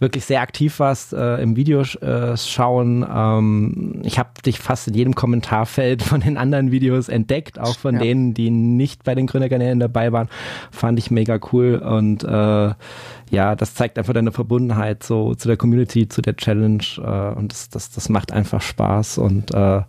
wirklich 0.01 0.25
sehr 0.25 0.41
aktiv 0.41 0.79
warst 0.79 1.13
äh, 1.13 1.37
im 1.37 1.55
Videoschauen. 1.55 3.03
Äh, 3.03 3.07
ähm, 3.07 4.01
ich 4.03 4.17
habe 4.17 4.29
dich 4.43 4.59
fast 4.59 4.87
in 4.87 4.95
jedem 4.95 5.15
Kommentarfeld 5.15 6.01
von 6.03 6.21
den 6.21 6.37
anderen 6.37 6.71
Videos 6.71 7.07
entdeckt, 7.07 7.59
auch 7.59 7.77
von 7.77 7.95
ja. 7.95 8.01
denen, 8.01 8.33
die 8.33 8.49
nicht 8.49 9.03
bei 9.03 9.13
den 9.15 9.27
Gründerkanälen 9.27 9.79
dabei 9.79 10.11
waren. 10.11 10.27
Fand 10.71 10.97
ich 10.97 11.11
mega 11.11 11.39
cool 11.53 11.75
und 11.75 12.23
äh, 12.23 12.73
ja, 13.29 13.55
das 13.55 13.75
zeigt 13.75 13.97
einfach 13.97 14.13
deine 14.13 14.31
Verbundenheit 14.31 15.03
so 15.03 15.35
zu 15.35 15.47
der 15.47 15.55
Community, 15.55 16.09
zu 16.09 16.21
der 16.21 16.35
Challenge 16.35 16.83
äh, 16.97 17.37
und 17.37 17.53
das, 17.53 17.69
das, 17.69 17.91
das 17.91 18.09
macht 18.09 18.33
einfach 18.33 18.61
Spaß 18.61 19.19
und 19.19 19.53
äh, 19.53 19.81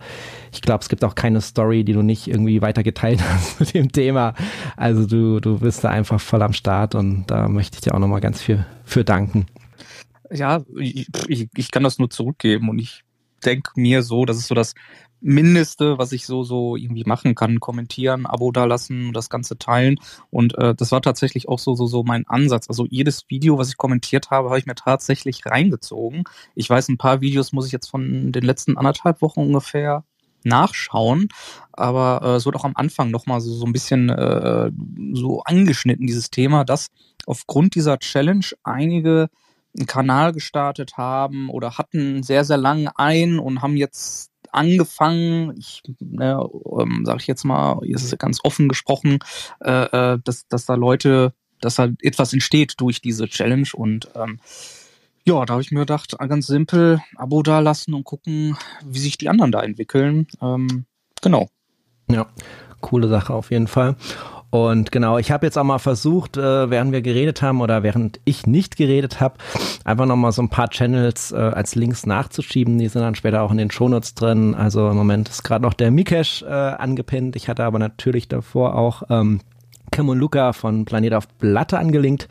ich 0.53 0.61
glaube, 0.61 0.83
es 0.83 0.91
gibt 0.91 1.03
auch 1.05 1.15
keine 1.15 1.41
Story, 1.41 1.85
die 1.85 1.95
du 1.95 2.03
nicht 2.03 2.29
irgendwie 2.29 2.61
weiter 2.61 2.83
geteilt 2.83 3.21
hast 3.33 3.61
mit 3.61 3.73
dem 3.73 3.91
Thema. 3.91 4.35
Also 4.77 5.07
du, 5.07 5.41
du 5.41 5.59
bist 5.59 5.83
da 5.83 5.89
einfach 5.89 6.21
voll 6.21 6.43
am 6.43 6.53
Start 6.53 6.95
und 6.95 7.25
da 7.29 7.49
möchte 7.49 7.77
ich 7.77 7.81
dir 7.81 7.95
auch 7.95 7.99
nochmal 7.99 8.21
ganz 8.21 8.43
viel 8.43 8.67
für 8.85 9.05
danken. 9.05 9.47
Ja, 10.33 10.63
ich, 10.79 11.09
ich, 11.55 11.71
kann 11.71 11.83
das 11.83 11.99
nur 11.99 12.11
zurückgeben 12.11 12.69
und 12.69 12.79
ich 12.79 13.05
denke 13.45 13.73
mir 13.77 14.03
so, 14.03 14.25
das 14.25 14.39
ist 14.39 14.49
so 14.49 14.55
das 14.55 14.75
Mindeste, 15.21 15.99
was 15.99 16.13
ich 16.13 16.27
so 16.27 16.43
so 16.43 16.77
irgendwie 16.77 17.05
machen 17.05 17.35
kann, 17.35 17.61
kommentieren, 17.61 18.27
Abo 18.27 18.51
dalassen, 18.51 19.13
das 19.13 19.31
Ganze 19.31 19.57
teilen. 19.57 19.97
Und 20.31 20.59
äh, 20.59 20.75
das 20.75 20.91
war 20.91 21.01
tatsächlich 21.01 21.49
auch 21.49 21.61
so 21.61 21.75
so 21.75 21.87
so 21.87 22.03
mein 22.03 22.27
Ansatz. 22.27 22.69
Also 22.69 22.87
jedes 22.91 23.25
Video, 23.29 23.57
was 23.57 23.69
ich 23.69 23.77
kommentiert 23.77 24.31
habe, 24.31 24.49
habe 24.49 24.59
ich 24.59 24.67
mir 24.67 24.75
tatsächlich 24.75 25.47
reingezogen. 25.47 26.25
Ich 26.57 26.69
weiß, 26.69 26.89
ein 26.89 26.99
paar 26.99 27.21
Videos 27.21 27.53
muss 27.53 27.67
ich 27.67 27.73
jetzt 27.73 27.89
von 27.89 28.33
den 28.33 28.43
letzten 28.43 28.77
anderthalb 28.77 29.23
Wochen 29.23 29.41
ungefähr 29.41 30.05
nachschauen, 30.45 31.29
aber 31.73 32.21
äh, 32.23 32.37
es 32.37 32.45
wird 32.45 32.57
auch 32.57 32.65
am 32.65 32.75
Anfang 32.75 33.11
nochmal 33.13 33.41
so, 33.41 33.53
so 33.53 33.65
ein 33.65 33.73
bisschen 33.73 34.11
äh, 34.11 34.73
so 35.13 35.43
angeschnitten, 35.45 36.07
dieses 36.07 36.31
Thema, 36.31 36.65
dass 36.65 36.89
aufgrund 37.27 37.77
dieser 37.77 37.99
Challenge 38.01 38.47
einige 38.65 39.29
einen 39.77 39.87
Kanal 39.87 40.33
gestartet 40.33 40.97
haben 40.97 41.49
oder 41.49 41.79
hatten 41.79 42.23
sehr, 42.23 42.45
sehr 42.45 42.57
lang 42.59 42.89
ein 42.95 43.39
und 43.39 43.63
haben 43.63 43.77
jetzt 43.77 44.31
angefangen, 44.51 45.57
ich 45.57 45.83
ne, 46.01 46.47
ähm, 46.79 47.05
sage 47.07 47.21
ich 47.21 47.27
jetzt 47.27 47.45
mal, 47.45 47.81
hier 47.83 47.97
ist 47.97 48.05
es 48.05 48.19
ganz 48.19 48.41
offen 48.43 48.69
gesprochen, 48.69 49.19
äh, 49.61 50.15
äh, 50.15 50.19
dass, 50.23 50.47
dass 50.49 50.67
da 50.67 50.75
Leute, 50.75 51.33
dass 51.61 51.77
da 51.77 51.89
etwas 52.03 52.33
entsteht 52.33 52.75
durch 52.79 53.01
diese 53.01 53.29
Challenge 53.29 53.69
und 53.73 54.11
ähm, 54.15 54.41
ja, 55.25 55.45
da 55.45 55.53
habe 55.53 55.63
ich 55.63 55.71
mir 55.71 55.81
gedacht, 55.81 56.17
ganz 56.19 56.49
simpel, 56.49 57.01
Abo 57.17 57.43
da 57.43 57.61
lassen 57.61 57.95
und 57.95 58.05
gucken, 58.05 58.57
wie 58.85 58.99
sich 58.99 59.19
die 59.19 59.29
anderen 59.29 59.53
da 59.53 59.63
entwickeln. 59.63 60.27
Ähm, 60.41 60.85
genau. 61.21 61.49
Ja, 62.11 62.27
coole 62.81 63.09
Sache 63.09 63.33
auf 63.33 63.53
jeden 63.53 63.69
Fall. 63.69 63.97
Und 64.53 64.93
genau, 64.93 65.17
ich 65.17 65.31
habe 65.31 65.47
jetzt 65.47 65.57
auch 65.57 65.65
mal 65.65 65.79
versucht, 65.79 66.37
äh, 66.37 66.69
während 66.69 66.93
wir 66.93 67.01
geredet 67.01 67.41
haben 67.41 67.63
oder 67.63 67.83
während 67.83 68.21
ich 68.27 68.47
nicht 68.47 68.77
geredet 68.77 69.19
habe, 69.19 69.37
einfach 69.83 70.05
nochmal 70.05 70.31
so 70.33 70.43
ein 70.43 70.51
paar 70.51 70.69
Channels 70.69 71.33
äh, 71.33 71.37
als 71.37 71.75
Links 71.75 72.05
nachzuschieben. 72.05 72.77
Die 72.77 72.89
sind 72.89 73.01
dann 73.01 73.15
später 73.15 73.41
auch 73.41 73.51
in 73.51 73.57
den 73.57 73.71
Shownotes 73.71 74.15
drin. 74.15 74.55
Also 74.55 74.91
im 74.91 74.97
Moment 74.99 75.31
ist 75.31 75.43
gerade 75.43 75.65
noch 75.65 75.73
der 75.73 75.91
Mikesh 75.91 76.43
äh, 76.43 76.49
angepinnt. 76.51 77.35
Ich 77.35 77.49
hatte 77.49 77.65
aber 77.65 77.79
natürlich 77.79 78.29
davor 78.29 78.75
auch 78.75 79.05
ähm, 79.09 79.41
Kim 79.91 80.11
und 80.11 80.19
Luca 80.19 80.53
von 80.53 80.85
Planet 80.85 81.15
auf 81.15 81.29
Platte 81.39 81.79
angelinkt 81.79 82.29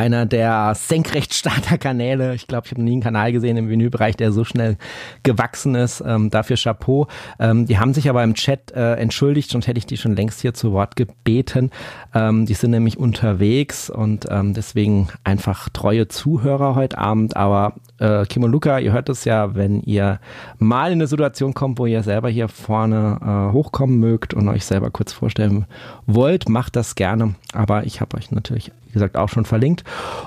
einer 0.00 0.24
der 0.24 0.74
Senkrechtstarter-Kanäle. 0.74 2.34
Ich 2.34 2.46
glaube, 2.46 2.66
ich 2.66 2.72
habe 2.72 2.82
nie 2.82 2.92
einen 2.92 3.02
Kanal 3.02 3.32
gesehen 3.32 3.58
im 3.58 3.68
Vinylbereich, 3.68 4.16
der 4.16 4.32
so 4.32 4.44
schnell 4.44 4.78
gewachsen 5.24 5.74
ist. 5.74 6.02
Ähm, 6.06 6.30
dafür 6.30 6.56
Chapeau. 6.56 7.06
Ähm, 7.38 7.66
die 7.66 7.78
haben 7.78 7.92
sich 7.92 8.08
aber 8.08 8.24
im 8.24 8.32
Chat 8.32 8.72
äh, 8.72 8.94
entschuldigt, 8.94 9.50
sonst 9.50 9.66
hätte 9.66 9.76
ich 9.76 9.84
die 9.84 9.98
schon 9.98 10.16
längst 10.16 10.40
hier 10.40 10.54
zu 10.54 10.72
Wort 10.72 10.96
gebeten. 10.96 11.70
Ähm, 12.14 12.46
die 12.46 12.54
sind 12.54 12.70
nämlich 12.70 12.96
unterwegs 12.98 13.90
und 13.90 14.26
ähm, 14.30 14.54
deswegen 14.54 15.08
einfach 15.22 15.68
treue 15.68 16.08
Zuhörer 16.08 16.74
heute 16.76 16.96
Abend. 16.96 17.36
Aber 17.36 17.74
äh, 17.98 18.24
Kim 18.24 18.42
und 18.42 18.52
Luca, 18.52 18.78
ihr 18.78 18.92
hört 18.92 19.10
es 19.10 19.26
ja, 19.26 19.54
wenn 19.54 19.82
ihr 19.82 20.18
mal 20.58 20.86
in 20.86 20.94
eine 20.94 21.08
Situation 21.08 21.52
kommt, 21.52 21.78
wo 21.78 21.84
ihr 21.84 22.02
selber 22.02 22.30
hier 22.30 22.48
vorne 22.48 23.18
äh, 23.20 23.52
hochkommen 23.52 23.98
mögt 24.00 24.32
und 24.32 24.48
euch 24.48 24.64
selber 24.64 24.90
kurz 24.90 25.12
vorstellen 25.12 25.66
wollt, 26.06 26.48
macht 26.48 26.74
das 26.74 26.94
gerne. 26.94 27.34
Aber 27.52 27.84
ich 27.84 28.00
habe 28.00 28.16
euch 28.16 28.30
natürlich 28.30 28.72
wie 28.90 28.94
gesagt, 28.94 29.16
auch 29.16 29.28
schon 29.28 29.44
verlinkt. 29.44 29.84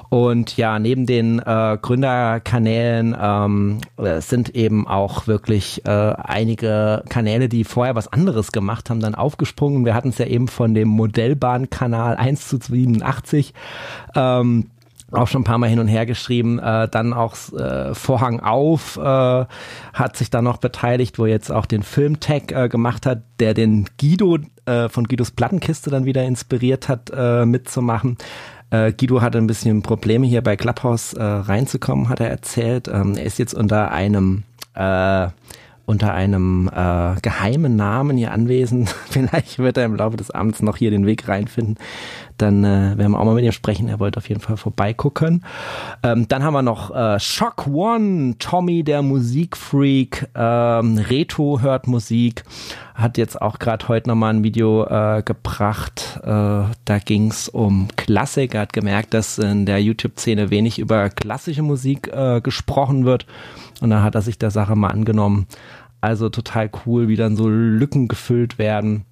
Und 0.10 0.56
ja, 0.58 0.80
neben 0.80 1.06
den 1.06 1.40
äh, 1.40 1.78
Gründerkanälen 1.82 3.16
ähm, 3.20 3.82
sind 4.20 4.56
eben 4.56 4.88
auch 4.88 5.28
wirklich 5.28 5.86
äh, 5.86 5.90
einige 5.90 7.04
Kanäle, 7.10 7.50
die 7.50 7.66
vorher 7.66 7.96
was 7.96 8.12
anderes 8.12 8.52
gemacht 8.52 8.90
haben, 8.90 9.02
dann 9.02 9.16
aufgesprungen. 9.16 9.86
Wir 9.86 9.94
hatten 9.94 10.10
es 10.10 10.18
ja 10.18 10.26
eben 10.26 10.48
von 10.48 10.74
dem 10.74 10.88
Modellbahnkanal 10.88 12.16
1 12.16 12.48
zu 12.48 12.58
87. 12.58 13.54
Ähm, 14.16 14.70
auch 15.14 15.28
schon 15.28 15.42
ein 15.42 15.46
paar 15.46 15.58
Mal 15.58 15.70
hin 15.70 15.80
und 15.80 15.88
her 15.88 16.06
geschrieben, 16.06 16.60
äh, 16.60 16.88
dann 16.88 17.14
auch 17.14 17.36
äh, 17.54 17.94
Vorhang 17.94 18.40
auf 18.40 18.98
äh, 18.98 19.46
hat 19.94 20.18
sich 20.18 20.30
da 20.30 20.42
noch 20.42 20.58
beteiligt, 20.58 21.20
wo 21.20 21.26
jetzt 21.26 21.52
auch 21.52 21.66
den 21.66 21.84
Filmtag 21.84 22.52
äh, 22.52 22.68
gemacht 22.68 23.06
hat, 23.06 23.24
der 23.40 23.54
den 23.54 23.86
Guido 24.00 24.40
äh, 24.66 24.90
von 24.90 25.06
Guidos 25.06 25.32
Plattenkiste 25.32 25.90
dann 25.90 26.06
wieder 26.06 26.24
inspiriert 26.24 26.90
hat, 26.90 27.12
äh, 27.16 27.46
mitzumachen. 27.46 28.18
Äh, 28.74 28.92
Guido 28.92 29.22
hatte 29.22 29.38
ein 29.38 29.46
bisschen 29.46 29.84
Probleme 29.84 30.26
hier 30.26 30.42
bei 30.42 30.56
Clubhouse 30.56 31.14
äh, 31.14 31.22
reinzukommen, 31.24 32.10
hat 32.10 32.20
er 32.20 32.32
erzählt. 32.32 32.88
Ähm, 32.88 33.16
er 33.16 33.24
ist 33.24 33.38
jetzt 33.38 33.54
unter 33.54 33.92
einem 33.92 34.44
äh, 34.74 35.28
unter 35.86 36.14
einem 36.14 36.70
äh, 36.70 37.16
geheimen 37.22 37.76
Namen 37.76 38.18
hier 38.18 38.32
anwesend. 38.32 38.90
Vielleicht 39.10 39.60
wird 39.60 39.78
er 39.78 39.86
im 39.86 39.96
Laufe 39.96 40.18
des 40.18 40.32
Abends 40.32 40.64
noch 40.64 40.78
hier 40.78 40.90
den 40.90 41.06
Weg 41.06 41.28
reinfinden. 41.28 41.78
Dann 42.38 42.64
äh, 42.64 42.98
werden 42.98 43.12
wir 43.12 43.20
auch 43.20 43.26
mal 43.26 43.36
mit 43.36 43.46
ihm 43.46 43.52
sprechen. 43.52 43.90
Er 43.90 44.00
wollte 44.00 44.18
auf 44.18 44.30
jeden 44.30 44.42
Fall 44.42 44.58
vorbeigucken. 44.58 45.44
Ähm, 46.04 46.28
dann 46.28 46.44
haben 46.44 46.54
wir 46.54 46.62
noch 46.62 46.94
äh, 46.96 47.20
Shock 47.20 47.68
One, 47.68 48.36
Tommy, 48.40 48.84
der 48.84 49.02
Musikfreak. 49.02 50.30
Ähm, 50.36 50.98
Reto 50.98 51.62
hört 51.62 51.88
Musik. 51.88 52.44
Hat 52.96 53.18
jetzt 53.18 53.42
auch 53.42 53.60
gerade 53.60 53.88
heute 53.88 54.10
nochmal 54.10 54.34
ein 54.34 54.44
Video 54.44 54.86
äh, 54.86 55.24
gebracht. 55.24 56.20
Äh, 56.24 56.28
da 56.28 57.00
ging 57.04 57.30
es 57.30 57.50
um 57.50 57.88
Klassik. 57.96 58.54
Er 58.54 58.62
hat 58.62 58.74
gemerkt, 58.74 59.14
dass 59.14 59.38
in 59.38 59.66
der 59.66 59.82
YouTube-Szene 59.82 60.50
wenig 60.50 60.80
über 60.80 61.10
klassische 61.10 61.64
Musik 61.64 62.08
äh, 62.14 62.42
gesprochen 62.42 63.06
wird. 63.06 63.26
Und 63.82 63.90
dann 63.90 64.04
hat 64.04 64.16
er 64.16 64.22
sich 64.22 64.38
der 64.38 64.52
Sache 64.52 64.76
mal 64.76 64.90
angenommen. 64.90 65.48
Also 66.02 66.30
total 66.30 66.70
cool, 66.86 67.08
wie 67.08 67.16
dann 67.16 67.36
so 67.36 67.48
Lücken 67.48 68.08
gefüllt 68.08 68.58
werden. 68.58 69.06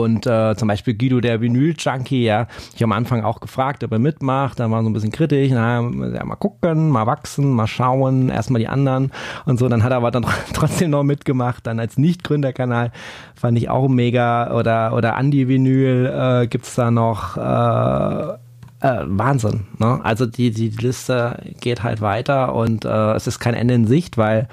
Und 0.00 0.26
äh, 0.26 0.54
zum 0.56 0.68
Beispiel 0.68 0.94
Guido, 0.94 1.20
der 1.20 1.40
Vinyl-Junkie, 1.40 2.24
ja, 2.24 2.46
ich 2.74 2.82
am 2.82 2.92
Anfang 2.92 3.22
auch 3.22 3.40
gefragt, 3.40 3.84
ob 3.84 3.92
er 3.92 3.98
mitmacht, 3.98 4.58
dann 4.58 4.70
war 4.70 4.82
so 4.82 4.88
ein 4.88 4.92
bisschen 4.92 5.12
kritisch, 5.12 5.50
na, 5.52 5.80
ja, 5.80 6.24
mal 6.24 6.36
gucken, 6.36 6.88
mal 6.88 7.06
wachsen, 7.06 7.52
mal 7.52 7.66
schauen, 7.66 8.28
erstmal 8.28 8.60
die 8.60 8.68
anderen 8.68 9.12
und 9.44 9.58
so, 9.58 9.68
dann 9.68 9.82
hat 9.82 9.90
er 9.90 9.98
aber 9.98 10.10
dann 10.10 10.24
trotzdem 10.54 10.90
noch 10.90 11.02
mitgemacht, 11.02 11.66
dann 11.66 11.78
als 11.78 11.98
Nicht-Gründerkanal 11.98 12.92
fand 13.34 13.58
ich 13.58 13.68
auch 13.68 13.88
mega, 13.88 14.54
oder, 14.56 14.94
oder 14.94 15.16
Andy 15.18 15.48
Vinyl 15.48 16.06
äh, 16.06 16.46
gibt's 16.46 16.74
da 16.74 16.90
noch, 16.90 17.36
äh, 17.36 18.38
äh, 18.82 19.04
Wahnsinn. 19.06 19.66
Ne? 19.78 20.00
Also 20.02 20.26
die, 20.26 20.50
die 20.50 20.68
Liste 20.70 21.40
geht 21.60 21.82
halt 21.82 22.00
weiter 22.00 22.54
und 22.54 22.84
äh, 22.84 23.12
es 23.12 23.26
ist 23.26 23.38
kein 23.38 23.54
Ende 23.54 23.74
in 23.74 23.86
Sicht, 23.86 24.18
weil 24.18 24.48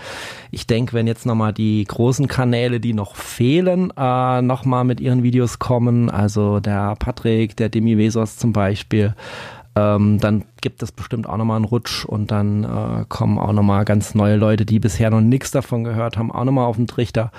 ich 0.51 0.67
denke, 0.67 0.93
wenn 0.93 1.07
jetzt 1.07 1.25
nochmal 1.25 1.51
die 1.51 1.83
großen 1.83 2.27
Kanäle, 2.27 2.79
die 2.79 2.93
noch 2.93 3.15
fehlen, 3.15 3.91
äh, 3.97 4.41
nochmal 4.41 4.83
mit 4.83 5.01
ihren 5.01 5.23
Videos 5.23 5.59
kommen, 5.59 6.09
also 6.09 6.59
der 6.59 6.95
Patrick, 6.97 7.57
der 7.57 7.69
Demi 7.69 7.97
Vesos 7.97 8.37
zum 8.37 8.53
Beispiel, 8.53 9.15
ähm, 9.75 10.19
dann 10.19 10.45
gibt 10.61 10.83
es 10.83 10.91
bestimmt 10.91 11.27
auch 11.27 11.37
nochmal 11.37 11.55
einen 11.55 11.65
Rutsch 11.65 12.05
und 12.05 12.31
dann 12.31 12.63
äh, 12.63 13.05
kommen 13.07 13.39
auch 13.39 13.53
nochmal 13.53 13.85
ganz 13.85 14.13
neue 14.13 14.35
Leute, 14.35 14.65
die 14.65 14.79
bisher 14.79 15.09
noch 15.09 15.21
nichts 15.21 15.51
davon 15.51 15.83
gehört 15.83 16.17
haben, 16.17 16.31
auch 16.31 16.43
nochmal 16.43 16.65
auf 16.65 16.75
den 16.75 16.87
Trichter. 16.87 17.31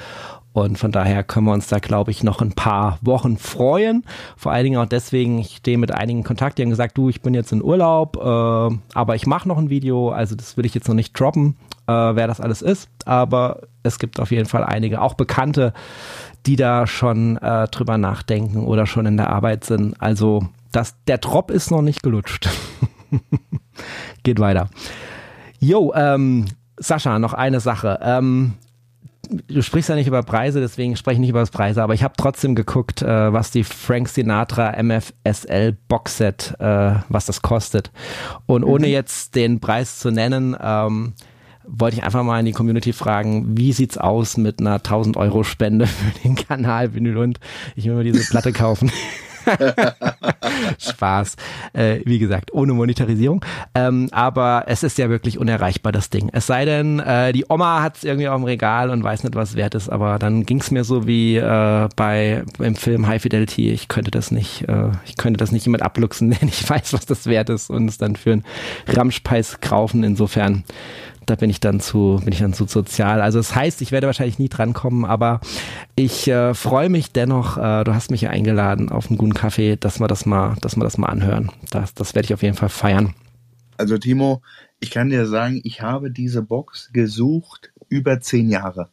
Und 0.52 0.78
von 0.78 0.90
daher 0.90 1.22
können 1.22 1.46
wir 1.46 1.52
uns 1.52 1.68
da, 1.68 1.78
glaube 1.78 2.10
ich, 2.10 2.24
noch 2.24 2.40
ein 2.42 2.52
paar 2.52 2.98
Wochen 3.02 3.36
freuen. 3.36 4.04
Vor 4.36 4.50
allen 4.50 4.64
Dingen 4.64 4.80
auch 4.80 4.86
deswegen, 4.86 5.38
ich 5.38 5.56
stehe 5.56 5.78
mit 5.78 5.92
einigen 5.92 6.24
Kontakt, 6.24 6.58
die 6.58 6.62
haben 6.62 6.70
gesagt, 6.70 6.98
du, 6.98 7.08
ich 7.08 7.22
bin 7.22 7.34
jetzt 7.34 7.52
in 7.52 7.62
Urlaub, 7.62 8.16
äh, 8.16 8.76
aber 8.94 9.14
ich 9.14 9.26
mache 9.26 9.46
noch 9.46 9.58
ein 9.58 9.70
Video, 9.70 10.10
also 10.10 10.34
das 10.34 10.56
will 10.56 10.66
ich 10.66 10.74
jetzt 10.74 10.88
noch 10.88 10.94
nicht 10.94 11.18
droppen, 11.18 11.56
äh, 11.86 11.92
wer 11.92 12.26
das 12.26 12.40
alles 12.40 12.62
ist. 12.62 12.88
Aber 13.04 13.62
es 13.84 14.00
gibt 14.00 14.18
auf 14.18 14.32
jeden 14.32 14.46
Fall 14.46 14.64
einige, 14.64 15.00
auch 15.00 15.14
Bekannte, 15.14 15.72
die 16.46 16.56
da 16.56 16.86
schon 16.86 17.36
äh, 17.36 17.68
drüber 17.68 17.96
nachdenken 17.96 18.64
oder 18.64 18.86
schon 18.86 19.06
in 19.06 19.16
der 19.16 19.30
Arbeit 19.30 19.64
sind. 19.64 20.00
Also 20.00 20.48
das, 20.72 20.96
der 21.06 21.18
Drop 21.18 21.50
ist 21.50 21.70
noch 21.70 21.82
nicht 21.82 22.02
gelutscht. 22.02 22.48
Geht 24.24 24.40
weiter. 24.40 24.68
Jo, 25.60 25.92
ähm, 25.94 26.46
Sascha, 26.76 27.18
noch 27.18 27.34
eine 27.34 27.60
Sache. 27.60 28.00
Ähm, 28.02 28.54
du 29.30 29.62
sprichst 29.62 29.88
ja 29.88 29.94
nicht 29.94 30.06
über 30.06 30.22
Preise, 30.22 30.60
deswegen 30.60 30.96
spreche 30.96 31.14
ich 31.14 31.20
nicht 31.20 31.30
über 31.30 31.40
das 31.40 31.50
Preise, 31.50 31.82
aber 31.82 31.94
ich 31.94 32.02
habe 32.02 32.14
trotzdem 32.16 32.54
geguckt, 32.54 33.02
äh, 33.02 33.32
was 33.32 33.50
die 33.50 33.64
Frank 33.64 34.08
Sinatra 34.08 34.80
MFSL 34.82 35.76
Boxset, 35.88 36.54
äh, 36.58 36.94
was 37.08 37.26
das 37.26 37.42
kostet. 37.42 37.90
Und 38.46 38.64
ohne 38.64 38.86
mhm. 38.86 38.92
jetzt 38.92 39.34
den 39.34 39.60
Preis 39.60 39.98
zu 39.98 40.10
nennen, 40.10 40.56
ähm, 40.60 41.14
wollte 41.66 41.96
ich 41.96 42.04
einfach 42.04 42.24
mal 42.24 42.40
in 42.40 42.46
die 42.46 42.52
Community 42.52 42.92
fragen, 42.92 43.56
wie 43.56 43.72
sieht's 43.72 43.98
aus 43.98 44.36
mit 44.36 44.60
einer 44.60 44.74
1000 44.74 45.16
Euro 45.16 45.44
Spende 45.44 45.86
für 45.86 46.18
den 46.20 46.34
Kanal 46.34 46.94
Vinyl 46.94 47.18
und 47.18 47.38
ich 47.76 47.86
will 47.86 47.94
mir 47.94 48.04
diese 48.04 48.28
Platte 48.28 48.52
kaufen. 48.52 48.90
Spaß. 50.78 51.36
Äh, 51.72 52.00
wie 52.04 52.18
gesagt, 52.18 52.52
ohne 52.52 52.72
Monetarisierung. 52.72 53.44
Ähm, 53.74 54.08
aber 54.12 54.64
es 54.66 54.82
ist 54.82 54.98
ja 54.98 55.08
wirklich 55.08 55.38
unerreichbar, 55.38 55.92
das 55.92 56.10
Ding. 56.10 56.30
Es 56.32 56.46
sei 56.46 56.64
denn, 56.64 57.00
äh, 57.00 57.32
die 57.32 57.46
Oma 57.48 57.82
hat 57.82 57.96
es 57.96 58.04
irgendwie 58.04 58.28
auf 58.28 58.36
dem 58.36 58.44
Regal 58.44 58.90
und 58.90 59.02
weiß 59.02 59.24
nicht, 59.24 59.34
was 59.34 59.56
wert 59.56 59.74
ist. 59.74 59.88
Aber 59.88 60.18
dann 60.18 60.44
ging 60.44 60.60
es 60.60 60.70
mir 60.70 60.84
so 60.84 61.06
wie 61.06 61.36
äh, 61.36 61.88
bei 61.96 62.44
im 62.58 62.76
Film 62.76 63.06
High 63.06 63.22
Fidelity. 63.22 63.70
Ich 63.70 63.88
könnte 63.88 64.10
das 64.10 64.30
nicht, 64.30 64.68
äh, 64.68 64.90
ich 65.04 65.16
könnte 65.16 65.38
das 65.38 65.52
nicht 65.52 65.66
jemand 65.66 65.82
abluchsen, 65.82 66.30
der 66.40 66.44
nicht 66.44 66.68
weiß, 66.68 66.92
was 66.92 67.06
das 67.06 67.26
wert 67.26 67.50
ist 67.50 67.70
und 67.70 67.88
es 67.88 67.98
dann 67.98 68.16
für 68.16 68.32
einen 68.32 68.44
Ramschpreis 68.86 69.60
kaufen. 69.60 70.04
Insofern 70.04 70.64
da 71.26 71.34
bin 71.36 71.50
ich 71.50 71.60
dann 71.60 71.80
zu, 71.80 72.20
bin 72.24 72.32
ich 72.32 72.40
dann 72.40 72.52
zu 72.52 72.66
sozial. 72.66 73.20
Also 73.20 73.38
das 73.38 73.54
heißt, 73.54 73.82
ich 73.82 73.92
werde 73.92 74.06
wahrscheinlich 74.06 74.38
nie 74.38 74.48
drankommen, 74.48 75.04
aber 75.04 75.40
ich 75.96 76.28
äh, 76.28 76.54
freue 76.54 76.88
mich 76.88 77.12
dennoch, 77.12 77.56
äh, 77.56 77.84
du 77.84 77.94
hast 77.94 78.10
mich 78.10 78.22
ja 78.22 78.30
eingeladen 78.30 78.90
auf 78.90 79.08
einen 79.08 79.18
guten 79.18 79.34
Kaffee, 79.34 79.76
dass 79.76 80.00
wir 80.00 80.08
das 80.08 80.26
mal, 80.26 80.56
dass 80.60 80.76
wir 80.76 80.84
das 80.84 80.98
mal 80.98 81.08
anhören. 81.08 81.50
Das, 81.70 81.94
das 81.94 82.14
werde 82.14 82.26
ich 82.26 82.34
auf 82.34 82.42
jeden 82.42 82.56
Fall 82.56 82.68
feiern. 82.68 83.14
Also 83.76 83.96
Timo, 83.96 84.42
ich 84.80 84.90
kann 84.90 85.10
dir 85.10 85.26
sagen, 85.26 85.60
ich 85.64 85.82
habe 85.82 86.10
diese 86.10 86.42
Box 86.42 86.90
gesucht 86.92 87.72
über 87.88 88.20
zehn 88.20 88.48
Jahre. 88.48 88.88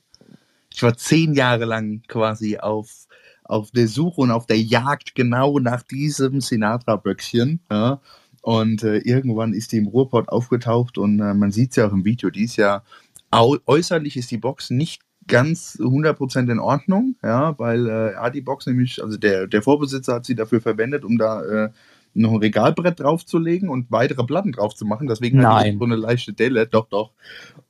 Ich 0.74 0.84
war 0.84 0.96
zehn 0.96 1.34
Jahre 1.34 1.66
lang 1.66 2.04
quasi 2.08 2.58
auf, 2.58 3.08
auf 3.44 3.72
der 3.72 3.88
Suche 3.88 4.22
und 4.22 4.32
auf 4.32 4.46
der 4.46 4.60
Jagd 4.60 5.16
genau 5.16 5.60
nach 5.60 5.82
diesem 5.82 6.40
Sinatra-Böckchen. 6.40 7.62
Ja. 7.72 8.00
Und 8.48 8.82
äh, 8.82 9.00
irgendwann 9.00 9.52
ist 9.52 9.74
die 9.74 9.78
im 9.78 9.88
Ruhrport 9.88 10.30
aufgetaucht 10.30 10.98
und 10.98 11.20
äh, 11.20 11.34
man 11.34 11.52
sieht 11.52 11.72
es 11.72 11.76
ja 11.76 11.86
auch 11.86 11.92
im 11.92 12.06
Video, 12.06 12.30
die 12.30 12.46
ist 12.46 12.56
ja 12.56 12.82
äußerlich 13.30 14.16
ist 14.16 14.32
die 14.32 14.38
Box 14.38 14.70
nicht 14.70 15.02
ganz 15.28 15.78
100% 15.82 16.50
in 16.50 16.60
Ordnung, 16.60 17.18
ja, 17.22 17.60
weil 17.60 17.90
äh, 17.90 18.14
ja, 18.14 18.30
die 18.30 18.40
Box 18.40 18.66
nämlich, 18.66 19.04
also 19.04 19.18
der, 19.18 19.48
der 19.48 19.62
Vorbesitzer 19.62 20.14
hat 20.14 20.26
sie 20.26 20.36
dafür 20.36 20.62
verwendet, 20.62 21.04
um 21.04 21.18
da 21.18 21.44
äh, 21.44 21.72
noch 22.14 22.32
ein 22.32 22.38
Regalbrett 22.38 23.02
draufzulegen 23.02 23.68
und 23.68 23.92
weitere 23.92 24.24
Platten 24.24 24.54
drauf 24.54 24.74
zu 24.76 24.86
machen. 24.86 25.08
Deswegen 25.08 25.40
Nein. 25.40 25.74
hat 25.74 25.80
so 25.80 25.84
eine 25.84 25.98
leichte 25.98 26.32
Delle, 26.32 26.68
doch, 26.68 26.88
doch. 26.88 27.12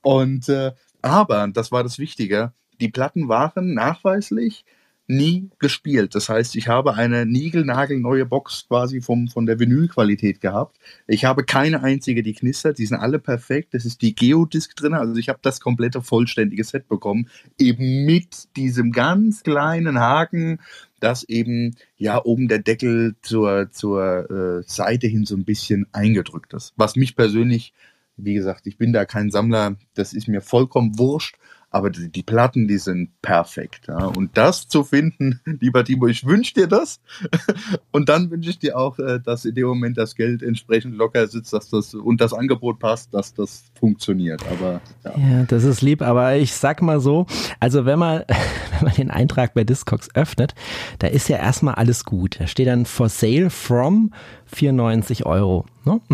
Und 0.02 0.48
äh, 0.48 0.70
aber, 1.02 1.48
das 1.48 1.72
war 1.72 1.82
das 1.82 1.98
Wichtige, 1.98 2.52
die 2.80 2.88
Platten 2.88 3.28
waren 3.28 3.74
nachweislich 3.74 4.64
nie 5.08 5.48
gespielt. 5.58 6.14
Das 6.14 6.28
heißt, 6.28 6.54
ich 6.54 6.68
habe 6.68 6.94
eine 6.94 7.24
niegelnagelneue 7.24 8.26
Box 8.26 8.66
quasi 8.68 9.00
vom, 9.00 9.28
von 9.28 9.46
der 9.46 9.58
Vinylqualität 9.58 10.40
gehabt. 10.40 10.78
Ich 11.06 11.24
habe 11.24 11.44
keine 11.44 11.82
einzige, 11.82 12.22
die 12.22 12.34
knistert. 12.34 12.78
Die 12.78 12.84
sind 12.84 12.98
alle 12.98 13.18
perfekt. 13.18 13.72
Das 13.72 13.86
ist 13.86 14.02
die 14.02 14.14
Geodisc 14.14 14.76
drin. 14.76 14.92
Also 14.92 15.16
ich 15.16 15.30
habe 15.30 15.38
das 15.40 15.60
komplette 15.60 16.02
vollständige 16.02 16.62
Set 16.62 16.88
bekommen. 16.88 17.28
Eben 17.58 18.04
mit 18.04 18.54
diesem 18.56 18.92
ganz 18.92 19.42
kleinen 19.42 19.98
Haken, 19.98 20.60
dass 21.00 21.24
eben 21.24 21.76
ja 21.96 22.22
oben 22.22 22.48
der 22.48 22.58
Deckel 22.58 23.16
zur, 23.22 23.70
zur 23.70 24.30
äh, 24.30 24.62
Seite 24.66 25.06
hin 25.06 25.24
so 25.24 25.36
ein 25.36 25.44
bisschen 25.44 25.86
eingedrückt 25.92 26.52
ist. 26.52 26.74
Was 26.76 26.96
mich 26.96 27.16
persönlich, 27.16 27.72
wie 28.18 28.34
gesagt, 28.34 28.66
ich 28.66 28.76
bin 28.76 28.92
da 28.92 29.06
kein 29.06 29.30
Sammler. 29.30 29.76
Das 29.94 30.12
ist 30.12 30.28
mir 30.28 30.42
vollkommen 30.42 30.98
wurscht 30.98 31.36
aber 31.70 31.90
die, 31.90 32.08
die, 32.10 32.22
Platten, 32.22 32.66
die 32.66 32.78
sind 32.78 33.10
perfekt. 33.20 33.88
Ja. 33.88 34.06
Und 34.06 34.36
das 34.38 34.68
zu 34.68 34.84
finden, 34.84 35.40
lieber 35.60 35.84
Timo, 35.84 36.06
ich 36.06 36.24
wünsche 36.24 36.54
dir 36.54 36.66
das. 36.66 37.00
Und 37.92 38.08
dann 38.08 38.30
wünsche 38.30 38.50
ich 38.50 38.58
dir 38.58 38.78
auch, 38.78 38.98
äh, 38.98 39.20
dass 39.20 39.44
in 39.44 39.54
dem 39.54 39.66
Moment 39.66 39.98
das 39.98 40.14
Geld 40.14 40.42
entsprechend 40.42 40.96
locker 40.96 41.26
sitzt, 41.26 41.52
dass 41.52 41.68
das 41.68 41.94
und 41.94 42.20
das 42.20 42.32
Angebot 42.32 42.78
passt, 42.78 43.12
dass 43.12 43.34
das 43.34 43.64
funktioniert. 43.78 44.42
Aber 44.50 44.80
ja. 45.04 45.18
ja 45.18 45.44
das 45.44 45.64
ist 45.64 45.82
lieb, 45.82 46.02
aber 46.02 46.36
ich 46.36 46.54
sag 46.54 46.80
mal 46.80 47.00
so, 47.00 47.26
also 47.60 47.84
wenn 47.84 47.98
man, 47.98 48.24
wenn 48.78 48.84
man 48.84 48.87
den 48.98 49.10
Eintrag 49.10 49.54
bei 49.54 49.64
Discogs 49.64 50.08
öffnet, 50.14 50.54
da 50.98 51.06
ist 51.06 51.28
ja 51.28 51.38
erstmal 51.38 51.74
alles 51.74 52.04
gut. 52.04 52.36
Da 52.40 52.46
steht 52.46 52.66
dann 52.66 52.84
for 52.84 53.08
sale 53.08 53.50
from 53.50 54.12
94 54.46 55.26
Euro. 55.26 55.66
Ne? 55.84 56.00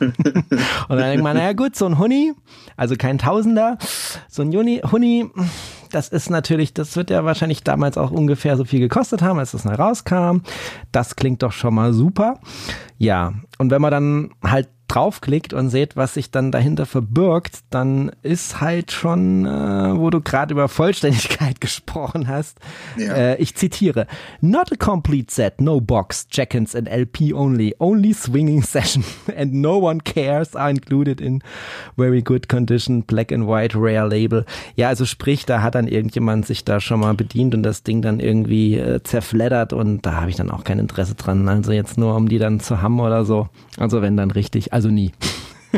und 0.00 0.14
dann 0.88 0.98
denkt 0.98 1.24
man, 1.24 1.36
naja 1.36 1.52
gut, 1.52 1.76
so 1.76 1.86
ein 1.86 1.98
Huni, 1.98 2.32
also 2.76 2.96
kein 2.96 3.18
Tausender, 3.18 3.78
so 4.28 4.42
ein 4.42 4.52
Juni, 4.52 4.82
Huni, 4.90 5.30
das 5.90 6.08
ist 6.08 6.30
natürlich, 6.30 6.74
das 6.74 6.96
wird 6.96 7.10
ja 7.10 7.24
wahrscheinlich 7.24 7.62
damals 7.62 7.96
auch 7.96 8.10
ungefähr 8.10 8.56
so 8.56 8.64
viel 8.64 8.80
gekostet 8.80 9.22
haben, 9.22 9.38
als 9.38 9.52
das 9.52 9.66
rauskam. 9.66 10.38
Das 10.92 11.16
klingt 11.16 11.42
doch 11.42 11.52
schon 11.52 11.74
mal 11.74 11.92
super. 11.92 12.40
Ja, 12.98 13.34
und 13.58 13.70
wenn 13.70 13.80
man 13.80 13.90
dann 13.90 14.30
halt 14.42 14.68
draufklickt 14.88 15.52
und 15.52 15.70
seht, 15.70 15.96
was 15.96 16.14
sich 16.14 16.30
dann 16.30 16.52
dahinter 16.52 16.86
verbirgt, 16.86 17.60
dann 17.70 18.12
ist 18.22 18.60
halt 18.60 18.92
schon, 18.92 19.46
äh, 19.46 19.96
wo 19.96 20.10
du 20.10 20.20
gerade 20.20 20.52
über 20.52 20.68
Vollständigkeit 20.68 21.60
gesprochen 21.60 22.28
hast. 22.28 22.58
Ja. 22.96 23.14
Äh, 23.14 23.36
ich 23.36 23.54
zitiere: 23.54 24.06
Not 24.40 24.72
a 24.72 24.76
complete 24.76 25.32
set, 25.32 25.60
no 25.60 25.80
box, 25.80 26.26
Jackins 26.30 26.74
and 26.74 26.88
LP 26.88 27.32
only, 27.34 27.74
only 27.78 28.12
swinging 28.12 28.62
session, 28.64 29.04
and 29.36 29.54
no 29.54 29.78
one 29.78 30.00
cares 30.00 30.54
are 30.54 30.70
included 30.70 31.20
in 31.20 31.42
very 31.96 32.22
good 32.22 32.48
condition, 32.48 33.02
black 33.02 33.32
and 33.32 33.46
white 33.46 33.76
rare 33.76 34.08
label. 34.08 34.44
Ja, 34.76 34.88
also 34.88 35.04
sprich, 35.04 35.46
da 35.46 35.62
hat 35.62 35.74
dann 35.74 35.88
irgendjemand 35.88 36.46
sich 36.46 36.64
da 36.64 36.80
schon 36.80 37.00
mal 37.00 37.14
bedient 37.14 37.54
und 37.54 37.62
das 37.62 37.82
Ding 37.82 38.02
dann 38.02 38.20
irgendwie 38.20 38.76
äh, 38.76 39.02
zerfleddert 39.02 39.72
und 39.72 40.04
da 40.06 40.14
habe 40.20 40.30
ich 40.30 40.36
dann 40.36 40.50
auch 40.50 40.64
kein 40.64 40.78
Interesse 40.78 41.14
dran. 41.14 41.48
Also 41.48 41.72
jetzt 41.72 41.98
nur, 41.98 42.14
um 42.14 42.28
die 42.28 42.38
dann 42.38 42.60
zu 42.60 42.82
haben 42.82 43.00
oder 43.00 43.24
so. 43.24 43.48
Also 43.78 44.02
wenn 44.02 44.16
dann 44.16 44.30
richtig 44.30 44.72
also 44.76 44.90
nie. 44.90 45.10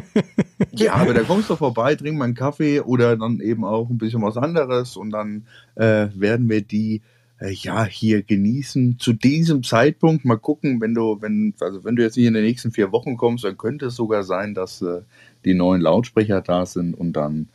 ja, 0.73 0.95
aber 0.95 1.15
da 1.15 1.23
kommst 1.23 1.49
du 1.49 1.55
vorbei, 1.55 1.95
trink 1.95 2.19
mal 2.19 2.25
einen 2.25 2.35
Kaffee 2.35 2.81
oder 2.81 3.17
dann 3.17 3.39
eben 3.39 3.65
auch 3.65 3.89
ein 3.89 3.97
bisschen 3.97 4.23
was 4.23 4.37
anderes 4.37 4.97
und 4.97 5.11
dann 5.11 5.47
äh, 5.77 6.09
werden 6.17 6.49
wir 6.49 6.63
die 6.63 7.03
äh, 7.41 7.53
ja 7.53 7.85
hier 7.85 8.25
genießen. 8.25 8.99
Zu 8.99 9.13
diesem 9.13 9.63
Zeitpunkt 9.63 10.25
mal 10.25 10.37
gucken, 10.37 10.81
wenn 10.81 10.95
du, 10.95 11.19
wenn, 11.21 11.55
also 11.61 11.85
wenn 11.85 11.95
du 11.95 12.03
jetzt 12.03 12.17
nicht 12.17 12.27
in 12.27 12.35
den 12.35 12.43
nächsten 12.43 12.73
vier 12.73 12.91
Wochen 12.91 13.17
kommst, 13.17 13.45
dann 13.45 13.57
könnte 13.57 13.87
es 13.87 13.95
sogar 13.95 14.25
sein, 14.25 14.53
dass 14.53 14.83
äh, 14.83 15.03
die 15.45 15.55
neuen 15.55 15.81
Lautsprecher 15.81 16.41
da 16.41 16.67
sind 16.67 16.95
und 16.95 17.13
dann 17.13 17.51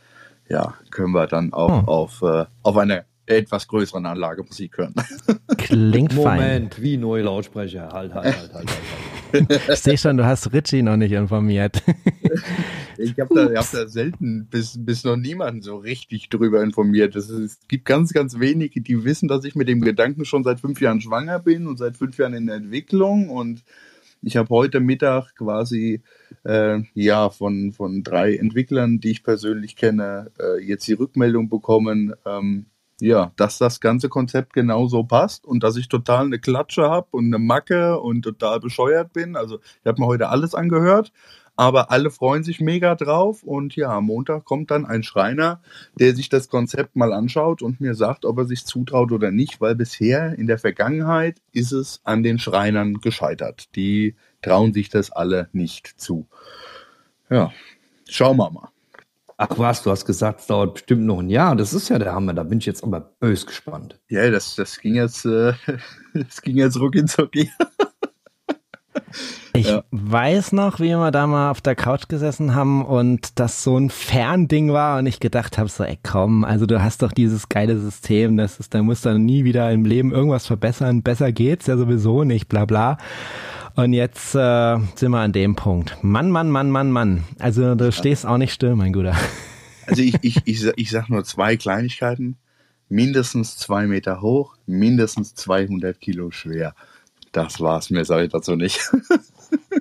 ja, 0.48 0.72
können 0.90 1.12
wir 1.12 1.26
dann 1.26 1.52
auch 1.52 1.80
hm. 1.80 1.88
auf, 1.88 2.22
äh, 2.22 2.46
auf 2.62 2.76
einer 2.78 3.04
etwas 3.26 3.68
größeren 3.68 4.06
Anlage 4.06 4.44
Musik 4.44 4.78
hören. 4.78 4.94
Klingt 5.58 6.14
Moment, 6.14 6.22
fein. 6.22 6.40
Moment, 6.40 6.82
wie 6.82 6.96
neue 6.96 7.22
Lautsprecher? 7.22 7.90
Halt, 7.92 8.14
halt, 8.14 8.24
halt, 8.24 8.36
halt, 8.36 8.54
halt. 8.54 8.68
halt. 8.70 9.13
Ich 9.34 9.80
sehe 9.80 9.98
schon, 9.98 10.16
du 10.16 10.24
hast 10.24 10.52
Richie 10.52 10.82
noch 10.82 10.96
nicht 10.96 11.12
informiert. 11.12 11.82
ich 12.98 13.18
habe 13.18 13.34
da, 13.34 13.60
hab 13.60 13.70
da 13.70 13.88
selten 13.88 14.46
bis, 14.50 14.76
bis 14.78 15.04
noch 15.04 15.16
niemanden 15.16 15.62
so 15.62 15.76
richtig 15.76 16.28
drüber 16.28 16.62
informiert. 16.62 17.16
Ist, 17.16 17.30
es 17.30 17.58
gibt 17.68 17.84
ganz, 17.84 18.12
ganz 18.12 18.38
wenige, 18.38 18.80
die 18.80 19.04
wissen, 19.04 19.28
dass 19.28 19.44
ich 19.44 19.54
mit 19.54 19.68
dem 19.68 19.80
Gedanken 19.80 20.24
schon 20.24 20.44
seit 20.44 20.60
fünf 20.60 20.80
Jahren 20.80 21.00
schwanger 21.00 21.38
bin 21.38 21.66
und 21.66 21.78
seit 21.78 21.96
fünf 21.96 22.18
Jahren 22.18 22.34
in 22.34 22.46
der 22.46 22.56
Entwicklung 22.56 23.28
und 23.28 23.64
ich 24.26 24.38
habe 24.38 24.48
heute 24.48 24.80
Mittag 24.80 25.34
quasi 25.36 26.02
äh, 26.44 26.80
ja 26.94 27.28
von, 27.28 27.72
von 27.72 28.02
drei 28.02 28.36
Entwicklern, 28.36 28.98
die 28.98 29.10
ich 29.10 29.22
persönlich 29.22 29.76
kenne, 29.76 30.30
äh, 30.40 30.62
jetzt 30.62 30.88
die 30.88 30.94
Rückmeldung 30.94 31.50
bekommen, 31.50 32.14
ähm, 32.24 32.66
ja, 33.00 33.32
dass 33.36 33.58
das 33.58 33.80
ganze 33.80 34.08
Konzept 34.08 34.52
genauso 34.52 35.04
passt 35.04 35.44
und 35.44 35.62
dass 35.62 35.76
ich 35.76 35.88
total 35.88 36.26
eine 36.26 36.38
Klatsche 36.38 36.88
habe 36.88 37.08
und 37.10 37.26
eine 37.26 37.38
Macke 37.38 38.00
und 38.00 38.22
total 38.22 38.60
bescheuert 38.60 39.12
bin. 39.12 39.36
Also 39.36 39.58
ich 39.58 39.86
habe 39.86 40.00
mir 40.00 40.06
heute 40.06 40.28
alles 40.28 40.54
angehört, 40.54 41.12
aber 41.56 41.90
alle 41.90 42.10
freuen 42.10 42.44
sich 42.44 42.60
mega 42.60 42.94
drauf 42.94 43.42
und 43.42 43.76
ja, 43.76 43.90
am 43.90 44.06
Montag 44.06 44.44
kommt 44.44 44.70
dann 44.70 44.86
ein 44.86 45.02
Schreiner, 45.02 45.60
der 45.98 46.14
sich 46.14 46.28
das 46.28 46.48
Konzept 46.48 46.96
mal 46.96 47.12
anschaut 47.12 47.62
und 47.62 47.80
mir 47.80 47.94
sagt, 47.94 48.24
ob 48.24 48.38
er 48.38 48.44
sich 48.44 48.64
zutraut 48.64 49.12
oder 49.12 49.30
nicht, 49.30 49.60
weil 49.60 49.74
bisher 49.74 50.36
in 50.36 50.46
der 50.46 50.58
Vergangenheit 50.58 51.40
ist 51.52 51.72
es 51.72 52.00
an 52.04 52.22
den 52.22 52.38
Schreinern 52.38 53.00
gescheitert. 53.00 53.74
Die 53.76 54.16
trauen 54.42 54.72
sich 54.72 54.88
das 54.88 55.10
alle 55.10 55.48
nicht 55.52 55.86
zu. 55.96 56.26
Ja, 57.30 57.52
schauen 58.08 58.36
wir 58.36 58.50
mal. 58.50 58.73
Ach 59.36 59.58
was, 59.58 59.82
du 59.82 59.90
hast 59.90 60.04
gesagt, 60.04 60.40
es 60.40 60.46
dauert 60.46 60.74
bestimmt 60.74 61.06
noch 61.06 61.18
ein 61.18 61.28
Jahr. 61.28 61.56
Das 61.56 61.72
ist 61.72 61.88
ja 61.88 61.98
der 61.98 62.14
Hammer. 62.14 62.34
Da 62.34 62.44
bin 62.44 62.58
ich 62.58 62.66
jetzt 62.66 62.84
aber 62.84 63.00
bös 63.00 63.46
gespannt. 63.46 64.00
Ja, 64.08 64.30
das, 64.30 64.54
das 64.54 64.78
ging 64.78 64.94
jetzt, 64.94 65.24
äh, 65.24 65.54
das 66.14 66.40
ging 66.40 66.56
jetzt 66.56 66.78
rucki 66.78 67.04
zucki. 67.04 67.50
Ich 69.56 69.68
ja. 69.68 69.84
weiß 69.92 70.50
noch, 70.50 70.80
wie 70.80 70.88
wir 70.88 71.12
da 71.12 71.28
mal 71.28 71.52
auf 71.52 71.60
der 71.60 71.76
Couch 71.76 72.08
gesessen 72.08 72.56
haben 72.56 72.84
und 72.84 73.38
das 73.38 73.62
so 73.62 73.78
ein 73.78 73.88
Fernding 73.88 74.72
war 74.72 74.98
und 74.98 75.06
ich 75.06 75.20
gedacht 75.20 75.58
habe, 75.58 75.68
so, 75.68 75.84
ey 75.84 75.96
komm, 76.02 76.42
also 76.42 76.66
du 76.66 76.82
hast 76.82 77.02
doch 77.02 77.12
dieses 77.12 77.48
geile 77.48 77.78
System, 77.78 78.36
das 78.36 78.58
ist, 78.58 78.74
da 78.74 78.82
musst 78.82 79.04
du 79.06 79.16
nie 79.16 79.44
wieder 79.44 79.70
im 79.70 79.84
Leben 79.84 80.10
irgendwas 80.10 80.48
verbessern, 80.48 81.02
besser 81.02 81.30
geht's 81.30 81.68
ja 81.68 81.76
sowieso 81.76 82.24
nicht, 82.24 82.48
bla 82.48 82.64
bla. 82.64 82.98
Und 83.76 83.92
jetzt 83.92 84.34
äh, 84.34 84.78
sind 84.94 85.10
wir 85.10 85.18
an 85.18 85.32
dem 85.32 85.56
Punkt. 85.56 85.98
Mann, 86.02 86.30
Mann, 86.30 86.50
Mann, 86.50 86.70
Mann, 86.70 86.90
Mann. 86.90 87.24
Also 87.38 87.74
du 87.74 87.90
stehst 87.92 88.26
auch 88.26 88.38
nicht 88.38 88.52
still, 88.52 88.74
mein 88.76 88.92
Guter. 88.92 89.16
Also 89.86 90.00
ich, 90.00 90.14
ich, 90.22 90.40
ich, 90.46 90.66
ich 90.76 90.90
sag 90.90 91.10
nur 91.10 91.24
zwei 91.24 91.58
Kleinigkeiten. 91.58 92.36
Mindestens 92.88 93.58
zwei 93.58 93.86
Meter 93.86 94.22
hoch, 94.22 94.56
mindestens 94.64 95.34
200 95.34 96.00
Kilo 96.00 96.30
schwer. 96.30 96.74
Das 97.34 97.60
war's, 97.60 97.90
mehr 97.90 98.04
sage 98.04 98.24
ich 98.24 98.32
dazu 98.32 98.56
nicht. 98.56 98.80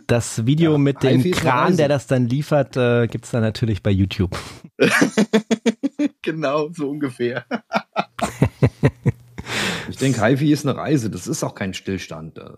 Das 0.08 0.46
Video 0.46 0.74
ja, 0.74 0.78
mit 0.78 1.02
dem 1.02 1.32
Kran, 1.32 1.78
der 1.78 1.88
das 1.88 2.08
dann 2.08 2.28
liefert, 2.28 2.76
äh, 2.76 3.08
gibt's 3.08 3.32
dann 3.32 3.42
natürlich 3.42 3.82
bei 3.82 3.90
YouTube. 3.90 4.38
genau, 6.22 6.70
so 6.74 6.90
ungefähr. 6.90 7.46
ich 9.90 9.96
denke, 9.98 10.24
HiFi 10.24 10.52
ist 10.52 10.68
eine 10.68 10.78
Reise, 10.78 11.10
das 11.10 11.26
ist 11.26 11.42
auch 11.44 11.56
kein 11.56 11.74
Stillstand. 11.74 12.38
Äh. 12.38 12.50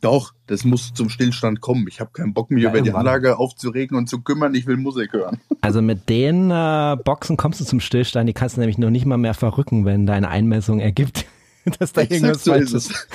Doch, 0.00 0.32
das 0.46 0.64
muss 0.64 0.94
zum 0.94 1.10
Stillstand 1.10 1.60
kommen. 1.60 1.86
Ich 1.88 2.00
habe 2.00 2.12
keinen 2.12 2.32
Bock, 2.32 2.50
mich 2.50 2.64
ja, 2.64 2.70
über 2.70 2.80
die 2.80 2.92
Anlage 2.92 3.38
aufzuregen 3.38 3.96
und 3.96 4.08
zu 4.08 4.22
kümmern. 4.22 4.54
Ich 4.54 4.66
will 4.66 4.78
Musik 4.78 5.12
hören. 5.12 5.40
Also 5.60 5.82
mit 5.82 6.08
den 6.08 6.50
äh, 6.50 6.96
Boxen 7.04 7.36
kommst 7.36 7.60
du 7.60 7.64
zum 7.64 7.80
Stillstand. 7.80 8.28
Die 8.28 8.32
kannst 8.32 8.56
du 8.56 8.60
nämlich 8.60 8.78
noch 8.78 8.90
nicht 8.90 9.06
mal 9.06 9.18
mehr 9.18 9.34
verrücken, 9.34 9.84
wenn 9.84 10.06
deine 10.06 10.28
Einmessung 10.28 10.80
ergibt. 10.80 11.26
dass 11.78 11.92
da 11.92 12.02
irgendwas 12.02 12.44
so 12.44 12.52
falsch 12.52 12.72
ist. 12.72 13.08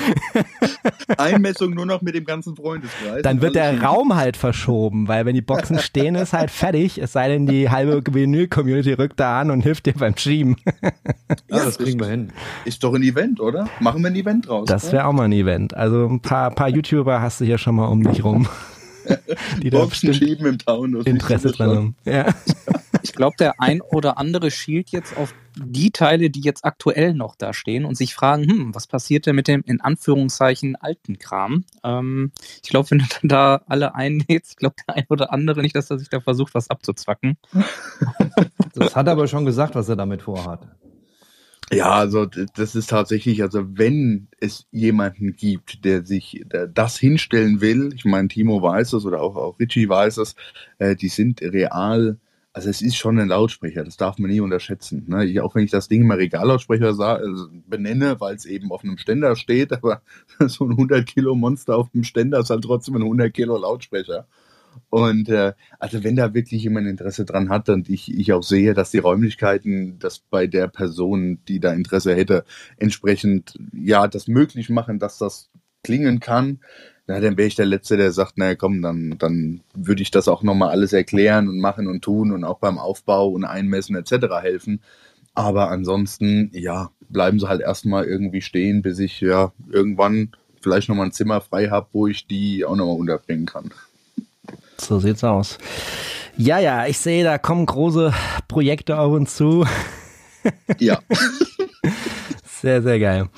Einmessung 1.18 1.74
nur 1.74 1.86
noch 1.86 2.02
mit 2.02 2.16
dem 2.16 2.26
ganzen 2.26 2.56
Freundeskreis. 2.56 3.22
Dann 3.22 3.42
wird 3.42 3.56
der 3.56 3.82
Raum 3.82 4.16
halt 4.16 4.38
verschoben, 4.38 5.08
weil 5.08 5.26
wenn 5.26 5.36
die 5.36 5.42
Boxen 5.42 5.80
stehen, 5.80 6.16
ist 6.16 6.34
halt 6.34 6.52
fertig. 6.52 6.98
Es 7.00 7.14
sei 7.14 7.28
denn, 7.30 7.46
die 7.48 7.70
halbe 7.70 8.02
Vinyl-Community 8.12 8.94
rückt 8.94 9.20
da 9.20 9.42
an 9.42 9.52
und 9.52 9.62
hilft 9.62 9.86
dir 9.86 9.94
beim 9.94 10.18
Schieben. 10.18 10.58
Ja, 11.50 11.66
das 11.66 11.78
kriegen 11.78 12.00
wir 12.00 12.08
hin. 12.08 12.32
Ist 12.66 12.84
doch 12.84 12.94
ein 12.94 13.04
Event, 13.04 13.40
oder? 13.40 13.70
Machen 13.80 14.02
wir 14.02 14.10
ein 14.10 14.16
Event 14.16 14.48
draus. 14.48 14.66
Das 14.68 14.92
wäre 14.92 15.06
auch 15.06 15.14
mal 15.14 15.24
ein 15.24 15.32
Event. 15.32 15.74
Also 15.74 16.08
ein 16.08 16.22
paar, 16.22 16.52
paar 16.52 16.70
YouTuber 16.70 17.22
hast 17.22 17.42
du 17.42 17.46
hier 17.46 17.58
schon 17.58 17.76
mal 17.76 17.88
um 17.88 18.04
dich 18.04 18.24
rum. 18.24 18.48
die 19.62 19.70
da 19.70 19.80
Boxen 19.80 20.14
schieben 20.14 20.46
im 20.46 20.58
Taunus. 20.58 21.06
Interesse 21.06 21.52
dran 21.52 21.70
haben. 21.70 21.96
Ja. 22.06 22.26
Ich 23.04 23.14
glaube, 23.14 23.36
der 23.38 23.60
ein 23.60 23.82
oder 23.82 24.18
andere 24.18 24.50
schielt 24.50 24.90
jetzt 24.90 25.16
auf 25.18 25.34
die 25.56 25.92
Teile, 25.92 26.30
die 26.30 26.42
jetzt 26.42 26.66
aktuell 26.66 27.14
noch 27.14 27.36
da 27.36 27.54
stehen 27.54 27.86
und 27.86 27.96
sich 27.96 28.16
fragen, 28.16 28.50
hm, 28.50 28.76
was 28.76 28.88
passiert 28.88 29.26
denn 29.26 29.36
mit 29.36 29.48
dem 29.48 29.62
in 29.66 29.82
Anführungszeichen 29.82 30.76
alten 30.76 31.20
Kram? 31.20 31.66
Ähm, 31.84 32.32
ich 32.64 32.70
glaube, 32.70 32.90
wenn 32.92 33.00
du 33.00 33.06
dann 33.22 33.30
da 33.30 33.62
alle 33.68 33.94
einnähst, 33.94 34.52
ich 34.52 34.56
glaube, 34.56 34.76
der 34.88 34.96
ein 34.96 35.06
oder 35.10 35.32
andere 35.32 35.62
nicht, 35.62 35.76
dass 35.76 35.92
er 35.92 36.00
sich 36.00 36.10
da 36.10 36.22
versucht, 36.22 36.56
was 36.56 36.70
abzuzwacken. 36.70 37.38
das 38.74 38.96
hat 38.96 39.08
er 39.08 39.12
aber 39.12 39.28
schon 39.28 39.46
gesagt, 39.46 39.76
was 39.76 39.90
er 39.90 39.96
damit 39.96 40.22
vorhat. 40.22 40.68
Ja, 41.72 41.92
also 41.92 42.26
das 42.26 42.76
ist 42.76 42.90
tatsächlich, 42.90 43.42
also 43.42 43.78
wenn 43.78 44.28
es 44.40 44.68
jemanden 44.72 45.36
gibt, 45.36 45.86
der 45.86 46.06
sich 46.06 46.44
der 46.46 46.68
das 46.68 46.98
hinstellen 46.98 47.62
will, 47.62 47.92
ich 47.96 48.06
meine, 48.06 48.28
Timo 48.28 48.62
weiß 48.62 48.94
es 48.94 49.06
oder 49.06 49.22
auch, 49.22 49.36
auch 49.36 49.60
Richie 49.60 49.90
weiß 49.90 50.18
es, 50.18 50.36
äh, 50.78 50.96
die 50.96 51.08
sind 51.08 51.42
real, 51.42 52.20
also 52.54 52.70
es 52.70 52.82
ist 52.84 52.96
schon 52.96 53.20
ein 53.20 53.30
Lautsprecher, 53.30 53.84
das 53.84 53.98
darf 53.98 54.20
man 54.20 54.30
nie 54.30 54.40
unterschätzen. 54.40 55.06
Ne? 55.08 55.26
Ich, 55.26 55.42
auch 55.42 55.56
wenn 55.56 55.66
ich 55.66 55.72
das 55.72 55.88
Ding 55.88 56.06
mal 56.06 56.18
Regallautsprecher 56.18 56.94
sah, 56.94 57.16
also 57.16 57.48
benenne, 57.68 58.20
weil 58.20 58.36
es 58.36 58.46
eben 58.46 58.72
auf 58.72 58.84
einem 58.84 59.00
Ständer 59.00 59.36
steht, 59.36 59.74
aber 59.84 60.04
so 60.40 60.66
ein 60.66 60.72
100 60.72 61.06
Kilo 61.06 61.34
Monster 61.34 61.76
auf 61.76 61.90
dem 61.90 62.04
Ständer 62.04 62.40
ist 62.40 62.52
halt 62.52 62.64
trotzdem 62.64 62.96
ein 62.96 63.02
100 63.02 63.34
Kilo 63.34 63.58
Lautsprecher. 63.58 64.28
Und 64.90 65.30
äh, 65.30 65.54
also 65.80 66.04
wenn 66.04 66.16
da 66.16 66.34
wirklich 66.34 66.64
jemand 66.64 66.88
Interesse 66.88 67.26
dran 67.26 67.50
hat 67.50 67.70
und 67.70 67.90
ich, 67.90 68.14
ich 68.14 68.34
auch 68.34 68.44
sehe, 68.44 68.74
dass 68.74 68.92
die 68.92 69.00
Räumlichkeiten 69.00 69.98
das 70.00 70.20
bei 70.20 70.48
der 70.48 70.68
Person, 70.68 71.40
die 71.48 71.60
da 71.60 71.74
Interesse 71.74 72.16
hätte, 72.16 72.46
entsprechend 72.78 73.58
ja 73.72 74.08
das 74.08 74.28
möglich 74.28 74.70
machen, 74.70 75.00
dass 75.00 75.18
das 75.18 75.50
klingen 75.84 76.20
kann, 76.20 76.60
na, 77.06 77.20
dann 77.20 77.38
wäre 77.38 77.48
ich 77.48 77.56
der 77.56 77.66
Letzte, 77.66 77.98
der 77.98 78.12
sagt, 78.12 78.38
naja 78.38 78.56
komm, 78.56 78.82
dann, 78.82 79.16
dann 79.20 79.62
würde 79.74 80.02
ich 80.02 80.12
das 80.12 80.28
auch 80.28 80.42
nochmal 80.42 80.70
alles 80.70 80.94
erklären 80.94 81.50
und 81.50 81.60
machen 81.60 81.88
und 81.88 82.02
tun 82.02 82.32
und 82.32 82.44
auch 82.44 82.60
beim 82.60 82.80
Aufbau 82.80 83.28
und 83.30 83.44
Einmessen 83.44 83.96
etc. 83.96 84.28
helfen. 84.42 84.82
Aber 85.34 85.70
ansonsten, 85.70 86.50
ja, 86.54 86.92
bleiben 87.10 87.40
sie 87.40 87.48
halt 87.48 87.62
erstmal 87.62 88.06
irgendwie 88.06 88.42
stehen, 88.42 88.82
bis 88.82 89.00
ich 89.00 89.20
ja 89.20 89.52
irgendwann 89.70 90.32
vielleicht 90.62 90.88
nochmal 90.88 91.08
ein 91.08 91.12
Zimmer 91.12 91.42
frei 91.42 91.68
habe, 91.68 91.88
wo 91.92 92.08
ich 92.08 92.28
die 92.28 92.64
auch 92.64 92.76
nochmal 92.76 92.98
unterbringen 92.98 93.46
kann. 93.46 93.72
So 94.78 95.00
sieht's 95.00 95.24
aus. 95.24 95.58
Ja, 96.38 96.60
ja, 96.60 96.88
ich 96.88 96.98
sehe, 96.98 97.24
da 97.24 97.38
kommen 97.38 97.66
große 97.66 98.14
Projekte 98.48 98.98
auf 98.98 99.14
uns 99.14 99.36
zu. 99.36 99.66
Ja. 100.80 101.00
sehr, 102.62 102.82
sehr 102.82 103.00
geil. 103.00 103.30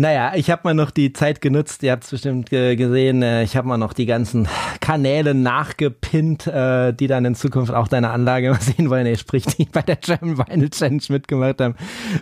Naja, 0.00 0.32
ich 0.34 0.50
habe 0.50 0.62
mal 0.64 0.72
noch 0.72 0.90
die 0.90 1.12
Zeit 1.12 1.42
genutzt, 1.42 1.82
ihr 1.82 1.92
habt 1.92 2.04
es 2.04 2.10
bestimmt 2.10 2.48
gesehen, 2.48 3.22
äh, 3.22 3.42
ich 3.42 3.54
habe 3.54 3.68
mal 3.68 3.76
noch 3.76 3.92
die 3.92 4.06
ganzen 4.06 4.48
Kanäle 4.80 5.34
nachgepinnt, 5.34 6.46
äh, 6.46 6.94
die 6.94 7.06
dann 7.06 7.26
in 7.26 7.34
Zukunft 7.34 7.70
auch 7.70 7.86
deine 7.86 8.08
Anlage 8.08 8.48
mal 8.52 8.60
sehen 8.62 8.88
wollen, 8.88 9.04
ey, 9.04 9.18
sprich, 9.18 9.44
die 9.44 9.66
bei 9.66 9.82
der 9.82 9.96
German 9.96 10.38
Vinyl 10.38 10.70
Challenge 10.70 11.02
mitgemacht 11.10 11.60
haben, 11.60 11.74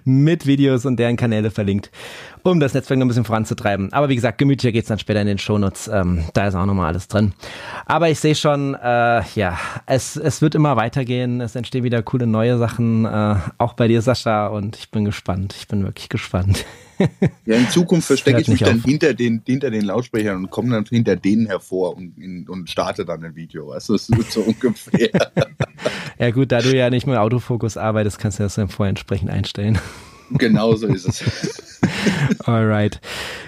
mit 0.05 0.45
Videos 0.45 0.87
und 0.87 0.97
deren 0.97 1.17
Kanäle 1.17 1.53
verlinkt, 1.53 1.93
um 2.43 2.59
das 2.59 2.75
Netzwerk 2.75 2.99
noch 2.99 3.05
ein 3.05 3.09
bisschen 3.11 3.25
voranzutreiben. 3.25 3.93
Aber 3.93 4.09
wie 4.09 4.17
gesagt, 4.17 4.39
gemütlicher 4.39 4.73
geht's 4.73 4.89
dann 4.89 4.99
später 4.99 5.21
in 5.21 5.29
den 5.29 5.39
Shownotes, 5.39 5.87
ähm, 5.87 6.25
da 6.35 6.49
ist 6.49 6.57
auch 6.57 6.67
nochmal 6.67 6.89
alles 6.89 7.07
drin. 7.07 7.33
Aber 7.87 8.11
ich 8.11 8.19
sehe 8.19 8.35
schon, 8.35 8.75
äh, 8.75 9.23
ja, 9.37 9.57
es, 9.87 10.17
es 10.17 10.43
wird 10.43 10.57
immer 10.57 10.75
weitergehen, 10.75 11.41
es 11.41 11.55
entstehen 11.55 11.85
wieder 11.85 12.03
coole 12.03 12.27
neue 12.27 12.59
Sachen, 12.59 13.05
äh, 13.05 13.37
auch 13.57 13.75
bei 13.75 13.87
dir, 13.87 14.03
Sascha, 14.03 14.49
und 14.49 14.75
ich 14.75 14.91
bin 14.91 15.05
gespannt, 15.05 15.55
ich 15.57 15.69
bin 15.69 15.85
wirklich 15.85 16.09
gespannt. 16.09 16.65
Ja, 17.47 17.57
in 17.57 17.69
Zukunft 17.69 18.07
verstecke 18.07 18.41
ich 18.41 18.49
mich 18.49 18.61
dann 18.61 18.83
hinter 18.83 19.15
den, 19.15 19.43
hinter 19.45 19.71
den 19.71 19.85
Lautsprechern 19.85 20.37
und 20.37 20.51
komme 20.51 20.71
dann 20.71 20.85
hinter 20.85 21.17
denen 21.17 21.47
hervor 21.47 21.97
und, 21.97 22.49
und 22.49 22.69
starte 22.69 23.05
dann 23.05 23.25
ein 23.25 23.37
Video. 23.37 23.69
Weißt 23.69 23.89
du, 23.89 23.93
das 23.95 24.09
ist 24.09 24.33
so 24.33 24.41
ungefähr. 24.47 25.11
ja 26.19 26.31
gut, 26.31 26.53
da 26.53 26.61
du 26.61 26.77
ja 26.77 26.91
nicht 26.91 27.07
mit 27.07 27.17
Autofokus 27.17 27.77
arbeitest, 27.77 28.19
kannst 28.19 28.39
du 28.39 28.43
das 28.43 28.57
dann 28.57 28.69
vorher 28.69 28.91
entsprechend 28.91 29.31
einstellen. 29.31 29.79
Genau 30.31 30.75
so 30.75 30.87
ist 30.89 31.09
es. 31.09 31.25
Alright. 32.45 33.01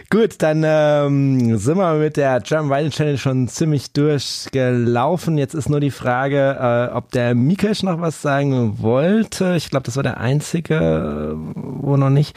Gut, 0.09 0.37
dann 0.39 0.63
ähm, 0.65 1.59
sind 1.59 1.77
wir 1.77 1.95
mit 1.95 2.17
der 2.17 2.41
German 2.41 2.71
Vinyl 2.71 2.91
Challenge 2.91 3.19
schon 3.19 3.49
ziemlich 3.49 3.93
durchgelaufen. 3.93 5.39
Jetzt 5.39 5.55
ist 5.55 5.69
nur 5.69 5.81
die 5.81 5.91
Frage, 5.91 6.57
äh, 6.59 6.95
ob 6.95 7.11
der 7.13 7.35
Mikesh 7.35 7.83
noch 7.83 8.01
was 8.01 8.23
sagen 8.23 8.81
wollte. 8.81 9.55
Ich 9.57 9.71
glaube, 9.71 9.85
das 9.85 9.97
war 9.97 10.03
der 10.03 10.19
einzige, 10.19 11.35
wo 11.55 11.97
noch 11.97 12.11
nicht 12.11 12.37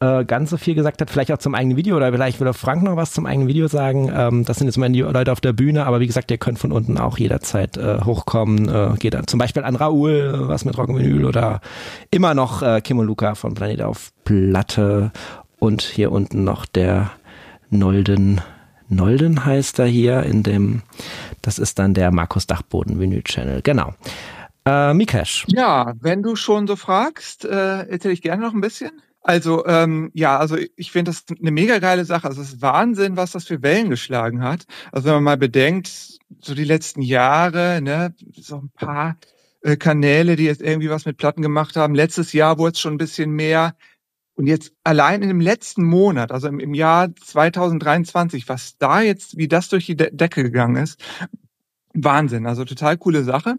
äh, 0.00 0.24
ganz 0.24 0.50
so 0.50 0.56
viel 0.56 0.74
gesagt 0.74 1.00
hat, 1.00 1.10
vielleicht 1.10 1.32
auch 1.32 1.38
zum 1.38 1.54
eigenen 1.54 1.76
Video 1.76 1.96
oder 1.96 2.12
vielleicht 2.12 2.40
will 2.40 2.52
Frank 2.52 2.82
noch 2.82 2.96
was 2.96 3.12
zum 3.12 3.26
eigenen 3.26 3.48
Video 3.48 3.66
sagen. 3.66 4.10
Ähm, 4.14 4.44
das 4.44 4.58
sind 4.58 4.68
jetzt 4.68 4.76
meine 4.78 4.98
Leute 4.98 5.32
auf 5.32 5.40
der 5.40 5.52
Bühne, 5.52 5.86
aber 5.86 6.00
wie 6.00 6.06
gesagt, 6.06 6.30
ihr 6.30 6.38
könnt 6.38 6.58
von 6.58 6.72
unten 6.72 6.98
auch 6.98 7.18
jederzeit 7.18 7.76
äh, 7.76 8.00
hochkommen. 8.04 8.68
Äh, 8.68 8.94
geht 8.98 9.14
dann 9.14 9.26
zum 9.26 9.38
Beispiel 9.38 9.64
an 9.64 9.76
Raoul, 9.76 10.48
was 10.48 10.64
mit 10.64 10.78
Rockenvinyl 10.78 11.24
oder 11.24 11.60
immer 12.10 12.34
noch 12.34 12.62
äh, 12.62 12.80
Kim 12.80 12.98
und 12.98 13.06
Luca 13.06 13.34
von 13.34 13.54
Planet 13.54 13.82
auf 13.82 14.12
Platte 14.24 15.10
und 15.58 15.82
hier 15.82 16.12
unten 16.12 16.44
noch 16.44 16.66
der 16.66 17.10
Nolden 17.70 18.40
Nolden 18.88 19.44
heißt 19.44 19.78
er 19.80 19.86
hier 19.86 20.22
in 20.22 20.42
dem, 20.42 20.82
das 21.42 21.58
ist 21.58 21.78
dann 21.78 21.92
der 21.92 22.10
Markus 22.10 22.46
Dachboden 22.46 22.98
Vinyl 22.98 23.22
Channel, 23.22 23.60
genau. 23.62 23.92
Äh, 24.64 24.94
Mikesh. 24.94 25.44
Ja, 25.48 25.92
wenn 26.00 26.22
du 26.22 26.36
schon 26.36 26.66
so 26.66 26.76
fragst, 26.76 27.44
äh, 27.44 27.86
erzähle 27.88 28.14
ich 28.14 28.22
gerne 28.22 28.42
noch 28.42 28.54
ein 28.54 28.60
bisschen. 28.60 28.92
Also 29.28 29.66
ähm, 29.66 30.10
ja, 30.14 30.38
also 30.38 30.56
ich 30.56 30.90
finde 30.90 31.10
das 31.10 31.26
eine 31.38 31.50
mega 31.50 31.80
geile 31.80 32.06
Sache. 32.06 32.26
Also 32.26 32.40
es 32.40 32.54
ist 32.54 32.62
Wahnsinn, 32.62 33.18
was 33.18 33.32
das 33.32 33.44
für 33.44 33.60
Wellen 33.60 33.90
geschlagen 33.90 34.42
hat. 34.42 34.64
Also 34.90 35.04
wenn 35.04 35.16
man 35.16 35.24
mal 35.24 35.36
bedenkt, 35.36 36.18
so 36.40 36.54
die 36.54 36.64
letzten 36.64 37.02
Jahre, 37.02 37.82
ne, 37.82 38.14
so 38.32 38.56
ein 38.56 38.70
paar 38.70 39.18
äh, 39.60 39.76
Kanäle, 39.76 40.34
die 40.36 40.44
jetzt 40.44 40.62
irgendwie 40.62 40.88
was 40.88 41.04
mit 41.04 41.18
Platten 41.18 41.42
gemacht 41.42 41.76
haben. 41.76 41.94
Letztes 41.94 42.32
Jahr 42.32 42.56
wurde 42.56 42.72
es 42.72 42.80
schon 42.80 42.94
ein 42.94 42.98
bisschen 42.98 43.30
mehr. 43.32 43.76
Und 44.32 44.46
jetzt 44.46 44.72
allein 44.82 45.20
in 45.20 45.28
dem 45.28 45.42
letzten 45.42 45.84
Monat, 45.84 46.32
also 46.32 46.48
im, 46.48 46.58
im 46.58 46.72
Jahr 46.72 47.14
2023, 47.14 48.48
was 48.48 48.78
da 48.78 49.02
jetzt, 49.02 49.36
wie 49.36 49.48
das 49.48 49.68
durch 49.68 49.84
die 49.84 49.96
De 49.96 50.08
Decke 50.10 50.42
gegangen 50.42 50.82
ist, 50.82 51.04
Wahnsinn. 51.92 52.46
Also 52.46 52.64
total 52.64 52.96
coole 52.96 53.24
Sache. 53.24 53.56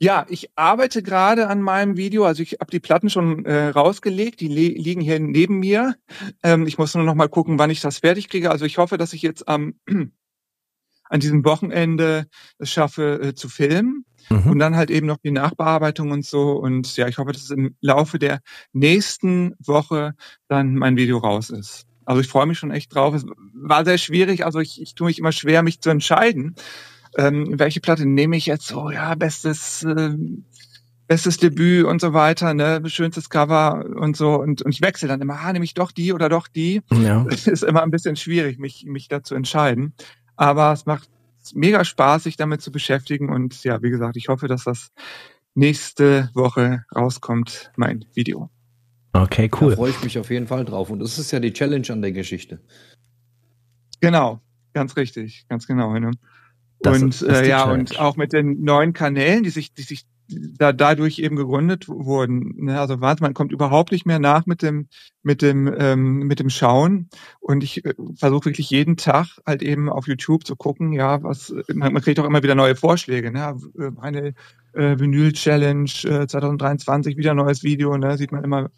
Ja, 0.00 0.26
ich 0.28 0.50
arbeite 0.54 1.02
gerade 1.02 1.48
an 1.48 1.60
meinem 1.60 1.96
Video. 1.96 2.24
Also 2.24 2.42
ich 2.42 2.58
habe 2.60 2.70
die 2.70 2.78
Platten 2.78 3.10
schon 3.10 3.44
äh, 3.44 3.68
rausgelegt. 3.68 4.40
Die 4.40 4.48
liegen 4.48 5.00
hier 5.00 5.18
neben 5.18 5.58
mir. 5.58 5.96
Ähm, 6.42 6.66
ich 6.66 6.78
muss 6.78 6.94
nur 6.94 7.04
noch 7.04 7.16
mal 7.16 7.28
gucken, 7.28 7.58
wann 7.58 7.70
ich 7.70 7.80
das 7.80 7.98
fertig 7.98 8.28
kriege. 8.28 8.50
Also 8.50 8.64
ich 8.64 8.78
hoffe, 8.78 8.96
dass 8.96 9.12
ich 9.12 9.22
jetzt 9.22 9.48
am 9.48 9.74
an 11.10 11.20
diesem 11.20 11.44
Wochenende 11.44 12.26
es 12.58 12.70
schaffe 12.70 13.20
äh, 13.20 13.34
zu 13.34 13.48
filmen 13.48 14.04
mhm. 14.28 14.50
und 14.50 14.58
dann 14.60 14.76
halt 14.76 14.90
eben 14.90 15.06
noch 15.06 15.16
die 15.16 15.32
Nachbearbeitung 15.32 16.12
und 16.12 16.24
so. 16.24 16.52
Und 16.52 16.96
ja, 16.96 17.08
ich 17.08 17.18
hoffe, 17.18 17.32
dass 17.32 17.50
im 17.50 17.74
Laufe 17.80 18.20
der 18.20 18.40
nächsten 18.72 19.54
Woche 19.58 20.14
dann 20.46 20.76
mein 20.76 20.96
Video 20.96 21.18
raus 21.18 21.50
ist. 21.50 21.86
Also 22.04 22.20
ich 22.20 22.28
freue 22.28 22.46
mich 22.46 22.58
schon 22.58 22.70
echt 22.70 22.94
drauf. 22.94 23.14
Es 23.14 23.26
war 23.52 23.84
sehr 23.84 23.98
schwierig. 23.98 24.44
Also 24.44 24.60
ich, 24.60 24.80
ich 24.80 24.94
tue 24.94 25.08
mich 25.08 25.18
immer 25.18 25.32
schwer, 25.32 25.62
mich 25.62 25.80
zu 25.80 25.90
entscheiden 25.90 26.54
ähm, 27.16 27.58
welche 27.58 27.80
Platte 27.80 28.06
nehme 28.06 28.36
ich 28.36 28.46
jetzt? 28.46 28.66
So, 28.66 28.90
ja, 28.90 29.14
bestes, 29.14 29.82
äh, 29.82 30.16
bestes 31.06 31.38
Debüt 31.38 31.86
und 31.86 32.00
so 32.00 32.12
weiter, 32.12 32.54
ne, 32.54 32.82
schönstes 32.86 33.30
Cover 33.30 33.84
und 33.96 34.16
so. 34.16 34.34
Und, 34.34 34.62
und 34.62 34.72
ich 34.72 34.82
wechsle 34.82 35.08
dann 35.08 35.20
immer, 35.20 35.40
ah, 35.40 35.52
nehme 35.52 35.64
ich 35.64 35.74
doch 35.74 35.90
die 35.90 36.12
oder 36.12 36.28
doch 36.28 36.48
die. 36.48 36.82
Ja. 36.92 37.26
Es 37.30 37.46
ist 37.46 37.64
immer 37.64 37.82
ein 37.82 37.90
bisschen 37.90 38.16
schwierig, 38.16 38.58
mich, 38.58 38.84
mich 38.86 39.08
da 39.08 39.22
zu 39.22 39.34
entscheiden. 39.34 39.94
Aber 40.36 40.72
es 40.72 40.86
macht 40.86 41.08
mega 41.54 41.84
Spaß, 41.84 42.24
sich 42.24 42.36
damit 42.36 42.60
zu 42.60 42.70
beschäftigen. 42.70 43.30
Und 43.30 43.64
ja, 43.64 43.82
wie 43.82 43.90
gesagt, 43.90 44.16
ich 44.16 44.28
hoffe, 44.28 44.48
dass 44.48 44.64
das 44.64 44.90
nächste 45.54 46.30
Woche 46.34 46.84
rauskommt, 46.94 47.72
mein 47.76 48.04
Video. 48.14 48.50
Okay, 49.12 49.50
cool. 49.60 49.70
Da 49.70 49.76
freue 49.76 49.90
ich 49.90 50.04
mich 50.04 50.18
auf 50.18 50.30
jeden 50.30 50.46
Fall 50.46 50.64
drauf. 50.64 50.90
Und 50.90 51.00
das 51.00 51.18
ist 51.18 51.30
ja 51.30 51.40
die 51.40 51.52
Challenge 51.52 51.86
an 51.90 52.02
der 52.02 52.12
Geschichte. 52.12 52.60
Genau, 54.00 54.40
ganz 54.74 54.96
richtig, 54.96 55.46
ganz 55.48 55.66
genau. 55.66 55.98
Ne? 55.98 56.12
Das 56.80 57.02
und 57.02 57.22
äh, 57.22 57.48
ja, 57.48 57.64
Challenge. 57.64 57.80
und 57.80 58.00
auch 58.00 58.16
mit 58.16 58.32
den 58.32 58.62
neuen 58.62 58.92
Kanälen, 58.92 59.42
die 59.42 59.50
sich, 59.50 59.74
die 59.74 59.82
sich 59.82 60.06
da 60.28 60.72
dadurch 60.72 61.18
eben 61.18 61.36
gegründet 61.36 61.88
wurden. 61.88 62.64
Ne? 62.64 62.78
Also 62.78 63.00
warte, 63.00 63.22
man 63.22 63.34
kommt 63.34 63.52
überhaupt 63.52 63.92
nicht 63.92 64.06
mehr 64.06 64.18
nach 64.18 64.46
mit 64.46 64.62
dem 64.62 64.88
mit 65.22 65.42
dem 65.42 65.72
ähm, 65.78 66.18
mit 66.26 66.38
dem 66.38 66.50
Schauen. 66.50 67.08
Und 67.40 67.64
ich 67.64 67.84
äh, 67.84 67.94
versuche 68.16 68.46
wirklich 68.46 68.70
jeden 68.70 68.96
Tag 68.96 69.38
halt 69.46 69.62
eben 69.62 69.88
auf 69.88 70.06
YouTube 70.06 70.46
zu 70.46 70.54
gucken. 70.56 70.92
Ja, 70.92 71.22
was 71.22 71.54
man, 71.72 71.92
man 71.92 72.02
kriegt 72.02 72.20
auch 72.20 72.24
immer 72.26 72.42
wieder 72.42 72.54
neue 72.54 72.76
Vorschläge. 72.76 73.32
Ne? 73.32 73.56
Eine 74.00 74.34
äh, 74.74 74.98
Vinyl 74.98 75.32
Challenge 75.32 75.90
äh, 76.04 76.26
2023 76.26 77.16
wieder 77.16 77.34
neues 77.34 77.62
Video. 77.62 77.96
Ne? 77.96 78.18
Sieht 78.18 78.32
man 78.32 78.44
immer 78.44 78.70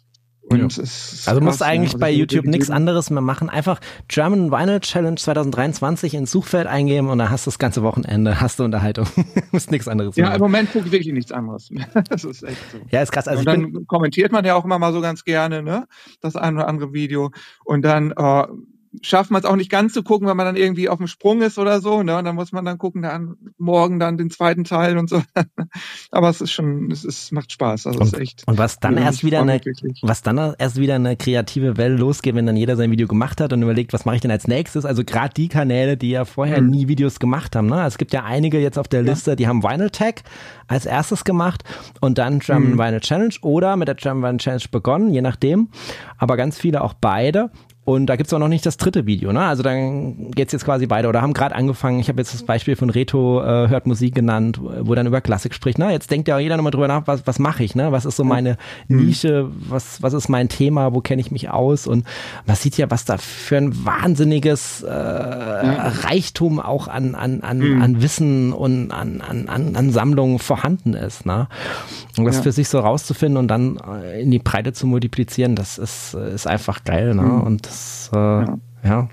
ja. 0.49 0.63
also 0.63 1.39
du 1.39 1.41
musst 1.41 1.63
eigentlich 1.63 1.93
also 1.93 1.99
bei 1.99 2.11
YouTube 2.11 2.45
nichts 2.45 2.69
anderes 2.69 3.09
mehr 3.09 3.21
machen. 3.21 3.49
Einfach 3.49 3.79
German 4.07 4.51
Vinyl 4.51 4.79
Challenge 4.79 5.15
2023 5.15 6.15
ins 6.15 6.31
Suchfeld 6.31 6.67
eingeben 6.67 7.09
und 7.09 7.17
dann 7.19 7.29
hast 7.29 7.45
du 7.45 7.49
das 7.49 7.59
ganze 7.59 7.83
Wochenende, 7.83 8.41
hast 8.41 8.59
du 8.59 8.63
Unterhaltung. 8.63 9.05
du 9.15 9.23
musst 9.51 9.71
nichts 9.71 9.87
anderes 9.87 10.15
ja, 10.15 10.25
machen. 10.25 10.31
Ja, 10.31 10.35
im 10.37 10.41
Moment 10.41 10.71
gucke 10.71 10.85
ich 10.87 10.91
wirklich 10.91 11.13
nichts 11.13 11.31
anderes. 11.31 11.69
das 12.09 12.23
ist 12.23 12.43
echt 12.43 12.71
so. 12.71 12.79
Ja, 12.89 13.01
ist 13.01 13.11
krass. 13.11 13.27
Also 13.27 13.39
und 13.39 13.45
dann 13.45 13.87
kommentiert 13.87 14.31
man 14.31 14.43
ja 14.43 14.55
auch 14.55 14.65
immer 14.65 14.79
mal 14.79 14.93
so 14.93 15.01
ganz 15.01 15.23
gerne, 15.23 15.61
ne? 15.61 15.87
Das 16.21 16.35
ein 16.35 16.55
oder 16.55 16.67
andere 16.67 16.93
Video. 16.93 17.31
Und 17.63 17.83
dann 17.83 18.11
äh, 18.11 18.43
schafft 19.01 19.31
man 19.31 19.41
es 19.41 19.47
auch 19.47 19.55
nicht 19.55 19.71
ganz 19.71 19.93
zu 19.93 20.03
gucken, 20.03 20.27
wenn 20.27 20.35
man 20.35 20.45
dann 20.45 20.55
irgendwie 20.55 20.89
auf 20.89 20.97
dem 20.97 21.07
Sprung 21.07 21.41
ist 21.41 21.57
oder 21.57 21.79
so. 21.79 22.03
Ne? 22.03 22.17
Und 22.17 22.25
dann 22.25 22.35
muss 22.35 22.51
man 22.51 22.65
dann 22.65 22.77
gucken, 22.77 23.01
dann 23.01 23.35
morgen 23.57 23.99
dann 23.99 24.17
den 24.17 24.29
zweiten 24.29 24.63
Teil 24.63 24.97
und 24.97 25.09
so. 25.09 25.21
Aber 26.11 26.29
es 26.29 26.41
ist 26.41 26.51
schon, 26.51 26.91
es 26.91 27.05
ist, 27.05 27.31
macht 27.31 27.51
Spaß. 27.51 27.87
Also 27.87 27.99
und, 27.99 28.07
ist 28.07 28.19
echt. 28.19 28.43
Und 28.47 28.57
was 28.57 28.79
dann 28.79 28.97
erst 28.97 29.23
wieder 29.23 29.41
eine, 29.41 29.61
was 30.01 30.21
dann 30.21 30.55
erst 30.57 30.77
wieder 30.77 30.95
eine 30.95 31.15
kreative 31.15 31.77
Welle 31.77 31.95
losgeht, 31.95 32.35
wenn 32.35 32.45
dann 32.45 32.57
jeder 32.57 32.75
sein 32.75 32.91
Video 32.91 33.07
gemacht 33.07 33.39
hat 33.39 33.53
und 33.53 33.61
überlegt, 33.61 33.93
was 33.93 34.05
mache 34.05 34.15
ich 34.15 34.21
denn 34.21 34.31
als 34.31 34.47
nächstes? 34.47 34.85
Also 34.85 35.03
gerade 35.03 35.33
die 35.33 35.47
Kanäle, 35.47 35.95
die 35.95 36.11
ja 36.11 36.25
vorher 36.25 36.61
mhm. 36.61 36.69
nie 36.69 36.87
Videos 36.87 37.19
gemacht 37.19 37.55
haben. 37.55 37.67
Ne? 37.67 37.85
Es 37.85 37.97
gibt 37.97 38.13
ja 38.13 38.23
einige 38.25 38.59
jetzt 38.59 38.77
auf 38.77 38.87
der 38.87 39.03
Liste, 39.03 39.35
die 39.35 39.47
haben 39.47 39.63
Vinyl 39.63 39.89
Tag 39.89 40.23
als 40.67 40.85
erstes 40.85 41.23
gemacht 41.23 41.63
und 42.01 42.17
dann 42.17 42.39
German 42.39 42.73
mhm. 42.73 42.79
Vinyl 42.79 42.99
Challenge 42.99 43.33
oder 43.41 43.77
mit 43.77 43.87
der 43.87 43.95
German 43.95 44.23
Vinyl 44.23 44.39
Challenge 44.39 44.63
begonnen, 44.71 45.13
je 45.13 45.21
nachdem. 45.21 45.69
Aber 46.17 46.35
ganz 46.37 46.57
viele 46.57 46.81
auch 46.81 46.93
beide. 46.93 47.51
Und 47.83 48.05
da 48.05 48.15
gibt's 48.15 48.31
auch 48.31 48.37
noch 48.37 48.47
nicht 48.47 48.63
das 48.67 48.77
dritte 48.77 49.07
Video, 49.07 49.33
ne? 49.33 49.41
Also 49.41 49.63
dann 49.63 50.29
geht's 50.31 50.53
jetzt 50.53 50.65
quasi 50.65 50.87
weiter 50.91 51.09
oder 51.09 51.23
haben 51.23 51.33
gerade 51.33 51.55
angefangen. 51.55 51.99
Ich 51.99 52.09
habe 52.09 52.21
jetzt 52.21 52.31
das 52.31 52.43
Beispiel 52.43 52.75
von 52.75 52.91
Reto 52.91 53.41
äh, 53.41 53.69
hört 53.69 53.87
Musik 53.87 54.13
genannt, 54.13 54.59
wo 54.61 54.93
dann 54.93 55.07
über 55.07 55.19
Klassik 55.19 55.55
spricht. 55.55 55.79
Na, 55.79 55.91
jetzt 55.91 56.11
denkt 56.11 56.27
ja 56.27 56.37
jeder 56.37 56.57
nochmal 56.57 56.71
drüber 56.71 56.87
nach, 56.87 57.07
was, 57.07 57.25
was 57.25 57.39
mache 57.39 57.63
ich, 57.63 57.73
ne? 57.73 57.91
Was 57.91 58.05
ist 58.05 58.17
so 58.17 58.23
meine 58.23 58.57
mhm. 58.87 59.05
Nische, 59.05 59.47
was, 59.67 60.03
was 60.03 60.13
ist 60.13 60.29
mein 60.29 60.47
Thema, 60.47 60.93
wo 60.93 61.01
kenne 61.01 61.21
ich 61.21 61.31
mich 61.31 61.49
aus? 61.49 61.87
Und 61.87 62.05
man 62.45 62.55
sieht 62.55 62.77
ja, 62.77 62.91
was 62.91 63.05
da 63.05 63.17
für 63.17 63.57
ein 63.57 63.83
wahnsinniges 63.83 64.83
äh, 64.83 64.87
ja. 64.87 65.91
Reichtum 66.03 66.59
auch 66.59 66.87
an, 66.87 67.15
an, 67.15 67.41
an, 67.41 67.57
mhm. 67.57 67.81
an 67.81 68.01
Wissen 68.03 68.53
und 68.53 68.91
an, 68.91 69.21
an, 69.21 69.49
an, 69.49 69.75
an 69.75 69.89
Sammlungen 69.89 70.37
vorhanden 70.37 70.93
ist. 70.93 71.25
Ne? 71.25 71.47
Und 72.15 72.25
das 72.25 72.37
ja. 72.37 72.41
für 72.43 72.51
sich 72.51 72.69
so 72.69 72.79
rauszufinden 72.79 73.37
und 73.37 73.47
dann 73.47 73.77
äh, 73.77 74.21
in 74.21 74.29
die 74.29 74.39
Breite 74.39 74.71
zu 74.71 74.85
multiplizieren, 74.85 75.55
das 75.55 75.79
ist, 75.79 76.13
ist 76.13 76.45
einfach 76.45 76.83
geil. 76.83 77.15
Ne? 77.15 77.23
Mhm. 77.23 77.41
Und 77.41 77.65
das, 77.65 77.80
äh, 78.13 78.17
ja. 78.17 78.57
ja. 78.83 79.09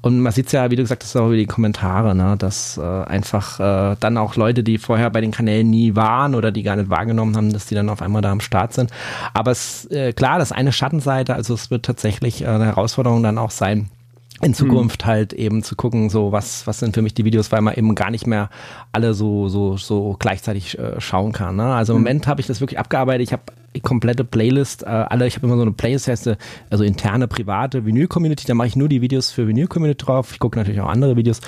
Und 0.00 0.20
man 0.20 0.32
sieht 0.32 0.52
ja, 0.52 0.70
wie 0.70 0.76
du 0.76 0.82
gesagt 0.82 1.02
hast, 1.02 1.16
auch 1.16 1.26
über 1.26 1.36
die 1.36 1.46
Kommentare, 1.46 2.14
ne, 2.14 2.36
dass 2.38 2.78
äh, 2.78 2.82
einfach 2.82 3.60
äh, 3.60 3.96
dann 3.98 4.16
auch 4.16 4.36
Leute, 4.36 4.62
die 4.62 4.78
vorher 4.78 5.10
bei 5.10 5.20
den 5.20 5.32
Kanälen 5.32 5.68
nie 5.68 5.96
waren 5.96 6.34
oder 6.34 6.52
die 6.52 6.62
gar 6.62 6.76
nicht 6.76 6.90
wahrgenommen 6.90 7.36
haben, 7.36 7.52
dass 7.52 7.66
die 7.66 7.74
dann 7.74 7.88
auf 7.88 8.02
einmal 8.02 8.22
da 8.22 8.30
am 8.30 8.40
Start 8.40 8.72
sind. 8.72 8.90
Aber 9.34 9.50
es 9.50 9.86
äh, 9.90 10.12
klar, 10.12 10.38
das 10.38 10.50
ist 10.50 10.56
eine 10.56 10.72
Schattenseite, 10.72 11.34
also 11.34 11.54
es 11.54 11.70
wird 11.70 11.84
tatsächlich 11.84 12.42
äh, 12.42 12.46
eine 12.46 12.66
Herausforderung 12.66 13.22
dann 13.22 13.38
auch 13.38 13.50
sein, 13.50 13.90
in 14.42 14.54
Zukunft 14.54 15.02
mhm. 15.02 15.06
halt 15.06 15.32
eben 15.32 15.62
zu 15.62 15.76
gucken, 15.76 16.10
so 16.10 16.32
was 16.32 16.66
was 16.66 16.78
sind 16.78 16.94
für 16.94 17.02
mich 17.02 17.14
die 17.14 17.24
Videos, 17.24 17.52
weil 17.52 17.62
man 17.62 17.74
eben 17.74 17.94
gar 17.94 18.10
nicht 18.10 18.26
mehr 18.26 18.50
alle 18.92 19.14
so 19.14 19.48
so 19.48 19.76
so 19.76 20.16
gleichzeitig 20.18 20.78
äh, 20.78 21.00
schauen 21.00 21.32
kann. 21.32 21.56
Ne? 21.56 21.74
Also 21.74 21.92
im 21.92 21.98
mhm. 21.98 22.04
Moment 22.04 22.26
habe 22.26 22.40
ich 22.40 22.46
das 22.46 22.60
wirklich 22.60 22.78
abgearbeitet. 22.78 23.22
Ich 23.22 23.32
habe 23.32 23.42
die 23.74 23.80
komplette 23.80 24.24
Playlist, 24.24 24.82
äh, 24.82 24.86
alle. 24.86 25.26
Ich 25.26 25.36
habe 25.36 25.46
immer 25.46 25.56
so 25.56 25.62
eine 25.62 25.72
Playlist, 25.72 26.08
heißt, 26.08 26.30
also 26.70 26.84
interne 26.84 27.28
private 27.28 27.84
Vinyl-Community. 27.84 28.46
Da 28.46 28.54
mache 28.54 28.68
ich 28.68 28.76
nur 28.76 28.88
die 28.88 29.02
Videos 29.02 29.30
für 29.30 29.46
Vinyl-Community 29.46 30.04
drauf. 30.04 30.32
Ich 30.32 30.38
gucke 30.38 30.58
natürlich 30.58 30.80
auch 30.80 30.88
andere 30.88 31.16
Videos. 31.16 31.40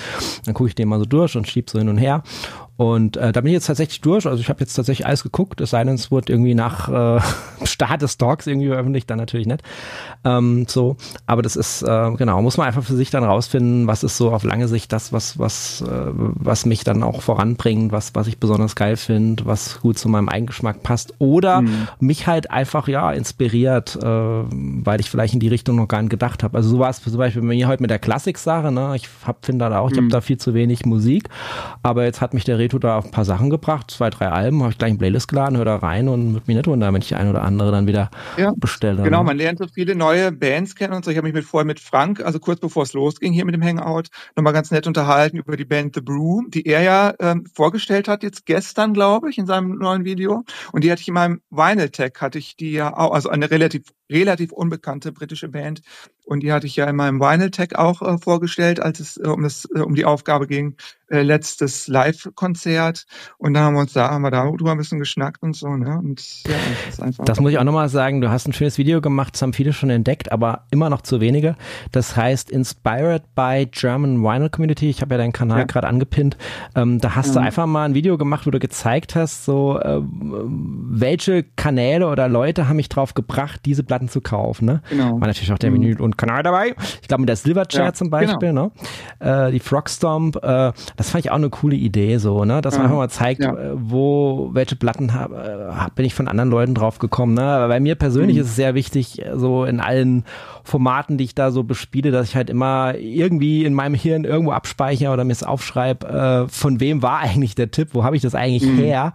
Dann 0.45 0.53
gucke 0.53 0.69
ich 0.69 0.75
den 0.75 0.87
mal 0.87 0.99
so 0.99 1.05
durch 1.05 1.35
und 1.35 1.47
schieb 1.47 1.69
so 1.69 1.79
hin 1.79 1.89
und 1.89 1.97
her. 1.97 2.23
Und 2.79 3.17
äh, 3.17 3.33
da 3.33 3.41
bin 3.41 3.47
ich 3.47 3.55
jetzt 3.55 3.67
tatsächlich 3.67 3.99
durch. 3.99 4.25
Also 4.25 4.39
ich 4.39 4.47
habe 4.47 4.61
jetzt 4.61 4.73
tatsächlich 4.73 5.05
alles 5.05 5.23
geguckt. 5.23 5.59
Es 5.59 5.71
sei 5.71 5.83
denn, 5.83 5.95
es 5.95 6.11
wurde 6.11 6.31
irgendwie 6.31 6.55
nach 6.55 7.17
äh, 7.17 7.21
Start 7.65 8.01
des 8.01 8.17
Talks 8.17 8.47
irgendwie 8.47 8.67
veröffentlicht, 8.67 9.09
dann 9.09 9.17
natürlich 9.17 9.47
nicht. 9.47 9.63
Ähm, 10.23 10.65
so, 10.65 10.95
aber 11.25 11.41
das 11.41 11.57
ist 11.57 11.81
äh, 11.81 12.11
genau 12.15 12.41
muss 12.41 12.55
man 12.55 12.67
einfach 12.67 12.83
für 12.83 12.95
sich 12.95 13.09
dann 13.09 13.25
rausfinden, 13.25 13.87
was 13.87 14.03
ist 14.03 14.15
so 14.15 14.31
auf 14.31 14.45
lange 14.45 14.69
Sicht 14.69 14.93
das, 14.93 15.11
was 15.11 15.37
was 15.37 15.81
äh, 15.81 16.11
was 16.13 16.65
mich 16.65 16.85
dann 16.85 17.03
auch 17.03 17.21
voranbringt, 17.21 17.91
was 17.91 18.15
was 18.15 18.27
ich 18.27 18.37
besonders 18.37 18.77
geil 18.77 18.95
finde, 18.95 19.45
was 19.45 19.81
gut 19.81 19.97
zu 19.97 20.07
meinem 20.07 20.29
Eigengeschmack 20.29 20.81
passt 20.81 21.13
oder 21.19 21.61
mhm. 21.61 21.89
mich 21.99 22.27
halt 22.27 22.49
einfach 22.49 22.87
ja 22.87 23.11
inspiriert, 23.11 23.97
äh, 24.01 24.05
weil 24.05 25.01
ich 25.01 25.09
vielleicht 25.09 25.33
in 25.33 25.41
die 25.41 25.49
Richtung 25.49 25.75
noch 25.75 25.89
gar 25.89 26.01
nicht 26.01 26.11
gedacht 26.11 26.43
habe. 26.43 26.55
Also 26.55 26.69
so 26.69 26.79
war 26.79 26.89
es 26.89 27.01
zum 27.01 27.17
Beispiel 27.17 27.41
bei 27.41 27.49
mir 27.49 27.67
heute 27.67 27.83
mit 27.83 27.91
der 27.91 27.99
Klassik-Sache. 27.99 28.71
Ne? 28.71 28.93
Ich 28.95 29.09
hab 29.25 29.45
finde 29.45 29.69
da 29.69 29.79
auch, 29.79 29.89
ich 29.89 29.97
mhm. 29.97 30.03
habe 30.03 30.11
da 30.11 30.21
viel 30.21 30.37
zu 30.37 30.53
wenig 30.53 30.85
Musik, 30.85 31.27
aber 31.83 32.05
jetzt 32.05 32.21
hat 32.21 32.33
mich 32.33 32.45
der 32.45 32.57
Reto 32.69 32.77
da 32.77 32.99
ein 32.99 33.11
paar 33.11 33.25
Sachen 33.25 33.49
gebracht, 33.49 33.89
zwei, 33.89 34.11
drei 34.11 34.29
Alben, 34.29 34.61
habe 34.61 34.71
ich 34.71 34.77
gleich 34.77 34.91
ein 34.91 34.99
Playlist 34.99 35.27
geladen, 35.27 35.57
höre 35.57 35.65
da 35.65 35.77
rein 35.77 36.07
und 36.07 36.33
mit 36.33 36.47
mir 36.47 36.55
nicht 36.55 36.67
wundern, 36.67 36.93
wenn 36.93 37.01
ich 37.01 37.07
die 37.07 37.15
ein 37.15 37.27
oder 37.27 37.41
andere 37.41 37.71
dann 37.71 37.87
wieder 37.87 38.11
ja, 38.37 38.53
bestelle. 38.55 39.01
Genau, 39.01 39.23
man 39.23 39.37
lernt 39.37 39.57
so 39.57 39.65
viele 39.67 39.95
neue 39.95 40.31
Bands 40.31 40.75
kennen 40.75 40.93
und 40.93 41.03
so. 41.03 41.09
Ich 41.09 41.17
habe 41.17 41.25
mich 41.25 41.33
mit 41.33 41.45
vorher 41.45 41.65
mit 41.65 41.79
Frank, 41.79 42.23
also 42.23 42.39
kurz 42.39 42.59
bevor 42.59 42.83
es 42.83 42.93
losging 42.93 43.33
hier 43.33 43.45
mit 43.45 43.55
dem 43.55 43.63
Hangout, 43.63 44.09
nochmal 44.35 44.53
ganz 44.53 44.69
nett 44.69 44.85
unterhalten 44.85 45.37
über 45.37 45.57
die 45.57 45.65
Band 45.65 45.95
The 45.95 46.01
Brew, 46.01 46.43
die 46.47 46.65
er 46.67 46.83
ja 46.83 47.13
ähm, 47.19 47.45
vorgestellt 47.51 48.07
hat 48.07 48.21
jetzt 48.21 48.45
gestern, 48.45 48.93
glaube 48.93 49.31
ich, 49.31 49.39
in 49.39 49.47
seinem 49.47 49.77
neuen 49.77 50.05
Video. 50.05 50.43
Und 50.71 50.83
die 50.83 50.91
hatte 50.91 51.01
ich 51.01 51.07
in 51.07 51.15
meinem 51.15 51.41
Vinyl 51.49 51.89
Tech, 51.89 52.13
hatte 52.19 52.37
ich 52.37 52.55
die 52.55 52.71
ja 52.71 52.95
auch, 52.95 53.13
also 53.13 53.29
eine 53.29 53.49
relativ 53.49 53.83
relativ 54.11 54.51
unbekannte 54.51 55.11
britische 55.11 55.49
Band. 55.49 55.81
Und 56.29 56.41
die 56.41 56.51
hatte 56.51 56.67
ich 56.67 56.75
ja 56.75 56.85
in 56.85 56.95
meinem 56.95 57.19
Vinyl 57.19 57.51
Tech 57.51 57.75
auch 57.77 58.01
äh, 58.01 58.17
vorgestellt, 58.17 58.81
als 58.81 58.99
es 58.99 59.17
äh, 59.17 59.27
um, 59.27 59.43
das, 59.43 59.67
äh, 59.75 59.79
um 59.79 59.95
die 59.95 60.05
Aufgabe 60.05 60.47
ging, 60.47 60.75
äh, 61.09 61.21
letztes 61.21 61.87
Live-Konzert. 61.87 63.05
Und 63.37 63.53
dann 63.53 63.63
haben 63.63 63.73
wir 63.75 63.81
uns 63.81 63.93
da, 63.93 64.09
haben 64.09 64.21
wir 64.21 64.31
darüber 64.31 64.71
ein 64.71 64.77
bisschen 64.77 64.99
geschnackt 64.99 65.43
und 65.43 65.55
so. 65.55 65.75
Ne? 65.75 65.97
Und 65.97 66.43
ja, 66.47 66.53
das 66.85 66.93
ist 66.95 67.01
einfach. 67.01 67.25
Das 67.25 67.39
muss 67.39 67.51
ich 67.51 67.59
auch 67.59 67.63
nochmal 67.63 67.89
sagen, 67.89 68.21
du 68.21 68.29
hast 68.29 68.47
ein 68.47 68.53
schönes 68.53 68.77
Video 68.77 69.01
gemacht, 69.01 69.33
das 69.33 69.41
haben 69.41 69.53
viele 69.53 69.73
schon 69.73 69.89
entdeckt, 69.89 70.31
aber 70.31 70.65
immer 70.71 70.89
noch 70.89 71.01
zu 71.01 71.21
wenige. 71.21 71.55
Das 71.91 72.15
heißt 72.15 72.49
Inspired 72.49 73.23
by 73.35 73.67
German 73.69 74.23
Vinyl 74.23 74.49
Community. 74.49 74.89
Ich 74.89 75.01
habe 75.01 75.15
ja 75.15 75.17
deinen 75.17 75.33
Kanal 75.33 75.59
ja. 75.59 75.65
gerade 75.65 75.87
angepinnt. 75.87 76.37
Ähm, 76.75 76.99
da 76.99 77.15
hast 77.15 77.29
mhm. 77.29 77.33
du 77.33 77.39
einfach 77.41 77.65
mal 77.65 77.85
ein 77.85 77.93
Video 77.93 78.17
gemacht, 78.17 78.47
wo 78.47 78.51
du 78.51 78.59
gezeigt 78.59 79.15
hast, 79.15 79.45
so 79.45 79.79
äh, 79.79 79.99
welche 80.01 81.43
Kanäle 81.55 82.07
oder 82.07 82.27
Leute 82.27 82.67
haben 82.67 82.77
mich 82.77 82.89
drauf 82.89 83.13
gebracht, 83.13 83.61
diese 83.65 83.83
Platte 83.83 83.99
Platten 83.99 84.09
zu 84.09 84.21
kaufen. 84.21 84.65
Ne? 84.65 84.81
Genau. 84.89 85.19
War 85.19 85.27
natürlich 85.27 85.51
auch 85.51 85.57
der 85.57 85.71
mhm. 85.71 85.75
Vinyl 85.75 86.01
und 86.01 86.17
Kanal 86.19 86.43
dabei. 86.43 86.75
Ich 87.01 87.07
glaube 87.07 87.21
mit 87.21 87.29
der 87.29 87.35
Silverchair 87.35 87.85
ja, 87.85 87.93
zum 87.93 88.09
Beispiel, 88.09 88.49
genau. 88.49 88.71
ne? 89.19 89.47
Äh, 89.47 89.51
die 89.51 89.59
Frogstomp, 89.59 90.35
äh, 90.37 90.71
das 90.97 91.09
fand 91.09 91.25
ich 91.25 91.31
auch 91.31 91.35
eine 91.35 91.49
coole 91.49 91.75
Idee, 91.75 92.17
so, 92.17 92.43
ne? 92.45 92.61
Dass 92.61 92.75
man 92.75 92.85
einfach 92.85 92.97
mal 92.97 93.09
zeigt, 93.09 93.41
ja. 93.41 93.53
Äh, 93.53 93.71
wo, 93.75 94.49
welche 94.53 94.75
Platten 94.75 95.13
hab, 95.13 95.31
äh, 95.31 95.89
bin 95.95 96.05
ich 96.05 96.13
von 96.13 96.27
anderen 96.27 96.49
Leuten 96.49 96.75
drauf 96.75 96.99
gekommen. 96.99 97.33
Ne? 97.33 97.43
Aber 97.43 97.69
bei 97.69 97.79
mir 97.79 97.95
persönlich 97.95 98.35
mhm. 98.35 98.41
ist 98.41 98.49
es 98.49 98.55
sehr 98.55 98.75
wichtig, 98.75 99.23
so 99.35 99.65
in 99.65 99.79
allen 99.79 100.25
Formaten, 100.63 101.17
die 101.17 101.23
ich 101.23 101.35
da 101.35 101.51
so 101.51 101.63
bespiele, 101.63 102.11
dass 102.11 102.27
ich 102.27 102.35
halt 102.35 102.49
immer 102.49 102.95
irgendwie 102.95 103.65
in 103.65 103.73
meinem 103.73 103.95
Hirn 103.95 104.25
irgendwo 104.25 104.51
abspeichere 104.51 105.11
oder 105.11 105.23
mir 105.23 105.31
es 105.31 105.43
aufschreibe, 105.43 106.07
äh, 106.07 106.47
von 106.49 106.79
wem 106.79 107.01
war 107.01 107.19
eigentlich 107.19 107.55
der 107.55 107.71
Tipp, 107.71 107.89
wo 107.93 108.03
habe 108.03 108.15
ich 108.15 108.21
das 108.21 108.35
eigentlich 108.35 108.69
mhm. 108.69 108.77
her? 108.77 109.13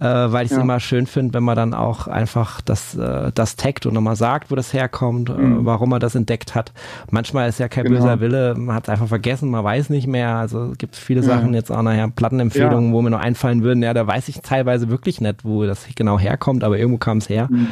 Äh, 0.00 0.04
weil 0.04 0.46
ich 0.46 0.50
es 0.50 0.56
ja. 0.56 0.62
immer 0.62 0.80
schön 0.80 1.06
finde, 1.06 1.34
wenn 1.34 1.42
man 1.42 1.56
dann 1.56 1.74
auch 1.74 2.08
einfach 2.08 2.60
das, 2.62 2.96
äh, 2.96 3.30
das 3.34 3.56
taggt 3.56 3.84
und 3.84 3.94
nochmal 3.94 4.16
sagt, 4.16 4.50
wo 4.50 4.54
das 4.54 4.72
herkommt, 4.72 5.28
äh, 5.28 5.34
mhm. 5.34 5.60
äh, 5.60 5.64
warum 5.66 5.90
man 5.90 6.00
das 6.00 6.14
entdeckt 6.14 6.54
hat. 6.54 6.72
Manchmal 7.10 7.48
ist 7.48 7.58
ja 7.58 7.68
kein 7.68 7.84
genau. 7.84 8.00
böser 8.00 8.20
Wille, 8.20 8.54
man 8.56 8.74
hat 8.74 8.84
es 8.84 8.88
einfach 8.88 9.08
vergessen, 9.08 9.50
man 9.50 9.62
weiß 9.62 9.90
nicht 9.90 10.06
mehr. 10.06 10.36
Also 10.36 10.72
es 10.72 10.78
gibt 10.78 10.96
viele 10.96 11.20
ja. 11.20 11.26
Sachen 11.26 11.52
jetzt 11.52 11.70
auch 11.70 11.82
nachher, 11.82 12.08
Plattenempfehlungen, 12.08 12.90
ja. 12.90 12.92
wo 12.94 13.02
mir 13.02 13.10
noch 13.10 13.20
einfallen 13.20 13.62
würden, 13.62 13.82
ja, 13.82 13.92
da 13.92 14.06
weiß 14.06 14.28
ich 14.28 14.40
teilweise 14.40 14.88
wirklich 14.88 15.20
nicht, 15.20 15.44
wo 15.44 15.66
das 15.66 15.86
genau 15.94 16.18
herkommt, 16.18 16.64
aber 16.64 16.78
irgendwo 16.78 16.98
kam 16.98 17.18
es 17.18 17.28
her. 17.28 17.48
Mhm. 17.50 17.68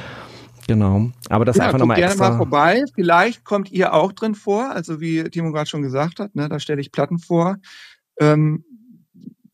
Genau. 0.66 1.10
Aber 1.30 1.46
das 1.46 1.56
ja, 1.56 1.64
einfach 1.64 1.78
nochmal 1.78 1.98
extra. 1.98 2.14
gerne 2.14 2.32
mal 2.32 2.36
vorbei. 2.36 2.84
Vielleicht 2.94 3.42
kommt 3.42 3.72
ihr 3.72 3.94
auch 3.94 4.12
drin 4.12 4.34
vor. 4.34 4.70
Also 4.70 5.00
wie 5.00 5.24
Timo 5.24 5.50
gerade 5.50 5.68
schon 5.68 5.80
gesagt 5.80 6.20
hat, 6.20 6.36
ne, 6.36 6.46
da 6.50 6.60
stelle 6.60 6.82
ich 6.82 6.92
Platten 6.92 7.18
vor. 7.18 7.56
Ähm, 8.20 8.64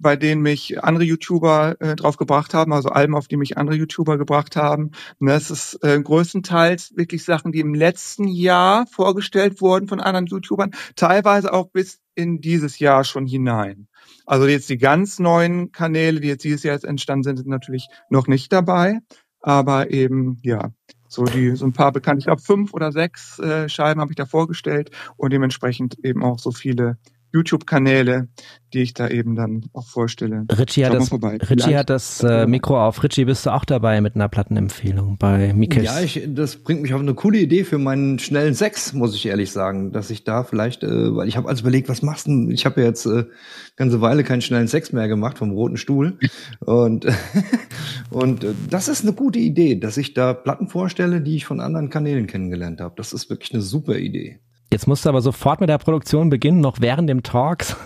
bei 0.05 0.17
denen 0.17 0.43
mich 0.43 0.85
andere 0.85 1.05
YouTuber 1.05 1.77
äh, 1.81 1.97
drauf 1.97 2.19
gebracht 2.19 2.53
haben, 2.53 2.75
also 2.75 2.91
Alben, 2.91 3.17
auf 3.17 3.27
die 3.27 3.39
mich 3.39 3.57
andere 3.57 3.77
YouTuber 3.77 4.19
gebracht 4.19 4.55
haben. 4.55 4.91
Und 5.19 5.29
das 5.29 5.51
ist 5.51 5.83
äh, 5.83 5.99
größtenteils 5.99 6.93
wirklich 6.95 7.25
Sachen, 7.25 7.53
die 7.53 7.61
im 7.61 7.73
letzten 7.73 8.29
Jahr 8.29 8.87
vorgestellt 8.87 9.63
wurden 9.63 9.89
von 9.89 10.01
anderen 10.01 10.27
YouTubern, 10.27 10.73
teilweise 10.95 11.55
auch 11.55 11.71
bis 11.71 12.01
in 12.15 12.43
dieses 12.43 12.79
Jahr 12.79 13.05
schon 13.05 13.25
hinein. 13.25 13.89
Also 14.27 14.47
jetzt 14.47 14.69
die 14.69 14.77
ganz 14.77 15.19
neuen 15.19 15.73
Kanäle, 15.73 16.21
die 16.21 16.29
jetzt 16.29 16.45
dieses 16.45 16.65
Jahr 16.65 16.75
jetzt 16.75 16.85
entstanden 16.85 17.23
sind, 17.23 17.37
sind 17.39 17.49
natürlich 17.49 17.89
noch 18.11 18.27
nicht 18.27 18.53
dabei. 18.53 18.99
Aber 19.41 19.91
eben, 19.91 20.39
ja, 20.43 20.71
so 21.09 21.25
die, 21.25 21.57
so 21.57 21.65
ein 21.65 21.73
paar 21.73 21.93
bekannte, 21.93 22.19
ich 22.19 22.27
glaube 22.27 22.43
fünf 22.43 22.75
oder 22.75 22.93
sechs 22.93 23.39
äh, 23.39 23.71
Scheiben 23.71 24.03
habe 24.03 24.13
ich 24.13 24.17
da 24.17 24.27
vorgestellt 24.27 24.91
und 25.17 25.33
dementsprechend 25.33 25.99
eben 26.05 26.23
auch 26.23 26.39
so 26.39 26.51
viele 26.51 26.99
YouTube-Kanäle, 27.35 28.29
die 28.73 28.83
ich 28.83 28.95
da 28.95 29.09
eben 29.09 29.35
dann 29.35 29.65
auch 29.73 29.87
vorstelle. 29.87 30.47
Richie, 30.57 30.87
hat 30.87 30.95
das, 30.95 31.13
Richie 31.13 31.77
hat 31.77 31.91
das 31.91 32.23
äh, 32.23 32.47
Mikro 32.47 32.81
auf. 32.81 33.03
Richie, 33.03 33.25
bist 33.25 33.45
du 33.45 33.51
auch 33.51 33.65
dabei 33.65 34.01
mit 34.01 34.15
einer 34.15 34.29
Plattenempfehlung 34.29 35.19
bei 35.19 35.53
Mikes? 35.53 35.83
Ja, 35.83 36.01
ich, 36.01 36.23
das 36.29 36.57
bringt 36.57 36.83
mich 36.83 36.95
auf 36.95 37.01
eine 37.01 37.15
coole 37.15 37.39
Idee 37.39 37.65
für 37.65 37.79
meinen 37.79 38.21
schnellen 38.21 38.55
Sex, 38.55 38.93
muss 38.93 39.17
ich 39.17 39.27
ehrlich 39.27 39.51
sagen, 39.51 39.91
dass 39.93 40.11
ich 40.11 40.23
da 40.23 40.45
vielleicht, 40.45 40.85
äh, 40.85 41.15
weil 41.15 41.27
ich 41.27 41.37
habe 41.37 41.49
also 41.49 41.63
überlegt, 41.63 41.89
was 41.89 42.03
machst 42.03 42.29
du? 42.29 42.49
Ich 42.51 42.67
habe 42.67 42.81
ja 42.81 42.87
jetzt 42.87 43.07
äh, 43.07 43.25
ganze 43.77 44.01
Weile 44.01 44.23
keinen 44.23 44.41
schnellen 44.41 44.69
Sex 44.69 44.93
mehr 44.93 45.09
gemacht 45.09 45.39
vom 45.39 45.51
roten 45.51 45.77
Stuhl 45.77 46.19
und 46.61 47.07
und 48.11 48.45
äh, 48.45 48.55
das 48.71 48.87
ist 48.87 49.03
eine 49.03 49.13
gute 49.13 49.41
Idee, 49.41 49.75
dass 49.75 49.97
ich 49.97 50.15
da 50.15 50.35
Platten 50.35 50.69
vorstelle, 50.69 51.21
die 51.21 51.35
ich 51.35 51.47
von 51.47 51.61
anderen 51.61 51.91
Kanälen 51.91 52.29
kennengelernt 52.29 52.81
habe. 52.81 52.95
Das 52.97 53.13
ist 53.13 53.29
wirklich 53.29 53.53
eine 53.53 53.63
super 53.63 53.97
Idee. 53.99 54.39
Jetzt 54.75 54.89
musst 54.89 55.05
du 55.05 55.09
aber 55.09 55.21
sofort 55.21 55.61
mit 55.61 55.69
der 55.69 55.79
Produktion 55.79 56.31
beginnen, 56.31 56.59
noch 56.59 56.81
während 56.81 57.09
dem 57.09 57.23
Talks. 57.23 57.77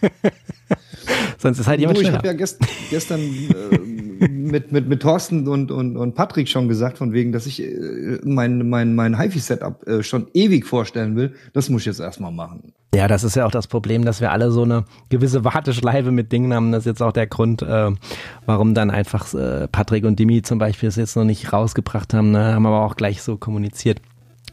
Sonst 1.38 1.60
ist 1.60 1.68
halt 1.68 1.78
jemand 1.78 1.98
du, 1.98 2.02
Ich 2.02 2.10
habe 2.10 2.26
ja 2.26 2.32
gest, 2.32 2.58
gestern 2.90 3.20
äh, 3.20 3.78
mit, 4.26 4.72
mit, 4.72 4.88
mit 4.88 5.02
Thorsten 5.02 5.46
und, 5.46 5.70
und, 5.70 5.96
und 5.96 6.16
Patrick 6.16 6.48
schon 6.48 6.66
gesagt, 6.66 6.98
von 6.98 7.12
wegen, 7.12 7.30
dass 7.30 7.46
ich 7.46 7.62
äh, 7.62 8.18
mein, 8.24 8.68
mein, 8.68 8.96
mein 8.96 9.20
HiFi-Setup 9.20 9.86
äh, 9.86 10.02
schon 10.02 10.26
ewig 10.34 10.66
vorstellen 10.66 11.14
will. 11.14 11.32
Das 11.52 11.68
muss 11.68 11.82
ich 11.82 11.86
jetzt 11.86 12.00
erstmal 12.00 12.32
machen. 12.32 12.72
Ja, 12.92 13.06
das 13.06 13.22
ist 13.22 13.36
ja 13.36 13.46
auch 13.46 13.52
das 13.52 13.68
Problem, 13.68 14.04
dass 14.04 14.20
wir 14.20 14.32
alle 14.32 14.50
so 14.50 14.64
eine 14.64 14.86
gewisse 15.10 15.44
Warteschleife 15.44 16.10
mit 16.10 16.32
Dingen 16.32 16.52
haben. 16.52 16.72
Das 16.72 16.80
ist 16.80 16.86
jetzt 16.86 17.02
auch 17.02 17.12
der 17.12 17.28
Grund, 17.28 17.62
äh, 17.62 17.92
warum 18.46 18.74
dann 18.74 18.90
einfach 18.90 19.32
äh, 19.32 19.68
Patrick 19.68 20.04
und 20.04 20.18
Dimi 20.18 20.42
zum 20.42 20.58
Beispiel 20.58 20.88
es 20.88 20.96
jetzt 20.96 21.14
noch 21.14 21.22
nicht 21.22 21.52
rausgebracht 21.52 22.14
haben. 22.14 22.32
Ne? 22.32 22.52
Haben 22.52 22.66
aber 22.66 22.84
auch 22.84 22.96
gleich 22.96 23.22
so 23.22 23.36
kommuniziert 23.36 24.00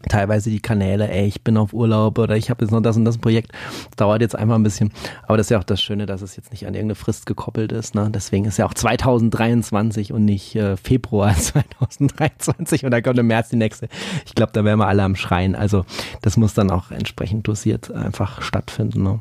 teilweise 0.08 0.50
die 0.50 0.60
Kanäle, 0.60 1.10
ey, 1.10 1.26
ich 1.26 1.42
bin 1.42 1.56
auf 1.56 1.72
Urlaub 1.72 2.18
oder 2.18 2.36
ich 2.36 2.50
habe 2.50 2.64
jetzt 2.64 2.70
noch 2.70 2.80
das 2.80 2.96
und 2.96 3.04
das 3.04 3.18
Projekt. 3.18 3.52
Das 3.52 3.96
dauert 3.96 4.20
jetzt 4.20 4.36
einfach 4.36 4.54
ein 4.54 4.62
bisschen. 4.62 4.92
Aber 5.26 5.36
das 5.36 5.46
ist 5.46 5.50
ja 5.50 5.58
auch 5.58 5.64
das 5.64 5.80
Schöne, 5.80 6.06
dass 6.06 6.22
es 6.22 6.36
jetzt 6.36 6.50
nicht 6.50 6.66
an 6.66 6.74
irgendeine 6.74 6.94
Frist 6.94 7.26
gekoppelt 7.26 7.72
ist. 7.72 7.94
Ne? 7.94 8.10
Deswegen 8.12 8.44
ist 8.44 8.58
ja 8.58 8.66
auch 8.66 8.74
2023 8.74 10.12
und 10.12 10.24
nicht 10.24 10.54
äh, 10.56 10.76
Februar 10.76 11.34
2023 11.36 12.84
und 12.84 12.90
dann 12.90 13.02
kommt 13.02 13.18
im 13.18 13.26
März 13.26 13.48
die 13.50 13.56
nächste. 13.56 13.88
Ich 14.26 14.34
glaube, 14.34 14.52
da 14.52 14.64
wären 14.64 14.78
wir 14.78 14.86
alle 14.86 15.02
am 15.02 15.16
Schreien. 15.16 15.54
Also 15.54 15.84
das 16.22 16.36
muss 16.36 16.54
dann 16.54 16.70
auch 16.70 16.90
entsprechend 16.90 17.48
dosiert 17.48 17.90
einfach 17.90 18.42
stattfinden. 18.42 19.02
Ne? 19.02 19.20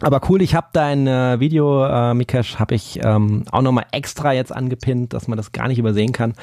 Aber 0.00 0.20
cool, 0.28 0.42
ich 0.42 0.54
habe 0.54 0.68
dein 0.72 1.06
äh, 1.06 1.40
Video, 1.40 1.84
äh, 1.84 2.14
Mikesh, 2.14 2.58
habe 2.58 2.74
ich 2.74 3.00
ähm, 3.02 3.44
auch 3.50 3.62
nochmal 3.62 3.86
extra 3.92 4.32
jetzt 4.32 4.54
angepinnt, 4.54 5.12
dass 5.12 5.28
man 5.28 5.36
das 5.36 5.52
gar 5.52 5.68
nicht 5.68 5.78
übersehen 5.78 6.12
kann, 6.12 6.34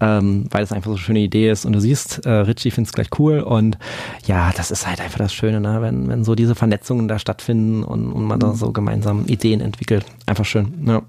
ähm, 0.00 0.46
weil 0.50 0.62
es 0.62 0.72
einfach 0.72 0.86
so 0.86 0.96
eine 0.96 1.00
schöne 1.00 1.20
Idee 1.20 1.50
ist. 1.50 1.64
Und 1.64 1.72
du 1.72 1.80
siehst, 1.80 2.26
äh, 2.26 2.30
Richie 2.30 2.70
findet 2.70 2.88
es 2.88 2.94
gleich 2.94 3.08
cool. 3.18 3.40
Und 3.40 3.78
ja, 4.26 4.50
das 4.56 4.70
ist 4.70 4.86
halt 4.86 5.00
einfach 5.00 5.18
das 5.18 5.32
Schöne, 5.32 5.60
ne? 5.60 5.80
wenn, 5.80 6.08
wenn 6.08 6.24
so 6.24 6.34
diese 6.34 6.54
Vernetzungen 6.54 7.08
da 7.08 7.18
stattfinden 7.18 7.84
und, 7.84 8.12
und 8.12 8.24
man 8.24 8.40
da 8.40 8.54
so 8.54 8.72
gemeinsam 8.72 9.26
Ideen 9.26 9.60
entwickelt. 9.60 10.04
Einfach 10.26 10.44
schön. 10.44 10.84
Ja. 10.86 11.02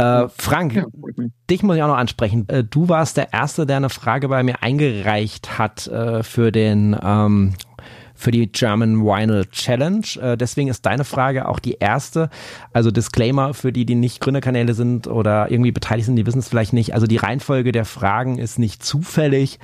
Äh, 0.00 0.28
Frank, 0.34 0.74
ja, 0.74 0.84
dich 1.50 1.62
muss 1.62 1.76
ich 1.76 1.82
auch 1.82 1.88
noch 1.88 1.96
ansprechen. 1.96 2.48
Äh, 2.48 2.64
du 2.64 2.88
warst 2.88 3.18
der 3.18 3.34
Erste, 3.34 3.66
der 3.66 3.76
eine 3.76 3.90
Frage 3.90 4.28
bei 4.28 4.42
mir 4.42 4.62
eingereicht 4.62 5.58
hat 5.58 5.86
äh, 5.88 6.22
für 6.22 6.52
den 6.52 6.96
ähm, 7.02 7.52
für 8.20 8.30
die 8.30 8.46
German 8.52 9.00
Vinyl 9.02 9.46
Challenge. 9.46 10.04
Äh, 10.20 10.36
deswegen 10.36 10.68
ist 10.68 10.84
deine 10.84 11.04
Frage 11.04 11.48
auch 11.48 11.58
die 11.58 11.76
erste. 11.80 12.28
Also 12.72 12.90
Disclaimer 12.90 13.54
für 13.54 13.72
die, 13.72 13.86
die 13.86 13.94
nicht 13.94 14.20
Gründerkanäle 14.20 14.74
sind 14.74 15.06
oder 15.06 15.50
irgendwie 15.50 15.72
beteiligt 15.72 16.06
sind, 16.06 16.16
die 16.16 16.26
wissen 16.26 16.40
es 16.40 16.48
vielleicht 16.48 16.74
nicht. 16.74 16.92
Also 16.94 17.06
die 17.06 17.16
Reihenfolge 17.16 17.72
der 17.72 17.86
Fragen 17.86 18.38
ist 18.38 18.58
nicht 18.58 18.84
zufällig. 18.84 19.58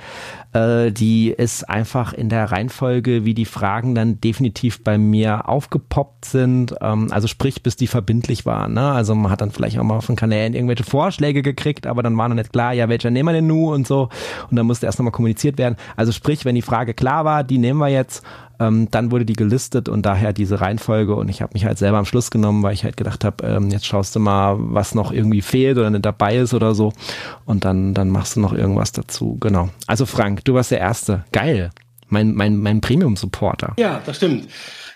Äh, 0.53 0.91
die 0.91 1.29
ist 1.29 1.69
einfach 1.69 2.13
in 2.13 2.29
der 2.29 2.51
Reihenfolge, 2.51 3.25
wie 3.25 3.35
die 3.35 3.45
Fragen 3.45 3.93
dann 3.93 4.19
definitiv 4.19 4.83
bei 4.83 4.97
mir 4.97 5.47
aufgepoppt 5.47 6.25
sind. 6.25 6.73
Ähm, 6.81 7.09
also 7.11 7.27
sprich, 7.27 7.61
bis 7.61 7.75
die 7.75 7.87
verbindlich 7.87 8.47
waren. 8.47 8.73
Ne? 8.73 8.91
Also 8.91 9.13
man 9.13 9.31
hat 9.31 9.41
dann 9.41 9.51
vielleicht 9.51 9.77
auch 9.77 9.83
mal 9.83 10.01
von 10.01 10.15
Kanälen 10.15 10.55
irgendwelche 10.55 10.83
Vorschläge 10.83 11.43
gekriegt, 11.43 11.85
aber 11.85 12.01
dann 12.01 12.17
war 12.17 12.27
noch 12.27 12.35
nicht 12.35 12.51
klar, 12.51 12.73
ja, 12.73 12.89
welcher 12.89 13.11
nehmen 13.11 13.29
wir 13.29 13.33
denn 13.33 13.47
nun 13.47 13.73
und 13.73 13.87
so. 13.87 14.09
Und 14.49 14.57
dann 14.57 14.65
musste 14.65 14.87
erst 14.87 14.97
nochmal 14.97 15.11
kommuniziert 15.11 15.59
werden. 15.59 15.75
Also 15.95 16.11
sprich, 16.11 16.43
wenn 16.43 16.55
die 16.55 16.63
Frage 16.63 16.95
klar 16.95 17.23
war, 17.23 17.43
die 17.43 17.59
nehmen 17.59 17.79
wir 17.79 17.89
jetzt 17.89 18.23
ähm, 18.59 18.89
dann 18.91 19.11
wurde 19.11 19.25
die 19.25 19.33
gelistet 19.33 19.89
und 19.89 20.05
daher 20.05 20.33
diese 20.33 20.61
Reihenfolge 20.61 21.15
und 21.15 21.29
ich 21.29 21.41
habe 21.41 21.53
mich 21.53 21.65
halt 21.65 21.77
selber 21.77 21.97
am 21.97 22.05
Schluss 22.05 22.31
genommen, 22.31 22.63
weil 22.63 22.73
ich 22.73 22.83
halt 22.83 22.97
gedacht 22.97 23.23
habe, 23.23 23.45
ähm, 23.45 23.69
jetzt 23.69 23.85
schaust 23.85 24.15
du 24.15 24.19
mal, 24.19 24.55
was 24.57 24.95
noch 24.95 25.11
irgendwie 25.11 25.41
fehlt 25.41 25.77
oder 25.77 25.89
nicht 25.89 26.05
dabei 26.05 26.37
ist 26.37 26.53
oder 26.53 26.75
so 26.75 26.93
und 27.45 27.65
dann, 27.65 27.93
dann 27.93 28.09
machst 28.09 28.35
du 28.35 28.39
noch 28.39 28.53
irgendwas 28.53 28.91
dazu. 28.91 29.37
Genau. 29.39 29.69
Also 29.85 30.05
Frank, 30.05 30.43
du 30.45 30.53
warst 30.53 30.71
der 30.71 30.79
Erste. 30.79 31.25
Geil. 31.31 31.71
Mein, 32.09 32.33
mein, 32.33 32.57
mein 32.57 32.79
Premium-Supporter. 32.79 33.73
Ja, 33.77 34.01
das 34.05 34.17
stimmt. 34.17 34.47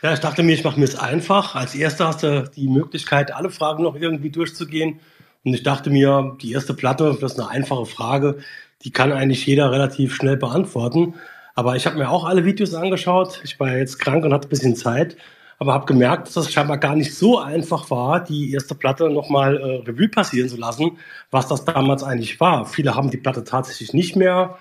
Ja, 0.01 0.13
ich 0.13 0.19
dachte 0.19 0.43
mir, 0.43 0.53
ich 0.53 0.63
mache 0.63 0.79
mir 0.79 0.85
es 0.85 0.95
einfach. 0.95 1.55
Als 1.55 1.75
Erster 1.75 2.07
hast 2.07 2.23
du 2.23 2.49
die 2.55 2.67
Möglichkeit, 2.67 3.33
alle 3.33 3.49
Fragen 3.49 3.83
noch 3.83 3.95
irgendwie 3.95 4.29
durchzugehen. 4.29 4.99
Und 5.43 5.53
ich 5.53 5.63
dachte 5.63 5.89
mir, 5.89 6.38
die 6.41 6.53
erste 6.53 6.73
Platte, 6.73 7.17
das 7.19 7.33
ist 7.33 7.39
eine 7.39 7.49
einfache 7.49 7.85
Frage, 7.85 8.38
die 8.83 8.91
kann 8.91 9.11
eigentlich 9.11 9.45
jeder 9.45 9.71
relativ 9.71 10.15
schnell 10.15 10.38
beantworten. 10.38 11.15
Aber 11.55 11.75
ich 11.75 11.85
habe 11.85 11.97
mir 11.97 12.09
auch 12.09 12.25
alle 12.25 12.45
Videos 12.45 12.73
angeschaut. 12.73 13.41
Ich 13.43 13.59
war 13.59 13.75
jetzt 13.77 13.99
krank 13.99 14.23
und 14.25 14.33
hatte 14.33 14.47
ein 14.47 14.49
bisschen 14.49 14.75
Zeit, 14.75 15.17
aber 15.59 15.73
habe 15.73 15.85
gemerkt, 15.85 16.27
dass 16.27 16.37
es 16.37 16.53
scheinbar 16.53 16.77
gar 16.77 16.95
nicht 16.95 17.13
so 17.13 17.39
einfach 17.39 17.89
war, 17.91 18.23
die 18.23 18.51
erste 18.53 18.75
Platte 18.75 19.09
nochmal 19.09 19.57
äh, 19.57 19.89
Revue 19.89 20.09
passieren 20.09 20.49
zu 20.49 20.57
lassen, 20.57 20.97
was 21.29 21.47
das 21.47 21.65
damals 21.65 22.03
eigentlich 22.03 22.39
war. 22.39 22.65
Viele 22.65 22.95
haben 22.95 23.11
die 23.11 23.17
Platte 23.17 23.43
tatsächlich 23.43 23.93
nicht 23.93 24.15
mehr, 24.15 24.57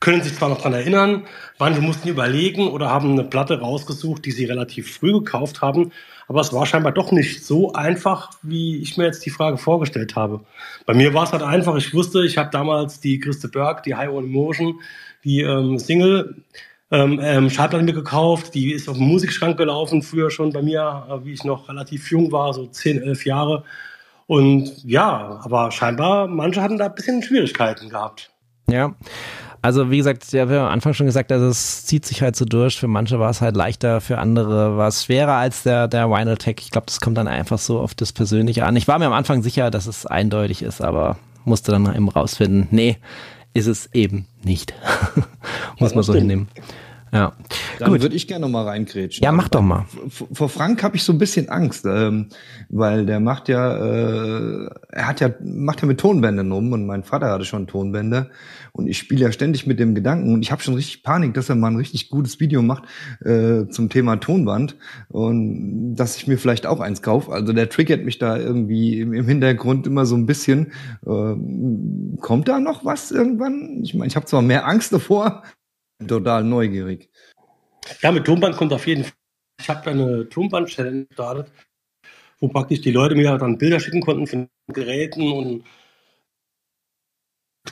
können 0.00 0.22
sich 0.22 0.34
zwar 0.34 0.48
noch 0.48 0.62
dran 0.62 0.72
erinnern, 0.72 1.24
manche 1.58 1.82
mussten 1.82 2.08
überlegen 2.08 2.68
oder 2.68 2.90
haben 2.90 3.12
eine 3.12 3.24
Platte 3.24 3.60
rausgesucht, 3.60 4.24
die 4.24 4.32
sie 4.32 4.46
relativ 4.46 4.96
früh 4.96 5.12
gekauft 5.12 5.60
haben. 5.60 5.92
Aber 6.26 6.40
es 6.40 6.52
war 6.52 6.64
scheinbar 6.64 6.92
doch 6.92 7.12
nicht 7.12 7.44
so 7.44 7.72
einfach, 7.74 8.30
wie 8.42 8.78
ich 8.78 8.96
mir 8.96 9.04
jetzt 9.04 9.26
die 9.26 9.30
Frage 9.30 9.58
vorgestellt 9.58 10.16
habe. 10.16 10.40
Bei 10.86 10.94
mir 10.94 11.12
war 11.12 11.24
es 11.24 11.32
halt 11.32 11.42
einfach. 11.42 11.76
Ich 11.76 11.92
wusste, 11.92 12.24
ich 12.24 12.38
habe 12.38 12.50
damals 12.50 13.00
die 13.00 13.18
Christe 13.18 13.48
Berg, 13.48 13.82
die 13.82 13.94
High 13.94 14.10
On 14.10 14.24
Emotion, 14.24 14.80
die 15.24 15.42
ähm, 15.42 15.78
Single 15.78 16.36
ähm, 16.90 17.20
ähm, 17.22 17.50
Schallplatte 17.50 17.84
mir 17.84 17.92
gekauft, 17.92 18.54
die 18.54 18.72
ist 18.72 18.88
auf 18.88 18.96
dem 18.96 19.06
Musikschrank 19.06 19.56
gelaufen, 19.56 20.02
früher 20.02 20.30
schon 20.30 20.52
bei 20.52 20.62
mir, 20.62 21.06
äh, 21.08 21.24
wie 21.24 21.32
ich 21.32 21.44
noch 21.44 21.68
relativ 21.68 22.10
jung 22.10 22.32
war, 22.32 22.52
so 22.52 22.66
10, 22.66 23.02
11 23.02 23.26
Jahre. 23.26 23.64
Und 24.26 24.84
ja, 24.84 25.40
aber 25.42 25.70
scheinbar, 25.70 26.26
manche 26.26 26.62
hatten 26.62 26.78
da 26.78 26.86
ein 26.86 26.94
bisschen 26.94 27.22
Schwierigkeiten 27.22 27.88
gehabt. 27.88 28.30
Ja. 28.68 28.94
Also 29.62 29.90
wie 29.90 29.98
gesagt, 29.98 30.32
ja, 30.32 30.48
wir 30.48 30.60
haben 30.60 30.66
am 30.66 30.72
Anfang 30.72 30.94
schon 30.94 31.06
gesagt, 31.06 31.30
also 31.32 31.46
es 31.48 31.84
zieht 31.84 32.06
sich 32.06 32.22
halt 32.22 32.34
so 32.34 32.46
durch. 32.46 32.78
Für 32.78 32.88
manche 32.88 33.20
war 33.20 33.28
es 33.28 33.42
halt 33.42 33.56
leichter, 33.56 34.00
für 34.00 34.18
andere 34.18 34.78
war 34.78 34.88
es 34.88 35.04
schwerer 35.04 35.34
als 35.34 35.64
der, 35.64 35.86
der 35.86 36.08
Vinyl 36.08 36.38
Tech. 36.38 36.56
Ich 36.60 36.70
glaube, 36.70 36.86
das 36.86 37.00
kommt 37.00 37.18
dann 37.18 37.28
einfach 37.28 37.58
so 37.58 37.78
auf 37.78 37.94
das 37.94 38.12
Persönliche 38.12 38.64
an. 38.64 38.76
Ich 38.76 38.88
war 38.88 38.98
mir 38.98 39.06
am 39.06 39.12
Anfang 39.12 39.42
sicher, 39.42 39.70
dass 39.70 39.86
es 39.86 40.06
eindeutig 40.06 40.62
ist, 40.62 40.80
aber 40.80 41.18
musste 41.44 41.72
dann 41.72 41.94
eben 41.94 42.08
rausfinden, 42.08 42.68
nee, 42.70 42.96
ist 43.54 43.66
es 43.66 43.88
eben 43.92 44.26
nicht. 44.42 44.74
Muss 45.78 45.94
man 45.94 46.04
so 46.04 46.14
hinnehmen. 46.14 46.48
Ja. 47.12 47.32
Dann 47.80 48.00
würde 48.00 48.14
ich 48.14 48.28
gerne 48.28 48.42
noch 48.42 48.52
mal 48.52 48.64
reingrätschen. 48.64 49.24
Ja, 49.24 49.32
mach 49.32 49.48
doch 49.48 49.62
mal. 49.62 49.86
Vor 50.32 50.48
Frank 50.48 50.82
habe 50.84 50.96
ich 50.96 51.02
so 51.02 51.12
ein 51.12 51.18
bisschen 51.18 51.48
Angst, 51.48 51.84
ähm, 51.84 52.28
weil 52.68 53.04
der 53.04 53.18
macht 53.18 53.48
ja, 53.48 53.76
äh, 53.76 54.70
er 54.90 55.06
hat 55.08 55.20
ja, 55.20 55.30
macht 55.42 55.80
ja 55.80 55.88
mit 55.88 55.98
Tonbändern 55.98 56.52
um 56.52 56.72
und 56.72 56.86
mein 56.86 57.02
Vater 57.02 57.30
hatte 57.30 57.44
schon 57.44 57.66
Tonbänder 57.66 58.28
und 58.72 58.86
ich 58.86 58.98
spiele 58.98 59.22
ja 59.22 59.32
ständig 59.32 59.66
mit 59.66 59.78
dem 59.78 59.94
Gedanken 59.94 60.32
und 60.32 60.42
ich 60.42 60.52
habe 60.52 60.62
schon 60.62 60.74
richtig 60.74 61.02
Panik, 61.02 61.34
dass 61.34 61.48
er 61.48 61.54
mal 61.54 61.70
ein 61.70 61.76
richtig 61.76 62.10
gutes 62.10 62.40
Video 62.40 62.62
macht 62.62 62.84
äh, 63.24 63.66
zum 63.68 63.88
Thema 63.88 64.16
Tonband 64.16 64.76
und 65.08 65.94
dass 65.94 66.16
ich 66.16 66.26
mir 66.26 66.38
vielleicht 66.38 66.66
auch 66.66 66.80
eins 66.80 67.02
kaufe. 67.02 67.32
Also 67.32 67.52
der 67.52 67.68
triggert 67.68 68.04
mich 68.04 68.18
da 68.18 68.36
irgendwie 68.36 69.00
im, 69.00 69.12
im 69.12 69.26
Hintergrund 69.26 69.86
immer 69.86 70.06
so 70.06 70.16
ein 70.16 70.26
bisschen. 70.26 70.72
Äh, 71.06 71.34
kommt 72.20 72.48
da 72.48 72.60
noch 72.60 72.84
was 72.84 73.10
irgendwann? 73.10 73.80
Ich 73.82 73.94
meine, 73.94 74.08
ich 74.08 74.16
habe 74.16 74.26
zwar 74.26 74.42
mehr 74.42 74.66
Angst 74.66 74.92
davor, 74.92 75.42
total 76.06 76.44
neugierig. 76.44 77.10
Ja, 78.02 78.12
mit 78.12 78.24
Tonband 78.24 78.56
kommt 78.56 78.72
auf 78.72 78.86
jeden 78.86 79.04
Fall. 79.04 79.12
Ich 79.60 79.68
habe 79.68 79.90
eine 79.90 80.28
Tonband-Challenge 80.28 81.04
gestartet, 81.04 81.52
wo 82.38 82.48
praktisch 82.48 82.80
die 82.80 82.92
Leute 82.92 83.14
mir 83.14 83.36
dann 83.36 83.58
Bilder 83.58 83.78
schicken 83.78 84.00
konnten 84.00 84.26
von 84.26 84.48
Geräten 84.72 85.30
und 85.32 85.64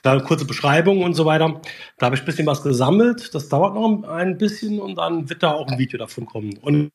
da 0.02 0.18
kurze 0.20 0.44
Beschreibung 0.44 1.02
und 1.02 1.14
so 1.14 1.24
weiter. 1.24 1.60
Da 1.98 2.06
habe 2.06 2.16
ich 2.16 2.22
ein 2.22 2.26
bisschen 2.26 2.46
was 2.46 2.62
gesammelt. 2.62 3.34
Das 3.34 3.48
dauert 3.48 3.74
noch 3.74 4.08
ein 4.08 4.38
bisschen 4.38 4.80
und 4.80 4.96
dann 4.96 5.28
wird 5.28 5.42
da 5.42 5.52
auch 5.52 5.68
ein 5.68 5.78
Video 5.78 5.98
davon 5.98 6.26
kommen. 6.26 6.56
Und 6.58 6.90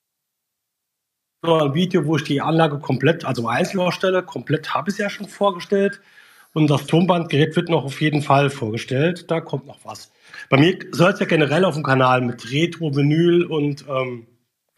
ein 1.43 1.73
Video, 1.73 2.05
wo 2.05 2.15
ich 2.15 2.23
die 2.23 2.41
Anlage 2.41 2.79
komplett, 2.79 3.25
also 3.25 3.47
einzeln 3.47 3.81
vorstelle, 3.81 4.23
komplett 4.23 4.73
habe 4.73 4.91
ich 4.91 4.97
ja 4.97 5.09
schon 5.09 5.27
vorgestellt. 5.27 6.01
Und 6.53 6.69
das 6.69 6.85
Tonbandgerät 6.85 7.55
wird 7.55 7.69
noch 7.69 7.83
auf 7.83 7.99
jeden 7.99 8.21
Fall 8.21 8.49
vorgestellt. 8.49 9.29
Da 9.29 9.41
kommt 9.41 9.65
noch 9.65 9.79
was. 9.83 10.11
Bei 10.49 10.57
mir 10.57 10.77
soll 10.91 11.11
es 11.11 11.19
ja 11.19 11.25
generell 11.25 11.65
auf 11.65 11.73
dem 11.73 11.83
Kanal 11.83 12.21
mit 12.21 12.51
Retro, 12.51 12.95
Vinyl 12.95 13.43
und 13.45 13.85
ähm, 13.89 14.27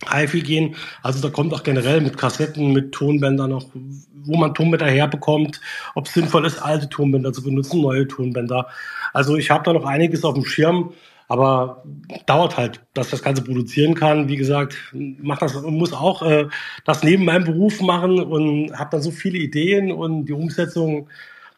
HiFi 0.03 0.41
gehen. 0.41 0.75
Also 1.01 1.21
da 1.21 1.33
kommt 1.33 1.53
auch 1.53 1.63
generell 1.63 2.01
mit 2.01 2.17
Kassetten, 2.17 2.73
mit 2.73 2.91
Tonbändern 2.91 3.49
noch, 3.49 3.65
wo 3.73 4.37
man 4.37 4.53
Tonbänder 4.53 4.87
herbekommt, 4.87 5.61
ob 5.93 6.07
es 6.07 6.13
sinnvoll 6.13 6.45
ist, 6.45 6.59
alte 6.59 6.89
Tonbänder 6.89 7.31
zu 7.31 7.43
benutzen, 7.43 7.81
neue 7.81 8.07
Tonbänder. 8.07 8.67
Also 9.13 9.37
ich 9.37 9.49
habe 9.51 9.63
da 9.63 9.73
noch 9.73 9.85
einiges 9.85 10.23
auf 10.25 10.33
dem 10.33 10.45
Schirm. 10.45 10.93
Aber 11.27 11.83
dauert 12.27 12.55
halt, 12.55 12.81
dass 12.93 13.09
das 13.09 13.23
Ganze 13.23 13.41
produzieren 13.41 13.95
kann. 13.95 14.27
Wie 14.27 14.35
gesagt, 14.35 14.77
mach 14.93 15.39
das, 15.39 15.59
muss 15.63 15.91
auch 15.91 16.21
äh, 16.21 16.45
das 16.85 17.01
neben 17.01 17.25
meinem 17.25 17.45
Beruf 17.45 17.81
machen 17.81 18.19
und 18.19 18.77
habe 18.77 18.91
dann 18.91 19.01
so 19.01 19.09
viele 19.09 19.39
Ideen 19.39 19.91
und 19.91 20.27
die 20.27 20.33
Umsetzung 20.33 21.09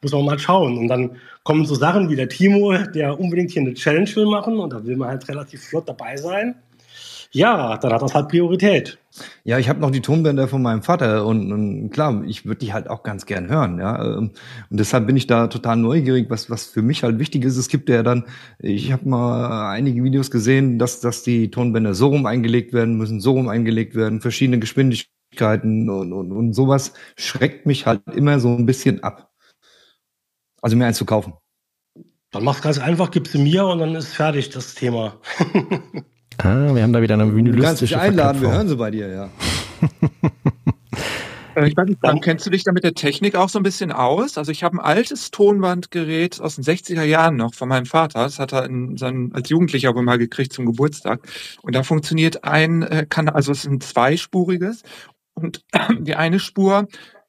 muss 0.01 0.13
man 0.13 0.23
mal 0.23 0.39
schauen. 0.39 0.77
Und 0.77 0.87
dann 0.87 1.17
kommen 1.43 1.65
so 1.65 1.75
Sachen 1.75 2.09
wie 2.09 2.15
der 2.15 2.29
Timo, 2.29 2.77
der 2.77 3.19
unbedingt 3.19 3.51
hier 3.51 3.61
eine 3.61 3.73
Challenge 3.73 4.09
will 4.15 4.27
machen 4.27 4.57
und 4.57 4.71
da 4.71 4.85
will 4.85 4.95
man 4.95 5.09
halt 5.09 5.27
relativ 5.27 5.61
flott 5.65 5.89
dabei 5.89 6.15
sein 6.15 6.55
ja, 7.31 7.77
dann 7.77 7.93
hat 7.93 8.01
das 8.01 8.13
halt 8.13 8.29
Priorität. 8.29 8.97
Ja, 9.43 9.57
ich 9.57 9.69
habe 9.69 9.79
noch 9.79 9.91
die 9.91 10.01
Tonbänder 10.01 10.47
von 10.47 10.61
meinem 10.61 10.83
Vater 10.83 11.25
und, 11.25 11.51
und 11.51 11.89
klar, 11.89 12.23
ich 12.25 12.45
würde 12.45 12.59
die 12.59 12.73
halt 12.73 12.89
auch 12.89 13.03
ganz 13.03 13.25
gern 13.25 13.49
hören, 13.49 13.79
ja. 13.79 14.17
Ähm, 14.17 14.31
und 14.69 14.79
deshalb 14.79 15.07
bin 15.07 15.17
ich 15.17 15.27
da 15.27 15.47
total 15.47 15.77
neugierig, 15.77 16.29
was 16.29 16.49
was 16.49 16.65
für 16.65 16.81
mich 16.81 17.03
halt 17.03 17.19
wichtig 17.19 17.43
ist. 17.45 17.57
Es 17.57 17.67
gibt 17.67 17.89
ja 17.89 18.03
dann, 18.03 18.25
ich 18.59 18.91
habe 18.91 19.07
mal 19.09 19.71
einige 19.71 20.03
Videos 20.03 20.31
gesehen, 20.31 20.79
dass 20.79 20.99
dass 21.01 21.23
die 21.23 21.49
Tonbänder 21.51 21.93
so 21.93 22.07
rum 22.07 22.25
eingelegt 22.25 22.73
werden 22.73 22.97
müssen, 22.97 23.19
so 23.19 23.31
rum 23.33 23.49
eingelegt 23.49 23.95
werden, 23.95 24.21
verschiedene 24.21 24.59
Geschwindigkeiten 24.59 25.89
und, 25.89 26.13
und, 26.13 26.31
und 26.31 26.53
sowas 26.53 26.93
schreckt 27.17 27.65
mich 27.65 27.85
halt 27.85 28.01
immer 28.13 28.39
so 28.39 28.55
ein 28.55 28.65
bisschen 28.65 29.03
ab. 29.03 29.31
Also 30.61 30.75
mir 30.75 30.85
eins 30.85 30.97
zu 30.97 31.05
kaufen. 31.05 31.33
Dann 32.31 32.43
mach's 32.43 32.61
ganz 32.61 32.77
einfach, 32.77 33.09
gib's 33.11 33.33
mir 33.33 33.65
und 33.65 33.79
dann 33.79 33.95
ist 33.95 34.13
fertig 34.13 34.49
das 34.49 34.75
Thema. 34.75 35.19
Ah, 36.39 36.75
wir 36.75 36.83
haben 36.83 36.93
da 36.93 37.01
wieder 37.01 37.15
eine 37.15 37.35
vinylistische 37.35 37.55
Du 37.57 37.63
kannst 37.63 37.81
mich 37.81 37.97
einladen, 37.97 38.41
wir 38.41 38.51
hören 38.51 38.67
sie 38.67 38.75
bei 38.75 38.91
dir, 38.91 39.09
ja. 39.09 39.29
Äh, 41.57 41.67
ich 41.69 41.75
weiß 41.75 41.87
nicht, 41.87 41.99
dann 42.03 42.21
kennst 42.21 42.45
du 42.45 42.49
dich 42.49 42.63
da 42.63 42.71
mit 42.71 42.83
der 42.83 42.93
Technik 42.93 43.35
auch 43.35 43.49
so 43.49 43.59
ein 43.59 43.63
bisschen 43.63 43.91
aus? 43.91 44.37
Also 44.37 44.51
ich 44.51 44.63
habe 44.63 44.77
ein 44.77 44.79
altes 44.79 45.31
Tonbandgerät 45.31 46.39
aus 46.39 46.55
den 46.55 46.63
60er 46.63 47.03
Jahren 47.03 47.35
noch 47.35 47.53
von 47.53 47.67
meinem 47.67 47.85
Vater. 47.85 48.23
Das 48.23 48.39
hat 48.39 48.53
er 48.53 48.65
in 48.65 48.97
seinen, 48.97 49.33
als 49.33 49.49
Jugendlicher 49.49 49.89
aber 49.89 50.03
mal 50.03 50.17
gekriegt 50.17 50.53
zum 50.53 50.65
Geburtstag. 50.65 51.21
Und 51.63 51.75
da 51.75 51.83
funktioniert 51.83 52.43
ein 52.43 52.83
äh, 52.83 53.05
Kanal, 53.09 53.35
also 53.35 53.51
es 53.51 53.59
ist 53.59 53.71
ein 53.71 53.81
zweispuriges. 53.81 54.83
Und 55.33 55.63
die 55.99 56.15
eine 56.15 56.39
Spur, 56.39 56.87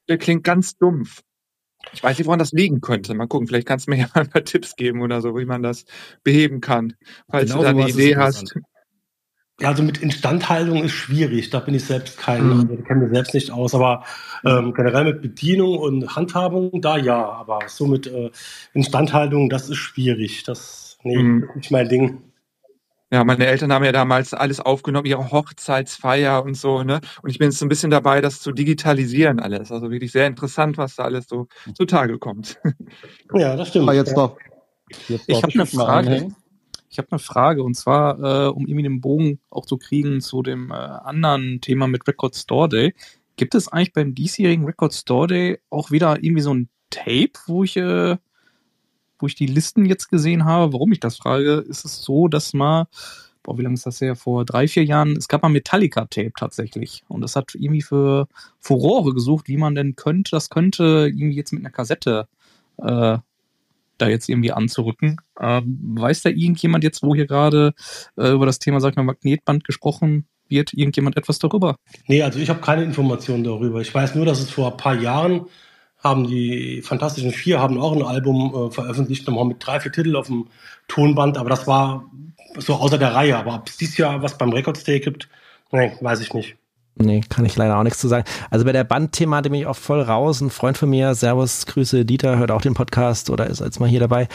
der 0.09 0.19
klingt 0.19 0.45
ganz 0.45 0.77
dumpf. 0.77 1.23
Ich 1.93 2.03
weiß 2.03 2.19
nicht, 2.19 2.27
woran 2.27 2.39
das 2.39 2.53
liegen 2.53 2.81
könnte. 2.81 3.15
Mal 3.15 3.29
gucken, 3.29 3.47
vielleicht 3.47 3.67
kannst 3.67 3.87
du 3.87 3.93
mir 3.93 3.99
ja 4.01 4.09
mal 4.15 4.23
ein 4.23 4.31
paar 4.31 4.45
Tipps 4.45 4.77
geben 4.77 5.01
oder 5.01 5.23
so, 5.23 5.37
wie 5.37 5.47
man 5.47 5.63
das 5.63 5.85
beheben 6.23 6.61
kann. 6.61 6.95
Falls 7.31 7.51
genau, 7.51 7.63
du 7.63 7.65
da 7.65 7.71
eine 7.71 7.89
Idee 7.89 8.17
hast. 8.17 8.55
Ja, 9.61 9.69
also 9.69 9.83
mit 9.83 9.99
Instandhaltung 9.99 10.85
ist 10.85 10.93
schwierig. 10.93 11.51
Da 11.51 11.59
bin 11.59 11.75
ich 11.75 11.85
selbst 11.85 12.17
kein, 12.17 12.45
mhm. 12.45 12.53
also, 12.53 12.83
kenne 12.83 13.07
mir 13.07 13.15
selbst 13.15 13.35
nicht 13.35 13.51
aus. 13.51 13.75
Aber 13.75 14.05
ähm, 14.45 14.73
generell 14.73 15.05
mit 15.05 15.21
Bedienung 15.21 15.79
und 15.79 16.15
Handhabung, 16.15 16.81
da 16.81 16.97
ja. 16.97 17.29
Aber 17.29 17.61
so 17.67 17.87
mit 17.87 18.07
äh, 18.07 18.31
Instandhaltung, 18.73 19.51
das 19.51 19.69
ist 19.69 19.79
schwierig. 19.79 20.45
Das, 20.45 20.99
nee, 21.03 21.19
mhm. 21.19 21.43
ist 21.43 21.57
nicht 21.57 21.71
mein 21.73 21.89
Ding. 21.89 22.23
Ja, 23.11 23.25
meine 23.25 23.47
Eltern 23.47 23.73
haben 23.73 23.85
ja 23.85 23.93
damals 23.93 24.35
alles 24.35 24.61
aufgenommen, 24.61 25.07
ihre 25.07 25.31
Hochzeitsfeier 25.31 26.45
und 26.45 26.55
so, 26.55 26.83
ne? 26.83 27.01
Und 27.23 27.31
ich 27.31 27.39
bin 27.39 27.49
jetzt 27.49 27.59
so 27.59 27.65
ein 27.65 27.71
bisschen 27.71 27.91
dabei, 27.91 28.21
das 28.21 28.41
zu 28.41 28.53
digitalisieren 28.53 29.41
alles. 29.41 29.73
Also 29.73 29.91
wirklich 29.91 30.13
sehr 30.13 30.27
interessant, 30.27 30.77
was 30.77 30.97
da 30.97 31.05
alles 31.05 31.27
so 31.27 31.49
zutage 31.75 32.19
kommt. 32.19 32.61
Ja, 33.35 33.57
das 33.57 33.69
stimmt. 33.69 33.85
Aber 33.85 33.95
jetzt 33.95 34.11
ja. 34.11 34.17
noch. 34.17 34.39
Jetzt 35.09 35.25
ich 35.27 35.43
habe 35.43 35.53
eine 35.53 35.67
Frage. 35.67 36.35
Ich 36.91 36.99
habe 36.99 37.09
eine 37.11 37.19
Frage 37.19 37.63
und 37.63 37.75
zwar, 37.75 38.19
äh, 38.19 38.49
um 38.49 38.67
irgendwie 38.67 38.85
den 38.85 39.01
Bogen 39.01 39.41
auch 39.51 39.67
zu 39.67 39.77
kriegen 39.77 40.21
zu 40.21 40.43
dem 40.43 40.71
äh, 40.71 40.75
anderen 40.75 41.61
Thema 41.61 41.87
mit 41.87 42.07
Record 42.09 42.35
Store 42.37 42.69
Day. 42.69 42.95
Gibt 43.37 43.55
es 43.55 43.69
eigentlich 43.69 43.93
beim 43.93 44.15
diesjährigen 44.15 44.65
Record 44.65 44.95
Store 44.95 45.27
Day 45.27 45.61
auch 45.71 45.91
wieder 45.91 46.23
irgendwie 46.23 46.43
so 46.43 46.55
ein 46.55 46.69
Tape, 46.91 47.33
wo 47.47 47.63
ich, 47.65 47.77
äh, 47.77 48.17
wo 49.19 49.27
ich 49.27 49.35
die 49.35 49.47
Listen 49.47 49.85
jetzt 49.85 50.09
gesehen 50.09 50.45
habe? 50.45 50.73
Warum 50.73 50.93
ich 50.93 51.01
das 51.01 51.19
frage, 51.19 51.65
ist 51.69 51.85
es 51.85 52.03
so, 52.03 52.29
dass 52.29 52.55
mal, 52.55 52.87
boah, 53.43 53.59
wie 53.59 53.63
lange 53.63 53.75
ist 53.75 53.87
das 53.87 54.01
her? 54.01 54.17
Vor 54.17 54.45
drei, 54.45 54.67
vier 54.67 54.85
Jahren, 54.85 55.17
es 55.17 55.29
gab 55.29 55.43
mal 55.43 55.51
Metallica-Tape 55.51 56.33
tatsächlich. 56.37 57.05
Und 57.09 57.21
das 57.21 57.37
hat 57.37 57.55
irgendwie 57.55 57.83
für 57.83 58.29
Furore 58.61 59.15
gesucht, 59.15 59.49
wie 59.49 59.57
man 59.57 59.75
denn 59.75 59.95
könnte, 59.95 60.31
das 60.31 60.51
könnte 60.51 61.09
irgendwie 61.09 61.37
jetzt 61.37 61.53
mit 61.53 61.63
einer 61.63 61.71
Kassette 61.71 62.29
äh, 62.79 63.19
da 63.99 64.09
jetzt 64.09 64.29
irgendwie 64.29 64.53
anzurücken. 64.53 65.17
Äh, 65.39 65.63
weiß 65.65 66.23
da 66.23 66.31
irgendjemand 66.31 66.85
jetzt, 66.85 67.03
wo 67.03 67.15
hier 67.15 67.27
gerade 67.27 67.75
äh, 68.17 68.31
über 68.31 68.47
das 68.47 68.59
Thema, 68.59 68.81
sag 68.81 68.97
mal, 68.97 69.03
Magnetband 69.03 69.65
gesprochen 69.65 70.27
wird? 70.49 70.73
Irgendjemand 70.73 71.17
etwas 71.17 71.39
darüber? 71.39 71.77
Nee, 72.07 72.23
also 72.23 72.39
ich 72.39 72.49
habe 72.49 72.61
keine 72.61 72.85
Informationen 72.85 73.45
darüber. 73.45 73.81
Ich 73.81 73.95
weiß 73.95 74.15
nur, 74.15 74.25
dass 74.25 74.41
es 74.41 74.51
vor 74.51 74.71
ein 74.71 74.77
paar 74.77 74.95
Jahren 74.95 75.47
haben 75.99 76.27
die 76.27 76.81
Fantastischen 76.83 77.33
Vier 77.33 77.61
haben 77.61 77.79
auch 77.79 77.93
ein 77.93 78.03
Album 78.03 78.55
äh, 78.55 78.71
veröffentlicht, 78.71 79.27
nochmal 79.27 79.47
mit 79.47 79.57
drei, 79.61 79.81
vier 79.81 79.93
Titeln 79.93 80.17
auf 80.17 80.29
dem 80.29 80.47
Tonband, 80.87 81.37
aber 81.37 81.51
das 81.51 81.67
war 81.67 82.09
so 82.57 82.75
außer 82.75 82.99
der 82.99 83.15
Reihe. 83.15 83.37
Aber 83.37 83.57
ob 83.57 83.69
es 83.69 83.77
dieses 83.77 83.97
Jahr 83.97 84.23
was 84.23 84.39
beim 84.39 84.53
Records 84.53 84.85
Day 84.85 85.01
gibt, 85.01 85.29
nee, 85.73 85.93
weiß 86.01 86.21
ich 86.21 86.35
nicht. 86.35 86.57
Nee, 87.01 87.23
kann 87.29 87.45
ich 87.45 87.57
leider 87.57 87.79
auch 87.79 87.83
nichts 87.83 88.01
zu 88.01 88.09
sagen. 88.09 88.25
Also 88.51 88.65
bei 88.65 88.73
der 88.73 88.85
Bandthematik 88.85 89.53
bin 89.53 89.61
ich 89.61 89.67
auch 89.67 89.77
voll 89.77 90.01
raus. 90.01 90.41
Ein 90.41 90.51
Freund 90.51 90.77
von 90.77 90.91
mir, 90.91 91.15
Servus, 91.15 91.67
Grüße, 91.67 92.05
Dieter, 92.05 92.39
hört 92.39 92.51
auch 92.51 92.61
den 92.61 92.75
Podcast 92.75 93.31
oder 93.31 93.47
ist 93.47 93.61
jetzt 93.61 93.79
mal 93.79 93.89
hier 93.89 94.01
dabei. 94.01 94.29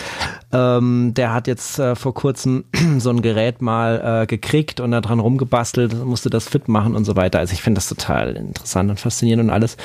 Ähm, 0.51 1.13
der 1.13 1.33
hat 1.33 1.47
jetzt 1.47 1.79
äh, 1.79 1.95
vor 1.95 2.13
kurzem 2.13 2.63
so 2.99 3.09
ein 3.09 3.21
Gerät 3.21 3.61
mal 3.61 4.21
äh, 4.23 4.25
gekriegt 4.27 4.79
und 4.79 4.91
da 4.91 5.01
dran 5.01 5.19
rumgebastelt, 5.19 6.05
musste 6.05 6.29
das 6.29 6.47
fit 6.47 6.67
machen 6.67 6.95
und 6.95 7.05
so 7.05 7.15
weiter. 7.15 7.39
Also 7.39 7.53
ich 7.53 7.61
finde 7.61 7.79
das 7.79 7.89
total 7.89 8.35
interessant 8.35 8.89
und 8.89 8.99
faszinierend 8.99 9.43
und 9.43 9.49
alles. 9.49 9.77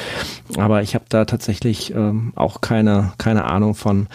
Aber 0.57 0.83
ich 0.83 0.95
habe 0.95 1.05
da 1.09 1.25
tatsächlich 1.25 1.95
ähm, 1.95 2.33
auch 2.37 2.61
keine, 2.61 3.13
keine 3.19 3.45
Ahnung 3.45 3.75
von. 3.75 4.07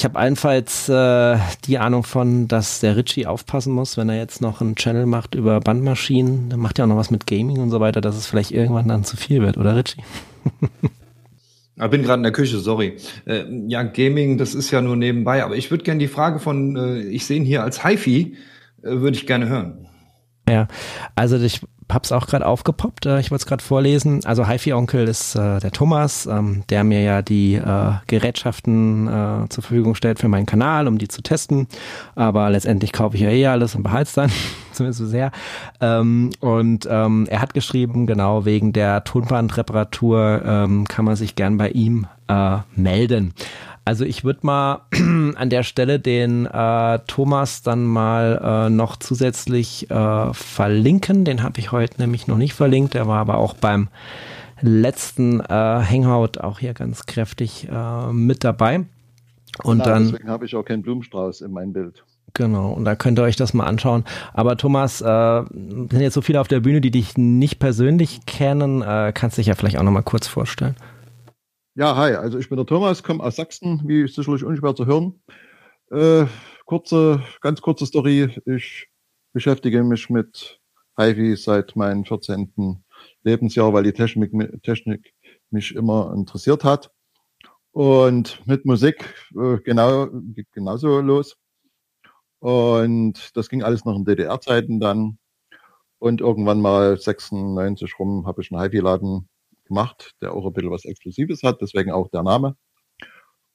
Ich 0.00 0.04
habe 0.06 0.18
allenfalls 0.18 0.88
äh, 0.88 1.36
die 1.66 1.76
Ahnung 1.76 2.04
von, 2.04 2.48
dass 2.48 2.80
der 2.80 2.96
Richie 2.96 3.26
aufpassen 3.26 3.70
muss, 3.74 3.98
wenn 3.98 4.08
er 4.08 4.16
jetzt 4.16 4.40
noch 4.40 4.62
einen 4.62 4.74
Channel 4.74 5.04
macht 5.04 5.34
über 5.34 5.60
Bandmaschinen, 5.60 6.48
dann 6.48 6.58
macht 6.58 6.78
er 6.78 6.86
auch 6.86 6.88
noch 6.88 6.96
was 6.96 7.10
mit 7.10 7.26
Gaming 7.26 7.58
und 7.58 7.68
so 7.68 7.80
weiter, 7.80 8.00
dass 8.00 8.16
es 8.16 8.26
vielleicht 8.26 8.50
irgendwann 8.50 8.88
dann 8.88 9.04
zu 9.04 9.18
viel 9.18 9.42
wird, 9.42 9.58
oder 9.58 9.76
Richie? 9.76 10.02
Ich 11.82 11.90
bin 11.90 12.02
gerade 12.02 12.20
in 12.20 12.24
der 12.24 12.32
Küche, 12.32 12.58
sorry. 12.58 12.96
Äh, 13.24 13.44
ja, 13.66 13.82
Gaming, 13.82 14.36
das 14.36 14.54
ist 14.54 14.70
ja 14.70 14.82
nur 14.82 14.96
nebenbei, 14.96 15.42
aber 15.42 15.56
ich 15.56 15.70
würde 15.70 15.82
gerne 15.84 15.98
die 15.98 16.08
Frage 16.08 16.38
von, 16.38 16.76
äh, 16.76 17.00
ich 17.00 17.24
sehe 17.24 17.38
ihn 17.38 17.44
hier 17.44 17.62
als 17.62 17.82
HiFi, 17.82 18.36
äh, 18.82 18.90
würde 18.90 19.16
ich 19.16 19.26
gerne 19.26 19.48
hören. 19.48 19.86
Ja, 20.46 20.68
also 21.14 21.38
ich 21.38 21.60
hab's 21.94 22.12
auch 22.12 22.26
gerade 22.26 22.46
aufgepoppt. 22.46 23.06
Äh, 23.06 23.20
ich 23.20 23.30
wollte 23.30 23.42
es 23.42 23.46
gerade 23.46 23.62
vorlesen. 23.62 24.24
Also 24.24 24.46
HiFi-Onkel 24.46 25.08
ist 25.08 25.34
äh, 25.34 25.60
der 25.60 25.70
Thomas, 25.70 26.26
ähm, 26.26 26.62
der 26.68 26.84
mir 26.84 27.02
ja 27.02 27.22
die 27.22 27.54
äh, 27.54 27.92
Gerätschaften 28.06 29.08
äh, 29.08 29.48
zur 29.48 29.62
Verfügung 29.62 29.94
stellt 29.94 30.18
für 30.18 30.28
meinen 30.28 30.46
Kanal, 30.46 30.88
um 30.88 30.98
die 30.98 31.08
zu 31.08 31.22
testen. 31.22 31.66
Aber 32.14 32.50
letztendlich 32.50 32.92
kaufe 32.92 33.16
ich 33.16 33.22
ja 33.22 33.30
eh 33.30 33.46
alles 33.46 33.74
und 33.74 33.82
behalte 33.82 34.08
es 34.08 34.12
dann, 34.14 34.30
zumindest 34.72 34.98
so 35.00 35.06
sehr. 35.06 35.32
Ähm, 35.80 36.30
und 36.40 36.88
ähm, 36.90 37.26
er 37.30 37.40
hat 37.40 37.54
geschrieben, 37.54 38.06
genau 38.06 38.44
wegen 38.44 38.72
der 38.72 39.04
Tonbandreparatur 39.04 40.42
ähm, 40.44 40.86
kann 40.88 41.04
man 41.04 41.16
sich 41.16 41.34
gern 41.36 41.56
bei 41.56 41.70
ihm 41.70 42.06
äh, 42.28 42.58
melden. 42.76 43.34
Also 43.84 44.04
ich 44.04 44.24
würde 44.24 44.40
mal 44.42 44.82
an 45.36 45.50
der 45.50 45.62
Stelle 45.62 45.98
den 45.98 46.46
äh, 46.46 46.98
Thomas 47.06 47.62
dann 47.62 47.84
mal 47.84 48.66
äh, 48.66 48.70
noch 48.70 48.96
zusätzlich 48.96 49.90
äh, 49.90 50.34
verlinken. 50.34 51.24
Den 51.24 51.42
habe 51.42 51.58
ich 51.58 51.72
heute 51.72 52.00
nämlich 52.00 52.26
noch 52.26 52.36
nicht 52.36 52.54
verlinkt. 52.54 52.94
Der 52.94 53.06
war 53.06 53.18
aber 53.18 53.38
auch 53.38 53.54
beim 53.54 53.88
letzten 54.60 55.40
äh, 55.40 55.44
Hangout 55.48 56.38
auch 56.38 56.58
hier 56.58 56.74
ganz 56.74 57.06
kräftig 57.06 57.68
äh, 57.70 58.12
mit 58.12 58.44
dabei. 58.44 58.84
Und 59.62 59.82
Klar, 59.82 59.94
dann 59.94 60.04
deswegen 60.04 60.28
habe 60.28 60.44
ich 60.44 60.54
auch 60.54 60.64
keinen 60.64 60.82
Blumenstrauß 60.82 61.40
in 61.40 61.52
meinem 61.52 61.72
Bild. 61.72 62.04
Genau, 62.34 62.70
und 62.72 62.84
da 62.84 62.94
könnt 62.94 63.18
ihr 63.18 63.22
euch 63.22 63.36
das 63.36 63.54
mal 63.54 63.66
anschauen. 63.66 64.04
Aber 64.32 64.56
Thomas, 64.56 65.00
äh, 65.00 65.42
sind 65.50 66.00
jetzt 66.00 66.14
so 66.14 66.22
viele 66.22 66.40
auf 66.40 66.48
der 66.48 66.60
Bühne, 66.60 66.80
die 66.80 66.90
dich 66.90 67.16
nicht 67.16 67.58
persönlich 67.58 68.24
kennen. 68.26 68.82
Äh, 68.82 69.12
kannst 69.14 69.38
dich 69.38 69.46
ja 69.46 69.54
vielleicht 69.54 69.78
auch 69.78 69.82
noch 69.82 69.90
mal 69.90 70.02
kurz 70.02 70.28
vorstellen. 70.28 70.76
Ja, 71.76 71.94
hi, 71.96 72.14
also 72.14 72.36
ich 72.38 72.48
bin 72.48 72.56
der 72.56 72.66
Thomas, 72.66 73.02
komme 73.04 73.22
aus 73.22 73.36
Sachsen, 73.36 73.82
wie 73.86 74.06
sicherlich 74.08 74.42
unschwer 74.42 74.74
zu 74.74 74.86
hören. 74.86 75.22
Äh, 75.92 76.26
kurze, 76.66 77.22
ganz 77.40 77.60
kurze 77.62 77.86
Story. 77.86 78.36
Ich 78.44 78.88
beschäftige 79.32 79.84
mich 79.84 80.10
mit 80.10 80.60
HiFi 80.98 81.36
seit 81.36 81.76
meinem 81.76 82.04
14. 82.04 82.82
Lebensjahr, 83.22 83.72
weil 83.72 83.84
die 83.84 83.92
Technik, 83.92 84.32
Technik 84.64 85.14
mich 85.50 85.72
immer 85.76 86.12
interessiert 86.12 86.64
hat. 86.64 86.90
Und 87.70 88.44
mit 88.46 88.64
Musik 88.66 89.14
äh, 89.36 89.58
genau, 89.58 90.08
genauso 90.52 91.00
los. 91.00 91.36
Und 92.40 93.36
das 93.36 93.48
ging 93.48 93.62
alles 93.62 93.84
noch 93.84 93.96
in 93.96 94.04
DDR-Zeiten 94.04 94.80
dann. 94.80 95.18
Und 96.00 96.20
irgendwann 96.20 96.60
mal 96.60 96.98
96 96.98 97.96
rum 98.00 98.26
habe 98.26 98.42
ich 98.42 98.50
einen 98.50 98.60
HiFi-Laden 98.60 99.28
gemacht, 99.70 100.12
der 100.20 100.34
auch 100.34 100.44
ein 100.46 100.52
bisschen 100.52 100.70
was 100.70 100.84
Exklusives 100.84 101.42
hat, 101.42 101.62
deswegen 101.62 101.90
auch 101.90 102.08
der 102.08 102.22
Name. 102.22 102.56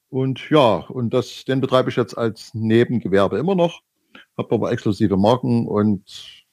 Und 0.08 0.50
ja, 0.50 0.76
und 0.88 1.14
das, 1.14 1.44
den 1.44 1.60
betreibe 1.60 1.90
ich 1.90 1.96
jetzt 1.96 2.16
als 2.16 2.54
Nebengewerbe 2.54 3.38
immer 3.38 3.54
noch, 3.54 3.82
habe 4.36 4.54
aber 4.54 4.72
exklusive 4.72 5.16
Marken 5.16 5.68
und 5.68 6.46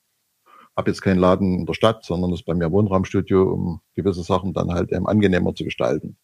habe 0.76 0.90
jetzt 0.90 1.02
keinen 1.02 1.20
Laden 1.20 1.60
in 1.60 1.66
der 1.66 1.74
Stadt, 1.74 2.04
sondern 2.04 2.32
das 2.32 2.42
ist 2.42 2.46
bei 2.46 2.56
mir 2.56 2.72
Wohnraumstudio, 2.72 3.44
um 3.44 3.82
gewisse 3.96 4.24
Sachen 4.24 4.54
dann 4.54 4.72
halt 4.72 4.92
eben 4.92 5.08
angenehmer 5.08 5.56
zu 5.56 5.64
gestalten. 5.64 6.18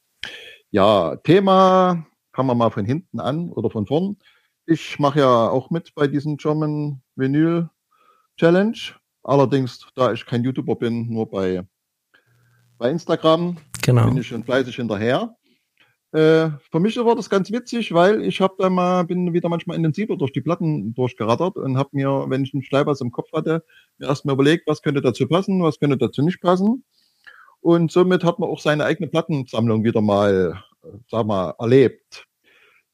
Ja, 0.72 1.16
Thema, 1.18 2.06
fangen 2.34 2.50
wir 2.50 2.56
mal 2.56 2.72
von 2.72 2.86
hinten 2.86 3.20
an 3.20 3.50
oder 3.52 3.70
von 3.70 3.86
vorn. 3.88 4.18
ich 4.66 5.00
mache 5.00 5.20
ja 5.20 5.50
auch 5.50 5.70
mit 5.72 5.96
bei 5.96 6.08
diesem 6.08 6.38
German 6.38 7.02
Vinyl 7.16 7.70
Challenge. 8.38 8.78
Allerdings, 9.24 9.86
da 9.96 10.14
ich 10.14 10.26
kein 10.26 10.44
YouTuber 10.44 10.76
bin, 10.76 11.10
nur 11.10 11.30
bei, 11.30 11.64
bei 12.80 12.90
Instagram 12.90 13.58
genau. 13.84 14.08
bin 14.08 14.18
ich 14.18 14.28
schon 14.28 14.44
fleißig 14.44 14.78
hinterher. 14.78 15.36
Äh, 16.12 16.50
für 16.72 16.80
mich 16.80 16.98
war 16.98 17.16
das 17.16 17.30
ganz 17.30 17.52
witzig, 17.52 17.94
weil 17.94 18.24
ich 18.24 18.42
habe 18.42 18.56
da 18.58 18.72
mal, 18.72 19.04
bin 19.04 19.32
wieder 19.34 19.48
manchmal 19.48 19.78
intensiver 19.78 20.18
durch 20.18 20.32
die 20.32 20.42
Platten 20.42 20.96
durchgerattert 20.96 21.58
und 21.58 21.78
habe 21.78 21.90
mir, 21.92 22.26
wenn 22.30 22.44
ich 22.44 22.54
einen 22.54 22.64
Schleibers 22.64 23.02
im 23.02 23.12
Kopf 23.12 23.32
hatte, 23.32 23.64
mir 24.00 24.08
erstmal 24.08 24.34
überlegt, 24.34 24.66
was 24.66 24.82
könnte 24.82 25.02
dazu 25.02 25.28
passen, 25.28 25.62
was 25.62 25.80
könnte 25.80 25.98
dazu 25.98 26.24
nicht 26.24 26.42
passen. 26.42 26.84
Und 27.62 27.92
somit 27.92 28.24
hat 28.24 28.40
man 28.40 28.50
auch 28.50 28.62
seine 28.62 28.86
eigene 28.86 29.10
Plattensammlung 29.10 29.84
wieder 29.84 30.02
mal, 30.02 30.64
sag 31.12 31.28
mal, 31.28 31.54
erlebt. 31.60 32.26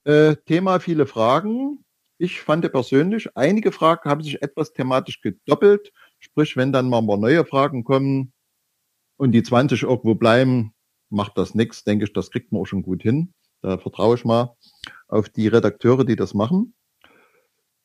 Äh, 0.03 0.35
Thema 0.45 0.79
viele 0.79 1.05
Fragen. 1.05 1.85
Ich 2.17 2.41
fand 2.41 2.69
persönlich, 2.71 3.29
einige 3.35 3.71
Fragen 3.71 4.09
haben 4.09 4.23
sich 4.23 4.41
etwas 4.41 4.73
thematisch 4.73 5.21
gedoppelt. 5.21 5.93
Sprich, 6.19 6.57
wenn 6.57 6.73
dann 6.73 6.89
mal, 6.89 7.01
mal 7.01 7.17
neue 7.17 7.45
Fragen 7.45 7.83
kommen 7.83 8.33
und 9.17 9.31
die 9.31 9.43
20 9.43 9.83
irgendwo 9.83 10.15
bleiben, 10.15 10.73
macht 11.09 11.37
das 11.37 11.55
nichts, 11.55 11.83
denke 11.83 12.05
ich, 12.05 12.13
das 12.13 12.31
kriegt 12.31 12.51
man 12.51 12.61
auch 12.61 12.65
schon 12.65 12.81
gut 12.81 13.01
hin. 13.01 13.33
Da 13.61 13.77
vertraue 13.77 14.15
ich 14.15 14.25
mal 14.25 14.55
auf 15.07 15.29
die 15.29 15.47
Redakteure, 15.47 16.03
die 16.05 16.15
das 16.15 16.33
machen. 16.33 16.73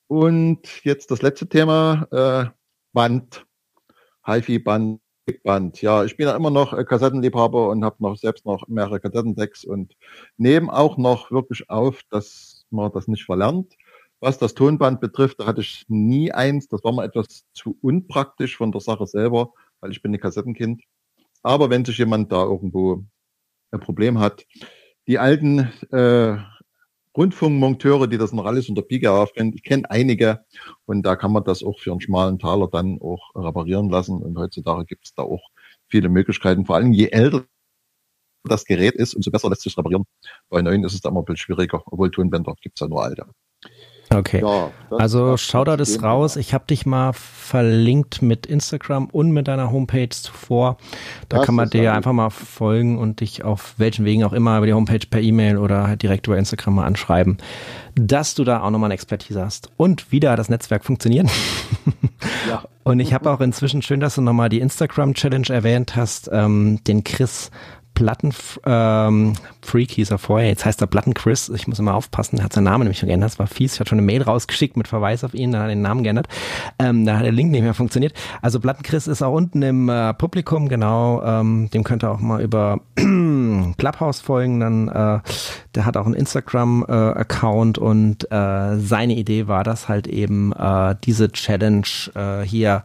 Und 0.09 0.85
jetzt 0.85 1.11
das 1.11 1.23
letzte 1.23 1.49
Thema, 1.49 2.07
äh, 2.11 2.51
Band, 2.93 3.47
HiFi-Band, 4.27 5.01
Band. 5.45 5.81
Ja, 5.81 6.05
ich 6.05 6.17
bin 6.17 6.27
ja 6.27 6.35
immer 6.35 6.51
noch 6.51 6.77
Kassettenliebhaber 6.85 7.69
und 7.69 7.85
habe 7.85 7.97
noch 8.01 8.17
selbst 8.17 8.45
noch 8.47 8.67
mehrere 8.69 9.01
Kassettendecks 9.01 9.65
und 9.65 9.97
nehme 10.37 10.73
auch 10.73 10.99
noch 10.99 11.31
wirklich 11.31 11.71
auf, 11.71 12.03
dass 12.11 12.67
man 12.71 12.91
das 12.93 13.07
nicht 13.09 13.25
verlernt. 13.25 13.75
Was 14.21 14.39
das 14.39 14.55
Tonband 14.55 15.01
betrifft, 15.01 15.41
da 15.41 15.47
hatte 15.47 15.61
ich 15.63 15.85
nie 15.89 16.33
eins. 16.33 16.69
Das 16.69 16.85
war 16.85 16.93
mir 16.93 17.05
etwas 17.05 17.45
zu 17.55 17.79
unpraktisch 17.81 18.57
von 18.57 18.73
der 18.73 18.81
Sache 18.81 19.07
selber, 19.07 19.53
weil 19.81 19.93
ich 19.93 20.03
bin 20.03 20.13
ein 20.13 20.21
Kassettenkind. 20.21 20.83
Aber 21.43 21.71
wenn 21.71 21.85
sich 21.85 21.99
jemand 21.99 22.33
da 22.33 22.43
irgendwo 22.45 23.05
ein 23.73 23.81
Problem 23.81 24.19
hat, 24.19 24.47
die 25.07 25.19
alten 25.19 25.71
äh, 25.91 26.37
Rundfunkmonteure, 27.17 28.07
die 28.07 28.19
das 28.19 28.33
noch 28.33 28.45
alles 28.47 28.69
unter 28.69 28.83
Pika 28.83 29.27
kennen, 29.35 29.53
ich 29.55 29.63
kenne 29.63 29.91
einige 29.91 30.45
und 30.87 31.03
da 31.03 31.17
kann 31.17 31.33
man 31.33 31.45
das 31.45 31.63
auch 31.63 31.81
für 31.81 31.91
einen 31.91 32.01
schmalen 32.01 32.39
Taler 32.39 32.69
dann 32.69 33.01
auch 33.01 33.35
reparieren 33.35 33.91
lassen. 33.91 34.23
Und 34.23 34.39
heutzutage 34.39 34.85
gibt 34.85 35.07
es 35.07 35.15
da 35.15 35.23
auch 35.23 35.51
viele 35.89 36.09
Möglichkeiten. 36.09 36.67
Vor 36.67 36.77
allem 36.77 36.93
je 36.93 37.09
älter 37.09 37.45
das 38.45 38.65
Gerät 38.65 38.95
ist, 38.95 39.15
umso 39.15 39.31
besser 39.31 39.51
lässt 39.51 39.63
sich 39.63 39.77
reparieren. 39.77 40.05
Bei 40.49 40.63
neuen 40.63 40.85
ist 40.85 40.95
es 40.95 41.01
da 41.01 41.11
immer 41.11 41.21
ein 41.21 41.25
bisschen 41.25 41.39
schwieriger, 41.39 41.83
obwohl 41.87 42.11
Tonbänder 42.11 42.55
gibt 42.61 42.79
es 42.79 42.81
ja 42.81 42.89
nur 42.89 43.03
alte. 43.03 43.27
Okay. 44.13 44.41
Ja, 44.43 44.71
also 44.91 45.37
Shoutout 45.37 45.81
ist 45.81 46.03
raus. 46.03 46.35
Ich 46.35 46.53
habe 46.53 46.65
dich 46.69 46.85
mal 46.85 47.13
verlinkt 47.13 48.23
mit 48.23 48.45
Instagram 48.45 49.07
und 49.07 49.31
mit 49.31 49.47
deiner 49.47 49.71
Homepage 49.71 50.09
zuvor. 50.09 50.79
Da 51.29 51.39
das 51.39 51.47
kann 51.47 51.55
man 51.55 51.71
dir 51.71 51.95
einfach 51.95 52.13
mal 52.13 52.31
folgen 52.31 52.99
und 52.99 53.21
dich 53.21 53.45
auf 53.45 53.75
welchen 53.77 54.05
Wegen 54.05 54.25
auch 54.25 54.33
immer 54.33 54.57
über 54.57 54.67
die 54.67 54.73
Homepage 54.73 55.07
per 55.09 55.21
E-Mail 55.21 55.59
oder 55.59 55.87
halt 55.87 56.03
direkt 56.03 56.27
über 56.27 56.37
Instagram 56.37 56.75
mal 56.75 56.87
anschreiben, 56.87 57.39
dass 57.95 58.35
du 58.35 58.43
da 58.43 58.63
auch 58.63 58.71
nochmal 58.71 58.89
eine 58.89 58.95
Expertise 58.95 59.45
hast. 59.45 59.71
Und 59.77 60.11
wieder 60.11 60.35
das 60.35 60.49
Netzwerk 60.49 60.85
funktioniert. 60.85 61.29
Ja. 62.49 62.65
Und 62.83 63.01
ich 63.01 63.15
habe 63.15 63.31
auch 63.31 63.41
inzwischen 63.41 63.81
schön, 63.81 64.01
dass 64.01 64.17
du 64.17 64.21
nochmal 64.21 64.49
die 64.49 64.61
Instagram 64.61 65.15
Challenge 65.15 65.49
erwähnt 65.49 65.97
hast, 65.97 66.29
ähm, 66.33 66.83
den 66.85 67.03
Chris 67.05 67.51
Platten 68.01 68.33
ähm, 68.65 69.35
Freak 69.61 69.91
hieß 69.91 70.11
er 70.11 70.17
vorher, 70.17 70.49
jetzt 70.49 70.65
heißt 70.65 70.81
er 70.81 70.87
Platten 70.87 71.13
Chris. 71.13 71.51
Ich 71.51 71.69
muss 71.69 71.79
immer 71.79 71.95
aufpassen, 71.95 72.39
er 72.39 72.45
hat 72.45 72.55
seinen 72.55 72.65
Namen 72.65 72.85
nämlich 72.85 72.99
schon 72.99 73.09
geändert. 73.09 73.33
Das 73.33 73.39
war 73.39 73.47
fies. 73.47 73.75
Ich 73.75 73.81
hatte 73.81 73.91
schon 73.91 73.99
eine 73.99 74.07
Mail 74.07 74.23
rausgeschickt 74.23 74.79
mit 74.79 74.89
Verweis 74.89 75.23
auf 75.23 75.35
ihn, 75.35 75.53
dann 75.53 75.61
hat 75.61 75.69
er 75.69 75.75
den 75.75 75.83
Namen 75.83 76.03
geändert. 76.03 76.27
Ähm, 76.79 77.05
da 77.05 77.19
hat 77.19 77.27
der 77.27 77.33
Link 77.33 77.51
nicht 77.51 77.61
mehr 77.61 77.75
funktioniert. 77.75 78.15
Also 78.41 78.59
Platten 78.59 78.83
Chris 78.83 79.07
ist 79.07 79.21
auch 79.21 79.35
unten 79.35 79.61
im 79.61 79.91
äh, 79.91 80.15
Publikum, 80.15 80.71
genau. 80.71 81.23
Ähm, 81.23 81.69
dem 81.75 81.85
könnt 81.85 82.03
ihr 82.03 82.11
auch 82.11 82.21
mal 82.21 82.41
über 82.41 82.81
Clubhouse 82.97 84.23
folgen. 84.23 84.61
Dann, 84.61 84.89
äh, 84.89 85.21
der 85.75 85.85
hat 85.85 85.99
auch 85.99 86.07
einen 86.07 86.15
Instagram-Account 86.15 87.77
äh, 87.77 87.81
und 87.83 88.33
äh, 88.33 88.79
seine 88.79 89.13
Idee 89.13 89.47
war 89.47 89.63
das 89.63 89.91
halt 89.91 90.07
eben, 90.07 90.53
äh, 90.53 90.95
diese 91.05 91.31
Challenge 91.33 91.85
äh, 92.15 92.47
hier 92.47 92.83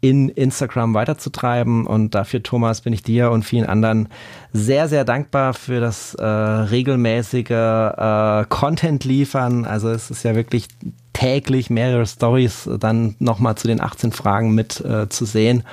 in 0.00 0.28
Instagram 0.28 0.94
weiterzutreiben. 0.94 1.86
Und 1.86 2.14
dafür, 2.14 2.42
Thomas, 2.42 2.82
bin 2.82 2.92
ich 2.92 3.02
dir 3.02 3.30
und 3.30 3.44
vielen 3.44 3.66
anderen 3.66 4.08
sehr, 4.52 4.88
sehr 4.88 5.04
dankbar 5.04 5.54
für 5.54 5.80
das 5.80 6.14
äh, 6.14 6.24
regelmäßige 6.24 7.50
äh, 7.50 8.44
Content 8.48 9.04
liefern. 9.04 9.64
Also 9.64 9.90
es 9.90 10.10
ist 10.10 10.22
ja 10.22 10.34
wirklich 10.34 10.68
täglich 11.12 11.68
mehrere 11.68 12.06
Stories 12.06 12.70
dann 12.78 13.16
nochmal 13.18 13.56
zu 13.56 13.66
den 13.66 13.80
18 13.80 14.12
Fragen 14.12 14.54
mit 14.54 14.80
äh, 14.80 15.08
zu 15.08 15.24
sehen. 15.24 15.64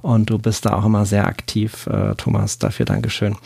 Und 0.00 0.30
du 0.30 0.38
bist 0.38 0.64
da 0.64 0.72
auch 0.74 0.84
immer 0.86 1.04
sehr 1.04 1.26
aktiv, 1.26 1.86
äh, 1.86 2.14
Thomas. 2.14 2.58
Dafür 2.58 2.86
Dankeschön. 2.86 3.36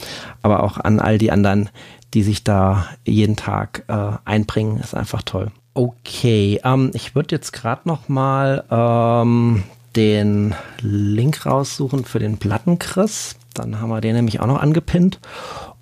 Aber 0.43 0.63
auch 0.63 0.79
an 0.79 1.01
all 1.01 1.19
die 1.19 1.33
anderen, 1.33 1.69
die 2.15 2.23
sich 2.23 2.45
da 2.45 2.87
jeden 3.05 3.35
Tag 3.35 3.85
äh, 3.89 4.13
einbringen, 4.25 4.79
ist 4.79 4.95
einfach 4.95 5.23
toll. 5.23 5.51
Okay, 5.75 6.61
ähm, 6.65 6.91
ich 6.95 7.15
würde 7.15 7.35
jetzt 7.35 7.53
gerade 7.53 7.83
noch 7.85 8.09
mal 8.09 8.65
ähm, 8.71 9.65
den 9.97 10.55
Link 10.81 11.47
raussuchen 11.47 12.05
für 12.05 12.19
den 12.19 12.39
Plattenchris. 12.39 13.37
Dann 13.55 13.81
haben 13.81 13.91
wir 13.91 14.01
den 14.01 14.15
nämlich 14.15 14.41
auch 14.41 14.47
noch 14.47 14.61
angepinnt. 14.61 15.21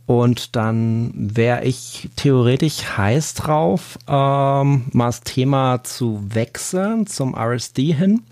Und 0.07 0.55
dann 0.55 1.13
wäre 1.15 1.65
ich 1.65 2.09
theoretisch 2.15 2.97
heiß 2.97 3.35
drauf, 3.35 3.99
ähm, 4.07 4.85
mal 4.93 5.07
das 5.07 5.23
Thema 5.23 5.83
zu 5.83 6.23
wechseln 6.29 7.09
zum 7.09 7.35
RSD 7.35 7.93
hin. 7.93 8.23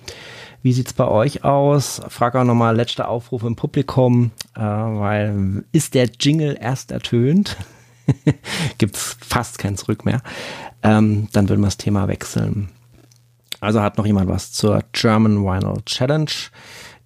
Wie 0.63 0.73
sieht 0.73 0.87
es 0.87 0.93
bei 0.93 1.09
euch 1.09 1.45
aus? 1.45 2.01
Frage 2.09 2.41
auch 2.41 2.45
nochmal 2.45 2.77
letzter 2.77 3.09
Aufruf 3.09 3.43
im 3.43 3.57
Publikum, 3.57 4.31
äh, 4.55 4.61
weil 4.61 5.65
ist 5.73 5.95
der 5.95 6.09
Jingle 6.19 6.57
erst 6.59 6.93
ertönt? 6.93 7.57
Gibt 8.79 8.97
es 8.97 9.17
fast 9.21 9.59
kein 9.59 9.77
Zurück 9.77 10.05
mehr. 10.05 10.23
Ähm, 10.83 11.29
dann 11.33 11.49
würden 11.49 11.61
wir 11.61 11.67
das 11.67 11.77
Thema 11.77 12.07
wechseln. 12.07 12.71
Also 13.65 13.83
hat 13.83 13.99
noch 13.99 14.07
jemand 14.07 14.29
was 14.29 14.53
zur 14.53 14.83
German 14.93 15.45
Vinyl 15.45 15.83
Challenge. 15.85 16.31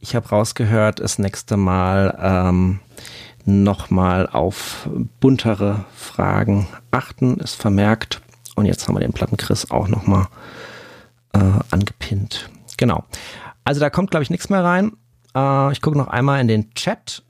Ich 0.01 0.15
habe 0.15 0.29
rausgehört, 0.29 1.01
das 1.01 1.19
nächste 1.19 1.57
Mal 1.57 2.17
ähm, 2.21 2.81
nochmal 3.45 4.29
auf 4.29 4.89
buntere 5.21 5.85
Fragen 5.95 6.69
achten, 6.91 7.39
ist 7.39 7.55
vermerkt. 7.55 8.21
Und 8.55 8.67
jetzt 8.67 8.87
haben 8.87 8.95
wir 8.95 9.01
den 9.01 9.13
Plattenchris 9.13 9.71
auch 9.71 9.89
nochmal 9.89 10.27
äh, 11.33 11.39
angepinnt. 11.71 12.51
Genau. 12.77 13.05
Also 13.65 13.81
da 13.81 13.91
kommt, 13.91 14.11
glaube 14.11 14.23
ich, 14.23 14.31
nichts 14.31 14.51
mehr 14.51 14.65
rein. 14.65 14.93
Äh, 15.35 15.73
ich 15.73 15.81
gucke 15.81 15.99
noch 15.99 16.09
einmal 16.09 16.41
in 16.41 16.49
den 16.49 16.75
Chat. 16.75 17.25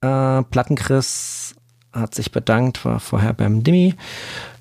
Äh, 0.00 0.42
Plattenchris 0.42 1.55
hat 1.96 2.14
sich 2.14 2.32
bedankt, 2.32 2.84
war 2.84 3.00
vorher 3.00 3.32
beim 3.32 3.62
Dimi. 3.62 3.94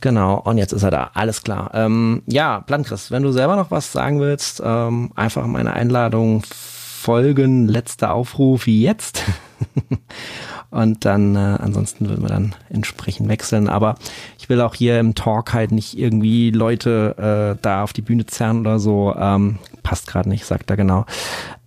Genau, 0.02 0.40
und 0.40 0.58
jetzt 0.58 0.74
ist 0.74 0.84
er 0.84 0.92
da. 0.92 1.12
Alles 1.14 1.44
klar. 1.44 1.72
Ähm, 1.74 2.24
ja, 2.28 2.62
Planchris, 2.62 3.12
wenn 3.12 3.24
du 3.24 3.32
selber 3.32 3.56
noch 3.56 3.72
was 3.72 3.92
sagen 3.92 4.20
willst, 4.20 4.62
ähm, 4.64 5.12
einfach 5.16 5.46
meine 5.48 5.74
Einladung 5.74 6.44
folgen. 6.44 7.68
Letzter 7.68 8.14
Aufruf 8.14 8.68
jetzt. 8.68 9.24
Und 10.72 11.06
dann, 11.06 11.36
äh, 11.36 11.58
ansonsten 11.62 12.10
würden 12.10 12.24
wir 12.24 12.30
dann 12.30 12.54
entsprechend 12.70 13.30
wechseln. 13.30 13.70
Aber 13.70 13.96
ich 14.38 14.50
will 14.50 14.60
auch 14.60 14.76
hier 14.76 15.00
im 15.00 15.16
Talk 15.16 15.54
halt 15.54 15.72
nicht 15.72 15.98
irgendwie 15.98 16.52
Leute 16.52 17.56
äh, 17.56 17.62
da 17.62 17.84
auf 17.84 17.94
die 17.94 18.02
Bühne 18.02 18.26
zerren 18.26 18.60
oder 18.60 18.80
so. 18.80 19.16
Ähm, 19.18 19.60
passt 19.84 20.08
gerade 20.08 20.28
nicht, 20.28 20.46
sagt 20.46 20.70
er 20.70 20.76
genau. 20.76 21.06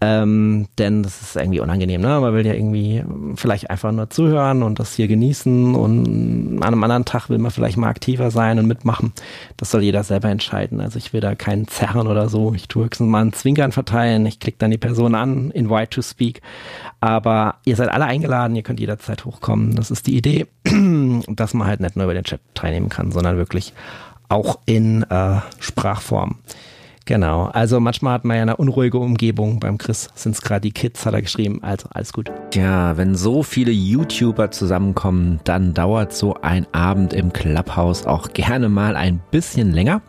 Ähm, 0.01 0.69
denn 0.79 1.03
das 1.03 1.21
ist 1.21 1.37
irgendwie 1.37 1.59
unangenehm, 1.59 2.01
ne? 2.01 2.21
Man 2.21 2.33
will 2.33 2.47
ja 2.47 2.55
irgendwie 2.55 3.03
vielleicht 3.35 3.69
einfach 3.69 3.91
nur 3.91 4.09
zuhören 4.11 4.63
und 4.63 4.79
das 4.79 4.95
hier 4.95 5.09
genießen 5.09 5.75
und 5.75 6.59
an 6.59 6.63
einem 6.63 6.85
anderen 6.85 7.05
Tag 7.05 7.29
will 7.31 7.39
man 7.39 7.51
vielleicht 7.51 7.77
mal 7.77 7.89
aktiver 7.89 8.31
sein 8.31 8.61
und 8.61 8.67
mitmachen. 8.67 9.13
Das 9.57 9.73
soll 9.73 9.83
jeder 9.83 10.05
selber 10.05 10.29
entscheiden. 10.29 10.81
Also 10.81 10.99
ich 10.99 11.13
will 11.13 11.21
da 11.21 11.35
keinen 11.35 11.67
zerren 11.67 12.07
oder 12.07 12.29
so. 12.29 12.55
Ich 12.55 12.69
tue 12.69 12.85
höchstens 12.85 13.09
mal 13.09 13.23
einen 13.23 13.33
Zwinkern 13.33 13.73
verteilen. 13.73 14.25
Ich 14.27 14.39
klicke 14.39 14.59
dann 14.59 14.71
die 14.71 14.79
Person 14.79 15.17
an, 15.17 15.51
invite 15.51 15.91
to 15.91 16.03
speak. 16.03 16.43
Aber 17.01 17.57
ihr 17.65 17.75
seid 17.75 17.89
alle 17.89 18.05
eingeladen, 18.05 18.55
ihr 18.55 18.63
könnt 18.63 18.79
jederzeit 18.79 19.25
hochkommen. 19.25 19.75
Das 19.75 19.91
ist 19.91 20.07
die 20.07 20.17
Idee, 20.17 20.47
dass 21.29 21.55
man 21.55 21.67
halt 21.67 21.81
nicht 21.81 21.97
nur 21.97 22.05
über 22.05 22.15
den 22.15 22.25
Chat 22.25 22.41
teilnehmen 22.55 22.89
kann, 22.89 23.11
sondern 23.11 23.37
wirklich 23.37 23.73
auch 24.29 24.61
in 24.65 25.03
äh, 25.05 25.41
Sprachform. 25.59 26.37
Genau, 27.09 27.45
also 27.47 27.81
manchmal 27.81 28.13
hat 28.13 28.27
man 28.27 28.37
ja 28.37 28.43
eine 28.43 28.59
unruhige 28.59 28.99
Umgebung. 28.99 29.61
Beim 29.61 29.79
Chris 29.79 30.11
sind 30.15 30.33
es 30.33 30.43
gerade 30.43 30.61
die 30.61 30.73
Kids, 30.73 31.07
hat 31.07 31.15
er 31.15 31.23
geschrieben. 31.23 31.61
Also 31.63 31.89
alles 31.91 32.13
gut. 32.13 32.31
Ja, 32.53 32.99
wenn 32.99 33.15
so 33.15 33.43
viele 33.43 33.71
YouTuber 33.71 34.51
zusammenkommen, 34.51 35.41
dann 35.45 35.73
dauert 35.73 36.13
so 36.13 36.35
ein 36.43 36.67
Abend 36.73 37.15
im 37.15 37.33
Clubhouse 37.33 38.05
auch 38.05 38.35
gerne 38.35 38.69
mal 38.69 38.95
ein 38.95 39.23
bisschen 39.31 39.73
länger. 39.73 40.03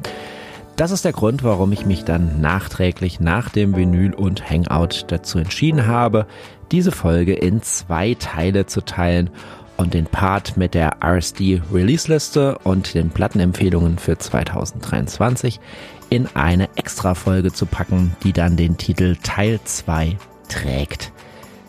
Das 0.75 0.91
ist 0.91 1.05
der 1.05 1.13
Grund, 1.13 1.41
warum 1.41 1.71
ich 1.71 1.85
mich 1.85 2.03
dann 2.03 2.41
nachträglich 2.41 3.21
nach 3.21 3.47
dem 3.47 3.77
Vinyl 3.77 4.13
und 4.13 4.49
Hangout 4.49 5.05
dazu 5.07 5.37
entschieden 5.39 5.87
habe, 5.87 6.25
diese 6.73 6.91
Folge 6.91 7.33
in 7.33 7.61
zwei 7.61 8.15
Teile 8.15 8.65
zu 8.65 8.81
teilen 8.81 9.29
und 9.77 9.93
den 9.93 10.05
Part 10.05 10.57
mit 10.57 10.73
der 10.73 10.97
RSD 11.01 11.61
Release-Liste 11.73 12.57
und 12.65 12.93
den 12.93 13.09
Plattenempfehlungen 13.09 13.97
für 13.97 14.17
2023 14.17 15.61
in 16.09 16.27
eine 16.35 16.69
Extra-Folge 16.75 17.51
zu 17.53 17.65
packen, 17.65 18.15
die 18.23 18.33
dann 18.33 18.57
den 18.57 18.77
Titel 18.77 19.15
Teil 19.21 19.59
2 19.63 20.17
trägt. 20.47 21.11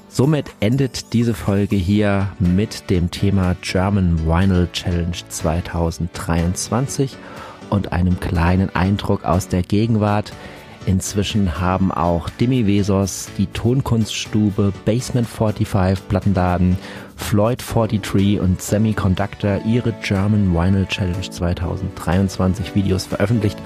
Somit 0.09 0.51
endet 0.59 1.12
diese 1.12 1.35
Folge 1.35 1.77
hier 1.77 2.33
mit 2.41 2.91
dem 2.91 3.11
Thema 3.12 3.55
German 3.62 4.27
Vinyl 4.27 4.69
Challenge 4.73 5.17
2023 5.29 7.17
und 7.71 7.93
einem 7.93 8.19
kleinen 8.19 8.75
Eindruck 8.75 9.25
aus 9.25 9.47
der 9.47 9.62
Gegenwart. 9.62 10.33
Inzwischen 10.87 11.61
haben 11.61 11.93
auch 11.93 12.29
Demi 12.31 12.67
Vesos, 12.67 13.29
die 13.39 13.47
Tonkunststube, 13.47 14.73
Basement 14.85 15.29
45 15.29 16.09
Plattenladen, 16.09 16.77
Floyd 17.17 17.62
43 17.62 18.41
und 18.41 18.61
Semiconductor 18.61 19.61
ihre 19.67 19.93
German 20.03 20.53
Vinyl 20.53 20.87
Challenge 20.87 21.31
2023 21.31 22.75
Videos 22.75 23.07
veröffentlicht 23.07 23.59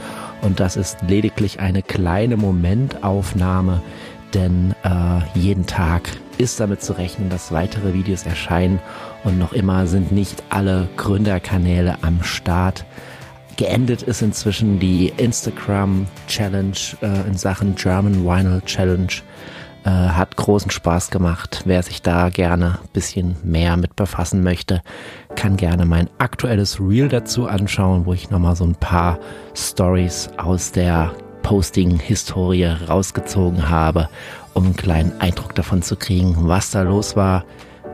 und 0.45 0.61
das 0.61 0.77
ist 0.77 0.99
lediglich 1.09 1.59
eine 1.59 1.83
kleine 1.83 2.37
Momentaufnahme, 2.37 3.83
denn 4.35 4.75
äh, 4.85 5.39
jeden 5.39 5.67
Tag 5.67 6.03
ist 6.39 6.61
damit 6.61 6.83
zu 6.83 6.93
rechnen, 6.93 7.31
dass 7.31 7.51
weitere 7.51 7.95
Videos 7.95 8.25
erscheinen 8.25 8.79
und 9.25 9.39
noch 9.39 9.53
immer 9.53 9.87
sind 9.87 10.13
nicht 10.13 10.43
alle 10.51 10.89
Gründerkanäle 10.97 11.97
am 12.03 12.23
Start. 12.23 12.85
Geendet 13.57 14.03
ist 14.03 14.21
inzwischen 14.21 14.81
die 14.81 15.13
Instagram 15.17 16.07
Challenge 16.27 16.77
äh, 17.01 17.27
in 17.29 17.37
Sachen 17.37 17.75
German 17.77 18.25
Vinyl 18.25 18.61
Challenge. 18.67 19.13
Äh, 19.85 19.91
hat 19.91 20.37
großen 20.37 20.71
Spaß 20.71 21.11
gemacht. 21.11 21.63
Wer 21.67 21.83
sich 21.83 22.01
da 22.01 22.31
gerne 22.31 22.79
bisschen 22.95 23.37
mehr 23.43 23.77
mit 23.77 23.97
befassen 23.97 24.43
möchte, 24.43 24.81
kann 25.37 25.59
gerne 25.59 25.85
mein 25.85 26.09
aktuelles 26.17 26.81
Reel 26.81 27.09
dazu 27.09 27.47
anschauen, 27.47 28.07
wo 28.07 28.15
ich 28.15 28.31
nochmal 28.31 28.57
so 28.57 28.65
ein 28.65 28.77
paar 28.77 29.19
Stories 29.55 30.31
aus 30.39 30.73
der 30.73 31.13
Posting-Historie 31.43 32.65
rausgezogen 32.89 33.69
habe, 33.69 34.09
um 34.55 34.65
einen 34.65 34.77
kleinen 34.77 35.21
Eindruck 35.21 35.55
davon 35.55 35.83
zu 35.83 35.97
kriegen, 35.97 36.35
was 36.49 36.71
da 36.71 36.81
los 36.81 37.15
war, 37.15 37.45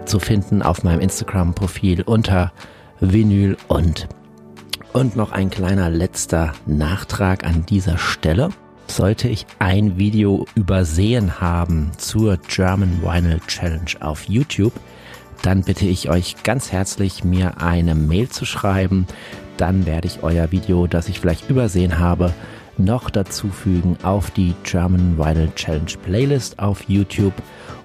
zu 0.05 0.21
finden 0.21 0.63
auf 0.63 0.85
meinem 0.85 1.01
Instagram-Profil 1.01 2.03
unter 2.03 2.53
Vinyl 3.01 3.57
und. 3.67 4.07
Und 4.93 5.17
noch 5.17 5.33
ein 5.33 5.51
kleiner 5.51 5.91
letzter 5.91 6.53
Nachtrag 6.67 7.45
an 7.45 7.67
dieser 7.67 7.99
Stelle. 7.99 8.51
Sollte 8.91 9.29
ich 9.29 9.47
ein 9.61 9.99
Video 9.99 10.47
übersehen 10.57 11.41
haben 11.41 11.93
zur 11.97 12.39
German 12.39 13.01
Vinyl 13.03 13.41
Challenge 13.47 13.93
auf 14.01 14.29
YouTube, 14.29 14.73
dann 15.43 15.63
bitte 15.63 15.87
ich 15.87 16.11
euch 16.11 16.43
ganz 16.43 16.73
herzlich, 16.73 17.23
mir 17.23 17.63
eine 17.63 17.95
Mail 17.95 18.29
zu 18.31 18.45
schreiben. 18.45 19.07
Dann 19.57 19.87
werde 19.87 20.09
ich 20.09 20.25
euer 20.25 20.51
Video, 20.51 20.89
das 20.89 21.09
ich 21.09 21.21
vielleicht 21.21 21.49
übersehen 21.49 22.01
habe, 22.01 22.35
noch 22.79 23.11
dazufügen 23.11 23.97
auf 24.03 24.33
die 24.33 24.55
German 24.65 25.17
Vinyl 25.17 25.53
Challenge 25.55 25.93
Playlist 26.03 26.59
auf 26.59 26.89
YouTube 26.89 27.35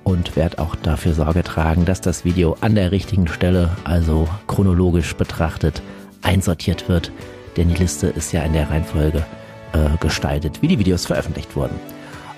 und 0.04 0.36
werde 0.36 0.58
auch 0.58 0.76
dafür 0.76 1.14
Sorge 1.14 1.44
tragen, 1.44 1.86
dass 1.86 2.02
das 2.02 2.26
Video 2.26 2.58
an 2.62 2.74
der 2.74 2.92
richtigen 2.92 3.28
Stelle, 3.28 3.70
also 3.84 4.28
chronologisch 4.48 5.16
betrachtet, 5.16 5.84
einsortiert 6.24 6.90
wird. 6.90 7.12
Denn 7.58 7.70
die 7.70 7.76
Liste 7.76 8.08
ist 8.08 8.34
ja 8.34 8.42
in 8.42 8.54
der 8.54 8.72
Reihenfolge 8.72 9.24
äh, 9.76 9.98
gestaltet, 10.00 10.62
wie 10.62 10.68
die 10.68 10.80
Videos 10.80 11.06
veröffentlicht 11.06 11.56
wurden. 11.56 11.80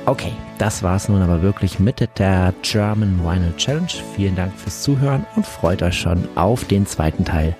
Okay, 0.05 0.31
das 0.57 0.83
war 0.83 0.95
es 0.95 1.09
nun 1.09 1.21
aber 1.21 1.41
wirklich 1.41 1.79
mit 1.79 1.99
der 2.17 2.53
German 2.61 3.19
Vinyl 3.23 3.53
Challenge. 3.57 3.91
Vielen 4.15 4.35
Dank 4.35 4.57
fürs 4.57 4.81
Zuhören 4.81 5.25
und 5.35 5.45
freut 5.45 5.83
euch 5.83 5.99
schon 5.99 6.27
auf 6.35 6.63
den 6.65 6.85
zweiten 6.85 7.25
Teil, 7.25 7.55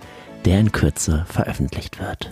der 0.46 0.60
in 0.60 0.72
Kürze 0.72 1.26
veröffentlicht 1.28 2.00
wird. 2.00 2.32